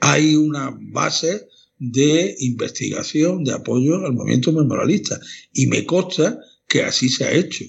Hay 0.00 0.36
una 0.36 0.76
base 0.80 1.48
de 1.78 2.36
investigación, 2.38 3.44
de 3.44 3.52
apoyo 3.52 4.04
al 4.04 4.12
movimiento 4.12 4.52
memorialista 4.52 5.18
y 5.52 5.66
me 5.66 5.84
consta 5.84 6.38
que 6.68 6.82
así 6.82 7.08
se 7.08 7.24
ha 7.24 7.32
hecho, 7.32 7.64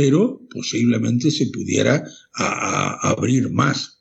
pero 0.00 0.40
posiblemente 0.48 1.30
se 1.30 1.48
pudiera 1.48 2.02
abrir 2.32 3.50
más. 3.50 3.98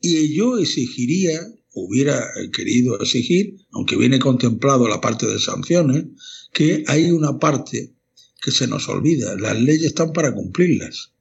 Y 0.00 0.34
yo 0.34 0.56
exigiría, 0.56 1.38
hubiera 1.74 2.26
querido 2.54 2.98
exigir, 2.98 3.58
aunque 3.72 3.98
viene 3.98 4.18
contemplado 4.18 4.88
la 4.88 5.02
parte 5.02 5.26
de 5.26 5.38
sanciones, 5.38 6.06
que 6.54 6.84
hay 6.86 7.10
una 7.10 7.38
parte 7.38 7.92
que 8.40 8.50
se 8.50 8.66
nos 8.66 8.88
olvida. 8.88 9.36
Las 9.36 9.60
leyes 9.60 9.88
están 9.88 10.14
para 10.14 10.32
cumplirlas. 10.32 11.12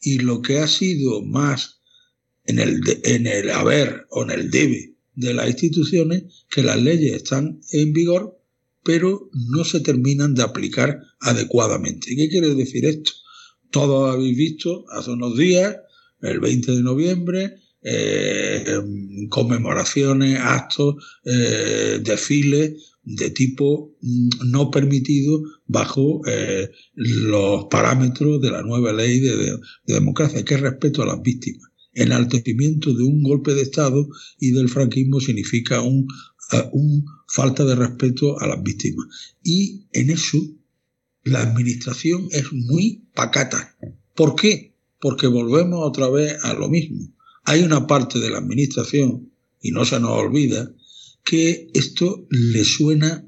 Y 0.00 0.18
lo 0.18 0.42
que 0.42 0.58
ha 0.58 0.66
sido 0.66 1.22
más 1.22 1.78
en 2.44 2.58
el, 2.58 2.80
en 3.04 3.28
el 3.28 3.48
haber 3.50 4.08
o 4.10 4.24
en 4.24 4.32
el 4.32 4.50
debe 4.50 4.96
de 5.14 5.34
las 5.34 5.46
instituciones, 5.46 6.24
que 6.50 6.64
las 6.64 6.82
leyes 6.82 7.14
están 7.14 7.60
en 7.70 7.92
vigor, 7.92 8.40
pero 8.82 9.30
no 9.52 9.64
se 9.64 9.78
terminan 9.78 10.34
de 10.34 10.42
aplicar 10.42 11.00
adecuadamente. 11.20 12.16
¿Qué 12.16 12.28
quiere 12.28 12.56
decir 12.56 12.86
esto? 12.86 13.12
Todos 13.72 14.14
habéis 14.14 14.36
visto 14.36 14.84
hace 14.90 15.10
unos 15.10 15.36
días, 15.36 15.76
el 16.20 16.40
20 16.40 16.72
de 16.72 16.82
noviembre, 16.82 17.56
eh, 17.82 18.64
conmemoraciones, 19.28 20.38
actos, 20.38 20.96
eh, 21.24 21.98
desfiles 22.00 22.74
de 23.02 23.30
tipo 23.30 23.96
mm, 24.00 24.50
no 24.50 24.70
permitido 24.70 25.42
bajo 25.66 26.20
eh, 26.28 26.70
los 26.94 27.64
parámetros 27.64 28.40
de 28.40 28.50
la 28.50 28.62
nueva 28.62 28.92
ley 28.92 29.18
de, 29.18 29.58
democracia, 29.86 30.44
que 30.44 30.54
es 30.54 30.60
respeto 30.60 31.02
a 31.02 31.06
las 31.06 31.22
víctimas. 31.22 31.70
Enaltecimiento 31.94 32.92
de 32.94 33.02
un 33.02 33.22
golpe 33.22 33.54
de 33.54 33.62
Estado 33.62 34.06
y 34.38 34.52
del 34.52 34.68
franquismo 34.68 35.18
significa 35.18 35.80
un, 35.80 36.06
un 36.72 37.04
falta 37.26 37.64
de 37.64 37.74
respeto 37.74 38.38
a 38.38 38.46
las 38.46 38.62
víctimas. 38.62 39.06
Y 39.42 39.86
en 39.92 40.10
eso 40.10 40.38
la 41.24 41.40
administración 41.40 42.28
es 42.30 42.52
muy 42.52 43.04
pacata. 43.14 43.76
¿Por 44.14 44.34
qué? 44.36 44.74
Porque 45.00 45.26
volvemos 45.26 45.80
otra 45.86 46.08
vez 46.08 46.36
a 46.42 46.54
lo 46.54 46.68
mismo. 46.68 47.08
Hay 47.44 47.62
una 47.62 47.86
parte 47.86 48.18
de 48.18 48.30
la 48.30 48.38
administración, 48.38 49.32
y 49.60 49.70
no 49.70 49.84
se 49.84 50.00
nos 50.00 50.10
olvida, 50.10 50.72
que 51.24 51.70
esto 51.74 52.26
le 52.30 52.64
suena, 52.64 53.24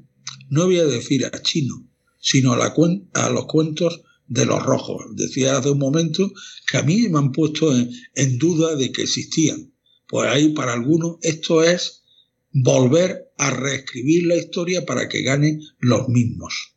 no 0.49 0.65
voy 0.65 0.79
a 0.79 0.85
decir 0.85 1.25
a 1.25 1.41
chino, 1.41 1.87
sino 2.19 2.53
a, 2.53 2.57
la, 2.57 2.73
a 3.13 3.29
los 3.29 3.45
cuentos 3.45 4.01
de 4.27 4.45
los 4.45 4.63
rojos. 4.63 5.05
Decía 5.15 5.57
hace 5.57 5.71
un 5.71 5.79
momento 5.79 6.31
que 6.69 6.77
a 6.77 6.83
mí 6.83 7.07
me 7.09 7.19
han 7.19 7.31
puesto 7.31 7.75
en, 7.75 8.37
duda 8.37 8.75
de 8.75 8.91
que 8.91 9.03
existían. 9.03 9.73
Pues 10.07 10.29
ahí 10.29 10.49
para 10.49 10.73
algunos 10.73 11.17
esto 11.21 11.63
es 11.63 12.03
volver 12.51 13.31
a 13.37 13.51
reescribir 13.51 14.27
la 14.27 14.35
historia 14.35 14.85
para 14.85 15.09
que 15.09 15.23
ganen 15.23 15.61
los 15.79 16.07
mismos. 16.09 16.74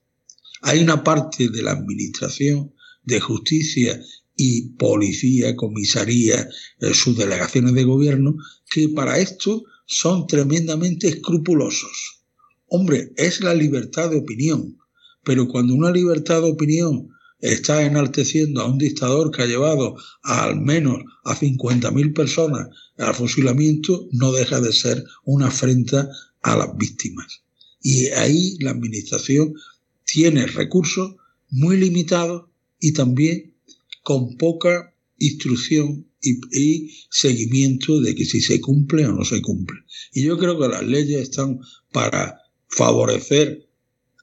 Hay 0.62 0.80
una 0.80 1.02
parte 1.05 1.48
de 1.48 1.62
la 1.62 1.72
administración 1.72 2.72
de 3.05 3.20
justicia 3.20 4.01
y 4.36 4.70
policía, 4.70 5.56
comisaría, 5.56 6.48
eh, 6.80 6.94
sus 6.94 7.16
delegaciones 7.16 7.74
de 7.74 7.85
gobierno, 7.85 8.36
que 8.70 8.89
para 8.89 9.18
esto 9.18 9.64
son 9.86 10.26
tremendamente 10.26 11.09
escrupulosos. 11.09 12.22
Hombre, 12.68 13.12
es 13.16 13.40
la 13.40 13.55
libertad 13.55 14.10
de 14.10 14.18
opinión, 14.18 14.78
pero 15.24 15.48
cuando 15.48 15.74
una 15.74 15.90
libertad 15.90 16.43
de 16.43 16.51
opinión 16.51 17.09
está 17.40 17.82
enalteciendo 17.82 18.60
a 18.60 18.66
un 18.66 18.78
dictador 18.78 19.30
que 19.30 19.43
ha 19.43 19.47
llevado 19.47 19.97
al 20.22 20.60
menos 20.60 20.98
a 21.24 21.35
50.000 21.35 22.14
personas 22.14 22.68
al 22.98 23.14
fusilamiento, 23.14 24.09
no 24.12 24.32
deja 24.32 24.60
de 24.60 24.72
ser 24.72 25.05
una 25.24 25.48
afrenta 25.48 26.09
a 26.43 26.56
las 26.56 26.76
víctimas. 26.76 27.43
Y 27.80 28.06
ahí 28.09 28.56
la 28.60 28.70
administración 28.70 29.55
tiene 30.10 30.47
recursos 30.47 31.16
muy 31.51 31.76
limitados 31.76 32.47
y 32.80 32.93
también 32.93 33.55
con 34.02 34.36
poca 34.36 34.94
instrucción 35.18 36.06
y, 36.20 36.90
seguimiento 37.10 38.01
de 38.01 38.14
que 38.14 38.24
si 38.24 38.40
se 38.40 38.60
cumple 38.60 39.06
o 39.06 39.12
no 39.12 39.24
se 39.24 39.40
cumple. 39.40 39.78
Y 40.12 40.24
yo 40.24 40.39
creo 40.39 40.59
que 40.59 40.68
las 40.68 40.82
leyes 40.82 41.22
están 41.22 41.60
para 41.93 42.39
favorecer 42.68 43.68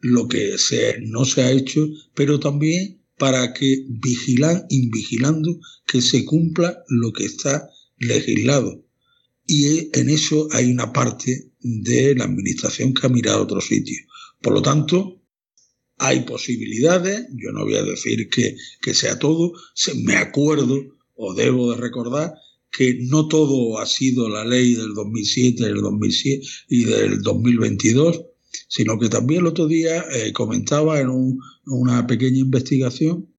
lo 0.01 0.27
que 0.27 0.55
no 1.03 1.25
se 1.25 1.41
ha 1.43 1.51
hecho, 1.51 1.87
pero 2.13 2.39
también 2.39 3.01
para 3.17 3.53
que 3.53 3.85
vigilan, 3.87 4.65
invigilando 4.69 5.59
que 5.87 6.01
se 6.01 6.25
cumpla 6.25 6.83
lo 6.89 7.13
que 7.13 7.25
está 7.25 7.69
legislado. 7.97 8.83
Y 9.47 9.89
en 9.97 10.09
eso 10.09 10.47
hay 10.51 10.71
una 10.71 10.91
parte 10.91 11.51
de 11.59 12.15
la 12.15 12.25
administración 12.25 12.93
que 12.93 13.05
ha 13.05 13.09
mirado 13.09 13.39
a 13.39 13.43
otro 13.43 13.61
sitio. 13.61 13.97
Por 14.41 14.53
lo 14.53 14.61
tanto, 14.61 15.21
hay 15.97 16.21
posibilidades, 16.21 17.27
yo 17.31 17.51
no 17.51 17.63
voy 17.63 17.75
a 17.75 17.83
decir 17.83 18.29
que, 18.29 18.55
que 18.81 18.93
sea 18.93 19.17
todo, 19.17 19.53
me 20.03 20.15
acuerdo 20.15 20.77
o 21.15 21.33
debo 21.33 21.71
de 21.71 21.77
recordar 21.77 22.33
que 22.71 22.97
no 23.01 23.27
todo 23.27 23.79
ha 23.79 23.85
sido 23.85 24.27
la 24.27 24.43
ley 24.43 24.73
del 24.73 24.93
2007, 24.93 25.63
del 25.63 25.81
2007 25.81 26.45
y 26.69 26.83
del 26.83 27.21
2022, 27.21 28.25
sino 28.67 28.99
que 28.99 29.09
también 29.09 29.41
el 29.41 29.47
otro 29.47 29.67
día 29.67 30.05
eh, 30.11 30.33
comentaba 30.33 30.99
en 30.99 31.09
una 31.65 32.05
pequeña 32.05 32.39
investigación 32.39 33.29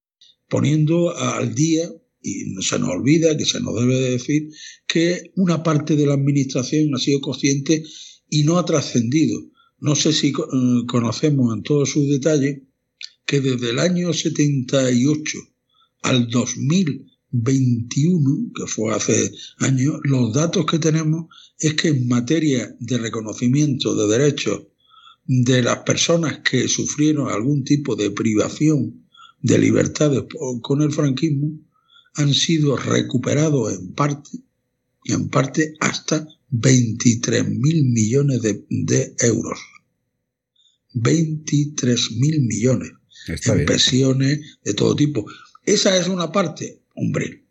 poniendo 0.49 1.15
al 1.15 1.53
día, 1.53 1.89
y 2.21 2.55
se 2.61 2.79
nos 2.79 2.89
olvida, 2.89 3.37
que 3.37 3.45
se 3.45 3.59
nos 3.59 3.75
debe 3.75 3.95
de 3.95 4.11
decir, 4.11 4.49
que 4.87 5.31
una 5.35 5.61
parte 5.61 5.95
de 5.95 6.07
la 6.07 6.13
administración 6.13 6.93
ha 6.95 6.99
sido 6.99 7.21
consciente 7.21 7.83
y 8.29 8.43
no 8.43 8.57
ha 8.57 8.65
trascendido. 8.65 9.39
No 9.79 9.95
sé 9.95 10.13
si 10.13 10.29
eh, 10.29 10.33
conocemos 10.87 11.53
en 11.55 11.63
todos 11.63 11.91
sus 11.91 12.07
detalles 12.09 12.61
que 13.25 13.41
desde 13.41 13.71
el 13.71 13.79
año 13.79 14.13
78 14.13 15.37
al 16.03 16.29
2000 16.29 17.17
21, 17.29 18.51
que 18.55 18.67
fue 18.67 18.93
hace 18.93 19.31
años, 19.59 19.99
los 20.03 20.33
datos 20.33 20.65
que 20.65 20.79
tenemos 20.79 21.27
es 21.59 21.73
que 21.73 21.89
en 21.89 22.07
materia 22.07 22.75
de 22.79 22.97
reconocimiento 22.97 23.95
de 23.95 24.17
derechos 24.17 24.63
de 25.25 25.61
las 25.61 25.79
personas 25.79 26.39
que 26.39 26.67
sufrieron 26.67 27.29
algún 27.29 27.63
tipo 27.63 27.95
de 27.95 28.11
privación 28.11 29.07
de 29.41 29.59
libertades 29.59 30.23
con 30.61 30.81
el 30.81 30.91
franquismo, 30.91 31.51
han 32.15 32.33
sido 32.33 32.77
recuperados 32.77 33.73
en 33.73 33.93
parte, 33.93 34.29
en 35.05 35.29
parte 35.29 35.73
hasta 35.79 36.27
23 36.49 37.47
mil 37.47 37.85
millones 37.85 38.41
de, 38.41 39.15
euros. 39.19 39.59
23 40.93 42.11
mil 42.13 42.41
millones 42.41 42.91
en 43.27 43.65
pensiones 43.65 44.39
de 44.63 44.73
todo 44.73 44.95
tipo. 44.95 45.25
Esa 45.65 45.97
es 45.97 46.07
una 46.07 46.31
parte 46.31 46.81
hombre, 46.95 47.45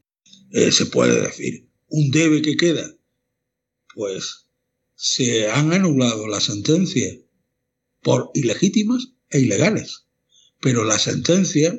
eh, 0.50 0.72
se 0.72 0.86
puede 0.86 1.20
decir, 1.20 1.68
un 1.88 2.10
debe 2.10 2.42
que 2.42 2.56
queda. 2.56 2.92
Pues 3.94 4.46
se 4.94 5.48
han 5.48 5.72
anulado 5.72 6.26
las 6.26 6.44
sentencias 6.44 7.18
por 8.02 8.30
ilegítimas 8.34 9.12
e 9.30 9.40
ilegales. 9.40 10.06
Pero 10.60 10.84
la 10.84 10.98
sentencia, 10.98 11.78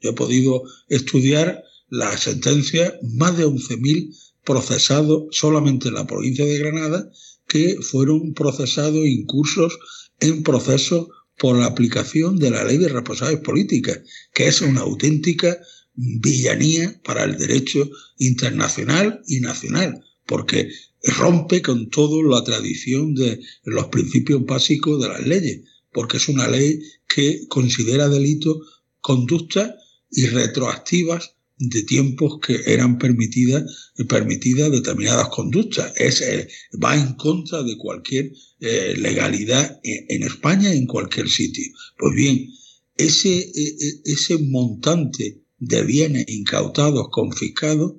yo 0.00 0.10
he 0.10 0.14
podido 0.14 0.62
estudiar 0.88 1.64
la 1.88 2.16
sentencia, 2.16 2.98
más 3.02 3.36
de 3.36 3.46
11.000 3.46 4.14
procesados 4.44 5.24
solamente 5.30 5.88
en 5.88 5.94
la 5.94 6.06
provincia 6.06 6.44
de 6.44 6.58
Granada, 6.58 7.10
que 7.46 7.76
fueron 7.80 8.34
procesados 8.34 9.04
incursos 9.06 9.78
en 10.20 10.42
procesos 10.42 11.08
por 11.38 11.58
la 11.58 11.66
aplicación 11.66 12.38
de 12.38 12.50
la 12.50 12.64
ley 12.64 12.78
de 12.78 12.88
responsables 12.88 13.40
políticas, 13.40 14.00
que 14.32 14.46
es 14.48 14.60
una 14.60 14.82
auténtica 14.82 15.58
villanía 15.94 17.00
para 17.04 17.24
el 17.24 17.36
derecho 17.36 17.88
internacional 18.18 19.20
y 19.26 19.40
nacional, 19.40 20.04
porque 20.26 20.70
rompe 21.02 21.60
con 21.62 21.90
toda 21.90 22.22
la 22.22 22.44
tradición 22.44 23.14
de 23.14 23.40
los 23.64 23.86
principios 23.86 24.44
básicos 24.44 25.02
de 25.02 25.08
las 25.08 25.26
leyes, 25.26 25.62
porque 25.92 26.16
es 26.16 26.28
una 26.28 26.48
ley 26.48 26.80
que 27.08 27.46
considera 27.48 28.08
delito 28.08 28.60
conductas 29.00 29.72
y 30.10 30.26
retroactivas 30.26 31.34
de 31.68 31.82
tiempos 31.82 32.38
que 32.44 32.60
eran 32.66 32.98
permitidas, 32.98 33.64
determinadas 33.96 35.28
conductas. 35.28 35.92
Es, 35.96 36.20
eh, 36.20 36.48
va 36.82 36.96
en 36.96 37.14
contra 37.14 37.62
de 37.62 37.76
cualquier 37.76 38.32
eh, 38.60 38.94
legalidad 38.98 39.80
en, 39.82 40.06
en, 40.08 40.22
España, 40.24 40.72
en 40.72 40.86
cualquier 40.86 41.28
sitio. 41.28 41.64
Pues 41.98 42.14
bien, 42.14 42.48
ese, 42.96 43.38
e, 43.38 43.76
e, 43.80 44.00
ese 44.04 44.38
montante 44.38 45.42
de 45.58 45.82
bienes 45.84 46.24
incautados, 46.28 47.08
confiscados, 47.10 47.94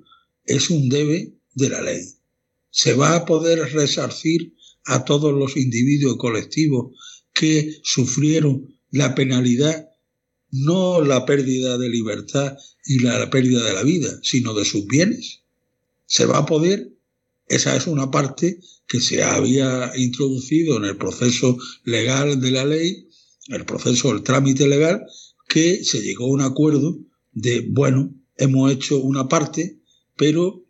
es 0.45 0.69
un 0.69 0.89
debe 0.89 1.33
de 1.53 1.69
la 1.69 1.81
ley. 1.81 2.03
Se 2.69 2.93
va 2.93 3.15
a 3.15 3.25
poder 3.25 3.59
resarcir 3.73 4.53
a 4.85 5.05
todos 5.05 5.33
los 5.33 5.55
individuos 5.55 6.17
colectivos 6.17 6.97
que 7.33 7.77
sufrieron 7.83 8.67
la 8.91 9.15
penalidad, 9.15 9.87
no 10.53 11.01
la 11.01 11.25
pérdida 11.25 11.79
de 11.79 11.89
libertad 11.89 12.55
y 12.85 12.99
la, 12.99 13.27
pérdida 13.31 13.63
de 13.63 13.73
la 13.73 13.81
vida, 13.81 14.19
sino 14.21 14.53
de 14.53 14.63
sus 14.65 14.85
bienes. 14.85 15.39
Se 16.05 16.25
va 16.25 16.37
a 16.37 16.45
poder, 16.45 16.93
esa 17.47 17.75
es 17.75 17.87
una 17.87 18.11
parte 18.11 18.59
que 18.87 18.99
se 18.99 19.23
había 19.23 19.91
introducido 19.95 20.77
en 20.77 20.85
el 20.85 20.95
proceso 20.95 21.57
legal 21.85 22.39
de 22.39 22.51
la 22.51 22.65
ley, 22.65 23.09
el 23.47 23.65
proceso 23.65 24.09
del 24.09 24.21
trámite 24.21 24.67
legal, 24.67 25.01
que 25.49 25.83
se 25.83 26.03
llegó 26.03 26.25
a 26.25 26.33
un 26.33 26.41
acuerdo 26.41 26.99
de, 27.31 27.65
bueno, 27.71 28.13
hemos 28.37 28.71
hecho 28.71 28.99
una 28.99 29.27
parte, 29.27 29.79
pero 30.15 30.63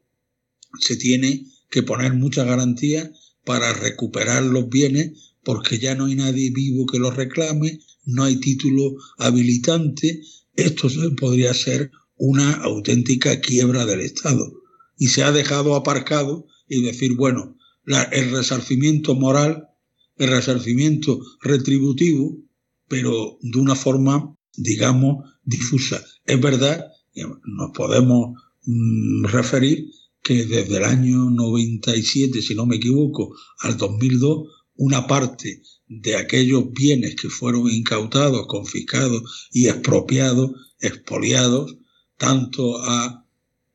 se 0.80 0.95
tiene 0.95 1.45
que 1.69 1.84
poner 1.84 2.14
muchas 2.14 2.45
garantías 2.47 3.10
para 3.43 3.73
recuperar 3.73 4.43
los 4.43 4.69
bienes 4.69 5.34
porque 5.43 5.77
ya 5.77 5.93
no 5.93 6.05
hay 6.05 6.15
nadie 6.15 6.51
vivo 6.51 6.85
que 6.85 6.99
los 6.99 7.18
reclame, 7.18 7.81
no 8.05 8.23
hay 8.23 8.38
título 8.38 8.95
habilitante. 9.17 10.21
Esto 10.55 10.88
podría 11.19 11.53
ser 11.53 11.91
una 12.17 12.53
auténtica 12.53 13.39
quiebra 13.41 13.85
del 13.85 14.01
Estado. 14.01 14.51
Y 14.97 15.07
se 15.07 15.23
ha 15.23 15.31
dejado 15.31 15.75
aparcado 15.75 16.47
y 16.67 16.81
decir, 16.81 17.15
bueno, 17.15 17.57
el 17.85 18.31
resarcimiento 18.31 19.15
moral, 19.15 19.67
el 20.17 20.30
resarcimiento 20.30 21.19
retributivo, 21.41 22.38
pero 22.88 23.38
de 23.41 23.59
una 23.59 23.75
forma, 23.75 24.35
digamos, 24.55 25.30
difusa. 25.43 26.03
Es 26.25 26.39
verdad 26.39 26.85
que 27.13 27.23
nos 27.23 27.71
podemos 27.73 28.39
mm, 28.65 29.25
referir 29.25 29.89
que 30.21 30.45
desde 30.45 30.77
el 30.77 30.85
año 30.85 31.30
97, 31.30 32.41
si 32.41 32.55
no 32.55 32.65
me 32.65 32.77
equivoco, 32.77 33.35
al 33.59 33.77
2002, 33.77 34.47
una 34.75 35.05
parte 35.05 35.61
de 36.02 36.15
aquellos 36.15 36.72
bienes 36.74 37.15
que 37.15 37.30
fueron 37.30 37.70
incautados, 37.70 38.48
confiscados 38.48 39.49
y 39.52 39.68
expropiados, 39.68 40.52
expoliados, 40.80 41.78
tanto 42.18 42.78
a 42.78 43.26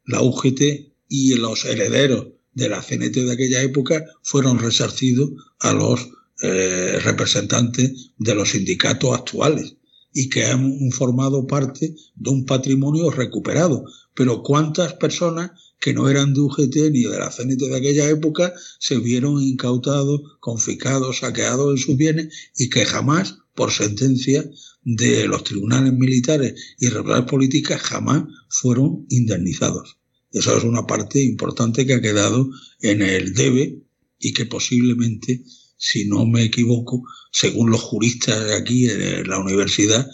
la 0.06 0.22
UGT 0.22 0.92
y 1.08 1.34
los 1.34 1.64
herederos 1.64 2.28
de 2.54 2.68
la 2.68 2.82
CNT 2.82 3.14
de 3.14 3.32
aquella 3.32 3.62
época, 3.62 4.04
fueron 4.22 4.58
resarcidos 4.58 5.30
a 5.60 5.72
los 5.72 6.08
eh, 6.42 6.98
representantes 7.02 8.12
de 8.18 8.34
los 8.34 8.50
sindicatos 8.50 9.14
actuales 9.14 9.76
y 10.12 10.28
que 10.28 10.46
han 10.46 10.90
formado 10.90 11.46
parte 11.46 11.94
de 12.14 12.30
un 12.30 12.44
patrimonio 12.46 13.10
recuperado. 13.10 13.84
Pero 14.14 14.42
¿cuántas 14.42 14.94
personas 14.94 15.52
que 15.80 15.94
no 15.94 16.08
eran 16.08 16.34
de 16.34 16.40
UGT 16.40 16.76
ni 16.90 17.04
de 17.04 17.18
la 17.18 17.30
CNT 17.30 17.60
de 17.68 17.76
aquella 17.76 18.08
época 18.08 18.52
se 18.78 18.98
vieron 18.98 19.42
incautados, 19.42 20.20
confiscados, 20.40 21.18
saqueados 21.18 21.72
en 21.72 21.78
sus 21.78 21.96
bienes 21.96 22.50
y 22.56 22.68
que 22.68 22.84
jamás, 22.84 23.36
por 23.54 23.72
sentencia 23.72 24.48
de 24.82 25.26
los 25.26 25.44
tribunales 25.44 25.92
militares 25.92 26.54
y 26.78 26.88
regulares 26.88 27.26
políticas, 27.26 27.80
jamás 27.80 28.24
fueron 28.48 29.06
indemnizados? 29.08 29.98
Esa 30.32 30.56
es 30.56 30.64
una 30.64 30.86
parte 30.86 31.22
importante 31.22 31.86
que 31.86 31.94
ha 31.94 32.00
quedado 32.00 32.48
en 32.80 33.02
el 33.02 33.34
debe 33.34 33.82
y 34.18 34.32
que 34.32 34.46
posiblemente 34.46 35.44
si 35.78 36.06
no 36.06 36.26
me 36.26 36.42
equivoco, 36.42 37.04
según 37.32 37.70
los 37.70 37.80
juristas 37.80 38.44
de 38.44 38.54
aquí 38.54 38.86
de 38.86 39.24
la 39.24 39.38
universidad, 39.38 40.06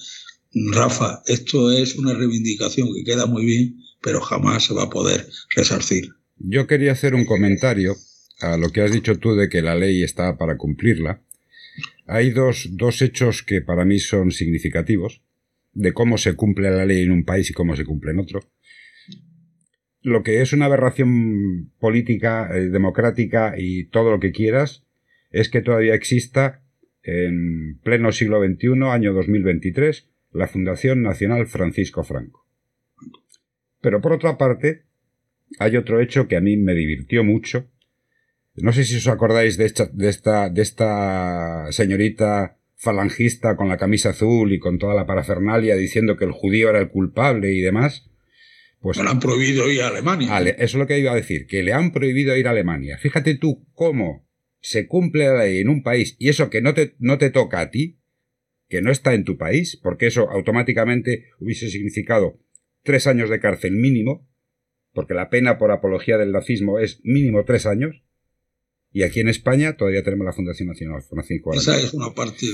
Rafa, 0.52 1.22
esto 1.26 1.72
es 1.72 1.96
una 1.96 2.14
reivindicación 2.14 2.94
que 2.94 3.02
queda 3.02 3.26
muy 3.26 3.44
bien, 3.44 3.83
pero 4.04 4.20
jamás 4.20 4.66
se 4.66 4.74
va 4.74 4.84
a 4.84 4.90
poder 4.90 5.26
resarcir. 5.56 6.10
Yo 6.36 6.66
quería 6.66 6.92
hacer 6.92 7.14
un 7.14 7.24
comentario 7.24 7.96
a 8.40 8.58
lo 8.58 8.68
que 8.70 8.82
has 8.82 8.92
dicho 8.92 9.18
tú 9.18 9.34
de 9.34 9.48
que 9.48 9.62
la 9.62 9.74
ley 9.74 10.02
está 10.02 10.36
para 10.36 10.58
cumplirla. 10.58 11.22
Hay 12.06 12.30
dos, 12.30 12.68
dos 12.72 13.00
hechos 13.00 13.42
que 13.42 13.62
para 13.62 13.86
mí 13.86 13.98
son 13.98 14.30
significativos 14.30 15.22
de 15.72 15.92
cómo 15.92 16.18
se 16.18 16.34
cumple 16.34 16.70
la 16.70 16.84
ley 16.84 17.02
en 17.02 17.12
un 17.12 17.24
país 17.24 17.50
y 17.50 17.54
cómo 17.54 17.74
se 17.76 17.84
cumple 17.84 18.12
en 18.12 18.20
otro. 18.20 18.40
Lo 20.02 20.22
que 20.22 20.42
es 20.42 20.52
una 20.52 20.66
aberración 20.66 21.72
política, 21.78 22.50
eh, 22.54 22.68
democrática 22.68 23.54
y 23.56 23.84
todo 23.84 24.10
lo 24.10 24.20
que 24.20 24.32
quieras, 24.32 24.84
es 25.30 25.48
que 25.48 25.62
todavía 25.62 25.94
exista 25.94 26.62
en 27.02 27.78
pleno 27.82 28.12
siglo 28.12 28.42
XXI, 28.44 28.82
año 28.90 29.14
2023, 29.14 30.08
la 30.32 30.46
Fundación 30.46 31.02
Nacional 31.02 31.46
Francisco 31.46 32.04
Franco. 32.04 32.43
Pero 33.84 34.00
por 34.00 34.14
otra 34.14 34.38
parte, 34.38 34.86
hay 35.58 35.76
otro 35.76 36.00
hecho 36.00 36.26
que 36.26 36.36
a 36.36 36.40
mí 36.40 36.56
me 36.56 36.72
divirtió 36.72 37.22
mucho. 37.22 37.68
No 38.54 38.72
sé 38.72 38.82
si 38.82 38.96
os 38.96 39.06
acordáis 39.08 39.58
de 39.58 39.66
esta, 39.66 39.90
de 39.92 40.08
esta, 40.08 40.48
de 40.48 40.62
esta 40.62 41.66
señorita 41.70 42.56
falangista 42.76 43.56
con 43.56 43.68
la 43.68 43.76
camisa 43.76 44.10
azul 44.10 44.54
y 44.54 44.58
con 44.58 44.78
toda 44.78 44.94
la 44.94 45.04
parafernalia 45.04 45.76
diciendo 45.76 46.16
que 46.16 46.24
el 46.24 46.32
judío 46.32 46.70
era 46.70 46.78
el 46.78 46.88
culpable 46.88 47.52
y 47.52 47.60
demás. 47.60 48.10
Pues 48.80 48.96
le 48.96 49.06
han 49.06 49.20
prohibido 49.20 49.70
ir 49.70 49.82
a 49.82 49.88
Alemania. 49.88 50.38
eso 50.38 50.56
es 50.62 50.74
lo 50.74 50.86
que 50.86 50.98
iba 50.98 51.12
a 51.12 51.16
decir, 51.16 51.46
que 51.46 51.62
le 51.62 51.74
han 51.74 51.92
prohibido 51.92 52.34
ir 52.38 52.48
a 52.48 52.52
Alemania. 52.52 52.96
Fíjate 52.96 53.34
tú 53.36 53.66
cómo 53.74 54.26
se 54.60 54.86
cumple 54.86 55.26
la 55.26 55.44
ley 55.44 55.60
en 55.60 55.68
un 55.68 55.82
país 55.82 56.16
y 56.18 56.30
eso 56.30 56.48
que 56.48 56.62
no 56.62 56.72
te, 56.72 56.94
no 57.00 57.18
te 57.18 57.28
toca 57.28 57.60
a 57.60 57.70
ti, 57.70 57.98
que 58.66 58.80
no 58.80 58.90
está 58.90 59.12
en 59.12 59.24
tu 59.24 59.36
país, 59.36 59.78
porque 59.82 60.06
eso 60.06 60.30
automáticamente 60.30 61.26
hubiese 61.38 61.68
significado 61.68 62.40
tres 62.84 63.08
años 63.08 63.28
de 63.30 63.40
cárcel 63.40 63.72
mínimo, 63.72 64.28
porque 64.92 65.14
la 65.14 65.28
pena 65.28 65.58
por 65.58 65.72
apología 65.72 66.16
del 66.16 66.30
nazismo 66.30 66.78
es 66.78 67.00
mínimo 67.02 67.44
tres 67.44 67.66
años, 67.66 68.04
y 68.92 69.02
aquí 69.02 69.18
en 69.18 69.28
España 69.28 69.76
todavía 69.76 70.04
tenemos 70.04 70.24
la 70.24 70.32
Fundación 70.32 70.68
Nacional 70.68 71.02
Francisco 71.02 71.52
Esa 71.52 71.76
es 71.76 71.92
una 71.94 72.14
parte 72.14 72.46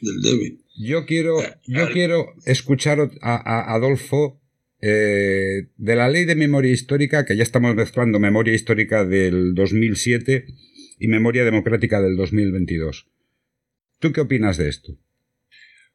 del 0.00 0.22
debe. 0.22 0.56
Yo 0.80 1.04
quiero, 1.04 1.42
eh, 1.42 1.54
yo 1.66 1.90
quiero 1.92 2.32
escuchar 2.46 3.10
a, 3.20 3.74
Adolfo 3.74 4.40
eh, 4.80 5.68
de 5.76 5.96
la 5.96 6.08
ley 6.08 6.24
de 6.24 6.34
memoria 6.34 6.72
histórica, 6.72 7.26
que 7.26 7.36
ya 7.36 7.42
estamos 7.42 7.74
mezclando 7.74 8.18
memoria 8.18 8.54
histórica 8.54 9.04
del 9.04 9.54
2007 9.54 10.46
y 10.98 11.08
Memoria 11.08 11.44
Democrática 11.44 12.00
del 12.00 12.16
2022. 12.16 13.06
¿Tú 13.98 14.12
qué 14.12 14.22
opinas 14.22 14.56
de 14.56 14.70
esto? 14.70 14.96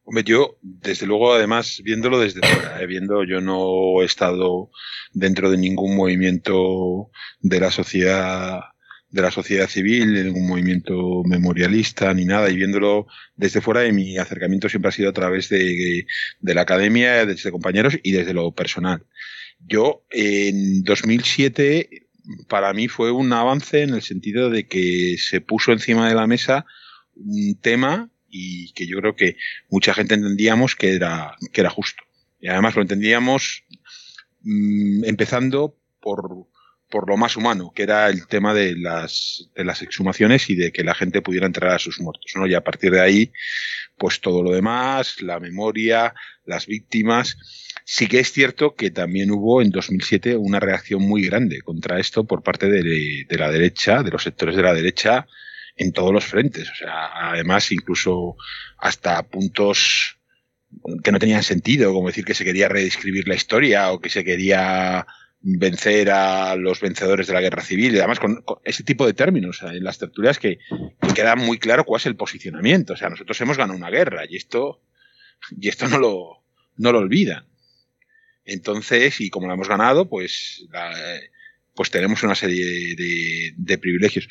Hombre, 0.09 0.23
yo, 0.23 0.57
desde 0.61 1.05
luego, 1.05 1.33
además, 1.33 1.81
viéndolo 1.83 2.17
desde 2.17 2.39
fuera, 2.39 2.81
eh, 2.81 2.87
viendo, 2.87 3.25
yo 3.25 3.41
no 3.41 4.01
he 4.01 4.05
estado 4.05 4.71
dentro 5.11 5.51
de 5.51 5.57
ningún 5.57 5.97
movimiento 5.97 7.11
de 7.41 7.59
la 7.59 7.71
sociedad 7.71 8.61
de 9.09 9.21
la 9.21 9.31
sociedad 9.31 9.67
civil, 9.67 10.13
de 10.13 10.23
ningún 10.23 10.47
movimiento 10.47 11.23
memorialista 11.25 12.13
ni 12.13 12.23
nada, 12.23 12.49
y 12.49 12.55
viéndolo 12.55 13.07
desde 13.35 13.59
fuera, 13.59 13.81
mi 13.91 14.17
acercamiento 14.17 14.69
siempre 14.69 14.87
ha 14.89 14.91
sido 14.93 15.09
a 15.09 15.13
través 15.13 15.49
de, 15.49 16.05
de 16.39 16.55
la 16.55 16.61
academia, 16.61 17.25
desde 17.25 17.51
compañeros 17.51 17.97
y 18.01 18.13
desde 18.13 18.33
lo 18.33 18.53
personal. 18.53 19.05
Yo, 19.59 20.05
en 20.09 20.83
2007, 20.83 22.07
para 22.47 22.71
mí 22.71 22.87
fue 22.87 23.11
un 23.11 23.33
avance 23.33 23.81
en 23.81 23.89
el 23.89 24.03
sentido 24.03 24.49
de 24.49 24.67
que 24.67 25.17
se 25.17 25.41
puso 25.41 25.73
encima 25.73 26.07
de 26.07 26.15
la 26.15 26.27
mesa 26.27 26.65
un 27.13 27.59
tema 27.59 28.09
y 28.29 28.71
que 28.73 28.87
yo 28.87 28.99
creo 28.99 29.15
que 29.15 29.37
mucha 29.69 29.93
gente 29.93 30.15
entendíamos 30.15 30.75
que 30.75 30.93
era, 30.93 31.35
que 31.51 31.61
era 31.61 31.69
justo. 31.69 32.03
Y 32.39 32.47
además 32.47 32.75
lo 32.75 32.81
entendíamos 32.81 33.63
mm, 34.41 35.05
empezando 35.05 35.75
por, 36.01 36.47
por 36.89 37.09
lo 37.09 37.17
más 37.17 37.35
humano, 37.37 37.71
que 37.75 37.83
era 37.83 38.09
el 38.09 38.27
tema 38.27 38.53
de 38.53 38.75
las, 38.77 39.49
de 39.55 39.63
las 39.63 39.81
exhumaciones 39.81 40.49
y 40.49 40.55
de 40.55 40.71
que 40.71 40.83
la 40.83 40.95
gente 40.95 41.21
pudiera 41.21 41.47
enterrar 41.47 41.75
a 41.75 41.79
sus 41.79 41.99
muertos. 41.99 42.31
¿no? 42.35 42.47
Y 42.47 42.53
a 42.53 42.63
partir 42.63 42.91
de 42.91 43.01
ahí, 43.01 43.31
pues 43.97 44.21
todo 44.21 44.43
lo 44.43 44.51
demás, 44.51 45.21
la 45.21 45.39
memoria, 45.39 46.13
las 46.45 46.67
víctimas 46.67 47.37
Sí 47.89 48.07
que 48.07 48.19
es 48.19 48.33
cierto 48.33 48.75
que 48.75 48.91
también 48.91 49.31
hubo 49.31 49.61
en 49.61 49.69
2007 49.69 50.35
una 50.35 50.59
reacción 50.59 51.01
muy 51.01 51.25
grande 51.25 51.61
contra 51.61 52.01
esto 52.01 52.25
por 52.25 52.43
parte 52.43 52.67
de, 52.67 53.25
la 53.29 53.49
derecha, 53.49 54.03
de 54.03 54.11
los 54.11 54.23
sectores 54.23 54.57
de 54.57 54.61
la 54.61 54.73
derecha, 54.73 55.25
en 55.77 55.93
todos 55.93 56.13
los 56.13 56.25
frentes. 56.25 56.69
O 56.69 56.75
sea, 56.75 57.29
además, 57.31 57.71
incluso 57.71 58.35
hasta 58.77 59.23
puntos 59.23 60.17
que 61.03 61.11
no 61.11 61.19
tenían 61.19 61.43
sentido, 61.43 61.93
como 61.93 62.07
decir 62.07 62.25
que 62.25 62.33
se 62.33 62.43
quería 62.43 62.67
reescribir 62.67 63.27
la 63.27 63.35
historia 63.35 63.91
o 63.91 63.99
que 63.99 64.09
se 64.09 64.23
quería 64.23 65.05
vencer 65.39 66.09
a 66.09 66.55
los 66.55 66.81
vencedores 66.81 67.27
de 67.27 67.33
la 67.33 67.41
guerra 67.41 67.61
civil, 67.61 67.93
y 67.93 67.99
además 67.99 68.19
con, 68.19 68.43
ese 68.65 68.83
tipo 68.83 69.05
de 69.05 69.13
términos 69.13 69.61
en 69.61 69.83
las 69.83 69.97
tertulias 69.97 70.39
que, 70.39 70.59
que, 71.01 71.13
queda 71.13 71.35
muy 71.35 71.57
claro 71.57 71.85
cuál 71.85 72.01
es 72.01 72.05
el 72.07 72.15
posicionamiento. 72.15 72.93
O 72.93 72.97
sea, 72.97 73.09
nosotros 73.09 73.39
hemos 73.39 73.57
ganado 73.57 73.77
una 73.77 73.89
guerra 73.89 74.23
y 74.27 74.35
esto, 74.35 74.81
y 75.51 75.69
esto 75.69 75.87
no 75.87 75.99
lo, 75.99 76.43
no 76.75 76.91
lo 76.91 76.99
olvidan. 76.99 77.45
Entonces, 78.45 79.21
y 79.21 79.29
como 79.29 79.47
la 79.47 79.53
hemos 79.53 79.69
ganado, 79.69 80.09
pues, 80.09 80.65
pues 81.77 81.91
tenemos 81.91 82.23
una 82.23 82.33
serie 82.33 82.95
de, 83.55 83.77
privilegios. 83.77 84.27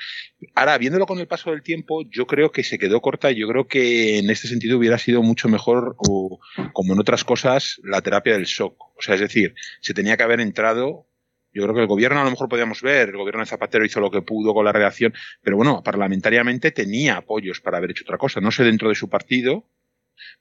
Ahora, 0.57 0.77
viéndolo 0.77 1.07
con 1.07 1.21
el 1.21 1.29
paso 1.29 1.53
del 1.53 1.63
tiempo, 1.63 2.03
yo 2.11 2.27
creo 2.27 2.51
que 2.51 2.65
se 2.65 2.77
quedó 2.77 3.01
corta 3.01 3.31
y 3.31 3.37
yo 3.37 3.47
creo 3.47 3.69
que 3.69 4.19
en 4.19 4.29
este 4.29 4.49
sentido 4.49 4.77
hubiera 4.77 4.99
sido 4.99 5.23
mucho 5.23 5.49
mejor, 5.49 5.97
como 5.97 6.93
en 6.93 6.99
otras 6.99 7.23
cosas, 7.23 7.81
la 7.85 8.03
terapia 8.03 8.35
del 8.35 8.47
shock. 8.47 8.77
O 8.97 9.01
sea, 9.01 9.15
es 9.15 9.21
decir, 9.21 9.55
se 9.81 9.95
tenía 9.95 10.17
que 10.17 10.25
haber 10.25 10.41
entrado 10.41 11.07
yo 11.53 11.63
creo 11.63 11.75
que 11.75 11.81
el 11.81 11.87
gobierno 11.87 12.21
a 12.21 12.25
lo 12.25 12.31
mejor 12.31 12.51
podíamos 12.51 12.83
ver, 12.83 13.09
el 13.09 13.17
gobierno 13.17 13.41
de 13.41 13.47
Zapatero 13.47 13.83
hizo 13.87 13.99
lo 13.99 14.11
que 14.11 14.21
pudo 14.21 14.53
con 14.53 14.67
la 14.67 14.73
reacción, 14.73 15.15
pero 15.41 15.57
bueno, 15.57 15.83
parlamentariamente 15.83 16.71
tenía 16.71 17.17
apoyos 17.17 17.63
para 17.63 17.79
haber 17.79 17.93
hecho 17.93 18.05
otra 18.05 18.19
cosa. 18.19 18.43
No 18.43 18.51
sé 18.51 18.63
dentro 18.63 18.91
de 18.91 18.95
su 18.95 19.09
partido, 19.09 19.65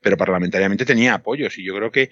pero 0.02 0.18
parlamentariamente 0.18 0.84
tenía 0.84 1.14
apoyos 1.14 1.58
y 1.58 1.64
yo 1.64 1.74
creo 1.74 1.90
que 1.90 2.10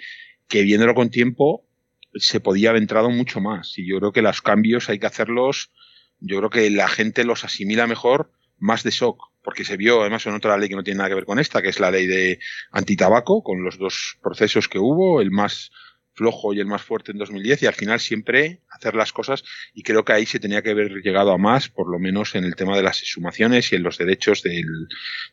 viéndolo 0.49 0.95
con 0.95 1.09
tiempo 1.09 1.67
se 2.15 2.39
podía 2.39 2.69
haber 2.69 2.81
entrado 2.81 3.09
mucho 3.09 3.41
más. 3.41 3.77
Y 3.77 3.87
yo 3.87 3.99
creo 3.99 4.11
que 4.11 4.21
los 4.21 4.41
cambios 4.41 4.89
hay 4.89 4.99
que 4.99 5.07
hacerlos, 5.07 5.71
yo 6.19 6.37
creo 6.37 6.49
que 6.49 6.69
la 6.69 6.87
gente 6.87 7.23
los 7.23 7.43
asimila 7.43 7.87
mejor 7.87 8.31
más 8.57 8.83
de 8.83 8.91
shock, 8.91 9.31
porque 9.43 9.65
se 9.65 9.77
vio 9.77 10.01
además 10.01 10.25
en 10.25 10.35
otra 10.35 10.57
ley 10.57 10.69
que 10.69 10.75
no 10.75 10.83
tiene 10.83 10.99
nada 10.99 11.09
que 11.09 11.15
ver 11.15 11.25
con 11.25 11.39
esta, 11.39 11.61
que 11.61 11.69
es 11.69 11.79
la 11.79 11.91
ley 11.91 12.07
de 12.07 12.39
antitabaco, 12.71 13.43
con 13.43 13.63
los 13.63 13.77
dos 13.77 14.17
procesos 14.21 14.69
que 14.69 14.79
hubo, 14.79 15.21
el 15.21 15.31
más 15.31 15.71
flojo 16.13 16.53
y 16.53 16.59
el 16.59 16.67
más 16.67 16.81
fuerte 16.81 17.11
en 17.11 17.17
2010 17.17 17.63
y 17.63 17.65
al 17.65 17.73
final 17.73 17.99
siempre 17.99 18.61
hacer 18.69 18.95
las 18.95 19.11
cosas 19.11 19.43
y 19.73 19.83
creo 19.83 20.05
que 20.05 20.13
ahí 20.13 20.25
se 20.25 20.39
tenía 20.39 20.61
que 20.61 20.71
haber 20.71 21.01
llegado 21.01 21.31
a 21.31 21.37
más, 21.37 21.69
por 21.69 21.89
lo 21.89 21.99
menos 21.99 22.35
en 22.35 22.43
el 22.43 22.55
tema 22.55 22.77
de 22.77 22.83
las 22.83 23.01
exhumaciones 23.01 23.71
y 23.71 23.75
en 23.75 23.83
los 23.83 23.97
derechos 23.97 24.43
del, 24.43 24.87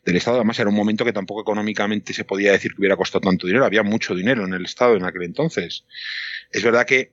del 0.05 0.17
Estado. 0.17 0.37
Además 0.39 0.59
era 0.59 0.71
un 0.71 0.77
momento 0.77 1.05
que 1.05 1.13
tampoco 1.13 1.43
económicamente 1.43 2.13
se 2.13 2.25
podía 2.25 2.53
decir 2.53 2.73
que 2.73 2.81
hubiera 2.81 2.97
costado 2.97 3.23
tanto 3.23 3.47
dinero, 3.47 3.65
había 3.65 3.83
mucho 3.83 4.15
dinero 4.15 4.45
en 4.45 4.55
el 4.55 4.65
Estado 4.65 4.97
en 4.97 5.05
aquel 5.05 5.23
entonces. 5.23 5.85
Es 6.51 6.63
verdad 6.63 6.87
que 6.87 7.13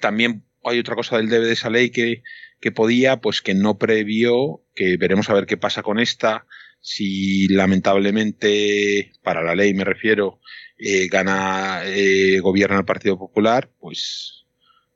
también 0.00 0.44
hay 0.64 0.78
otra 0.78 0.94
cosa 0.94 1.16
del 1.16 1.28
debe 1.28 1.46
de 1.46 1.52
esa 1.52 1.70
ley 1.70 1.90
que, 1.90 2.22
que 2.60 2.72
podía, 2.72 3.20
pues 3.20 3.40
que 3.40 3.54
no 3.54 3.78
previó, 3.78 4.62
que 4.74 4.96
veremos 4.96 5.30
a 5.30 5.34
ver 5.34 5.46
qué 5.46 5.56
pasa 5.56 5.82
con 5.82 5.98
esta, 5.98 6.46
si 6.80 7.48
lamentablemente, 7.48 9.12
para 9.22 9.42
la 9.42 9.54
ley 9.54 9.74
me 9.74 9.84
refiero, 9.84 10.40
eh, 10.80 11.08
gana, 11.08 11.82
eh, 11.84 12.40
gobierna 12.40 12.78
el 12.78 12.84
Partido 12.84 13.18
Popular, 13.18 13.70
pues, 13.78 14.46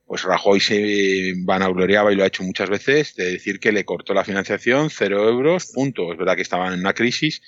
pues 0.06 0.22
Rajoy 0.22 0.60
se 0.60 1.34
vanagloriaba 1.44 2.12
y 2.12 2.16
lo 2.16 2.24
ha 2.24 2.28
hecho 2.28 2.42
muchas 2.42 2.70
veces 2.70 3.14
de 3.14 3.32
decir 3.32 3.60
que 3.60 3.72
le 3.72 3.84
cortó 3.84 4.14
la 4.14 4.24
financiación, 4.24 4.88
cero 4.90 5.28
euros, 5.28 5.66
punto. 5.74 6.12
Es 6.12 6.18
verdad 6.18 6.36
que 6.36 6.42
estaban 6.42 6.72
en 6.72 6.80
una 6.80 6.94
crisis. 6.94 7.42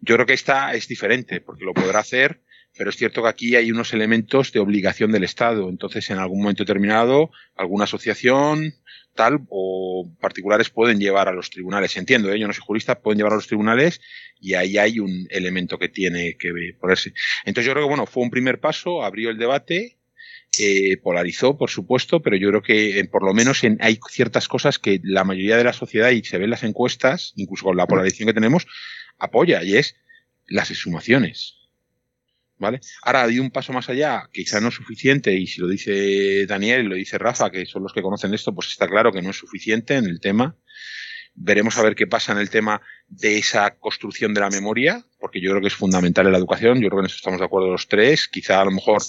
Yo 0.00 0.14
creo 0.16 0.26
que 0.26 0.34
esta 0.34 0.74
es 0.74 0.88
diferente, 0.88 1.40
porque 1.40 1.64
lo 1.64 1.74
podrá 1.74 2.00
hacer, 2.00 2.42
pero 2.76 2.90
es 2.90 2.96
cierto 2.96 3.22
que 3.22 3.28
aquí 3.28 3.56
hay 3.56 3.70
unos 3.70 3.92
elementos 3.92 4.52
de 4.52 4.60
obligación 4.60 5.12
del 5.12 5.24
Estado. 5.24 5.68
Entonces, 5.68 6.10
en 6.10 6.18
algún 6.18 6.40
momento 6.40 6.64
determinado, 6.64 7.30
alguna 7.56 7.84
asociación, 7.84 8.74
tal 9.18 9.40
o 9.50 10.08
particulares 10.20 10.70
pueden 10.70 11.00
llevar 11.00 11.28
a 11.28 11.32
los 11.32 11.50
tribunales. 11.50 11.96
Entiendo, 11.96 12.32
¿eh? 12.32 12.38
yo 12.38 12.46
no 12.46 12.52
soy 12.52 12.62
jurista, 12.64 13.00
pueden 13.00 13.18
llevar 13.18 13.32
a 13.32 13.36
los 13.36 13.48
tribunales 13.48 14.00
y 14.40 14.54
ahí 14.54 14.78
hay 14.78 15.00
un 15.00 15.26
elemento 15.30 15.76
que 15.76 15.88
tiene 15.88 16.36
que 16.38 16.52
ponerse. 16.80 17.12
Entonces 17.44 17.66
yo 17.66 17.72
creo 17.72 17.84
que 17.84 17.88
bueno, 17.88 18.06
fue 18.06 18.22
un 18.22 18.30
primer 18.30 18.60
paso, 18.60 19.02
abrió 19.02 19.30
el 19.30 19.36
debate, 19.36 19.98
eh, 20.60 20.98
polarizó, 20.98 21.58
por 21.58 21.68
supuesto, 21.68 22.22
pero 22.22 22.36
yo 22.36 22.48
creo 22.50 22.62
que 22.62 23.00
eh, 23.00 23.04
por 23.06 23.24
lo 23.24 23.34
menos 23.34 23.64
en, 23.64 23.78
hay 23.80 23.98
ciertas 24.08 24.46
cosas 24.46 24.78
que 24.78 25.00
la 25.02 25.24
mayoría 25.24 25.56
de 25.56 25.64
la 25.64 25.72
sociedad 25.72 26.10
y 26.10 26.22
se 26.22 26.38
ven 26.38 26.50
las 26.50 26.62
encuestas, 26.62 27.32
incluso 27.34 27.64
con 27.64 27.76
la 27.76 27.88
polarización 27.88 28.28
que 28.28 28.34
tenemos, 28.34 28.68
apoya 29.18 29.64
y 29.64 29.76
es 29.76 29.96
las 30.46 30.70
exhumaciones. 30.70 31.57
¿Vale? 32.58 32.80
Ahora 33.02 33.22
hay 33.22 33.38
un 33.38 33.50
paso 33.50 33.72
más 33.72 33.88
allá, 33.88 34.28
quizá 34.32 34.60
no 34.60 34.68
es 34.68 34.74
suficiente, 34.74 35.32
y 35.32 35.46
si 35.46 35.60
lo 35.60 35.68
dice 35.68 36.44
Daniel 36.46 36.86
y 36.86 36.88
lo 36.88 36.94
dice 36.96 37.16
Rafa, 37.16 37.50
que 37.50 37.66
son 37.66 37.84
los 37.84 37.92
que 37.92 38.02
conocen 38.02 38.34
esto, 38.34 38.52
pues 38.52 38.68
está 38.68 38.88
claro 38.88 39.12
que 39.12 39.22
no 39.22 39.30
es 39.30 39.36
suficiente 39.36 39.94
en 39.94 40.06
el 40.06 40.20
tema. 40.20 40.56
Veremos 41.34 41.78
a 41.78 41.82
ver 41.82 41.94
qué 41.94 42.08
pasa 42.08 42.32
en 42.32 42.38
el 42.38 42.50
tema 42.50 42.80
de 43.06 43.38
esa 43.38 43.76
construcción 43.78 44.34
de 44.34 44.40
la 44.40 44.50
memoria, 44.50 45.04
porque 45.20 45.40
yo 45.40 45.50
creo 45.50 45.62
que 45.62 45.68
es 45.68 45.74
fundamental 45.74 46.26
en 46.26 46.32
la 46.32 46.38
educación, 46.38 46.80
yo 46.80 46.88
creo 46.88 46.98
que 46.98 47.02
en 47.02 47.06
eso 47.06 47.16
estamos 47.16 47.38
de 47.38 47.46
acuerdo 47.46 47.70
los 47.70 47.86
tres, 47.86 48.26
quizá 48.26 48.60
a 48.60 48.64
lo 48.64 48.72
mejor 48.72 49.02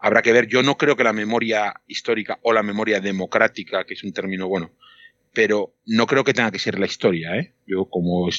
habrá 0.00 0.22
que 0.22 0.32
ver, 0.32 0.46
yo 0.46 0.62
no 0.62 0.78
creo 0.78 0.96
que 0.96 1.04
la 1.04 1.12
memoria 1.12 1.74
histórica 1.86 2.38
o 2.42 2.54
la 2.54 2.62
memoria 2.62 3.00
democrática, 3.00 3.84
que 3.84 3.92
es 3.92 4.04
un 4.04 4.12
término 4.14 4.48
bueno, 4.48 4.72
pero 5.34 5.74
no 5.84 6.06
creo 6.06 6.24
que 6.24 6.32
tenga 6.32 6.50
que 6.50 6.58
ser 6.58 6.78
la 6.78 6.86
historia, 6.86 7.36
¿eh? 7.36 7.52
Yo 7.66 7.90
como 7.90 8.30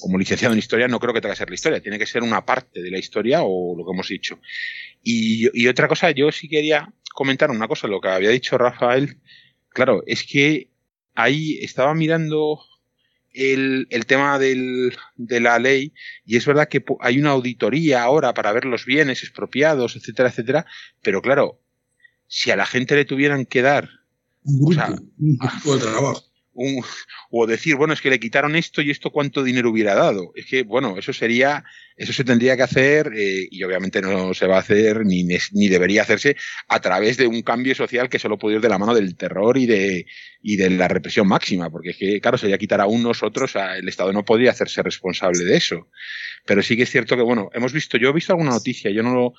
como 0.00 0.18
licenciado 0.18 0.52
en 0.52 0.58
historia, 0.58 0.88
no 0.88 1.00
creo 1.00 1.12
que 1.12 1.20
tenga 1.20 1.34
que 1.34 1.38
ser 1.38 1.48
la 1.48 1.54
historia, 1.54 1.80
tiene 1.80 1.98
que 1.98 2.06
ser 2.06 2.22
una 2.22 2.44
parte 2.44 2.82
de 2.82 2.90
la 2.90 2.98
historia 2.98 3.42
o 3.42 3.76
lo 3.76 3.84
que 3.84 3.92
hemos 3.92 4.08
dicho. 4.08 4.38
Y, 5.02 5.66
otra 5.66 5.88
cosa, 5.88 6.10
yo 6.10 6.30
sí 6.32 6.48
quería 6.48 6.92
comentar 7.12 7.50
una 7.50 7.68
cosa, 7.68 7.86
lo 7.86 8.00
que 8.00 8.08
había 8.08 8.30
dicho 8.30 8.58
Rafael, 8.58 9.18
claro, 9.68 10.02
es 10.06 10.24
que 10.24 10.70
ahí 11.14 11.58
estaba 11.62 11.94
mirando 11.94 12.60
el, 13.32 13.88
tema 14.06 14.38
de 14.38 15.40
la 15.40 15.58
ley 15.58 15.92
y 16.24 16.36
es 16.36 16.46
verdad 16.46 16.68
que 16.68 16.84
hay 17.00 17.18
una 17.18 17.30
auditoría 17.30 18.02
ahora 18.02 18.32
para 18.34 18.52
ver 18.52 18.64
los 18.64 18.84
bienes 18.84 19.22
expropiados, 19.22 19.96
etcétera, 19.96 20.28
etcétera, 20.28 20.66
pero 21.02 21.20
claro, 21.20 21.60
si 22.26 22.50
a 22.50 22.56
la 22.56 22.66
gente 22.66 22.94
le 22.94 23.04
tuvieran 23.04 23.44
que 23.44 23.62
dar 23.62 23.88
un 24.44 24.60
grupo, 24.60 25.76
de 25.76 25.80
trabajo 25.80 26.33
o 27.30 27.46
decir, 27.46 27.76
bueno, 27.76 27.94
es 27.94 28.00
que 28.00 28.10
le 28.10 28.20
quitaron 28.20 28.56
esto 28.56 28.80
y 28.82 28.90
esto 28.90 29.10
cuánto 29.10 29.42
dinero 29.42 29.70
hubiera 29.70 29.94
dado. 29.94 30.32
Es 30.34 30.46
que, 30.46 30.62
bueno, 30.62 30.96
eso 30.98 31.12
sería, 31.12 31.64
eso 31.96 32.12
se 32.12 32.24
tendría 32.24 32.56
que 32.56 32.62
hacer 32.62 33.12
eh, 33.14 33.48
y 33.50 33.62
obviamente 33.64 34.00
no 34.00 34.34
se 34.34 34.46
va 34.46 34.56
a 34.56 34.60
hacer 34.60 35.04
ni, 35.04 35.24
ni 35.24 35.68
debería 35.68 36.02
hacerse 36.02 36.36
a 36.68 36.80
través 36.80 37.16
de 37.16 37.26
un 37.26 37.42
cambio 37.42 37.74
social 37.74 38.08
que 38.08 38.18
solo 38.18 38.38
puede 38.38 38.56
ir 38.56 38.62
de 38.62 38.68
la 38.68 38.78
mano 38.78 38.94
del 38.94 39.16
terror 39.16 39.58
y 39.58 39.66
de, 39.66 40.06
y 40.42 40.56
de 40.56 40.70
la 40.70 40.88
represión 40.88 41.26
máxima, 41.26 41.70
porque 41.70 41.90
es 41.90 41.96
que, 41.96 42.20
claro, 42.20 42.38
sería 42.38 42.58
quitar 42.58 42.80
a 42.80 42.86
unos, 42.86 43.22
otros, 43.22 43.54
el 43.56 43.88
Estado 43.88 44.12
no 44.12 44.24
podría 44.24 44.50
hacerse 44.50 44.82
responsable 44.82 45.44
de 45.44 45.56
eso. 45.56 45.88
Pero 46.46 46.62
sí 46.62 46.76
que 46.76 46.82
es 46.82 46.90
cierto 46.90 47.16
que, 47.16 47.22
bueno, 47.22 47.50
hemos 47.54 47.72
visto, 47.72 47.96
yo 47.96 48.10
he 48.10 48.12
visto 48.12 48.32
alguna 48.32 48.50
noticia, 48.50 48.90
yo 48.90 49.02
no 49.02 49.14
lo, 49.14 49.32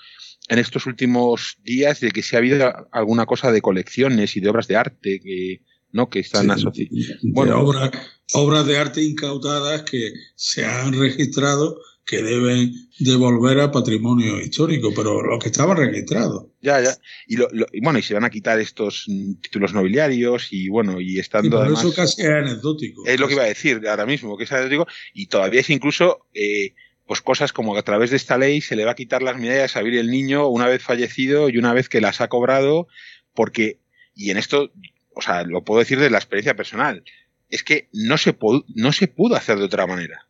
en 0.49 0.59
estos 0.59 0.85
últimos 0.85 1.57
días 1.63 1.99
de 1.99 2.11
que 2.11 2.21
se 2.21 2.35
ha 2.35 2.39
habido 2.39 2.87
alguna 2.91 3.25
cosa 3.25 3.51
de 3.51 3.61
colecciones 3.61 4.35
y 4.35 4.39
de 4.39 4.49
obras 4.49 4.67
de 4.67 4.75
arte 4.75 5.19
que, 5.23 5.61
¿no? 5.95 6.09
que 6.09 6.19
están 6.19 6.51
asociadas. 6.51 7.19
Bueno, 7.23 7.61
obras, 7.61 7.91
obras 8.33 8.67
de 8.67 8.77
arte 8.77 9.01
incautadas 9.01 9.83
que 9.83 10.11
se 10.35 10.65
han 10.65 10.93
registrado 10.93 11.79
que 12.05 12.21
deben 12.21 12.73
devolver 12.99 13.61
a 13.61 13.71
patrimonio 13.71 14.39
histórico, 14.39 14.91
pero 14.93 15.23
los 15.23 15.41
que 15.41 15.49
estaban 15.49 15.77
registrados. 15.77 16.47
Ya, 16.61 16.81
ya. 16.81 16.95
Y, 17.27 17.37
lo, 17.37 17.47
y, 17.71 17.81
bueno, 17.81 17.97
y 17.97 18.03
se 18.03 18.13
van 18.13 18.25
a 18.25 18.29
quitar 18.29 18.59
estos 18.59 19.05
títulos 19.41 19.73
nobiliarios 19.73 20.49
y 20.51 20.67
bueno, 20.67 20.99
y 20.99 21.17
estando 21.17 21.67
y 21.67 21.73
eso 21.73 21.93
casi 21.93 22.21
es 22.21 22.27
anecdótico. 22.27 23.07
Es 23.07 23.19
lo 23.19 23.27
que 23.27 23.33
iba 23.33 23.43
a 23.43 23.47
decir 23.47 23.81
ahora 23.87 24.05
mismo, 24.05 24.37
que 24.37 24.43
es 24.43 24.51
anecdótico, 24.51 24.87
y 25.13 25.27
todavía 25.27 25.61
es 25.61 25.69
incluso 25.69 26.27
eh, 26.33 26.75
pues 27.07 27.21
cosas 27.21 27.53
como 27.53 27.73
que 27.73 27.79
a 27.79 27.83
través 27.83 28.09
de 28.11 28.17
esta 28.17 28.37
ley 28.37 28.59
se 28.59 28.75
le 28.75 28.83
va 28.83 28.91
a 28.91 28.95
quitar 28.95 29.23
las 29.23 29.37
medallas 29.37 29.77
a 29.77 29.81
Vir 29.81 29.95
el 29.95 30.11
niño 30.11 30.47
una 30.49 30.67
vez 30.67 30.83
fallecido 30.83 31.49
y 31.49 31.57
una 31.57 31.73
vez 31.73 31.87
que 31.87 32.01
las 32.01 32.19
ha 32.19 32.27
cobrado, 32.27 32.87
porque, 33.33 33.79
y 34.13 34.29
en 34.29 34.37
esto 34.37 34.71
o 35.15 35.21
sea, 35.21 35.43
lo 35.43 35.63
puedo 35.63 35.79
decir 35.79 35.99
de 35.99 36.09
la 36.09 36.17
experiencia 36.17 36.55
personal, 36.55 37.03
es 37.49 37.63
que 37.63 37.89
no 37.93 38.17
se, 38.17 38.37
no 38.75 38.91
se 38.91 39.07
pudo 39.07 39.35
hacer 39.35 39.57
de 39.57 39.65
otra 39.65 39.87
manera. 39.87 40.27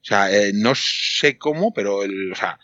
O 0.00 0.06
sea, 0.06 0.30
eh, 0.30 0.52
no 0.54 0.74
sé 0.74 1.38
cómo, 1.38 1.72
pero 1.72 2.02
el, 2.02 2.32
o 2.32 2.34
sea, 2.34 2.58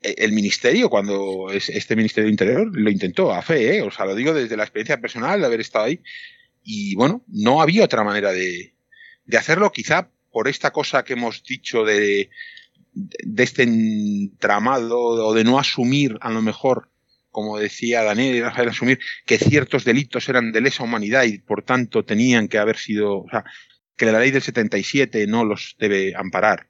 el 0.00 0.32
ministerio, 0.32 0.88
cuando 0.88 1.50
es, 1.50 1.68
este 1.68 1.96
ministerio 1.96 2.30
interior, 2.30 2.70
lo 2.72 2.90
intentó 2.90 3.32
a 3.32 3.42
fe, 3.42 3.76
¿eh? 3.76 3.82
o 3.82 3.90
sea, 3.90 4.06
lo 4.06 4.14
digo 4.14 4.32
desde 4.32 4.56
la 4.56 4.64
experiencia 4.64 5.00
personal 5.00 5.40
de 5.40 5.46
haber 5.46 5.60
estado 5.60 5.86
ahí. 5.86 6.00
Y 6.62 6.94
bueno, 6.94 7.24
no 7.28 7.60
había 7.60 7.84
otra 7.84 8.04
manera 8.04 8.32
de, 8.32 8.74
de 9.24 9.36
hacerlo, 9.36 9.72
quizá 9.72 10.10
por 10.30 10.48
esta 10.48 10.70
cosa 10.70 11.04
que 11.04 11.12
hemos 11.14 11.42
dicho 11.42 11.84
de, 11.84 12.30
de 12.94 13.42
este 13.42 13.62
entramado 13.62 14.98
o 14.98 15.34
de 15.34 15.44
no 15.44 15.58
asumir 15.58 16.16
a 16.20 16.30
lo 16.30 16.42
mejor 16.42 16.91
como 17.32 17.58
decía 17.58 18.04
Daniel 18.04 18.36
y 18.36 18.42
Rafael, 18.42 18.68
asumir 18.68 19.00
que 19.26 19.38
ciertos 19.38 19.84
delitos 19.84 20.28
eran 20.28 20.52
de 20.52 20.60
lesa 20.60 20.84
humanidad 20.84 21.24
y 21.24 21.38
por 21.38 21.64
tanto 21.64 22.04
tenían 22.04 22.46
que 22.46 22.58
haber 22.58 22.76
sido, 22.76 23.22
o 23.22 23.28
sea, 23.28 23.44
que 23.96 24.06
la 24.06 24.20
ley 24.20 24.30
del 24.30 24.42
77 24.42 25.26
no 25.26 25.44
los 25.44 25.74
debe 25.78 26.14
amparar. 26.14 26.68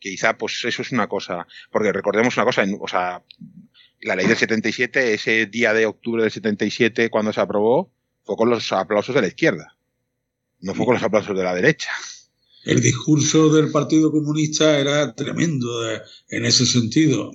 Que 0.00 0.10
quizá, 0.10 0.36
pues 0.36 0.62
eso 0.64 0.82
es 0.82 0.92
una 0.92 1.06
cosa, 1.06 1.46
porque 1.70 1.92
recordemos 1.92 2.36
una 2.36 2.44
cosa, 2.44 2.64
o 2.78 2.88
sea, 2.88 3.22
la 4.00 4.16
ley 4.16 4.26
del 4.26 4.36
77, 4.36 5.14
ese 5.14 5.46
día 5.46 5.72
de 5.72 5.86
octubre 5.86 6.22
del 6.22 6.32
77, 6.32 7.08
cuando 7.08 7.32
se 7.32 7.40
aprobó, 7.40 7.90
fue 8.24 8.36
con 8.36 8.50
los 8.50 8.70
aplausos 8.72 9.14
de 9.14 9.22
la 9.22 9.28
izquierda, 9.28 9.76
no 10.60 10.74
fue 10.74 10.84
con 10.84 10.94
los 10.94 11.02
aplausos 11.02 11.36
de 11.36 11.44
la 11.44 11.54
derecha 11.54 11.90
el 12.64 12.80
discurso 12.80 13.52
del 13.52 13.70
Partido 13.70 14.10
Comunista 14.10 14.78
era 14.78 15.14
tremendo 15.14 15.68
en 16.28 16.44
ese 16.44 16.64
sentido. 16.64 17.30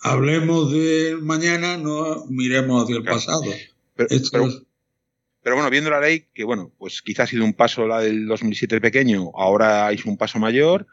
Hablemos 0.00 0.72
de 0.72 1.16
mañana, 1.20 1.76
no 1.76 2.24
miremos 2.28 2.84
hacia 2.84 2.96
el 2.96 3.04
pasado. 3.04 3.44
Pero, 3.96 5.56
bueno, 5.56 5.70
viendo 5.70 5.90
la 5.90 6.00
ley, 6.00 6.26
que 6.32 6.44
bueno, 6.44 6.72
pues 6.78 7.02
quizás 7.02 7.24
ha 7.24 7.30
sido 7.30 7.44
un 7.44 7.54
paso 7.54 7.86
la 7.86 8.00
del 8.00 8.26
2007 8.26 8.80
pequeño, 8.80 9.30
ahora 9.34 9.90
es 9.92 10.04
un 10.04 10.16
paso 10.16 10.38
mayor. 10.38 10.86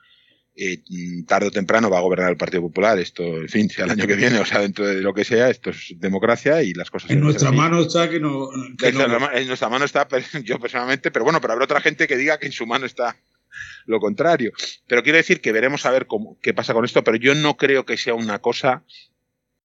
Eh, 0.59 0.81
tarde 1.27 1.49
o 1.49 1.51
temprano 1.51 1.87
va 1.87 1.99
a 1.99 2.01
gobernar 2.01 2.31
el 2.31 2.37
Partido 2.37 2.63
Popular, 2.63 2.97
esto, 2.97 3.21
en 3.23 3.47
fin, 3.47 3.69
sea 3.69 3.85
el 3.85 3.91
año 3.91 4.07
que 4.07 4.15
viene, 4.15 4.39
o 4.39 4.45
sea, 4.45 4.61
dentro 4.61 4.87
de 4.87 5.01
lo 5.01 5.13
que 5.13 5.23
sea, 5.23 5.51
esto 5.51 5.69
es 5.69 5.93
democracia 5.97 6.63
y 6.63 6.73
las 6.73 6.89
cosas. 6.89 7.11
En 7.11 7.19
nuestra 7.19 7.51
mano 7.51 7.81
está 7.81 8.09
que 8.09 8.19
no. 8.19 8.49
en 8.81 9.47
nuestra 9.47 9.69
mano 9.69 9.85
está, 9.85 10.07
yo 10.43 10.59
personalmente, 10.59 11.11
pero 11.11 11.25
bueno, 11.25 11.39
pero 11.41 11.53
habrá 11.53 11.65
otra 11.65 11.79
gente 11.79 12.07
que 12.07 12.17
diga 12.17 12.39
que 12.39 12.47
en 12.47 12.53
su 12.53 12.65
mano 12.65 12.87
está 12.87 13.15
lo 13.85 13.99
contrario. 13.99 14.51
Pero 14.87 15.03
quiero 15.03 15.17
decir 15.17 15.41
que 15.41 15.51
veremos 15.51 15.85
a 15.85 15.91
ver 15.91 16.07
cómo, 16.07 16.37
qué 16.41 16.53
pasa 16.53 16.73
con 16.73 16.85
esto, 16.85 17.03
pero 17.03 17.17
yo 17.17 17.35
no 17.35 17.57
creo 17.57 17.85
que 17.85 17.97
sea 17.97 18.13
una 18.13 18.39
cosa 18.39 18.83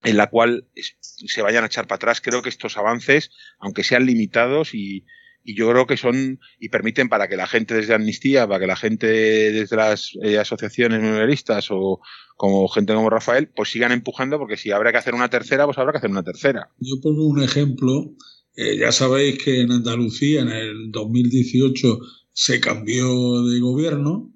en 0.05 0.17
la 0.17 0.29
cual 0.29 0.67
se 0.75 1.43
vayan 1.43 1.65
a 1.65 1.69
echar 1.69 1.87
para 1.87 1.97
atrás. 1.97 2.21
Creo 2.21 2.43
que 2.43 2.49
estos 2.49 2.77
avances, 2.77 3.31
aunque 3.59 3.85
sean 3.85 4.07
limitados 4.07 4.75
y, 4.75 5.05
yo 5.45 5.69
creo 5.71 5.89
que 5.89 5.97
son 5.97 6.39
y 6.61 6.69
permiten 6.69 7.09
para 7.09 7.27
que 7.27 7.37
la 7.37 7.49
gente 7.49 7.75
desde 7.75 7.95
Amnistía, 7.95 8.47
para 8.47 8.61
que 8.61 8.67
la 8.69 8.77
gente 8.77 9.09
desde 9.09 9.75
las 9.75 10.13
eh, 10.23 10.39
asociaciones 10.39 11.03
memorialistas 11.03 11.67
o 11.73 12.01
como 12.37 12.69
gente 12.69 12.95
como 12.95 13.11
Rafael, 13.11 13.49
pues 13.49 13.71
sigan 13.71 13.91
empujando 13.91 14.39
porque 14.39 14.57
si 14.57 14.71
habrá 14.71 14.93
que 14.93 14.99
hacer 14.99 15.15
una 15.15 15.31
tercera, 15.31 15.65
pues 15.65 15.79
habrá 15.79 15.91
que 15.91 15.99
hacer 15.99 16.11
una 16.11 16.23
tercera. 16.23 16.71
Yo 16.79 16.95
pongo 17.03 17.27
un 17.27 17.43
ejemplo. 17.43 18.15
Eh, 18.55 18.77
ya 18.77 18.93
sabéis 18.93 19.43
que 19.43 19.63
en 19.63 19.73
Andalucía 19.73 20.43
en 20.43 20.51
el 20.51 20.93
2018 20.93 21.99
se 22.33 22.61
cambió 22.61 23.43
de 23.43 23.61
gobierno 23.61 24.33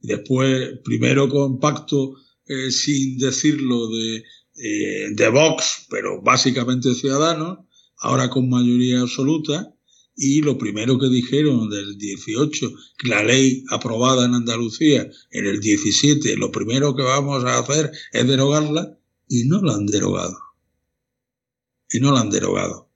y 0.00 0.08
después, 0.08 0.78
primero 0.84 1.28
con 1.28 1.60
pacto, 1.60 2.14
eh, 2.46 2.70
sin 2.70 3.18
decirlo, 3.18 3.88
de 3.88 4.24
eh, 4.54 5.08
de 5.12 5.28
Vox, 5.30 5.86
pero 5.88 6.20
básicamente 6.20 6.94
ciudadanos, 6.94 7.60
ahora 7.96 8.28
con 8.28 8.50
mayoría 8.50 9.00
absoluta, 9.00 9.74
y 10.14 10.42
lo 10.42 10.58
primero 10.58 10.98
que 10.98 11.08
dijeron 11.08 11.70
del 11.70 11.96
18, 11.96 12.70
que 12.98 13.08
la 13.08 13.22
ley 13.22 13.64
aprobada 13.70 14.26
en 14.26 14.34
Andalucía 14.34 15.10
en 15.30 15.46
el 15.46 15.58
17, 15.58 16.36
lo 16.36 16.52
primero 16.52 16.94
que 16.94 17.02
vamos 17.02 17.42
a 17.44 17.58
hacer 17.58 17.92
es 18.12 18.26
derogarla, 18.26 18.98
y 19.26 19.44
no 19.44 19.62
la 19.62 19.74
han 19.74 19.86
derogado. 19.86 20.36
Y 21.90 22.00
no 22.00 22.12
la 22.12 22.20
han 22.20 22.30
derogado. 22.30 22.90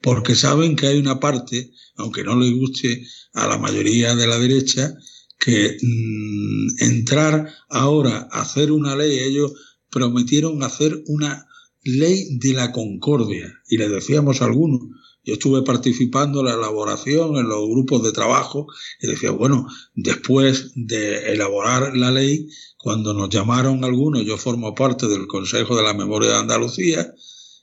Porque 0.00 0.34
saben 0.34 0.76
que 0.76 0.86
hay 0.86 0.98
una 0.98 1.20
parte, 1.20 1.72
aunque 1.96 2.24
no 2.24 2.36
les 2.36 2.56
guste 2.56 3.06
a 3.34 3.46
la 3.46 3.58
mayoría 3.58 4.14
de 4.14 4.26
la 4.26 4.38
derecha, 4.38 4.94
que 5.38 5.76
mm, 5.80 6.82
entrar 6.82 7.52
ahora 7.68 8.28
a 8.30 8.42
hacer 8.42 8.72
una 8.72 8.94
ley, 8.96 9.18
ellos 9.18 9.52
prometieron 9.90 10.62
hacer 10.62 11.02
una 11.06 11.46
ley 11.82 12.38
de 12.38 12.52
la 12.52 12.72
concordia. 12.72 13.52
Y 13.68 13.78
le 13.78 13.88
decíamos 13.88 14.40
a 14.40 14.46
algunos, 14.46 14.80
yo 15.24 15.34
estuve 15.34 15.62
participando 15.62 16.40
en 16.40 16.46
la 16.46 16.54
elaboración, 16.54 17.36
en 17.36 17.48
los 17.48 17.68
grupos 17.68 18.02
de 18.02 18.12
trabajo, 18.12 18.66
y 19.00 19.06
decía, 19.06 19.30
bueno, 19.30 19.66
después 19.94 20.72
de 20.74 21.32
elaborar 21.32 21.96
la 21.96 22.10
ley, 22.10 22.48
cuando 22.78 23.12
nos 23.12 23.28
llamaron 23.28 23.84
algunos, 23.84 24.24
yo 24.24 24.38
formo 24.38 24.74
parte 24.74 25.08
del 25.08 25.26
Consejo 25.26 25.76
de 25.76 25.82
la 25.82 25.94
Memoria 25.94 26.30
de 26.30 26.36
Andalucía, 26.36 27.14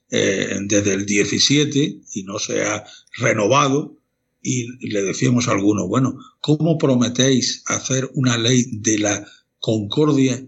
eh, 0.09 0.57
desde 0.63 0.93
el 0.93 1.05
17, 1.05 2.01
y 2.13 2.23
no 2.23 2.39
se 2.39 2.63
ha 2.63 2.85
renovado, 3.17 3.97
y 4.41 4.87
le 4.87 5.01
decíamos 5.03 5.47
a 5.47 5.51
algunos, 5.51 5.87
bueno, 5.87 6.17
¿cómo 6.39 6.77
prometéis 6.77 7.63
hacer 7.65 8.09
una 8.13 8.37
ley 8.37 8.65
de 8.79 8.99
la 8.99 9.27
concordia 9.59 10.45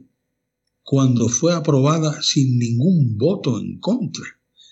cuando 0.83 1.27
fue 1.27 1.53
aprobada 1.53 2.21
sin 2.21 2.57
ningún 2.57 3.17
voto 3.17 3.59
en 3.59 3.79
contra? 3.79 4.23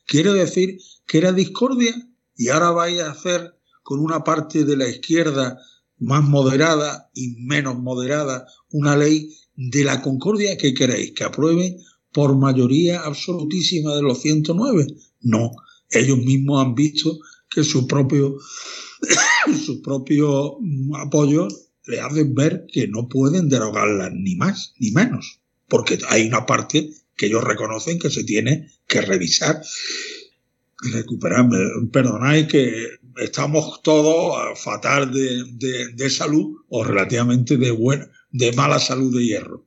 Quiere 0.05 0.31
decir 0.33 0.79
que 1.05 1.17
era 1.17 1.33
discordia 1.33 1.93
y 2.37 2.49
ahora 2.49 2.71
vais 2.71 3.01
a 3.01 3.11
hacer 3.11 3.55
con 3.83 3.99
una 3.99 4.23
parte 4.23 4.63
de 4.63 4.77
la 4.77 4.87
izquierda 4.87 5.59
más 5.97 6.23
moderada 6.23 7.09
y 7.13 7.35
menos 7.39 7.77
moderada 7.79 8.47
una 8.71 8.95
ley 8.95 9.35
de 9.55 9.83
la 9.83 10.01
concordia 10.01 10.57
que 10.57 10.73
queréis, 10.73 11.13
que 11.13 11.23
aprueben 11.23 11.77
por 12.17 12.35
mayoría 12.35 13.01
absolutísima 13.01 13.93
de 13.95 14.01
los 14.01 14.21
109. 14.23 14.87
No, 15.21 15.51
ellos 15.91 16.17
mismos 16.17 16.65
han 16.65 16.73
visto 16.73 17.19
que 17.47 17.63
su 17.63 17.85
propio, 17.85 18.39
su 19.65 19.83
propio 19.83 20.57
apoyo 20.95 21.47
le 21.85 22.01
hacen 22.01 22.33
ver 22.33 22.65
que 22.73 22.87
no 22.87 23.07
pueden 23.07 23.49
derogarla 23.49 24.09
ni 24.09 24.35
más 24.35 24.73
ni 24.79 24.89
menos, 24.89 25.41
porque 25.67 25.99
hay 26.09 26.25
una 26.25 26.47
parte 26.47 26.89
que 27.15 27.27
ellos 27.27 27.43
reconocen 27.43 27.99
que 27.99 28.09
se 28.09 28.23
tiene 28.23 28.67
que 28.87 29.01
revisar 29.01 29.61
recuperarme. 30.91 31.59
Perdonáis 31.93 32.47
que 32.47 32.97
estamos 33.17 33.83
todos 33.83 34.59
fatal 34.59 35.11
de, 35.11 35.93
de, 35.93 36.09
salud 36.09 36.63
o 36.67 36.83
relativamente 36.83 37.57
de 37.57 37.69
buena, 37.69 38.09
de 38.31 38.53
mala 38.53 38.79
salud 38.79 39.15
de 39.15 39.23
hierro. 39.23 39.66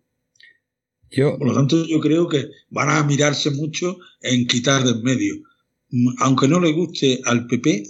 Por 1.15 1.45
lo 1.45 1.55
tanto, 1.55 1.85
yo 1.87 2.01
creo 2.01 2.29
que 2.29 2.51
van 2.71 2.91
a 2.91 3.03
mirarse 3.03 3.51
mucho 3.51 3.99
en 4.23 4.47
quitar 4.47 4.85
de 4.85 4.91
en 4.93 5.03
medio. 5.03 5.35
Aunque 6.19 6.47
no 6.47 6.61
le 6.61 6.73
guste 6.73 7.21
al 7.25 7.47
PP, 7.49 7.85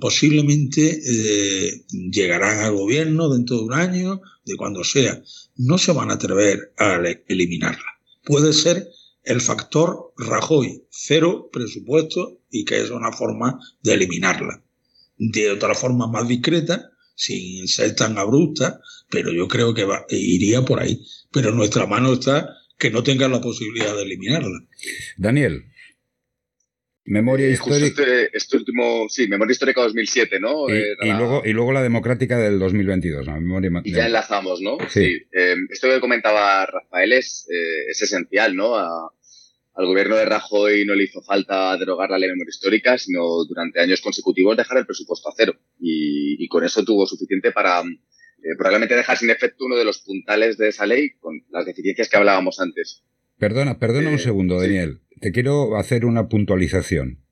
posiblemente 0.00 1.00
eh, 1.04 1.84
llegarán 2.10 2.60
al 2.60 2.74
gobierno 2.74 3.28
dentro 3.28 3.56
de 3.56 3.62
un 3.64 3.74
año, 3.74 4.20
de 4.44 4.56
cuando 4.56 4.84
sea. 4.84 5.20
No 5.56 5.78
se 5.78 5.92
van 5.92 6.10
a 6.10 6.14
atrever 6.14 6.72
a 6.78 7.00
eliminarla. 7.26 7.84
Puede 8.24 8.52
ser 8.52 8.88
el 9.24 9.40
factor 9.40 10.12
Rajoy, 10.16 10.84
cero 10.90 11.50
presupuesto 11.52 12.40
y 12.50 12.64
que 12.64 12.80
es 12.80 12.90
una 12.90 13.12
forma 13.12 13.58
de 13.82 13.94
eliminarla. 13.94 14.62
De 15.18 15.50
otra 15.50 15.74
forma 15.74 16.06
más 16.06 16.26
discreta, 16.26 16.90
sin 17.20 17.68
ser 17.68 17.94
tan 17.94 18.16
abrupta, 18.16 18.80
pero 19.10 19.30
yo 19.30 19.46
creo 19.46 19.74
que 19.74 19.86
iría 20.08 20.62
por 20.62 20.80
ahí. 20.80 20.98
Pero 21.30 21.52
nuestra 21.52 21.86
mano 21.86 22.14
está 22.14 22.56
que 22.78 22.90
no 22.90 23.02
tenga 23.02 23.28
la 23.28 23.42
posibilidad 23.42 23.94
de 23.94 24.02
eliminarla. 24.02 24.58
Daniel, 25.18 25.64
Memoria 27.04 27.46
eh, 27.48 27.50
histórica. 27.50 28.02
Este, 28.02 28.36
este, 28.36 28.56
último, 28.56 29.06
sí, 29.10 29.28
Memoria 29.28 29.52
histórica 29.52 29.82
2007, 29.82 30.40
¿no? 30.40 30.68
Y, 30.70 30.78
eh, 30.78 30.96
luego, 31.02 31.42
y 31.44 31.52
luego 31.52 31.72
la 31.72 31.82
democrática 31.82 32.38
del 32.38 32.58
2022, 32.58 33.26
¿no? 33.26 33.34
Memoria, 33.34 33.70
y 33.84 33.92
ya 33.92 34.06
enlazamos, 34.06 34.62
¿no? 34.62 34.78
Sí. 34.88 35.18
Eh, 35.30 35.56
esto 35.68 35.88
que 35.88 36.00
comentaba 36.00 36.64
Rafael 36.64 37.12
es, 37.12 37.46
es 37.88 38.00
esencial, 38.00 38.56
¿no? 38.56 39.12
Al 39.80 39.86
gobierno 39.86 40.16
de 40.16 40.26
Rajoy 40.26 40.84
no 40.84 40.94
le 40.94 41.04
hizo 41.04 41.22
falta 41.22 41.76
derogar 41.76 42.10
la 42.10 42.18
ley 42.18 42.28
de 42.28 42.34
memoria 42.34 42.50
histórica, 42.50 42.98
sino 42.98 43.44
durante 43.48 43.80
años 43.80 44.00
consecutivos 44.00 44.56
dejar 44.56 44.78
el 44.78 44.86
presupuesto 44.86 45.28
a 45.28 45.34
cero. 45.36 45.54
Y, 45.78 46.46
con 46.48 46.64
eso 46.64 46.84
tuvo 46.84 47.06
suficiente 47.06 47.52
para 47.52 47.82
probablemente 48.58 48.96
dejar 48.96 49.16
sin 49.16 49.30
efecto 49.30 49.64
uno 49.64 49.76
de 49.76 49.84
los 49.84 49.98
puntales 50.00 50.58
de 50.58 50.68
esa 50.68 50.86
ley 50.86 51.10
con 51.20 51.44
las 51.50 51.64
deficiencias 51.64 52.08
que 52.08 52.16
hablábamos 52.16 52.58
antes. 52.60 53.04
Perdona, 53.38 53.78
perdona 53.78 54.10
un 54.10 54.18
segundo, 54.18 54.60
Daniel 54.60 55.00
te 55.20 55.32
quiero 55.32 55.76
hacer 55.76 56.06
una 56.06 56.28
puntualización. 56.28 57.22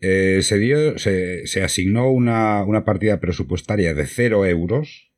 Eh, 0.00 0.40
se, 0.42 0.58
dio, 0.58 0.98
se, 0.98 1.46
se 1.46 1.62
asignó 1.62 2.12
una, 2.12 2.62
una, 2.64 2.84
partida 2.84 3.18
presupuestaria 3.18 3.94
de 3.94 4.06
cero 4.06 4.46
euros, 4.46 5.10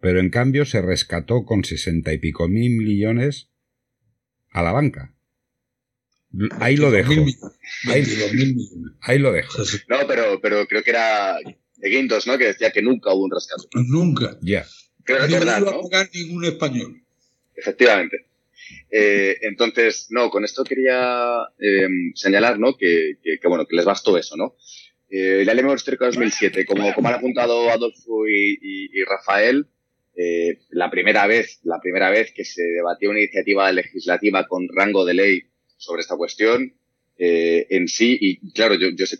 pero 0.00 0.18
en 0.18 0.30
cambio 0.30 0.64
se 0.64 0.82
rescató 0.82 1.44
con 1.44 1.62
sesenta 1.62 2.12
y 2.12 2.18
pico 2.18 2.48
mil 2.48 2.76
millones 2.76 3.52
a 4.50 4.62
la 4.62 4.72
banca. 4.72 5.13
Ahí 6.60 6.76
lo 6.76 6.90
dejo. 6.90 7.12
Ahí, 9.02 9.18
lo 9.18 9.32
dejo. 9.32 9.62
No, 9.88 9.98
pero, 10.06 10.40
pero 10.40 10.66
creo 10.66 10.82
que 10.82 10.90
era 10.90 11.36
de 11.76 11.88
Guindos, 11.88 12.26
¿no? 12.26 12.38
Que 12.38 12.46
decía 12.46 12.70
que 12.70 12.82
nunca 12.82 13.12
hubo 13.12 13.24
un 13.24 13.30
rescate. 13.30 13.68
Nunca. 13.74 14.36
Ya. 14.42 14.64
Creo 15.04 15.26
no 15.28 15.36
iba 15.36 15.56
a 15.56 15.80
pagar 15.82 16.08
ningún 16.12 16.44
español. 16.44 17.02
Efectivamente. 17.54 18.26
Eh, 18.90 19.36
entonces, 19.42 20.06
no, 20.10 20.30
con 20.30 20.44
esto 20.44 20.64
quería 20.64 21.36
eh, 21.58 21.88
señalar, 22.14 22.58
¿no? 22.58 22.76
Que, 22.76 23.16
bueno, 23.44 23.66
que 23.66 23.76
les 23.76 23.84
bastó 23.84 24.16
eso, 24.16 24.36
¿no? 24.36 24.56
Eh, 25.10 25.44
la 25.44 25.54
ley 25.54 25.64
histórica 25.74 26.06
2007, 26.06 26.64
como, 26.64 26.92
como 26.94 27.08
han 27.08 27.14
apuntado 27.14 27.70
Adolfo 27.70 28.26
y, 28.26 29.04
Rafael, 29.04 29.66
eh, 30.16 30.58
la 30.70 30.90
primera 30.90 31.26
vez, 31.26 31.60
la 31.64 31.80
primera 31.80 32.10
vez 32.10 32.32
que 32.32 32.44
se 32.44 32.62
debatió 32.62 33.10
una 33.10 33.20
iniciativa 33.20 33.70
legislativa 33.70 34.46
con 34.46 34.68
rango 34.74 35.04
de 35.04 35.14
ley 35.14 35.42
sobre 35.84 36.02
esta 36.02 36.16
cuestión, 36.16 36.74
en 37.16 37.86
sí, 37.86 38.18
y 38.20 38.52
claro, 38.52 38.74
yo, 38.74 38.88
yo 38.90 39.06
sé, 39.06 39.18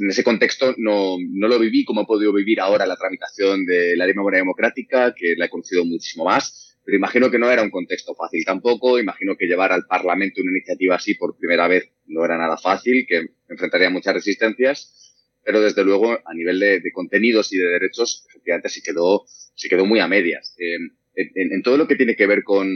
en 0.00 0.10
ese 0.10 0.24
contexto 0.24 0.74
no, 0.76 1.16
no, 1.20 1.46
lo 1.46 1.58
viví 1.58 1.84
como 1.84 2.02
he 2.02 2.06
podido 2.06 2.32
vivir 2.32 2.60
ahora 2.60 2.84
la 2.84 2.96
tramitación 2.96 3.64
de 3.64 3.96
la 3.96 4.06
ley 4.06 4.14
memoria 4.14 4.40
democrática, 4.40 5.14
que 5.14 5.34
la 5.36 5.46
he 5.46 5.48
conocido 5.48 5.84
muchísimo 5.84 6.24
más 6.24 6.68
pero 6.88 6.96
imagino 6.96 7.30
que 7.30 7.38
no 7.38 7.50
era 7.50 7.62
un 7.62 7.68
contexto 7.68 8.14
fácil 8.14 8.46
tampoco, 8.46 8.98
imagino 8.98 9.36
que 9.36 9.44
llevar 9.44 9.72
al 9.72 9.84
Parlamento 9.84 10.40
una 10.40 10.52
iniciativa 10.52 10.94
así 10.94 11.12
por 11.16 11.36
primera 11.36 11.68
vez 11.68 11.90
no 12.06 12.24
era 12.24 12.38
nada 12.38 12.56
fácil, 12.56 13.04
que 13.06 13.26
enfrentaría 13.46 13.90
muchas 13.90 14.14
resistencias, 14.14 15.14
pero 15.44 15.60
desde 15.60 15.84
luego 15.84 16.12
a 16.12 16.32
nivel 16.32 16.58
de, 16.58 16.90
contenidos 16.94 17.52
y 17.52 17.58
de 17.58 17.68
derechos, 17.68 18.24
efectivamente 18.30 18.70
sí 18.70 18.80
quedó, 18.80 19.26
sí 19.54 19.68
quedó 19.68 19.84
muy 19.84 20.00
a 20.00 20.08
medias. 20.08 20.56
en, 20.56 20.96
en, 21.14 21.62
todo 21.62 21.76
lo 21.76 21.86
que 21.86 21.96
tiene 21.96 22.16
que 22.16 22.26
ver 22.26 22.42
con, 22.42 22.70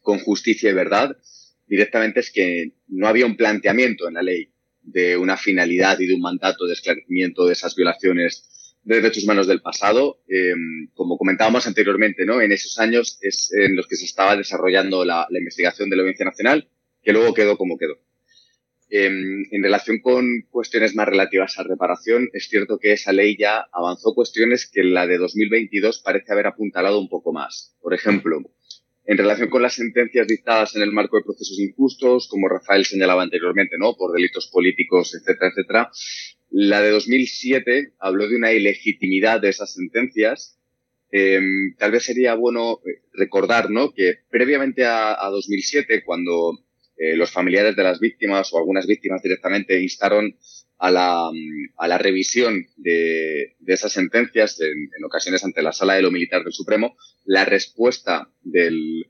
con 0.00 0.18
justicia 0.18 0.68
y 0.68 0.74
verdad, 0.74 1.16
directamente 1.70 2.18
es 2.18 2.32
que 2.32 2.72
no 2.88 3.06
había 3.06 3.24
un 3.24 3.36
planteamiento 3.36 4.08
en 4.08 4.14
la 4.14 4.22
ley 4.22 4.52
de 4.82 5.16
una 5.16 5.36
finalidad 5.36 6.00
y 6.00 6.06
de 6.06 6.14
un 6.14 6.20
mandato 6.20 6.66
de 6.66 6.72
esclarecimiento 6.72 7.46
de 7.46 7.52
esas 7.52 7.76
violaciones 7.76 8.74
de 8.82 8.96
derechos 8.96 9.22
humanos 9.22 9.46
del 9.46 9.62
pasado. 9.62 10.20
Eh, 10.28 10.52
como 10.94 11.16
comentábamos 11.16 11.68
anteriormente, 11.68 12.26
¿no? 12.26 12.40
En 12.40 12.50
esos 12.50 12.80
años 12.80 13.18
es 13.22 13.52
en 13.52 13.76
los 13.76 13.86
que 13.86 13.94
se 13.94 14.04
estaba 14.04 14.36
desarrollando 14.36 15.04
la, 15.04 15.28
investigación 15.30 15.88
de 15.88 15.96
la 15.96 16.02
Audiencia 16.02 16.24
Nacional, 16.24 16.68
que 17.04 17.12
luego 17.12 17.34
quedó 17.34 17.56
como 17.56 17.78
quedó. 17.78 18.00
Em, 18.88 19.44
en 19.52 19.62
relación 19.62 20.00
con 20.00 20.26
cuestiones 20.50 20.96
más 20.96 21.06
relativas 21.06 21.56
a 21.56 21.62
reparación, 21.62 22.30
es 22.32 22.48
cierto 22.48 22.80
que 22.80 22.94
esa 22.94 23.12
ley 23.12 23.36
ya 23.38 23.68
avanzó 23.72 24.12
cuestiones 24.12 24.68
que 24.68 24.82
la 24.82 25.06
de 25.06 25.18
2022 25.18 26.00
parece 26.00 26.32
haber 26.32 26.48
apuntalado 26.48 26.98
un 26.98 27.08
poco 27.08 27.32
más. 27.32 27.76
Por 27.80 27.94
ejemplo, 27.94 28.42
en 29.10 29.18
relación 29.18 29.50
con 29.50 29.60
las 29.60 29.74
sentencias 29.74 30.24
dictadas 30.28 30.76
en 30.76 30.82
el 30.82 30.92
marco 30.92 31.16
de 31.16 31.24
procesos 31.24 31.58
injustos, 31.58 32.28
como 32.28 32.48
Rafael 32.48 32.84
señalaba 32.84 33.24
anteriormente, 33.24 33.74
¿no? 33.76 33.96
Por 33.96 34.12
delitos 34.12 34.46
políticos, 34.46 35.16
etcétera, 35.16 35.50
etcétera, 35.50 35.90
la 36.50 36.80
de 36.80 36.90
2007 36.90 37.94
habló 37.98 38.28
de 38.28 38.36
una 38.36 38.52
ilegitimidad 38.52 39.40
de 39.40 39.48
esas 39.48 39.74
sentencias. 39.74 40.60
Em, 41.10 41.74
tal 41.76 41.90
vez 41.90 42.04
sería 42.04 42.34
bueno 42.34 42.78
eh, 42.86 43.02
recordar 43.12 43.68
¿no? 43.68 43.92
que 43.92 44.20
previamente 44.30 44.84
a, 44.84 45.16
2007, 45.28 46.04
cuando 46.04 46.60
eh, 46.96 47.16
los 47.16 47.32
familiares 47.32 47.74
de 47.74 47.82
las 47.82 47.98
víctimas 47.98 48.52
o 48.52 48.58
algunas 48.58 48.86
víctimas 48.86 49.22
directamente 49.22 49.82
instaron 49.82 50.36
a 50.80 50.90
la, 50.90 51.30
a 51.76 51.88
la 51.88 51.98
revisión 51.98 52.66
de, 52.76 53.54
de, 53.58 53.74
esas 53.74 53.92
sentencias 53.92 54.58
en, 54.60 55.04
ocasiones 55.04 55.44
ante 55.44 55.60
la 55.62 55.72
Sala 55.72 55.94
de 55.94 56.02
lo 56.02 56.10
Militar 56.10 56.42
del 56.42 56.54
Supremo, 56.54 56.96
la 57.26 57.44
respuesta 57.44 58.32
del, 58.40 59.06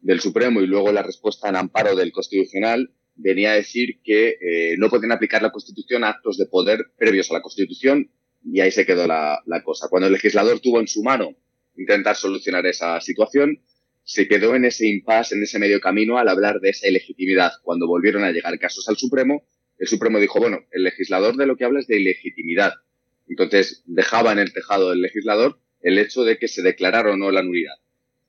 del 0.00 0.20
Supremo 0.20 0.60
y 0.60 0.68
luego 0.68 0.92
la 0.92 1.02
respuesta 1.02 1.48
en 1.48 1.56
amparo 1.56 1.96
del 1.96 2.12
Constitucional 2.12 2.92
venía 3.16 3.50
a 3.50 3.56
decir 3.56 4.00
que 4.04 4.38
eh, 4.40 4.76
no 4.78 4.88
pueden 4.88 5.10
aplicar 5.10 5.42
la 5.42 5.50
Constitución 5.50 6.04
a 6.04 6.10
actos 6.10 6.38
de 6.38 6.46
poder 6.46 6.84
previos 6.96 7.28
a 7.32 7.34
la 7.34 7.42
Constitución 7.42 8.12
y 8.44 8.60
ahí 8.60 8.70
se 8.70 8.86
quedó 8.86 9.08
la, 9.08 9.42
cosa. 9.64 9.88
Cuando 9.90 10.06
el 10.06 10.12
legislador 10.12 10.60
tuvo 10.60 10.78
en 10.78 10.86
su 10.86 11.02
mano 11.02 11.34
intentar 11.76 12.14
solucionar 12.14 12.64
esa 12.66 13.00
situación, 13.00 13.60
se 14.04 14.28
quedó 14.28 14.54
en 14.54 14.64
ese 14.64 14.86
impasse, 14.86 15.34
en 15.34 15.42
ese 15.42 15.58
medio 15.58 15.80
camino 15.80 16.16
al 16.16 16.28
hablar 16.28 16.60
de 16.60 16.70
esa 16.70 16.86
ilegitimidad. 16.86 17.50
Cuando 17.64 17.88
volvieron 17.88 18.22
a 18.22 18.30
llegar 18.30 18.56
casos 18.60 18.88
al 18.88 18.96
Supremo, 18.96 19.42
el 19.78 19.88
Supremo 19.88 20.18
dijo, 20.18 20.40
bueno, 20.40 20.60
el 20.72 20.82
legislador 20.84 21.36
de 21.36 21.46
lo 21.46 21.56
que 21.56 21.64
habla 21.64 21.80
es 21.80 21.86
de 21.86 22.00
ilegitimidad. 22.00 22.74
Entonces 23.28 23.82
dejaba 23.86 24.32
en 24.32 24.38
el 24.38 24.52
tejado 24.52 24.90
del 24.90 25.02
legislador 25.02 25.60
el 25.80 25.98
hecho 25.98 26.24
de 26.24 26.38
que 26.38 26.48
se 26.48 26.62
declarara 26.62 27.12
o 27.12 27.16
no 27.16 27.30
la 27.30 27.42
nulidad. 27.42 27.74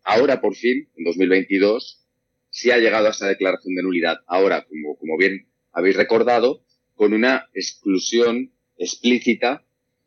Ahora, 0.03 0.41
por 0.41 0.55
fin, 0.55 0.89
en 0.95 1.03
2022, 1.03 2.05
sí 2.49 2.71
ha 2.71 2.77
llegado 2.77 3.07
a 3.07 3.11
esa 3.11 3.27
declaración 3.27 3.75
de 3.75 3.83
nulidad. 3.83 4.19
Ahora, 4.27 4.65
como, 4.67 4.97
como 4.97 5.17
bien 5.17 5.47
habéis 5.71 5.95
recordado, 5.95 6.63
con 6.95 7.13
una 7.13 7.49
exclusión 7.53 8.51
explícita 8.77 9.63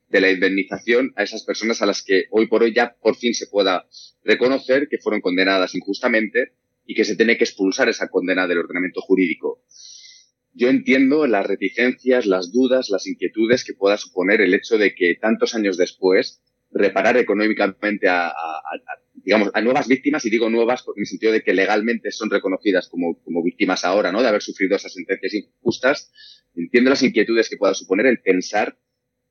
de 0.08 0.20
la 0.20 0.30
indemnización 0.30 1.12
a 1.16 1.22
esas 1.22 1.42
personas 1.42 1.80
a 1.82 1.86
las 1.86 2.02
que 2.02 2.26
hoy 2.30 2.46
por 2.46 2.62
hoy 2.62 2.74
ya 2.74 2.94
por 3.00 3.16
fin 3.16 3.34
se 3.34 3.46
pueda 3.46 3.86
reconocer 4.24 4.88
que 4.88 4.98
fueron 4.98 5.22
condenadas 5.22 5.74
injustamente 5.74 6.52
y 6.86 6.94
que 6.94 7.04
se 7.04 7.16
tiene 7.16 7.38
que 7.38 7.44
expulsar 7.44 7.88
esa 7.88 8.08
condena 8.08 8.46
del 8.46 8.58
ordenamiento 8.58 9.00
jurídico. 9.00 9.62
Yo 10.54 10.68
entiendo 10.68 11.26
las 11.26 11.46
reticencias, 11.46 12.26
las 12.26 12.52
dudas, 12.52 12.90
las 12.90 13.06
inquietudes 13.06 13.64
que 13.64 13.72
pueda 13.72 13.96
suponer 13.96 14.40
el 14.40 14.52
hecho 14.52 14.76
de 14.76 14.94
que 14.94 15.14
tantos 15.20 15.54
años 15.54 15.78
después 15.78 16.42
reparar 16.70 17.16
económicamente 17.16 18.08
a, 18.08 18.32
digamos, 19.14 19.50
a 19.54 19.60
nuevas 19.60 19.88
víctimas, 19.88 20.24
y 20.26 20.30
digo 20.30 20.50
nuevas 20.50 20.84
en 20.94 21.00
el 21.00 21.06
sentido 21.06 21.32
de 21.32 21.42
que 21.42 21.54
legalmente 21.54 22.10
son 22.10 22.30
reconocidas 22.30 22.88
como, 22.88 23.22
como 23.22 23.42
víctimas 23.42 23.84
ahora, 23.84 24.12
¿no? 24.12 24.22
De 24.22 24.28
haber 24.28 24.42
sufrido 24.42 24.76
esas 24.76 24.92
sentencias 24.92 25.34
injustas. 25.34 26.12
Entiendo 26.54 26.90
las 26.90 27.02
inquietudes 27.02 27.48
que 27.48 27.56
pueda 27.56 27.74
suponer 27.74 28.06
el 28.06 28.20
pensar 28.20 28.78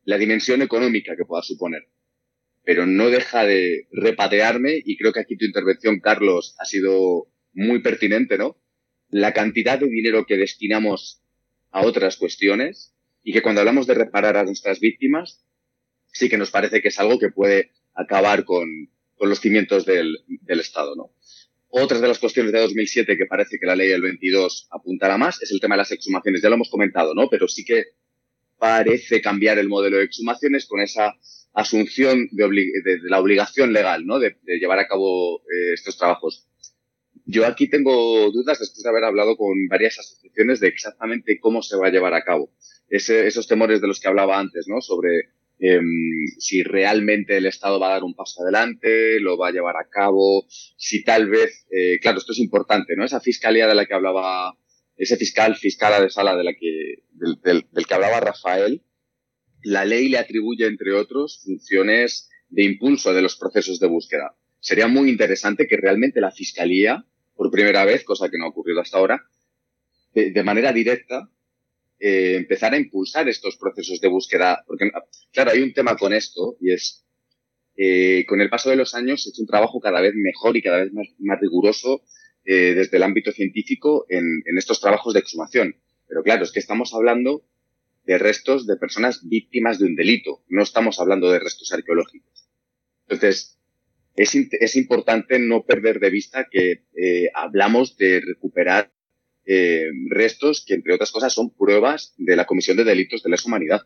la 0.03 0.17
dimensión 0.17 0.61
económica 0.61 1.15
que 1.15 1.25
pueda 1.25 1.43
suponer. 1.43 1.83
Pero 2.63 2.85
no 2.85 3.09
deja 3.09 3.45
de 3.45 3.87
repatearme, 3.91 4.81
y 4.83 4.97
creo 4.97 5.13
que 5.13 5.19
aquí 5.19 5.35
tu 5.37 5.45
intervención, 5.45 5.99
Carlos, 5.99 6.55
ha 6.59 6.65
sido 6.65 7.27
muy 7.53 7.81
pertinente, 7.81 8.37
¿no? 8.37 8.60
La 9.11 9.33
cantidad 9.33 9.79
de 9.79 9.87
dinero 9.87 10.25
que 10.25 10.37
destinamos 10.37 11.21
a 11.71 11.85
otras 11.85 12.17
cuestiones 12.17 12.95
y 13.23 13.33
que 13.33 13.41
cuando 13.41 13.61
hablamos 13.61 13.87
de 13.87 13.93
reparar 13.93 14.37
a 14.37 14.43
nuestras 14.43 14.79
víctimas, 14.79 15.45
sí 16.07 16.29
que 16.29 16.37
nos 16.37 16.51
parece 16.51 16.81
que 16.81 16.87
es 16.87 16.99
algo 16.99 17.19
que 17.19 17.29
puede 17.29 17.71
acabar 17.93 18.45
con, 18.45 18.89
con 19.15 19.29
los 19.29 19.39
cimientos 19.39 19.85
del, 19.85 20.17
Estado, 20.47 20.95
¿no? 20.95 21.13
Otras 21.69 22.01
de 22.01 22.07
las 22.07 22.19
cuestiones 22.19 22.51
de 22.51 22.59
2007 22.59 23.17
que 23.17 23.25
parece 23.27 23.59
que 23.59 23.65
la 23.65 23.75
ley 23.75 23.87
del 23.87 24.01
22 24.01 24.67
apuntará 24.71 25.17
más 25.17 25.41
es 25.41 25.51
el 25.51 25.59
tema 25.59 25.75
de 25.75 25.79
las 25.83 25.91
exhumaciones. 25.91 26.41
Ya 26.41 26.49
lo 26.49 26.55
hemos 26.55 26.71
comentado, 26.71 27.13
¿no? 27.13 27.29
Pero 27.29 27.47
sí 27.47 27.63
que 27.63 27.85
parece 28.57 29.21
cambiar 29.21 29.59
el 29.59 29.69
modelo 29.69 29.97
de 29.97 30.05
exhumaciones 30.05 30.65
con 30.65 30.81
esa 30.81 31.15
asunción 31.53 32.29
de, 32.31 32.69
la 33.03 33.19
obligación 33.19 33.73
legal 33.73 34.05
¿no? 34.05 34.19
de, 34.19 34.37
llevar 34.59 34.79
a 34.79 34.87
cabo 34.87 35.41
eh, 35.41 35.73
estos 35.73 35.97
trabajos. 35.97 36.47
Yo 37.31 37.45
aquí 37.45 37.69
tengo 37.69 38.29
dudas 38.31 38.59
después 38.59 38.83
de 38.83 38.89
haber 38.89 39.05
hablado 39.05 39.37
con 39.37 39.67
varias 39.69 39.99
asociaciones 39.99 40.59
de 40.59 40.67
exactamente 40.67 41.39
cómo 41.39 41.61
se 41.61 41.77
va 41.77 41.87
a 41.87 41.91
llevar 41.91 42.13
a 42.13 42.23
cabo. 42.23 42.51
esos 42.89 43.47
temores 43.47 43.79
de 43.79 43.87
los 43.87 44.01
que 44.01 44.09
hablaba 44.09 44.37
antes, 44.37 44.67
¿no? 44.67 44.81
Sobre 44.81 45.29
em, 45.59 46.27
si 46.39 46.61
realmente 46.63 47.37
el 47.37 47.45
Estado 47.45 47.79
va 47.79 47.87
a 47.87 47.93
dar 47.93 48.03
un 48.03 48.15
paso 48.15 48.41
adelante, 48.41 49.19
lo 49.21 49.37
va 49.37 49.47
a 49.47 49.51
llevar 49.51 49.77
a 49.77 49.87
cabo, 49.89 50.45
si 50.75 51.03
tal 51.03 51.29
vez, 51.29 51.65
eh, 51.71 51.99
claro, 52.01 52.17
esto 52.17 52.33
es 52.33 52.39
importante, 52.39 52.95
¿no? 52.97 53.05
Esa 53.05 53.21
fiscalía 53.21 53.67
de 53.67 53.75
la 53.75 53.85
que 53.85 53.93
hablaba 53.93 54.57
ese 54.97 55.15
fiscal, 55.17 55.55
fiscala 55.55 56.01
de 56.01 56.09
sala 56.09 56.35
de 56.35 56.43
la 56.43 56.53
que, 56.53 57.03
del, 57.11 57.65
que 57.87 57.93
hablaba 57.93 58.19
Rafael, 58.19 58.83
la 59.63 59.85
ley 59.85 60.09
le 60.09 60.17
atribuye, 60.17 60.65
entre 60.65 60.93
otros, 60.93 61.41
funciones 61.45 62.29
de 62.49 62.63
impulso 62.65 63.13
de 63.13 63.21
los 63.21 63.37
procesos 63.37 63.79
de 63.79 63.87
búsqueda. 63.87 64.35
Sería 64.59 64.87
muy 64.87 65.09
interesante 65.09 65.67
que 65.67 65.77
realmente 65.77 66.21
la 66.21 66.31
Fiscalía, 66.31 67.05
por 67.41 67.49
primera 67.49 67.83
vez, 67.85 68.03
cosa 68.03 68.29
que 68.29 68.37
no 68.37 68.45
ha 68.45 68.49
ocurrido 68.49 68.81
hasta 68.81 68.99
ahora, 68.99 69.25
de, 70.13 70.43
manera 70.43 70.71
directa, 70.71 71.27
eh, 71.97 72.35
empezara 72.35 72.75
a 72.75 72.79
impulsar 72.79 73.27
estos 73.27 73.57
procesos 73.57 73.99
de 73.99 74.09
búsqueda. 74.09 74.63
Porque, 74.67 74.91
claro, 75.31 75.49
hay 75.49 75.63
un 75.63 75.73
tema 75.73 75.97
con 75.97 76.13
esto 76.13 76.57
y 76.61 76.71
es, 76.71 77.03
eh, 77.75 78.27
con 78.27 78.41
el 78.41 78.49
paso 78.51 78.69
de 78.69 78.75
los 78.75 78.93
años 78.93 79.23
se 79.23 79.29
ha 79.29 79.31
hecho 79.31 79.41
un 79.41 79.47
trabajo 79.47 79.79
cada 79.79 80.01
vez 80.01 80.13
mejor 80.13 80.55
y 80.55 80.61
cada 80.61 80.83
vez 80.83 80.91
más 80.93 81.39
riguroso 81.39 82.03
eh, 82.45 82.75
desde 82.75 82.97
el 82.97 83.03
ámbito 83.03 83.31
científico 83.31 84.05
en, 84.07 84.43
en, 84.45 84.57
estos 84.59 84.79
trabajos 84.79 85.15
de 85.15 85.21
exhumación. 85.21 85.75
Pero 86.07 86.21
claro, 86.21 86.43
es 86.43 86.51
que 86.51 86.59
estamos 86.59 86.93
hablando 86.93 87.43
de 88.03 88.19
restos 88.19 88.67
de 88.67 88.75
personas 88.75 89.27
víctimas 89.27 89.79
de 89.79 89.85
un 89.85 89.95
delito, 89.95 90.43
no 90.47 90.61
estamos 90.61 90.99
hablando 90.99 91.31
de 91.31 91.39
restos 91.39 91.73
arqueológicos. 91.73 92.47
Entonces, 93.07 93.57
es, 94.15 94.35
es 94.35 94.75
importante 94.75 95.39
no 95.39 95.65
perder 95.65 95.99
de 95.99 96.09
vista 96.09 96.47
que 96.49 96.83
eh, 96.95 97.29
hablamos 97.33 97.97
de 97.97 98.21
recuperar 98.21 98.91
eh, 99.45 99.87
restos 100.09 100.63
que, 100.65 100.75
entre 100.75 100.93
otras 100.93 101.11
cosas, 101.11 101.33
son 101.33 101.55
pruebas 101.55 102.13
de 102.17 102.35
la 102.35 102.45
comisión 102.45 102.77
de 102.77 102.83
delitos 102.83 103.23
de 103.23 103.29
lesa 103.29 103.47
humanidad. 103.47 103.81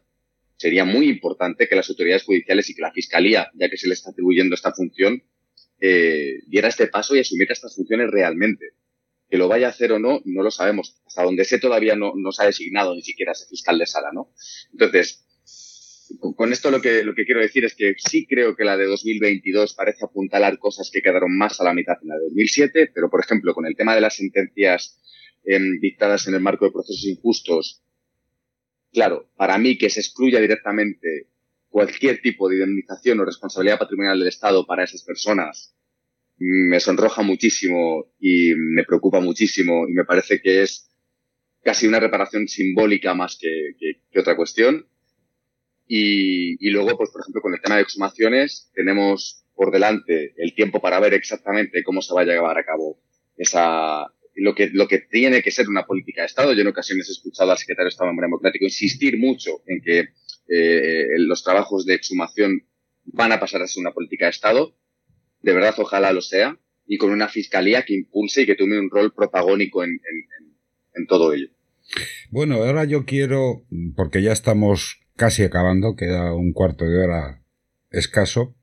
Sería 0.57 0.85
muy 0.85 1.10
importante 1.10 1.68
que 1.68 1.76
las 1.76 1.89
autoridades 1.89 2.23
judiciales 2.23 2.69
y 2.69 2.76
que 2.76 2.81
la 2.81 2.91
Fiscalía, 2.91 3.52
ya 3.53 3.69
que 3.69 3.77
se 3.77 3.88
le 3.88 3.93
está 3.93 4.11
atribuyendo 4.11 4.56
esta 4.56 4.73
función, 4.73 5.23
eh, 5.80 6.39
diera 6.47 6.69
este 6.69 6.88
paso 6.88 7.15
y 7.15 7.19
asumiera 7.19 7.53
estas 7.53 7.76
funciones 7.76 8.10
realmente. 8.10 8.72
Que 9.30 9.38
lo 9.38 9.47
vaya 9.47 9.68
a 9.68 9.69
hacer 9.72 9.91
o 9.91 9.99
no, 9.99 10.22
no 10.26 10.43
lo 10.43 10.52
sabemos. 10.52 11.02
Hasta 11.06 11.23
donde 11.23 11.45
sé 11.45 11.60
todavía 11.60 11.95
no, 11.95 12.14
no 12.15 12.31
se 12.31 12.43
ha 12.43 12.45
designado 12.45 12.93
ni 12.93 13.02
siquiera 13.02 13.31
ese 13.31 13.47
fiscal 13.47 13.77
de 13.80 13.85
sala, 13.85 14.11
¿no? 14.14 14.31
Entonces, 14.72 15.24
con 16.36 16.52
esto 16.52 16.72
lo 16.72 16.82
que, 16.82 17.03
lo 17.03 17.14
que 17.15 17.26
quiero 17.26 17.41
decir 17.41 17.65
es 17.65 17.76
que 17.76 17.95
sí 17.98 18.26
creo 18.27 18.56
que 18.56 18.64
la 18.64 18.77
de 18.77 18.86
2022 18.86 19.73
parece 19.73 20.06
apuntalar 20.06 20.57
cosas 20.60 20.90
que 20.91 21.02
quedaron 21.02 21.38
más 21.38 21.60
a 21.60 21.64
la 21.64 21.73
mitad 21.73 21.98
en 22.02 22.10
la 22.10 22.15
de 22.15 22.26
2007, 22.26 22.91
pero 22.94 23.10
por 23.10 23.22
ejemplo, 23.23 23.53
con 23.53 23.65
el 23.65 23.76
tema 23.76 23.95
de 23.95 24.02
las 24.02 24.15
sentencias 24.15 25.02
em, 25.44 25.80
dictadas 25.80 26.27
en 26.27 26.36
el 26.36 26.41
marco 26.41 26.65
de 26.65 26.72
procesos 26.72 27.06
injustos, 27.06 27.84
claro, 28.91 29.30
para 29.36 29.57
mí 29.57 29.77
que 29.77 29.90
se 29.90 29.99
excluya 29.99 30.40
directamente 30.40 31.27
cualquier 31.69 32.22
tipo 32.22 32.48
de 32.48 32.56
indemnización 32.56 33.19
o 33.19 33.26
responsabilidad 33.26 33.80
patrimonial 33.80 34.19
del 34.19 34.30
Estado 34.30 34.65
para 34.65 34.84
esas 34.84 35.03
personas 35.03 35.76
me 36.38 36.80
sonroja 36.80 37.22
muchísimo 37.22 38.11
y 38.19 38.53
me 38.56 38.84
preocupa 38.84 39.19
muchísimo 39.19 39.88
y 39.88 39.94
me 39.94 40.06
parece 40.06 40.41
que 40.41 40.64
es 40.64 40.90
casi 41.64 41.88
una 41.88 41.99
reparación 41.99 42.48
simbólica 42.48 43.14
más 43.14 43.38
que, 43.40 44.19
otra 44.19 44.36
cuestión. 44.36 44.88
Y, 45.88 46.70
luego, 46.70 46.98
pues 46.98 47.12
por 47.12 47.22
ejemplo, 47.22 47.41
con 47.41 47.53
el 47.53 47.62
tema 47.62 47.76
de 47.76 47.84
exhumaciones, 47.84 48.72
tenemos 48.74 49.44
por 49.53 49.72
delante 49.72 50.34
el 50.38 50.53
tiempo 50.56 50.82
para 50.82 50.99
ver 50.99 51.14
exactamente 51.14 51.84
cómo 51.84 52.02
se 52.02 52.14
va 52.14 52.22
a 52.22 52.26
llevar 52.26 52.57
a 52.57 52.66
cabo 52.66 52.99
esa, 53.38 54.12
lo 54.36 54.56
que, 54.56 54.70
lo 54.74 54.88
que 54.88 54.99
tiene 54.99 55.41
que 55.41 55.52
ser 55.52 55.70
una 55.70 55.86
política 55.86 56.22
de 56.22 56.28
Estado. 56.28 56.53
Yo 56.53 56.62
en 56.62 56.68
ocasiones 56.68 57.07
he 57.07 57.12
escuchado 57.12 57.52
al 57.52 57.57
secretario 57.57 57.86
de 57.86 57.90
Estado 57.90 58.12
Democrático 58.12 58.66
insistir 58.66 59.18
mucho 59.18 59.62
en 59.68 59.82
que 59.82 60.10
eh, 60.48 61.06
los 61.18 61.44
trabajos 61.44 61.86
de 61.86 61.94
exhumación 61.94 62.68
van 63.06 63.32
a 63.32 63.40
pasar 63.40 63.62
a 63.62 63.68
ser 63.68 63.82
una 63.82 63.94
política 63.94 64.26
de 64.26 64.32
Estado. 64.32 64.76
De 65.41 65.53
verdad, 65.53 65.76
ojalá 65.78 66.12
lo 66.12 66.22
sea. 66.22 66.60
Y 66.88 66.98
con 66.98 67.12
una 67.12 67.30
fiscalía 67.30 67.84
que 67.84 67.95
impulse 67.95 68.44
y 68.44 68.45
que 68.45 68.56
tome 68.56 68.80
un 68.80 68.91
rol 68.91 69.14
protagónico 69.14 69.84
en, 69.84 69.99
en 70.95 71.07
todo 71.07 71.34
ello. 71.34 71.49
Bueno, 72.30 72.56
ahora 72.56 72.86
yo 72.86 73.06
quiero, 73.06 73.66
porque 73.95 74.22
ya 74.22 74.32
estamos 74.32 75.05
casi 75.16 75.44
acabando, 75.44 75.96
queda 75.96 76.34
un 76.34 76.54
cuarto 76.54 76.86
de 76.86 77.04
hora 77.04 77.44
escaso. 77.92 78.56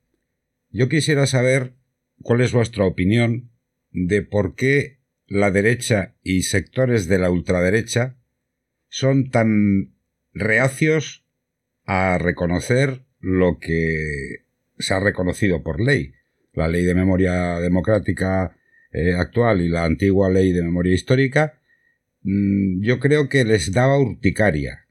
Yo 0.69 0.89
quisiera 0.89 1.25
saber 1.27 1.73
cuál 2.21 2.41
es 2.41 2.51
vuestra 2.51 2.85
opinión 2.85 3.51
de 3.91 4.21
por 4.21 4.55
qué 4.55 4.99
la 5.27 5.51
derecha 5.51 6.15
y 6.23 6.43
sectores 6.43 7.07
de 7.07 7.19
la 7.19 7.29
ultraderecha 7.29 8.17
son 8.89 9.29
tan 9.29 9.95
reacios 10.33 11.25
a 11.85 12.17
reconocer 12.17 13.05
lo 13.19 13.57
que 13.59 14.45
se 14.77 14.93
ha 14.93 14.99
reconocido 14.99 15.63
por 15.63 15.81
ley. 15.81 16.13
La 16.53 16.67
ley 16.67 16.83
de 16.83 16.93
memoria 16.93 17.59
democrática 17.59 18.55
eh, 18.91 19.15
actual 19.15 19.61
y 19.61 19.69
la 19.69 19.85
antigua 19.85 20.29
ley 20.29 20.51
de 20.51 20.61
memoria 20.61 20.93
histórica, 20.93 21.59
mm, 22.21 22.83
yo 22.83 22.99
creo 22.99 23.29
que 23.29 23.43
les 23.43 23.71
daba 23.71 23.97
urticaria. 23.97 24.82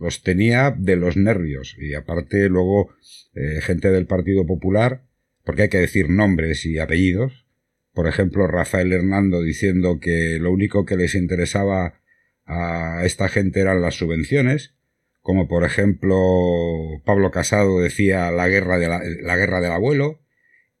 Los 0.00 0.22
tenía 0.22 0.74
de 0.76 0.96
los 0.96 1.16
nervios. 1.16 1.76
Y 1.78 1.94
aparte 1.94 2.48
luego 2.48 2.90
eh, 3.34 3.60
gente 3.60 3.90
del 3.90 4.06
Partido 4.06 4.46
Popular, 4.46 5.02
porque 5.44 5.62
hay 5.62 5.68
que 5.68 5.78
decir 5.78 6.08
nombres 6.08 6.66
y 6.66 6.78
apellidos. 6.78 7.46
Por 7.92 8.08
ejemplo, 8.08 8.46
Rafael 8.46 8.92
Hernando 8.92 9.42
diciendo 9.42 10.00
que 10.00 10.38
lo 10.40 10.50
único 10.50 10.84
que 10.84 10.96
les 10.96 11.14
interesaba 11.14 12.00
a 12.46 13.02
esta 13.04 13.28
gente 13.28 13.60
eran 13.60 13.82
las 13.82 13.94
subvenciones 13.94 14.74
como 15.22 15.46
por 15.48 15.64
ejemplo 15.64 16.16
Pablo 17.04 17.30
Casado 17.30 17.80
decía 17.80 18.30
la 18.32 18.48
guerra, 18.48 18.78
de 18.78 18.88
la, 18.88 19.36
guerra 19.36 19.60
del 19.60 19.72
abuelo, 19.72 20.20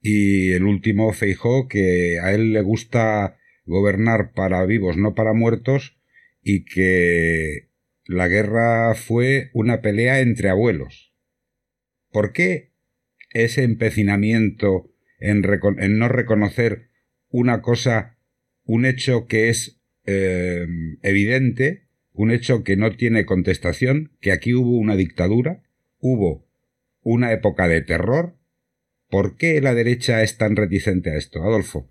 y 0.00 0.50
el 0.52 0.64
último 0.64 1.12
Feijó, 1.12 1.68
que 1.68 2.18
a 2.20 2.34
él 2.34 2.52
le 2.52 2.60
gusta 2.60 3.38
gobernar 3.64 4.32
para 4.32 4.66
vivos, 4.66 4.96
no 4.96 5.14
para 5.14 5.32
muertos, 5.32 5.96
y 6.42 6.64
que 6.64 7.68
la 8.04 8.28
guerra 8.28 8.94
fue 8.94 9.50
una 9.52 9.80
pelea 9.80 10.20
entre 10.20 10.48
abuelos. 10.48 11.12
¿Por 12.10 12.32
qué 12.32 12.72
ese 13.30 13.62
empecinamiento 13.62 14.90
en, 15.18 15.42
no 15.98 16.08
reconocer 16.08 16.88
una 17.30 17.62
cosa, 17.62 18.18
un 18.64 18.84
hecho 18.84 19.26
que 19.26 19.48
es 19.48 19.80
eh, 20.04 20.66
evidente, 21.02 21.86
un 22.12 22.30
hecho 22.30 22.64
que 22.64 22.76
no 22.76 22.96
tiene 22.96 23.24
contestación, 23.24 24.12
que 24.20 24.32
aquí 24.32 24.52
hubo 24.52 24.76
una 24.76 24.96
dictadura, 24.96 25.62
hubo 25.98 26.46
una 27.02 27.32
época 27.32 27.68
de 27.68 27.80
terror, 27.80 28.36
¿Por 29.12 29.36
qué 29.36 29.60
la 29.60 29.74
derecha 29.74 30.22
es 30.22 30.38
tan 30.38 30.56
reticente 30.56 31.10
a 31.10 31.18
esto, 31.18 31.42
Adolfo? 31.42 31.86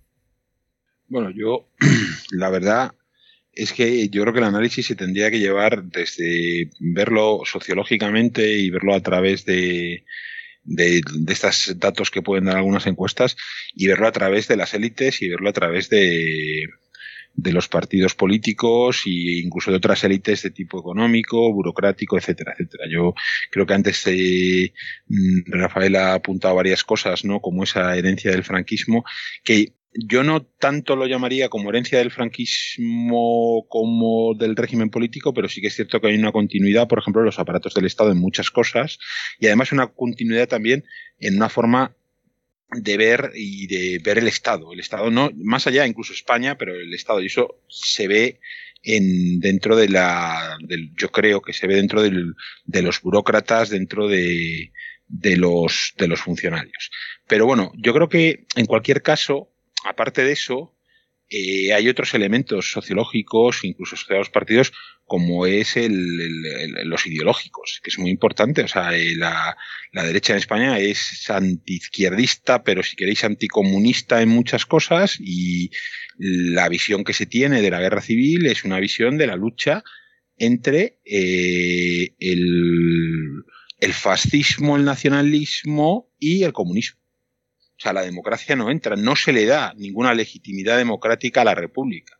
Bueno, 1.08 1.30
yo, 1.30 1.70
la 2.32 2.50
verdad 2.50 2.96
es 3.54 3.74
que 3.74 4.10
yo 4.10 4.22
creo 4.22 4.34
que 4.34 4.40
el 4.40 4.46
análisis 4.46 4.86
se 4.86 4.96
tendría 4.96 5.30
que 5.30 5.40
llevar 5.40 5.84
desde 5.84 6.70
verlo 6.80 7.42
sociológicamente 7.46 8.58
y 8.58 8.70
verlo 8.70 8.94
a 8.96 9.02
través 9.02 9.46
de, 9.46 10.06
de, 10.64 11.02
estos 11.28 11.78
datos 11.78 12.12
que 12.12 12.22
pueden 12.22 12.46
dar 12.46 12.58
algunas 12.58 12.88
encuestas 12.88 13.36
y 13.74 13.88
verlo 13.88 14.08
a 14.08 14.12
través 14.12 14.48
de 14.48 14.58
las 14.58 14.74
élites 14.74 15.22
y 15.22 15.30
verlo 15.30 15.50
a 15.50 15.54
través 15.54 15.90
de, 15.90 16.66
de 17.34 17.54
los 17.54 17.68
partidos 17.68 18.16
políticos 18.16 19.04
e 19.06 19.42
incluso 19.44 19.72
de 19.72 19.78
otras 19.78 20.04
élites 20.04 20.44
de 20.44 20.52
tipo 20.52 20.80
económico, 20.80 21.52
burocrático, 21.52 22.18
etcétera, 22.18 22.54
etcétera. 22.54 22.86
Yo 22.90 23.14
creo 23.50 23.66
que 23.66 23.74
antes 23.74 24.06
eh, 24.08 24.74
Rafael 25.48 25.96
ha 25.96 26.14
apuntado 26.14 26.56
varias 26.56 26.84
cosas, 26.84 27.26
¿no? 27.26 27.40
Como 27.42 27.64
esa 27.64 27.96
herencia 27.98 28.32
del 28.32 28.44
franquismo, 28.44 29.04
que 29.44 29.74
yo 29.94 30.24
no 30.24 30.44
tanto 30.44 30.96
lo 30.96 31.06
llamaría 31.06 31.50
como 31.50 31.70
herencia 31.70 32.00
del 32.00 32.12
franquismo 32.12 33.66
como 33.70 34.34
del 34.36 34.56
régimen 34.56 34.90
político, 34.90 35.34
pero 35.34 35.50
sí 35.50 35.62
que 35.62 35.68
es 35.68 35.76
cierto 35.76 36.00
que 36.00 36.08
hay 36.08 36.16
una 36.16 36.32
continuidad, 36.32 36.88
por 36.88 37.00
ejemplo, 37.00 37.22
en 37.22 37.26
los 37.26 37.40
aparatos 37.40 37.74
del 37.74 37.86
Estado 37.86 38.12
en 38.12 38.18
muchas 38.18 38.52
cosas, 38.52 39.00
y 39.40 39.48
además 39.48 39.72
una 39.72 39.88
continuidad 39.88 40.48
también 40.48 40.86
en 41.20 41.36
una 41.36 41.50
forma 41.50 41.96
de 42.74 42.98
ver 42.98 43.32
y 43.36 43.68
de 43.68 44.00
ver 44.00 44.18
el 44.18 44.28
Estado. 44.28 44.72
El 44.72 44.80
Estado 44.80 45.12
no, 45.12 45.30
más 45.36 45.68
allá, 45.68 45.86
incluso 45.86 46.14
España, 46.14 46.58
pero 46.58 46.74
el 46.74 46.94
Estado, 46.94 47.22
y 47.22 47.26
eso 47.26 47.62
se 47.68 48.08
ve 48.08 48.40
en, 48.84 49.40
dentro 49.40 49.76
de 49.76 49.90
la, 49.90 50.58
yo 50.98 51.12
creo 51.12 51.42
que 51.42 51.54
se 51.54 51.68
ve 51.68 51.76
dentro 51.76 52.02
del, 52.02 52.34
de 52.64 52.82
los 52.82 53.02
burócratas, 53.02 53.70
dentro 53.70 54.08
de, 54.08 54.72
de 55.08 55.38
los, 55.38 55.94
de 55.98 56.08
los 56.08 56.22
funcionarios. 56.22 56.92
Pero 57.28 57.46
bueno, 57.46 57.72
yo 57.76 57.94
creo 57.94 58.10
que 58.10 58.46
en 58.56 58.66
cualquier 58.66 59.02
caso, 59.02 59.51
aparte 59.86 60.24
de 60.24 60.32
eso, 60.34 60.76
eh, 61.34 61.72
hay 61.74 61.88
otros 61.88 62.14
elementos 62.14 62.72
sociológicos, 62.72 63.64
incluso 63.64 63.96
asociados 63.96 64.28
los 64.28 64.34
partidos, 64.34 64.74
como 65.06 65.46
es 65.46 65.78
el, 65.78 65.94
los 66.84 67.08
ideológicos, 67.08 67.80
que 67.82 67.90
es 67.90 67.98
muy 67.98 68.12
importante. 68.12 68.64
O 68.64 68.68
sea, 68.68 68.98
eh, 68.98 69.16
la, 69.16 69.56
la, 69.94 70.04
derecha 70.04 70.34
en 70.34 70.40
España 70.40 70.78
es 70.78 71.30
antiizquierdista, 71.30 72.64
pero 72.64 72.84
si 72.84 72.98
queréis 72.98 73.24
anticomunista 73.24 74.22
en 74.22 74.30
muchas 74.30 74.66
cosas, 74.66 75.18
y 75.22 75.72
la 76.18 76.68
visión 76.68 77.06
que 77.06 77.14
se 77.14 77.26
tiene 77.26 77.62
de 77.62 77.72
la 77.72 77.80
guerra 77.80 78.02
civil 78.02 78.46
es 78.46 78.66
una 78.66 78.80
visión 78.82 79.18
de 79.18 79.28
la 79.28 79.38
lucha 79.38 79.84
entre 80.38 81.00
eh, 81.06 82.14
el, 82.20 83.44
el 83.80 83.94
fascismo, 83.94 84.76
el 84.76 84.84
nacionalismo 84.84 86.10
y 86.20 86.44
el 86.44 86.52
comunismo. 86.52 87.01
O 87.82 87.84
sea, 87.84 87.94
la 87.94 88.04
democracia 88.04 88.56
no 88.56 88.70
entra, 88.70 88.96
no 88.96 89.16
se 89.16 89.34
le 89.34 89.48
da 89.48 89.74
ninguna 89.76 90.14
legitimidad 90.14 90.78
democrática 90.78 91.42
a 91.42 91.46
la 91.46 91.56
República. 91.56 92.16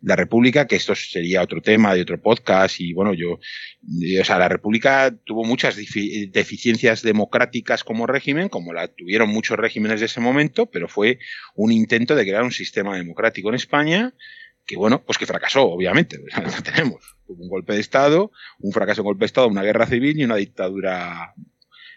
La 0.00 0.16
República, 0.16 0.66
que 0.66 0.76
esto 0.76 0.94
sería 0.94 1.42
otro 1.42 1.60
tema 1.60 1.94
de 1.94 2.00
otro 2.00 2.18
podcast, 2.18 2.80
y 2.80 2.94
bueno, 2.94 3.12
yo, 3.12 3.32
o 3.32 4.24
sea, 4.24 4.38
la 4.38 4.48
República 4.48 5.14
tuvo 5.26 5.44
muchas 5.44 5.76
deficiencias 5.76 7.02
democráticas 7.02 7.84
como 7.84 8.06
régimen, 8.06 8.48
como 8.48 8.72
la 8.72 8.88
tuvieron 8.88 9.28
muchos 9.28 9.58
regímenes 9.58 10.00
de 10.00 10.06
ese 10.06 10.20
momento, 10.20 10.64
pero 10.64 10.88
fue 10.88 11.18
un 11.54 11.72
intento 11.72 12.14
de 12.14 12.24
crear 12.24 12.42
un 12.42 12.52
sistema 12.52 12.96
democrático 12.96 13.50
en 13.50 13.56
España 13.56 14.14
que 14.66 14.76
bueno, 14.76 15.04
pues 15.04 15.18
que 15.18 15.26
fracasó, 15.26 15.64
obviamente, 15.64 16.18
tenemos. 16.64 17.04
Tuvo 17.26 17.42
un 17.42 17.50
golpe 17.50 17.74
de 17.74 17.80
Estado, 17.80 18.32
un 18.60 18.72
fracaso 18.72 19.02
en 19.02 19.04
golpe 19.04 19.20
de 19.20 19.26
Estado, 19.26 19.46
una 19.46 19.62
guerra 19.62 19.86
civil 19.86 20.18
y 20.18 20.24
una 20.24 20.36
dictadura 20.36 21.34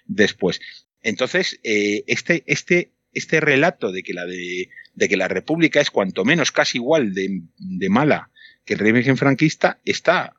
después. 0.05 0.59
Entonces, 1.01 1.59
eh, 1.63 2.03
este, 2.07 2.43
este, 2.45 2.91
este 3.13 3.39
relato 3.39 3.91
de 3.91 4.03
que 4.03 4.13
la 4.13 4.26
de, 4.26 4.69
de, 4.93 5.09
que 5.09 5.17
la 5.17 5.27
República 5.27 5.80
es 5.81 5.91
cuanto 5.91 6.26
menos 6.26 6.51
casi 6.51 6.77
igual 6.77 7.13
de, 7.13 7.41
de 7.57 7.89
mala 7.89 8.30
que 8.65 8.73
el 8.73 8.80
régimen 8.80 9.17
franquista 9.17 9.80
está 9.85 10.35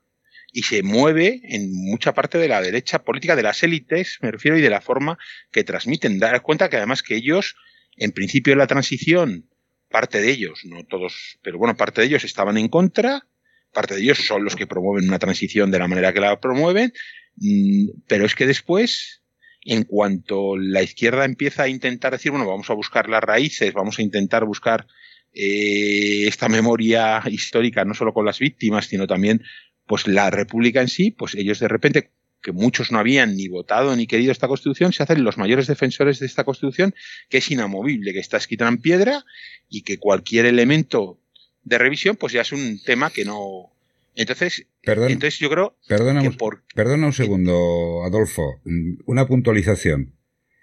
y 0.53 0.63
se 0.63 0.83
mueve 0.83 1.41
en 1.45 1.73
mucha 1.73 2.13
parte 2.13 2.39
de 2.39 2.49
la 2.49 2.61
derecha 2.61 3.03
política 3.03 3.37
de 3.37 3.43
las 3.43 3.63
élites, 3.63 4.19
me 4.21 4.31
refiero, 4.31 4.59
y 4.59 4.61
de 4.61 4.71
la 4.71 4.81
forma 4.81 5.19
que 5.51 5.65
transmiten. 5.65 6.19
Dar 6.19 6.43
cuenta 6.43 6.69
que 6.69 6.77
además 6.77 7.03
que 7.03 7.17
ellos, 7.17 7.57
en 7.97 8.13
principio 8.13 8.53
de 8.53 8.59
la 8.59 8.67
transición, 8.67 9.49
parte 9.89 10.21
de 10.21 10.31
ellos, 10.31 10.63
no 10.65 10.85
todos, 10.85 11.39
pero 11.43 11.59
bueno, 11.59 11.77
parte 11.77 12.01
de 12.01 12.09
ellos 12.09 12.25
estaban 12.25 12.59
en 12.59 12.69
contra, 12.69 13.27
parte 13.73 13.95
de 13.95 14.03
ellos 14.03 14.19
son 14.19 14.45
los 14.45 14.57
que 14.57 14.67
promueven 14.67 15.09
una 15.09 15.19
transición 15.19 15.71
de 15.71 15.79
la 15.79 15.89
manera 15.89 16.13
que 16.13 16.21
la 16.21 16.41
promueven, 16.41 16.93
mm, 17.37 18.03
pero 18.09 18.27
es 18.27 18.35
que 18.35 18.47
después 18.47 19.20
en 19.63 19.85
cuanto 19.85 20.57
la 20.57 20.83
izquierda 20.83 21.25
empieza 21.25 21.65
a 21.65 21.69
intentar 21.69 22.13
decir, 22.13 22.31
bueno, 22.31 22.47
vamos 22.47 22.71
a 22.71 22.75
buscar 22.75 23.09
las 23.09 23.23
raíces, 23.23 23.73
vamos 23.73 23.99
a 23.99 24.03
intentar 24.03 24.45
buscar 24.45 24.87
eh, 25.33 26.27
esta 26.27 26.49
memoria 26.49 27.23
histórica, 27.27 27.85
no 27.85 27.95
solo 27.95 28.13
con 28.13 28.25
las 28.25 28.39
víctimas, 28.39 28.87
sino 28.87 29.07
también 29.07 29.43
pues 29.87 30.07
la 30.07 30.31
República 30.31 30.81
en 30.81 30.89
sí, 30.89 31.11
pues 31.11 31.35
ellos 31.35 31.59
de 31.59 31.69
repente, 31.69 32.11
que 32.43 32.53
muchos 32.53 32.91
no 32.91 32.99
habían 32.99 33.37
ni 33.37 33.49
votado 33.49 33.95
ni 33.97 34.07
querido 34.07 34.33
esta 34.33 34.49
Constitución, 34.49 34.93
se 34.93 35.03
hacen 35.03 35.25
los 35.25 35.37
mayores 35.37 35.67
defensores 35.67 36.21
de 36.21 36.27
esta 36.27 36.45
Constitución, 36.45 36.95
que 37.29 37.39
es 37.39 37.51
inamovible, 37.51 38.13
que 38.13 38.21
está 38.21 38.39
escrita 38.39 38.67
en 38.67 38.79
piedra 38.79 39.25
y 39.69 39.83
que 39.83 39.99
cualquier 39.99 40.47
elemento 40.47 41.21
de 41.63 41.79
revisión, 41.79 42.17
pues 42.17 42.33
ya 42.33 42.41
es 42.41 42.53
un 42.53 42.81
tema 42.83 43.11
que 43.11 43.25
no, 43.25 43.73
entonces, 44.21 44.67
entonces 44.83 45.39
yo 45.39 45.49
creo 45.49 45.79
perdona, 45.89 46.21
que 46.21 46.31
por... 46.31 46.63
Perdona 46.75 47.07
un 47.07 47.13
segundo, 47.15 48.05
Adolfo. 48.05 48.61
Una 49.07 49.27
puntualización. 49.27 50.15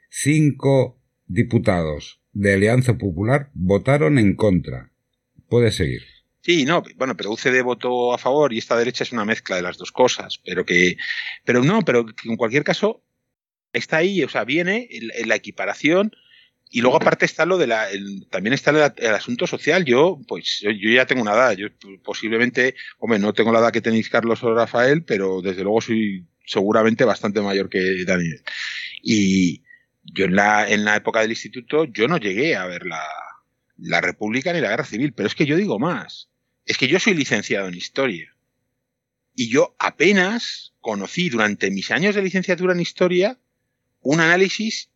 Cinco 0.10 1.02
diputados 1.26 2.22
de 2.34 2.54
Alianza 2.54 3.00
Popular 3.00 3.50
votaron 3.56 4.20
en 4.20 4.36
contra. 4.36 4.92
Puede 5.50 5.72
seguir. 5.72 6.04
Sí, 6.42 6.66
no, 6.66 6.84
bueno, 6.98 7.18
pero 7.18 7.32
UCD 7.32 7.64
votó 7.64 8.14
a 8.14 8.20
favor 8.20 8.54
y 8.54 8.60
esta 8.60 8.78
derecha 8.78 9.04
es 9.04 9.12
una 9.12 9.26
mezcla 9.26 9.56
de 9.56 9.64
las 9.64 9.78
dos 9.78 9.92
cosas, 9.92 10.40
pero 10.46 10.64
que, 10.64 10.98
pero 11.44 11.64
no, 11.64 11.82
pero 11.82 12.06
que 12.06 12.30
en 12.30 12.38
cualquier 12.38 12.64
caso 12.64 13.04
está 13.74 13.98
ahí, 13.98 14.24
o 14.24 14.30
sea, 14.30 14.46
viene 14.46 14.88
en 14.92 15.28
la 15.28 15.36
equiparación 15.36 16.12
y 16.70 16.82
luego 16.82 16.98
aparte 16.98 17.26
está 17.26 17.46
lo 17.46 17.58
de 17.58 17.68
la, 17.68 17.88
también 18.30 18.54
está 18.54 18.72
el, 18.72 19.14
asunto 19.14 19.48
social. 19.48 19.86
Yo, 19.86 20.20
pues, 20.28 20.60
yo, 20.62 20.72
ya 20.72 21.06
tengo 21.06 21.22
una 21.22 21.34
edad. 21.34 21.52
Yo 21.54 21.68
posiblemente, 22.04 22.76
hombre, 23.00 23.20
no 23.20 23.34
tengo 23.34 23.54
la 23.54 23.60
edad 23.60 23.72
que 23.72 23.82
tenéis 23.82 24.10
Carlos 24.10 24.44
o 24.44 24.54
Rafael, 24.54 25.04
pero 25.04 25.42
desde 25.42 25.64
luego 25.64 25.82
soy 25.82 26.26
seguramente 26.46 27.06
bastante 27.06 27.42
mayor 27.42 27.70
que 27.70 28.04
Daniel. 28.06 28.42
Y 29.02 29.64
yo 30.04 30.26
en 30.26 30.36
la, 30.36 30.70
en 30.70 30.84
la 30.84 30.98
época 30.98 31.22
del 31.22 31.32
instituto, 31.32 31.86
yo 31.86 32.08
no 32.08 32.18
llegué 32.18 32.56
a 32.56 32.66
ver 32.66 32.86
la, 32.86 33.04
la 33.78 34.02
República 34.02 34.52
ni 34.52 34.60
la 34.60 34.70
Guerra 34.70 34.86
Civil. 34.86 35.14
Pero 35.14 35.28
es 35.28 35.36
que 35.36 35.46
yo 35.46 35.56
digo 35.56 35.80
más. 35.80 36.30
Es 36.66 36.78
que 36.78 36.90
yo 36.90 37.00
soy 37.00 37.14
licenciado 37.14 37.70
en 37.70 37.76
Historia. 37.76 38.36
Y 39.36 39.50
yo 39.50 39.76
apenas 39.80 40.74
conocí 40.82 41.30
durante 41.30 41.72
mis 41.72 41.92
años 41.92 42.16
de 42.16 42.24
licenciatura 42.24 42.74
en 42.74 42.82
Historia 42.82 43.40
un 44.02 44.20
análisis 44.20 44.90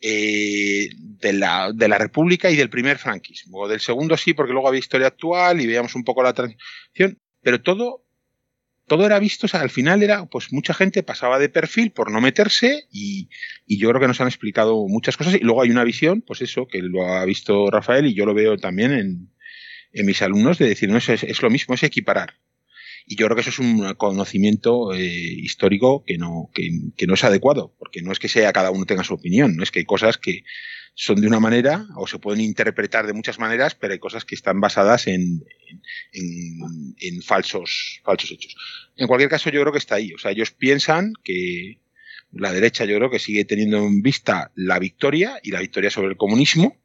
eh, 0.00 0.90
de, 0.96 1.32
la, 1.32 1.72
de 1.72 1.88
la 1.88 1.98
República 1.98 2.50
y 2.50 2.56
del 2.56 2.70
primer 2.70 2.98
franquismo. 2.98 3.68
Del 3.68 3.80
segundo 3.80 4.16
sí, 4.16 4.34
porque 4.34 4.52
luego 4.52 4.68
había 4.68 4.80
historia 4.80 5.08
actual 5.08 5.60
y 5.60 5.66
veíamos 5.66 5.94
un 5.94 6.04
poco 6.04 6.22
la 6.22 6.32
transición, 6.32 7.18
pero 7.42 7.60
todo, 7.62 8.04
todo 8.86 9.06
era 9.06 9.18
visto, 9.18 9.46
o 9.46 9.48
sea, 9.48 9.60
al 9.60 9.70
final 9.70 10.02
era, 10.02 10.26
pues 10.26 10.52
mucha 10.52 10.74
gente 10.74 11.02
pasaba 11.02 11.38
de 11.38 11.48
perfil 11.48 11.90
por 11.90 12.10
no 12.10 12.20
meterse 12.20 12.86
y, 12.90 13.28
y 13.66 13.78
yo 13.78 13.88
creo 13.88 14.00
que 14.00 14.08
nos 14.08 14.20
han 14.20 14.28
explicado 14.28 14.86
muchas 14.88 15.16
cosas 15.16 15.34
y 15.34 15.40
luego 15.40 15.62
hay 15.62 15.70
una 15.70 15.84
visión, 15.84 16.22
pues 16.22 16.42
eso, 16.42 16.66
que 16.66 16.80
lo 16.82 17.06
ha 17.06 17.24
visto 17.24 17.70
Rafael 17.70 18.06
y 18.06 18.14
yo 18.14 18.24
lo 18.24 18.34
veo 18.34 18.56
también 18.56 18.92
en, 18.92 19.30
en 19.92 20.06
mis 20.06 20.22
alumnos, 20.22 20.58
de 20.58 20.68
decir, 20.68 20.88
no, 20.88 20.98
es, 20.98 21.08
es 21.08 21.42
lo 21.42 21.50
mismo, 21.50 21.74
es 21.74 21.82
equiparar. 21.82 22.34
Y 23.08 23.16
yo 23.16 23.26
creo 23.26 23.34
que 23.34 23.40
eso 23.40 23.50
es 23.50 23.58
un 23.58 23.94
conocimiento 23.94 24.92
eh, 24.92 25.00
histórico 25.00 26.04
que 26.06 26.18
no, 26.18 26.50
que, 26.54 26.68
que, 26.96 27.06
no 27.06 27.14
es 27.14 27.24
adecuado, 27.24 27.74
porque 27.78 28.02
no 28.02 28.12
es 28.12 28.18
que 28.18 28.28
sea 28.28 28.52
cada 28.52 28.70
uno 28.70 28.84
tenga 28.84 29.02
su 29.02 29.14
opinión, 29.14 29.56
no 29.56 29.62
es 29.62 29.70
que 29.70 29.78
hay 29.78 29.86
cosas 29.86 30.18
que 30.18 30.44
son 30.94 31.20
de 31.20 31.26
una 31.26 31.40
manera 31.40 31.86
o 31.96 32.06
se 32.06 32.18
pueden 32.18 32.42
interpretar 32.42 33.06
de 33.06 33.14
muchas 33.14 33.38
maneras, 33.38 33.74
pero 33.74 33.94
hay 33.94 33.98
cosas 33.98 34.24
que 34.24 34.34
están 34.34 34.60
basadas 34.60 35.06
en, 35.06 35.42
en, 36.12 36.94
en 36.98 37.22
falsos, 37.22 38.00
falsos 38.04 38.30
hechos. 38.30 38.54
En 38.96 39.06
cualquier 39.06 39.30
caso, 39.30 39.48
yo 39.48 39.60
creo 39.60 39.72
que 39.72 39.78
está 39.78 39.94
ahí. 39.94 40.12
O 40.12 40.18
sea, 40.18 40.32
ellos 40.32 40.50
piensan 40.50 41.14
que, 41.24 41.78
la 42.32 42.52
derecha 42.52 42.84
yo 42.84 42.96
creo 42.96 43.10
que 43.10 43.18
sigue 43.18 43.44
teniendo 43.44 43.78
en 43.78 44.02
vista 44.02 44.52
la 44.54 44.78
victoria 44.78 45.40
y 45.42 45.50
la 45.50 45.60
victoria 45.60 45.90
sobre 45.90 46.08
el 46.08 46.16
comunismo 46.16 46.76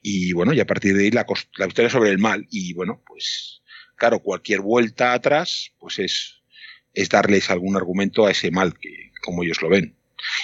y 0.00 0.32
bueno, 0.32 0.52
y 0.52 0.60
a 0.60 0.66
partir 0.66 0.96
de 0.96 1.04
ahí 1.04 1.10
la, 1.10 1.26
la 1.56 1.66
victoria 1.66 1.90
sobre 1.90 2.10
el 2.10 2.18
mal 2.18 2.46
y 2.50 2.72
bueno, 2.72 3.02
pues 3.06 3.57
claro, 3.98 4.20
cualquier 4.20 4.60
vuelta 4.60 5.12
atrás 5.12 5.72
pues 5.78 5.98
es, 5.98 6.42
es 6.94 7.08
darles 7.08 7.50
algún 7.50 7.76
argumento 7.76 8.26
a 8.26 8.30
ese 8.30 8.50
mal 8.50 8.78
que 8.78 9.12
como 9.22 9.42
ellos 9.42 9.60
lo 9.60 9.68
ven. 9.68 9.94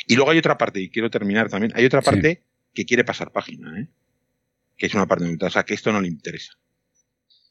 Y 0.06 0.16
luego 0.16 0.30
hay 0.30 0.38
otra 0.38 0.58
parte, 0.58 0.80
y 0.80 0.90
quiero 0.90 1.10
terminar 1.10 1.48
también, 1.48 1.72
hay 1.74 1.84
otra 1.84 2.02
parte 2.02 2.42
que 2.74 2.84
quiere 2.84 3.04
pasar 3.04 3.32
página, 3.32 3.80
¿eh? 3.80 3.88
que 4.76 4.86
es 4.86 4.94
una 4.94 5.06
parte 5.06 5.24
de 5.24 5.46
o 5.46 5.50
sea, 5.50 5.64
que 5.64 5.74
esto 5.74 5.92
no 5.92 6.00
le 6.00 6.08
interesa. 6.08 6.52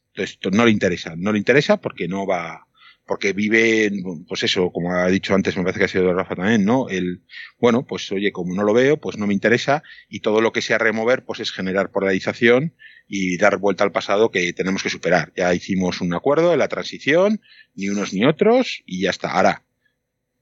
Entonces, 0.10 0.36
esto 0.36 0.52
no 0.52 0.66
le 0.66 0.72
interesa, 0.72 1.16
no 1.18 1.32
le 1.32 1.40
interesa 1.40 1.78
porque 1.78 2.08
no 2.08 2.28
va, 2.28 2.68
porque 3.06 3.34
vive, 3.34 3.92
pues 4.28 4.44
eso, 4.44 4.72
como 4.72 4.94
ha 4.94 5.08
dicho 5.08 5.34
antes, 5.34 5.58
me 5.58 5.64
parece 5.64 5.80
que 5.80 5.86
ha 5.86 5.90
sido 5.90 6.14
Rafa 6.14 6.36
también, 6.36 6.64
¿no? 6.66 6.88
El, 6.90 7.24
bueno, 7.60 7.86
pues 7.86 8.12
oye, 8.12 8.32
como 8.32 8.54
no 8.54 8.64
lo 8.64 8.74
veo, 8.74 8.98
pues 8.98 9.18
no 9.18 9.28
me 9.28 9.34
interesa 9.34 9.84
y 10.08 10.20
todo 10.20 10.40
lo 10.40 10.52
que 10.52 10.62
sea 10.62 10.78
remover, 10.78 11.26
pues 11.26 11.40
es 11.40 11.52
generar 11.52 11.92
polarización 11.92 12.74
y 13.08 13.38
dar 13.38 13.58
vuelta 13.58 13.84
al 13.84 13.92
pasado 13.92 14.32
que 14.32 14.54
tenemos 14.54 14.84
que 14.84 14.90
superar. 14.90 15.34
Ya 15.36 15.54
hicimos 15.54 16.02
un 16.02 16.14
acuerdo 16.14 16.54
en 16.54 16.60
la 16.60 16.68
transición, 16.68 17.42
ni 17.76 17.90
unos 17.90 18.14
ni 18.14 18.26
otros 18.26 18.84
y 18.86 19.02
ya 19.02 19.10
está. 19.10 19.32
Ahora, 19.32 19.64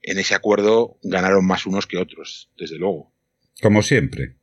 en 0.02 0.20
ese 0.20 0.36
acuerdo 0.36 0.98
ganaron 1.04 1.46
más 1.46 1.66
unos 1.66 1.88
que 1.88 1.98
otros, 1.98 2.50
desde 2.58 2.78
luego. 2.78 3.14
Como 3.62 3.84
siempre. 3.84 4.36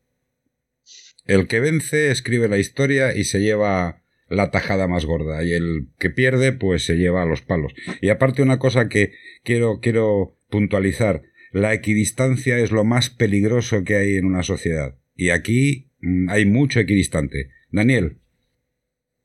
El 1.26 1.46
que 1.46 1.60
vence 1.60 2.10
escribe 2.10 2.48
la 2.48 2.58
historia 2.58 3.14
y 3.14 3.24
se 3.24 3.40
lleva 3.40 4.02
la 4.28 4.50
tajada 4.50 4.88
más 4.88 5.04
gorda 5.04 5.42
y 5.42 5.52
el 5.52 5.88
que 5.98 6.10
pierde 6.10 6.52
pues 6.52 6.84
se 6.84 6.96
lleva 6.96 7.22
a 7.22 7.26
los 7.26 7.42
palos. 7.42 7.74
Y 8.00 8.10
aparte 8.10 8.42
una 8.42 8.58
cosa 8.58 8.88
que 8.88 9.12
quiero 9.42 9.80
quiero 9.80 10.38
puntualizar, 10.48 11.22
la 11.52 11.74
equidistancia 11.74 12.58
es 12.58 12.70
lo 12.70 12.84
más 12.84 13.10
peligroso 13.10 13.84
que 13.84 13.96
hay 13.96 14.16
en 14.16 14.26
una 14.26 14.42
sociedad 14.42 14.96
y 15.16 15.30
aquí 15.30 15.90
mm, 16.00 16.30
hay 16.30 16.46
mucho 16.46 16.80
equidistante. 16.80 17.50
Daniel. 17.70 18.16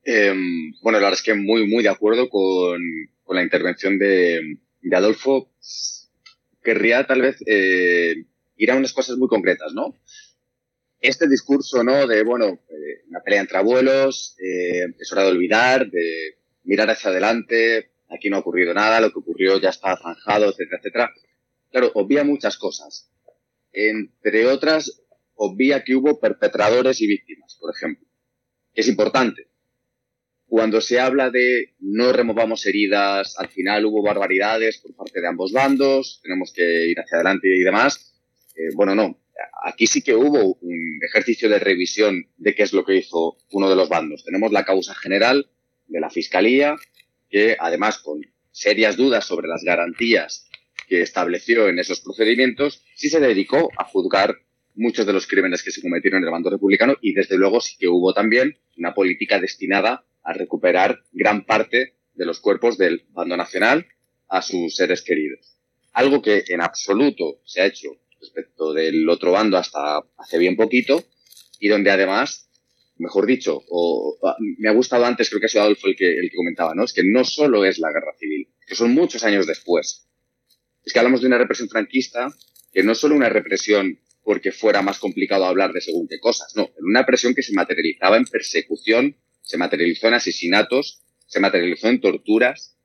Em, 0.03 0.74
bueno, 0.82 0.99
la 0.99 1.06
verdad 1.06 1.20
es 1.20 1.24
que 1.24 1.34
muy 1.34 1.68
muy 1.68 1.84
de 1.84 1.90
acuerdo 1.90 2.30
con, 2.30 2.82
con 3.24 3.36
la 3.36 3.44
intervención 3.44 3.98
de, 3.98 4.57
de, 4.82 4.95
Adolfo. 4.95 5.52
Querría 6.61 7.06
tal 7.07 7.22
vez 7.22 7.38
eh, 7.45 8.15
ir 8.57 8.72
a 8.72 8.76
unas 8.76 8.94
cosas 8.94 9.18
muy 9.18 9.28
concretas, 9.28 9.74
¿no? 9.74 9.95
este 11.03 11.28
discurso, 11.28 11.84
¿no? 11.84 12.07
De, 12.07 12.24
bueno, 12.24 12.45
eh, 12.70 13.03
una 13.10 13.20
pelea 13.20 13.41
entre 13.41 13.57
abuelos, 13.57 14.38
eh, 14.40 14.86
es 14.98 15.11
hora 15.11 15.24
de 15.24 15.32
olvidar, 15.32 15.90
de 15.91 16.38
mirar 16.64 16.90
hacia 16.90 17.10
adelante, 17.10 17.91
aquí 18.10 18.30
no 18.30 18.38
ha 18.38 18.40
ocurrido 18.40 18.74
nada, 18.74 19.02
lo 19.02 19.11
que 19.11 19.20
ocurrió 19.20 19.60
ya 19.60 19.70
está 19.70 19.98
zanjado, 19.98 20.49
etcétera, 20.49 20.78
etcétera. 20.78 21.14
Claro, 21.72 21.91
obvia 21.95 22.24
muchas 22.24 22.57
cosas. 22.57 23.11
Entre 23.74 24.48
otras, 24.48 25.03
obvia 25.36 25.84
que 25.84 25.95
hubo 25.95 26.22
perpetradores 26.22 27.02
y 27.02 27.07
víctimas, 27.07 27.57
por 27.60 27.76
ejemplo. 27.76 28.07
Es 28.73 28.87
importante. 28.87 29.47
Cuando 30.47 30.81
se 30.81 30.99
habla 30.99 31.29
de 31.29 31.73
no 31.79 32.13
removamos 32.13 32.65
heridas, 32.65 33.35
al 33.39 33.49
final 33.49 33.85
hubo 33.85 34.03
barbaridades 34.03 34.77
por 34.79 34.95
parte 34.95 35.19
de 35.19 35.27
ambos 35.27 35.51
bandos, 35.51 36.19
tenemos 36.21 36.53
que 36.53 36.87
ir 36.87 36.99
hacia 36.99 37.17
adelante 37.17 37.47
y 37.47 37.61
demás. 37.61 38.13
Eh, 38.55 38.69
bueno, 38.75 38.93
no, 38.93 39.19
aquí 39.63 39.87
sí 39.87 40.01
que 40.01 40.15
hubo 40.15 40.55
un 40.61 40.99
ejercicio 41.07 41.49
de 41.49 41.59
revisión 41.59 42.27
de 42.37 42.53
qué 42.53 42.63
es 42.63 42.73
lo 42.73 42.85
que 42.85 42.97
hizo 42.97 43.37
uno 43.51 43.69
de 43.69 43.75
los 43.75 43.89
bandos. 43.89 44.23
Tenemos 44.23 44.51
la 44.51 44.65
causa 44.65 44.93
general 44.93 45.49
de 45.87 45.99
la 45.99 46.09
Fiscalía, 46.09 46.75
que 47.29 47.57
además 47.59 47.97
con 47.97 48.21
serias 48.51 48.95
dudas 48.95 49.25
sobre 49.25 49.47
las 49.47 49.63
garantías 49.63 50.47
que 50.87 51.01
estableció 51.01 51.69
en 51.69 51.79
esos 51.79 52.01
procedimientos, 52.01 52.83
sí 52.95 53.09
se 53.09 53.19
dedicó 53.19 53.69
a 53.77 53.85
juzgar 53.85 54.37
muchos 54.75 55.05
de 55.05 55.13
los 55.13 55.27
crímenes 55.27 55.63
que 55.63 55.71
se 55.71 55.81
cometieron 55.81 56.19
en 56.19 56.25
el 56.25 56.31
bando 56.31 56.49
republicano 56.49 56.95
y 57.01 57.13
desde 57.13 57.37
luego 57.37 57.61
sí 57.61 57.75
que 57.77 57.87
hubo 57.87 58.13
también 58.13 58.57
una 58.77 58.93
política 58.93 59.39
destinada 59.39 60.05
a 60.23 60.33
recuperar 60.33 61.03
gran 61.11 61.45
parte 61.45 61.95
de 62.13 62.25
los 62.25 62.39
cuerpos 62.39 62.77
del 62.77 63.05
bando 63.09 63.37
nacional 63.37 63.85
a 64.29 64.41
sus 64.41 64.75
seres 64.75 65.01
queridos. 65.01 65.57
Algo 65.93 66.21
que 66.21 66.43
en 66.47 66.61
absoluto 66.61 67.41
se 67.45 67.61
ha 67.61 67.65
hecho 67.65 67.89
respecto 68.19 68.73
del 68.73 69.07
otro 69.09 69.31
bando 69.31 69.57
hasta 69.57 70.03
hace 70.17 70.37
bien 70.37 70.55
poquito 70.55 71.03
y 71.59 71.67
donde 71.67 71.91
además, 71.91 72.49
mejor 72.97 73.25
dicho, 73.25 73.61
o, 73.69 74.17
me 74.57 74.69
ha 74.69 74.73
gustado 74.73 75.05
antes, 75.05 75.29
creo 75.29 75.39
que 75.39 75.45
ha 75.45 75.49
sido 75.49 75.63
Adolfo 75.63 75.87
el 75.87 75.95
que, 75.95 76.17
el 76.17 76.29
que 76.29 76.35
comentaba, 76.35 76.73
¿no? 76.73 76.83
Es 76.83 76.93
que 76.93 77.03
no 77.03 77.23
solo 77.23 77.65
es 77.65 77.79
la 77.79 77.91
guerra 77.91 78.13
civil, 78.17 78.47
que 78.65 78.75
son 78.75 78.93
muchos 78.93 79.23
años 79.23 79.45
después. 79.45 80.07
Es 80.83 80.93
que 80.93 80.99
hablamos 80.99 81.21
de 81.21 81.27
una 81.27 81.37
represión 81.37 81.69
franquista 81.69 82.33
que 82.73 82.83
no 82.83 82.95
solo 82.95 83.15
una 83.15 83.29
represión 83.29 83.99
porque 84.23 84.51
fuera 84.51 84.81
más 84.81 84.99
complicado 84.99 85.45
hablar 85.45 85.73
de 85.73 85.81
según 85.81 86.07
qué 86.07 86.19
cosas, 86.19 86.55
no, 86.55 86.69
una 86.79 87.01
represión 87.01 87.35
que 87.35 87.43
se 87.43 87.53
materializaba 87.53 88.17
en 88.17 88.25
persecución, 88.25 89.17
se 89.41 89.57
materializó 89.57 90.07
en 90.07 90.13
asesinatos, 90.15 91.01
se 91.25 91.39
materializó 91.39 91.89
en 91.89 91.99
torturas, 91.99 92.77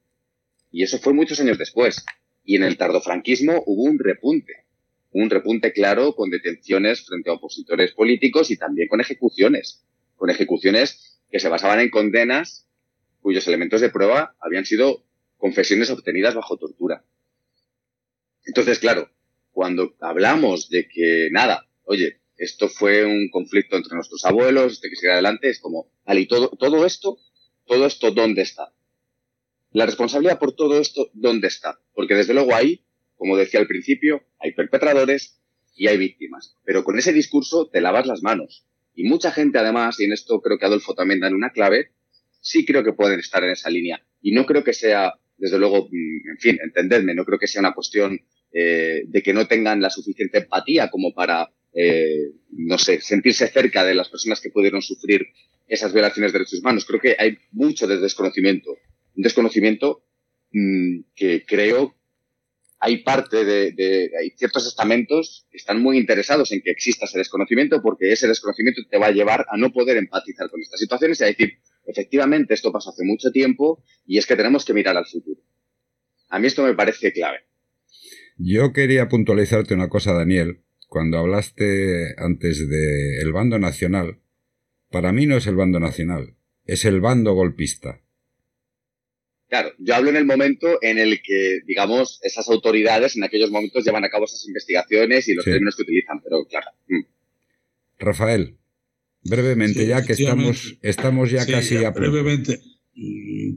y 0.71 0.83
eso 0.83 0.99
fue 0.99 1.13
muchos 1.13 1.41
años 1.41 1.59
después. 1.59 2.05
Y 2.45 2.57
en 2.57 2.65
el 2.65 2.77
tardofranquismo 2.77 3.63
hubo 3.67 3.85
un 3.85 3.99
repunte 3.99 4.69
un 5.13 5.31
repunte 5.31 5.73
claro 5.73 6.15
con 6.15 6.31
detenciones 6.31 7.05
frente 7.05 7.31
a 7.31 7.35
opositores 7.35 7.93
políticos 7.93 8.51
y 8.51 8.57
también 8.57 8.89
con 8.89 9.01
ejecuciones, 9.01 9.85
con 10.17 10.31
ejecuciones 10.31 11.21
que 11.31 11.41
se 11.41 11.49
basaban 11.49 11.81
en 11.81 11.91
condenas 11.91 12.69
cuyos 13.21 13.47
elementos 13.49 13.81
de 13.81 13.91
prueba 13.91 14.37
habían 14.41 14.65
sido 14.65 15.05
confesiones 15.37 15.91
obtenidas 15.91 16.35
bajo 16.35 16.57
tortura. 16.57 17.05
Entonces, 18.45 18.79
claro, 18.79 19.11
cuando 19.59 19.97
hablamos 19.99 20.69
de 20.69 20.87
que 20.87 21.31
nada, 21.33 21.67
oye, 21.83 22.21
esto 22.37 22.69
fue 22.69 23.05
un 23.05 23.29
conflicto 23.29 23.77
entre 23.77 23.97
nuestros 23.97 24.25
abuelos, 24.25 24.81
de 24.81 24.89
que 24.89 24.95
sigue 24.95 25.11
adelante, 25.11 25.49
es 25.49 25.59
como, 25.59 25.91
vale, 26.07 26.21
y 26.21 26.29
todo, 26.29 26.51
todo 26.51 26.87
esto, 26.87 27.19
todo 27.67 27.85
esto, 27.85 28.13
¿dónde 28.13 28.43
está? 28.43 28.73
La 29.73 29.85
responsabilidad 29.85 30.39
por 30.39 30.53
todo 30.53 30.79
esto, 30.79 31.11
¿dónde 31.13 31.49
está? 31.49 31.81
Porque 31.93 32.15
desde 32.15 32.35
luego 32.35 32.55
ahí 32.55 32.85
como 33.19 33.37
decía 33.37 33.59
al 33.59 33.67
principio, 33.67 34.23
hay 34.39 34.53
perpetradores 34.53 35.43
y 35.75 35.89
hay 35.89 35.99
víctimas. 35.99 36.57
Pero 36.65 36.85
con 36.85 36.97
ese 36.97 37.13
discurso 37.13 37.69
te 37.69 37.81
lavas 37.81 38.07
las 38.07 38.23
manos. 38.23 38.65
Y 38.95 39.09
mucha 39.09 39.33
gente, 39.33 39.59
además, 39.59 39.99
y 39.99 40.05
en 40.05 40.13
esto 40.13 40.41
creo 40.41 40.57
que 40.57 40.67
Adolfo 40.67 40.95
también 40.95 41.19
da 41.19 41.29
una 41.29 41.51
clave, 41.51 41.91
sí 42.41 42.65
creo 42.65 42.85
que 42.85 42.93
pueden 42.93 43.19
estar 43.19 43.43
en 43.43 43.51
esa 43.51 43.71
línea. 43.71 44.07
Y 44.23 44.31
no 44.33 44.47
creo 44.47 44.63
que 44.63 44.73
sea, 44.73 45.15
desde 45.37 45.59
luego, 45.59 45.89
mm, 45.91 46.31
en 46.31 46.39
fin, 46.39 46.59
entendedme, 46.63 47.15
no 47.15 47.25
creo 47.25 47.41
que 47.41 47.49
sea 47.49 47.61
una 47.61 47.75
cuestión 47.75 48.21
eh, 48.53 49.03
de 49.07 49.23
que 49.23 49.33
no 49.33 49.47
tengan 49.47 49.81
la 49.81 49.91
suficiente 49.91 50.39
empatía 50.39 50.91
como 50.91 51.13
para, 51.13 51.51
eh, 51.73 52.33
no 52.51 52.79
sé, 52.79 53.01
sentirse 53.01 53.49
cerca 53.49 53.85
de 53.85 53.95
las 53.95 54.09
personas 54.09 54.41
que 54.41 54.51
pudieron 54.51 54.83
sufrir 54.83 55.27
esas 55.67 55.93
violaciones 55.93 56.33
de 56.33 56.39
derechos 56.39 56.61
humanos. 56.61 56.85
Creo 56.85 57.01
que 57.01 57.17
hay 57.19 57.39
mucho 57.53 57.87
de 57.87 57.99
desconocimiento. 57.99 58.77
Un 59.17 59.23
desconocimiento 59.23 60.05
mm, 60.53 61.01
que 61.15 61.45
creo 61.45 61.99
hay 62.81 62.99
parte 62.99 63.45
de, 63.45 64.11
hay 64.19 64.31
ciertos 64.31 64.67
estamentos 64.67 65.47
que 65.51 65.57
están 65.57 65.83
muy 65.83 65.99
interesados 65.99 66.53
en 66.53 66.63
que 66.63 66.71
exista 66.71 67.07
ese 67.07 67.19
desconocimiento 67.19 67.83
porque 67.83 68.13
ese 68.13 68.29
desconocimiento 68.29 68.83
te 68.89 68.99
va 68.99 69.07
a 69.07 69.11
llevar 69.11 69.47
a 69.51 69.57
no 69.57 69.73
poder 69.73 69.97
empatizar 69.97 70.49
con 70.49 70.61
estas 70.61 70.79
situaciones 70.79 71.21
y 71.21 71.25
a 71.25 71.27
decir, 71.27 71.59
efectivamente, 71.87 72.55
esto 72.55 72.71
pasó 72.71 72.91
hace 72.91 73.05
mucho 73.05 73.31
tiempo 73.33 73.83
y 74.07 74.19
es 74.19 74.27
que 74.27 74.37
tenemos 74.37 74.65
que 74.65 74.75
mirar 74.75 74.97
al 74.97 75.07
futuro. 75.07 75.41
A 76.29 76.39
mí 76.39 76.47
esto 76.47 76.63
me 76.63 76.75
parece 76.75 77.13
clave. 77.13 77.48
Yo 78.39 78.73
quería 78.73 79.09
puntualizarte 79.09 79.75
una 79.75 79.89
cosa, 79.89 80.13
Daniel. 80.13 80.61
Cuando 80.87 81.19
hablaste 81.19 82.15
antes 82.17 82.69
de 82.69 83.21
el 83.21 83.33
bando 83.33 83.59
nacional, 83.59 84.21
para 84.91 85.13
mí 85.13 85.27
no 85.27 85.37
es 85.37 85.47
el 85.47 85.57
bando 85.57 85.81
nacional, 85.81 86.37
es 86.65 86.85
el 86.85 87.01
bando 87.01 87.35
golpista. 87.35 88.01
Claro, 89.49 89.73
yo 89.79 89.95
hablo 89.95 90.11
en 90.11 90.17
el 90.17 90.25
momento 90.25 90.79
en 90.83 90.99
el 90.99 91.21
que, 91.23 91.61
digamos, 91.67 92.21
esas 92.23 92.49
autoridades 92.49 93.17
en 93.17 93.25
aquellos 93.25 93.51
momentos 93.51 93.85
llevan 93.85 94.05
a 94.05 94.11
cabo 94.11 94.27
esas 94.27 94.47
investigaciones 94.47 95.27
y 95.29 95.35
los 95.35 95.45
términos 95.45 95.75
que 95.75 95.83
utilizan, 95.83 96.21
pero 96.23 96.45
claro. 96.47 96.71
Mm. 96.87 97.05
Rafael, 97.99 98.59
brevemente, 99.23 99.87
ya 99.87 100.05
que 100.05 100.13
estamos, 100.13 100.79
estamos 100.83 101.31
ya 101.31 101.45
casi 101.47 101.85
a... 101.85 101.91
Brevemente, 101.91 102.59
mm, 102.59 102.78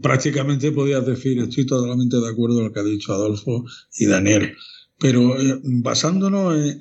prácticamente 0.01 0.71
podías 0.71 1.05
decir, 1.05 1.39
estoy 1.39 1.65
totalmente 1.65 2.17
de 2.17 2.27
acuerdo 2.27 2.57
con 2.57 2.65
lo 2.65 2.73
que 2.73 2.79
ha 2.79 2.83
dicho 2.83 3.13
Adolfo 3.13 3.65
y 3.97 4.05
Daniel, 4.05 4.53
pero 4.99 5.39
eh, 5.39 5.59
basándonos 5.63 6.77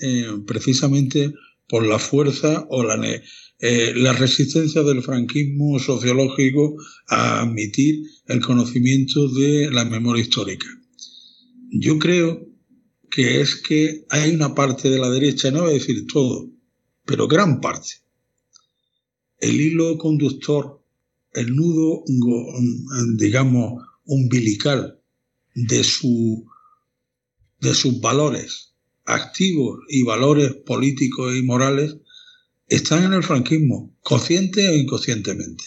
precisamente 0.46 1.32
por 1.68 1.86
la 1.86 1.98
fuerza 1.98 2.66
o 2.68 2.82
la, 2.82 2.98
eh, 3.62 3.92
la 3.94 4.14
resistencia 4.14 4.82
del 4.82 5.02
franquismo 5.02 5.78
sociológico 5.78 6.76
a 7.08 7.42
admitir 7.42 8.02
el 8.26 8.40
conocimiento 8.40 9.28
de 9.28 9.70
la 9.70 9.84
memoria 9.84 10.22
histórica. 10.22 10.66
Yo 11.70 11.98
creo 11.98 12.48
que 13.10 13.42
es 13.42 13.56
que 13.56 14.06
hay 14.08 14.34
una 14.34 14.54
parte 14.54 14.88
de 14.88 14.98
la 14.98 15.10
derecha, 15.10 15.50
no 15.50 15.62
voy 15.62 15.70
a 15.70 15.74
decir 15.74 16.06
todo, 16.06 16.50
pero 17.04 17.28
gran 17.28 17.60
parte. 17.60 17.90
El 19.38 19.60
hilo 19.60 19.98
conductor, 19.98 20.79
el 21.32 21.54
nudo, 21.54 22.04
digamos, 23.16 23.84
umbilical 24.04 25.00
de, 25.54 25.84
su, 25.84 26.46
de 27.60 27.74
sus 27.74 28.00
valores 28.00 28.74
activos 29.04 29.80
y 29.88 30.02
valores 30.02 30.54
políticos 30.66 31.34
y 31.36 31.42
morales 31.42 31.96
están 32.68 33.04
en 33.04 33.12
el 33.14 33.24
franquismo, 33.24 33.96
consciente 34.02 34.68
o 34.68 34.74
inconscientemente. 34.74 35.64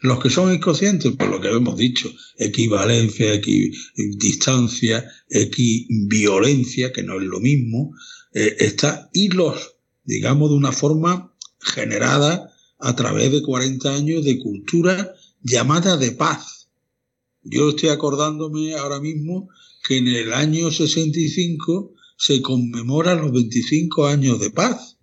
Los 0.00 0.20
que 0.20 0.30
son 0.30 0.54
inconscientes, 0.54 1.12
por 1.16 1.28
lo 1.28 1.40
que 1.40 1.48
hemos 1.48 1.76
dicho, 1.76 2.08
equivalencia, 2.36 3.34
equidistancia, 3.34 5.04
equiviolencia, 5.28 6.92
que 6.92 7.02
no 7.02 7.20
es 7.20 7.26
lo 7.26 7.40
mismo, 7.40 7.96
eh, 8.32 8.56
está, 8.60 9.10
y 9.12 9.28
los, 9.28 9.74
digamos, 10.04 10.50
de 10.50 10.56
una 10.56 10.70
forma 10.70 11.34
generada 11.60 12.52
a 12.78 12.94
través 12.94 13.32
de 13.32 13.42
40 13.42 13.94
años 13.94 14.24
de 14.24 14.38
cultura 14.38 15.14
llamada 15.42 15.96
de 15.96 16.12
paz. 16.12 16.68
Yo 17.42 17.70
estoy 17.70 17.88
acordándome 17.88 18.74
ahora 18.74 19.00
mismo 19.00 19.48
que 19.86 19.98
en 19.98 20.08
el 20.08 20.32
año 20.32 20.70
65 20.70 21.94
se 22.16 22.42
conmemoran 22.42 23.20
los 23.20 23.32
25 23.32 24.06
años 24.06 24.40
de 24.40 24.50
paz. 24.50 24.98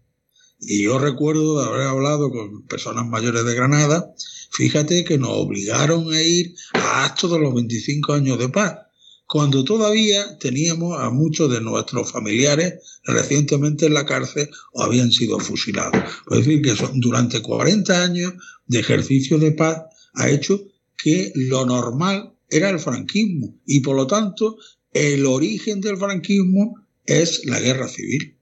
Y 0.59 0.83
yo 0.83 0.99
recuerdo 0.99 1.61
haber 1.61 1.87
hablado 1.87 2.31
con 2.31 2.65
personas 2.67 3.07
mayores 3.07 3.45
de 3.45 3.55
Granada, 3.55 4.13
fíjate 4.51 5.03
que 5.03 5.17
nos 5.17 5.31
obligaron 5.31 6.13
a 6.13 6.21
ir 6.21 6.55
a 6.73 7.05
actos 7.05 7.31
de 7.31 7.39
los 7.39 7.53
25 7.53 8.13
años 8.13 8.39
de 8.39 8.49
paz, 8.49 8.84
cuando 9.27 9.63
todavía 9.63 10.37
teníamos 10.39 10.99
a 10.99 11.09
muchos 11.09 11.51
de 11.51 11.61
nuestros 11.61 12.11
familiares 12.11 12.99
recientemente 13.03 13.87
en 13.87 13.93
la 13.93 14.05
cárcel 14.05 14.49
o 14.73 14.83
habían 14.83 15.11
sido 15.11 15.39
fusilados. 15.39 16.01
Es 16.31 16.45
decir, 16.45 16.61
que 16.61 16.75
durante 16.95 17.41
40 17.41 18.03
años 18.03 18.33
de 18.67 18.79
ejercicio 18.79 19.39
de 19.39 19.51
paz 19.51 19.83
ha 20.13 20.29
hecho 20.29 20.61
que 20.97 21.31
lo 21.35 21.65
normal 21.65 22.33
era 22.49 22.69
el 22.69 22.79
franquismo 22.79 23.59
y 23.65 23.81
por 23.81 23.95
lo 23.95 24.07
tanto 24.07 24.57
el 24.91 25.25
origen 25.25 25.81
del 25.81 25.97
franquismo 25.97 26.75
es 27.05 27.45
la 27.45 27.59
guerra 27.59 27.87
civil. 27.87 28.37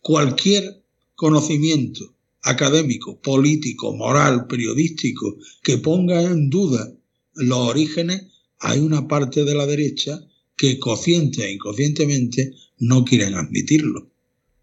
Cualquier 0.00 0.82
conocimiento 1.14 2.14
académico, 2.42 3.20
político, 3.20 3.92
moral, 3.94 4.46
periodístico 4.46 5.36
que 5.62 5.78
ponga 5.78 6.22
en 6.22 6.48
duda 6.48 6.92
los 7.34 7.58
orígenes, 7.58 8.22
hay 8.60 8.80
una 8.80 9.08
parte 9.08 9.44
de 9.44 9.54
la 9.54 9.66
derecha 9.66 10.20
que 10.56 10.78
consciente 10.78 11.44
e 11.44 11.52
inconscientemente 11.52 12.52
no 12.78 13.04
quieren 13.04 13.34
admitirlo. 13.34 14.10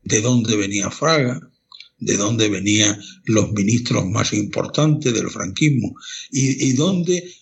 ¿De 0.03 0.21
dónde 0.21 0.55
venía 0.55 0.89
Fraga? 0.89 1.51
¿De 1.99 2.15
dónde 2.15 2.49
venían 2.49 2.99
los 3.25 3.51
ministros 3.51 4.05
más 4.05 4.33
importantes 4.33 5.13
del 5.13 5.29
franquismo? 5.29 5.95
¿Y, 6.31 6.73
dónde 6.73 7.33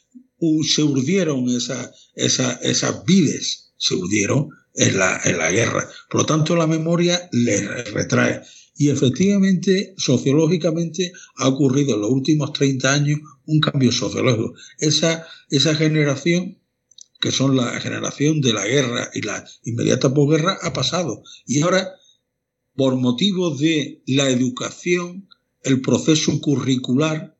se 0.64 0.84
urdieron 0.84 1.48
esas 1.49 3.06
vides? 3.06 3.65
se 3.77 3.95
urdieron 3.95 4.49
en 4.73 4.98
la, 4.98 5.22
en 5.23 5.38
la 5.38 5.52
guerra. 5.52 5.88
Por 6.10 6.22
lo 6.22 6.26
tanto, 6.26 6.56
la 6.56 6.68
memoria 6.68 7.30
le 7.32 7.68
retrae. 7.84 8.41
Y 8.76 8.90
efectivamente, 8.90 9.94
sociológicamente, 9.98 11.14
ha 11.38 11.48
ocurrido 11.48 11.96
en 11.96 12.02
los 12.02 12.10
últimos 12.10 12.52
30 12.54 12.94
años 12.94 13.20
un 13.46 13.60
cambio 13.60 13.92
sociológico. 13.92 14.54
Esa, 14.80 15.26
esa 15.50 15.76
generación, 15.76 16.58
que 17.22 17.32
son 17.32 17.56
la 17.56 17.80
generación 17.80 18.42
de 18.42 18.54
la 18.54 18.66
guerra 18.66 19.10
y 19.14 19.22
la 19.22 19.46
inmediata 19.64 20.14
posguerra, 20.14 20.58
ha 20.62 20.74
pasado. 20.74 21.24
Y 21.46 21.62
ahora, 21.62 21.90
por 22.76 22.96
motivos 22.98 23.60
de 23.60 24.04
la 24.08 24.30
educación, 24.30 25.30
el 25.64 25.82
proceso 25.82 26.40
curricular, 26.42 27.38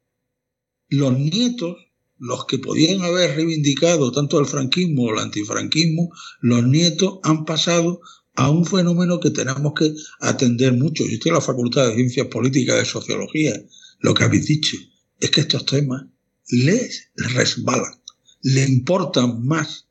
los 0.88 1.18
nietos 1.18 1.78
los 2.18 2.45
que 2.45 2.60
podían 2.60 3.02
haber 3.02 3.36
reivindicado 3.36 4.12
tanto 4.12 4.40
el 4.40 4.45
franquismo 4.45 5.03
o 5.03 5.14
el 5.14 5.20
antifranquismo, 5.20 6.12
los 6.40 6.66
nietos 6.66 7.20
han 7.24 7.45
pasado 7.45 7.99
a 8.36 8.49
un 8.49 8.66
fenómeno 8.66 9.20
que 9.20 9.32
tenemos 9.32 9.74
que 9.74 9.94
atender 10.20 10.74
mucho. 10.74 11.06
Yo 11.06 11.14
estoy 11.14 11.30
en 11.30 11.36
la 11.36 11.41
Facultad 11.41 11.88
de 11.88 11.95
Ciencias 11.95 12.28
Políticas 12.28 12.78
de 12.78 12.86
Sociología. 12.86 13.53
Lo 13.99 14.14
que 14.14 14.24
habéis 14.24 14.45
dicho 14.45 14.78
es 15.20 15.32
que 15.32 15.41
estos 15.41 15.66
temas 15.66 16.06
les 16.49 17.12
resbalan, 17.16 18.02
le 18.41 18.64
importan 18.66 19.45
más 19.45 19.88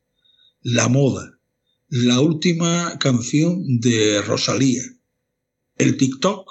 la 0.62 0.88
moda, 0.88 1.38
la 1.88 2.20
última 2.20 2.98
canción 2.98 3.80
de 3.80 4.22
Rosalía, 4.22 4.82
el 5.76 5.96
TikTok, 5.96 6.50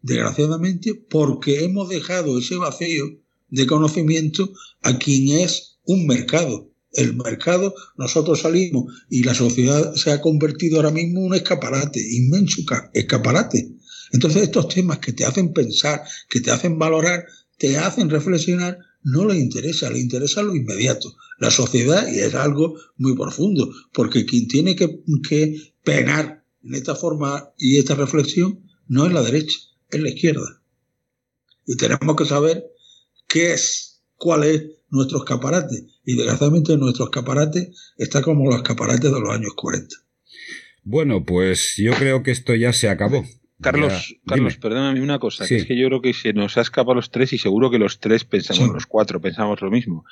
desgraciadamente, 0.00 0.94
porque 0.94 1.64
hemos 1.64 1.88
dejado 1.88 2.38
ese 2.38 2.56
vacío 2.56 3.04
de 3.48 3.66
conocimiento 3.66 4.52
a 4.82 4.98
quien 4.98 5.28
es 5.28 5.78
un 5.84 6.06
mercado. 6.06 6.71
El 6.92 7.16
mercado, 7.16 7.74
nosotros 7.96 8.40
salimos 8.40 8.92
y 9.08 9.22
la 9.22 9.34
sociedad 9.34 9.94
se 9.94 10.12
ha 10.12 10.20
convertido 10.20 10.76
ahora 10.76 10.90
mismo 10.90 11.20
en 11.20 11.26
un 11.26 11.34
escaparate, 11.34 12.00
inmenso 12.00 12.62
escaparate. 12.92 13.72
Entonces 14.12 14.42
estos 14.42 14.68
temas 14.68 14.98
que 14.98 15.12
te 15.12 15.24
hacen 15.24 15.52
pensar, 15.52 16.02
que 16.28 16.40
te 16.40 16.50
hacen 16.50 16.78
valorar, 16.78 17.24
te 17.56 17.78
hacen 17.78 18.10
reflexionar, 18.10 18.78
no 19.02 19.24
le 19.24 19.38
interesa, 19.38 19.90
le 19.90 19.98
interesa 19.98 20.42
lo 20.42 20.54
inmediato. 20.54 21.14
La 21.38 21.50
sociedad, 21.50 22.06
y 22.08 22.20
es 22.20 22.34
algo 22.34 22.76
muy 22.96 23.16
profundo, 23.16 23.72
porque 23.92 24.26
quien 24.26 24.46
tiene 24.48 24.76
que, 24.76 25.00
que 25.28 25.74
penar 25.82 26.44
en 26.62 26.74
esta 26.74 26.94
forma 26.94 27.52
y 27.58 27.78
esta 27.78 27.94
reflexión 27.94 28.60
no 28.86 29.06
es 29.06 29.12
la 29.12 29.22
derecha, 29.22 29.58
es 29.90 30.00
la 30.00 30.10
izquierda. 30.10 30.62
Y 31.66 31.76
tenemos 31.76 32.16
que 32.16 32.26
saber 32.26 32.64
qué 33.26 33.54
es, 33.54 34.02
cuál 34.16 34.44
es 34.44 34.62
nuestro 34.92 35.18
escaparate. 35.18 35.86
Y 36.04 36.16
desgraciadamente 36.16 36.76
nuestro 36.76 37.06
escaparate 37.06 37.72
está 37.96 38.22
como 38.22 38.44
los 38.44 38.56
escaparates 38.56 39.10
de 39.10 39.20
los 39.20 39.34
años 39.34 39.54
40. 39.56 39.96
Bueno, 40.84 41.24
pues 41.24 41.74
yo 41.76 41.92
creo 41.94 42.22
que 42.22 42.30
esto 42.30 42.54
ya 42.54 42.72
se 42.72 42.88
acabó. 42.88 43.24
Carlos, 43.60 44.16
Carlos, 44.26 44.56
perdóname 44.56 45.00
una 45.00 45.20
cosa, 45.20 45.44
es 45.44 45.66
que 45.66 45.78
yo 45.78 45.86
creo 45.86 46.02
que 46.02 46.12
se 46.12 46.32
nos 46.32 46.58
ha 46.58 46.62
escapado 46.62 46.96
los 46.96 47.12
tres 47.12 47.32
y 47.32 47.38
seguro 47.38 47.70
que 47.70 47.78
los 47.78 48.00
tres 48.00 48.24
pensamos, 48.24 48.68
los 48.70 48.86
cuatro 48.86 49.20
pensamos 49.20 49.62
lo 49.62 49.70
mismo. 49.70 50.04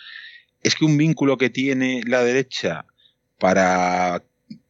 Es 0.62 0.76
que 0.76 0.84
un 0.84 0.96
vínculo 0.96 1.36
que 1.36 1.50
tiene 1.50 2.02
la 2.06 2.22
derecha 2.22 2.86
para 3.40 4.22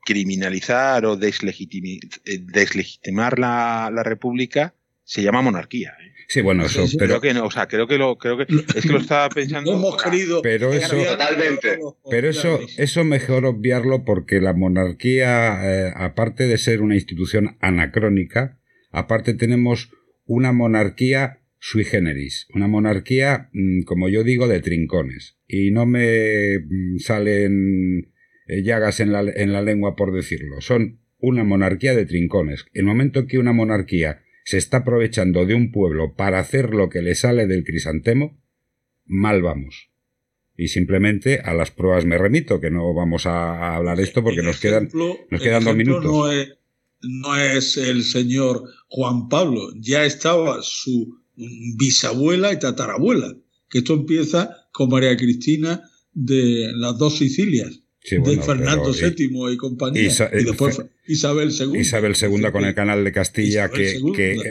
criminalizar 0.02 1.04
o 1.04 1.18
eh, 1.20 2.38
deslegitimar 2.40 3.38
la, 3.38 3.90
la 3.92 4.02
República 4.02 4.74
se 5.10 5.24
llama 5.24 5.42
monarquía. 5.42 5.96
¿eh? 6.00 6.12
Sí, 6.28 6.40
bueno, 6.40 6.64
eso. 6.64 6.84
pero 6.96 7.20
que 7.20 7.34
no, 7.34 7.46
o 7.46 7.50
sea, 7.50 7.66
creo 7.66 7.88
que 7.88 7.98
lo, 7.98 8.16
creo 8.16 8.36
que 8.36 8.44
es 8.76 8.86
que 8.86 8.92
lo 8.92 9.00
estaba 9.00 9.28
pensando. 9.28 9.72
hemos 9.74 10.00
querido. 10.00 10.40
Pero 10.40 10.72
eso, 10.72 10.96
totalmente. 10.96 11.78
Pero 12.08 12.28
eso, 12.28 12.60
eso 12.78 13.02
mejor 13.02 13.44
obviarlo 13.44 14.04
porque 14.04 14.40
la 14.40 14.52
monarquía, 14.52 15.58
eh, 15.64 15.92
aparte 15.96 16.46
de 16.46 16.56
ser 16.58 16.80
una 16.80 16.94
institución 16.94 17.56
anacrónica, 17.58 18.60
aparte 18.92 19.34
tenemos 19.34 19.90
una 20.26 20.52
monarquía 20.52 21.40
sui 21.58 21.82
generis, 21.82 22.46
una 22.54 22.68
monarquía, 22.68 23.50
mm, 23.52 23.82
como 23.82 24.08
yo 24.08 24.22
digo, 24.22 24.46
de 24.46 24.60
trincones. 24.60 25.38
Y 25.48 25.72
no 25.72 25.86
me 25.86 26.60
mm, 26.60 26.98
salen 26.98 28.12
eh, 28.46 28.62
llagas 28.62 29.00
en 29.00 29.10
la, 29.10 29.22
en 29.22 29.52
la 29.52 29.62
lengua 29.62 29.96
por 29.96 30.12
decirlo. 30.12 30.60
Son 30.60 31.00
una 31.18 31.42
monarquía 31.42 31.96
de 31.96 32.06
trincones. 32.06 32.66
El 32.74 32.84
momento 32.84 33.26
que 33.26 33.40
una 33.40 33.52
monarquía 33.52 34.22
se 34.44 34.58
está 34.58 34.78
aprovechando 34.78 35.46
de 35.46 35.54
un 35.54 35.70
pueblo 35.72 36.14
para 36.14 36.38
hacer 36.38 36.70
lo 36.70 36.88
que 36.88 37.02
le 37.02 37.14
sale 37.14 37.46
del 37.46 37.64
crisantemo, 37.64 38.40
mal 39.04 39.42
vamos. 39.42 39.90
Y 40.56 40.68
simplemente 40.68 41.40
a 41.40 41.54
las 41.54 41.70
pruebas 41.70 42.04
me 42.04 42.18
remito, 42.18 42.60
que 42.60 42.70
no 42.70 42.92
vamos 42.92 43.26
a 43.26 43.74
hablar 43.74 44.00
esto 44.00 44.22
porque 44.22 44.42
nos 44.42 44.60
quedan, 44.60 44.90
nos 45.30 45.40
quedan 45.40 45.64
dos 45.64 45.76
minutos. 45.76 46.04
No 46.04 46.30
es, 46.30 46.58
no 47.00 47.36
es 47.36 47.76
el 47.76 48.02
señor 48.02 48.64
Juan 48.88 49.28
Pablo, 49.28 49.72
ya 49.76 50.04
estaba 50.04 50.58
su 50.62 51.18
bisabuela 51.76 52.52
y 52.52 52.58
tatarabuela, 52.58 53.34
que 53.68 53.78
esto 53.78 53.94
empieza 53.94 54.68
con 54.72 54.90
María 54.90 55.16
Cristina 55.16 55.88
de 56.12 56.72
las 56.74 56.98
dos 56.98 57.18
Sicilias 57.18 57.80
de 58.02 58.42
Fernando 58.42 58.92
VII 58.92 59.52
y, 59.52 59.56
compañía. 59.56 60.02
y 60.32 60.44
después 60.44 60.82
Isabel 61.06 61.50
II. 61.50 61.78
Isabel 61.78 62.14
II 62.20 62.50
con 62.52 62.64
el 62.64 62.74
canal 62.74 63.04
de 63.04 63.12
Castilla, 63.12 63.68
que, 63.68 63.98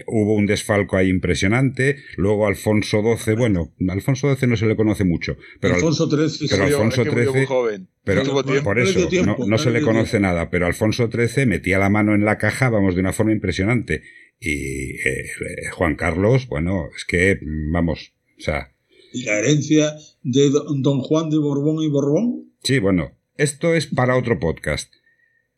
hubo 0.07 0.35
un 0.35 0.45
desfalco 0.45 0.97
ahí 0.97 1.09
impresionante. 1.09 1.97
Luego 2.15 2.47
Alfonso 2.47 3.01
XII, 3.01 3.35
bueno, 3.35 3.73
Alfonso 3.89 4.35
XII 4.35 4.49
no 4.49 4.57
se 4.57 4.67
le 4.67 4.75
conoce 4.75 5.03
mucho. 5.03 5.37
Pero 5.59 5.75
Alfonso 5.75 6.09
XIII, 6.09 6.47
pero 6.49 6.63
Alfonso 6.65 7.03
XIII, 7.03 7.87
pero 8.03 8.23
por 8.63 8.79
eso 8.79 9.09
no, 9.47 9.57
se 9.57 9.71
le 9.71 9.81
conoce 9.81 10.19
nada. 10.19 10.49
Pero 10.49 10.67
Alfonso 10.67 11.09
XIII 11.09 11.45
metía 11.45 11.79
la 11.79 11.89
mano 11.89 12.13
en 12.13 12.25
la 12.25 12.37
caja, 12.37 12.69
vamos, 12.69 12.95
de 12.95 13.01
una 13.01 13.13
forma 13.13 13.31
impresionante. 13.31 14.03
Y 14.39 14.95
eh, 14.95 15.29
Juan 15.71 15.95
Carlos, 15.95 16.47
bueno, 16.47 16.89
es 16.95 17.03
que, 17.05 17.39
vamos, 17.71 18.13
o 18.37 18.41
sea. 18.41 18.73
¿Y 19.11 19.23
la 19.23 19.39
herencia 19.39 19.95
de 20.23 20.49
don 20.49 20.99
Juan 21.01 21.29
de 21.29 21.37
Borbón 21.37 21.81
y 21.83 21.87
Borbón? 21.87 22.53
Sí, 22.63 22.79
bueno, 22.79 23.18
esto 23.39 23.73
es 23.73 23.87
para 23.87 24.17
otro 24.17 24.37
podcast. 24.37 24.93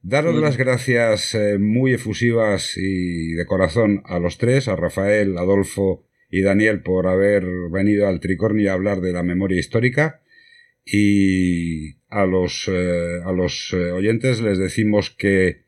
Daros 0.03 0.35
las 0.35 0.55
gracias 0.55 1.33
eh, 1.33 1.57
muy 1.57 1.93
efusivas 1.93 2.77
y 2.77 3.33
de 3.33 3.45
corazón 3.47 4.03
a 4.05 4.19
los 4.19 4.37
tres, 4.37 4.67
a 4.67 4.75
Rafael, 4.75 5.35
Adolfo 5.39 6.05
y 6.29 6.41
Daniel 6.41 6.83
por 6.83 7.07
haber 7.07 7.43
venido 7.71 8.07
al 8.07 8.19
Tricornio 8.19 8.69
a 8.69 8.75
hablar 8.75 9.01
de 9.01 9.13
la 9.13 9.23
memoria 9.23 9.59
histórica. 9.59 10.21
Y 10.85 11.93
a 12.09 12.25
los, 12.25 12.67
eh, 12.67 13.19
a 13.25 13.31
los 13.31 13.73
eh, 13.73 13.91
oyentes 13.91 14.41
les 14.41 14.59
decimos 14.59 15.09
que 15.09 15.65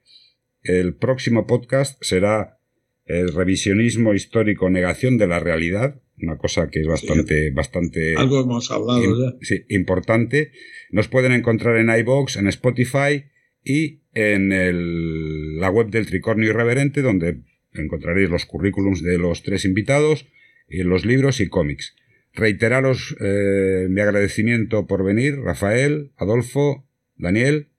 el 0.62 0.96
próximo 0.96 1.48
podcast 1.48 2.00
será 2.04 2.60
el 3.06 3.34
revisionismo 3.34 4.14
histórico, 4.14 4.70
negación 4.70 5.18
de 5.18 5.28
la 5.28 5.40
realidad, 5.40 6.00
una 6.22 6.38
cosa 6.38 6.70
que 6.70 6.80
es 6.80 6.88
bastante, 6.88 7.52
bastante. 7.52 8.16
Algo 8.16 8.42
hemos 8.42 8.70
hablado 8.72 9.02
ya. 9.02 9.38
Sí, 9.42 9.66
importante. 9.70 10.52
Nos 10.94 11.08
pueden 11.08 11.32
encontrar 11.32 11.78
en 11.78 11.90
iBox, 11.90 12.38
en 12.38 12.48
Spotify 12.48 13.26
y 13.64 14.02
en 14.14 14.52
el, 14.52 15.58
la 15.60 15.72
web 15.72 15.90
del 15.90 16.06
Tricornio 16.06 16.52
Irreverente, 16.52 17.02
donde 17.02 17.42
encontraréis 17.74 18.30
los 18.30 18.46
currículums 18.46 19.02
de 19.02 19.18
los 19.18 19.42
tres 19.42 19.66
invitados, 19.66 20.28
y 20.70 20.84
los 20.84 21.04
libros 21.04 21.40
y 21.40 21.50
cómics. 21.50 21.96
Reiteraros 22.34 23.16
eh, 23.20 23.88
mi 23.90 24.02
agradecimiento 24.02 24.86
por 24.86 25.04
venir, 25.04 25.40
Rafael, 25.40 26.12
Adolfo, 26.16 26.88
Daniel. 27.16 27.70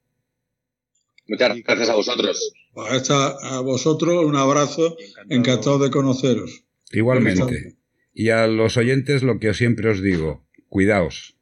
Muchas 1.29 1.57
gracias 1.63 1.91
a 1.91 1.95
vosotros. 1.95 2.53
A 2.75 3.61
vosotros 3.61 4.25
un 4.25 4.35
abrazo, 4.35 4.97
encantado, 5.29 5.79
de 5.79 5.93
conoceros. 5.93 6.65
Igualmente. 6.91 7.77
Y 8.13 8.31
a 8.31 8.49
los 8.49 8.77
oyentes 8.77 9.23
lo 9.23 9.39
que 9.39 9.55
siempre 9.55 9.89
os 9.89 10.03
digo, 10.03 10.45
cuidaos. 10.69 11.34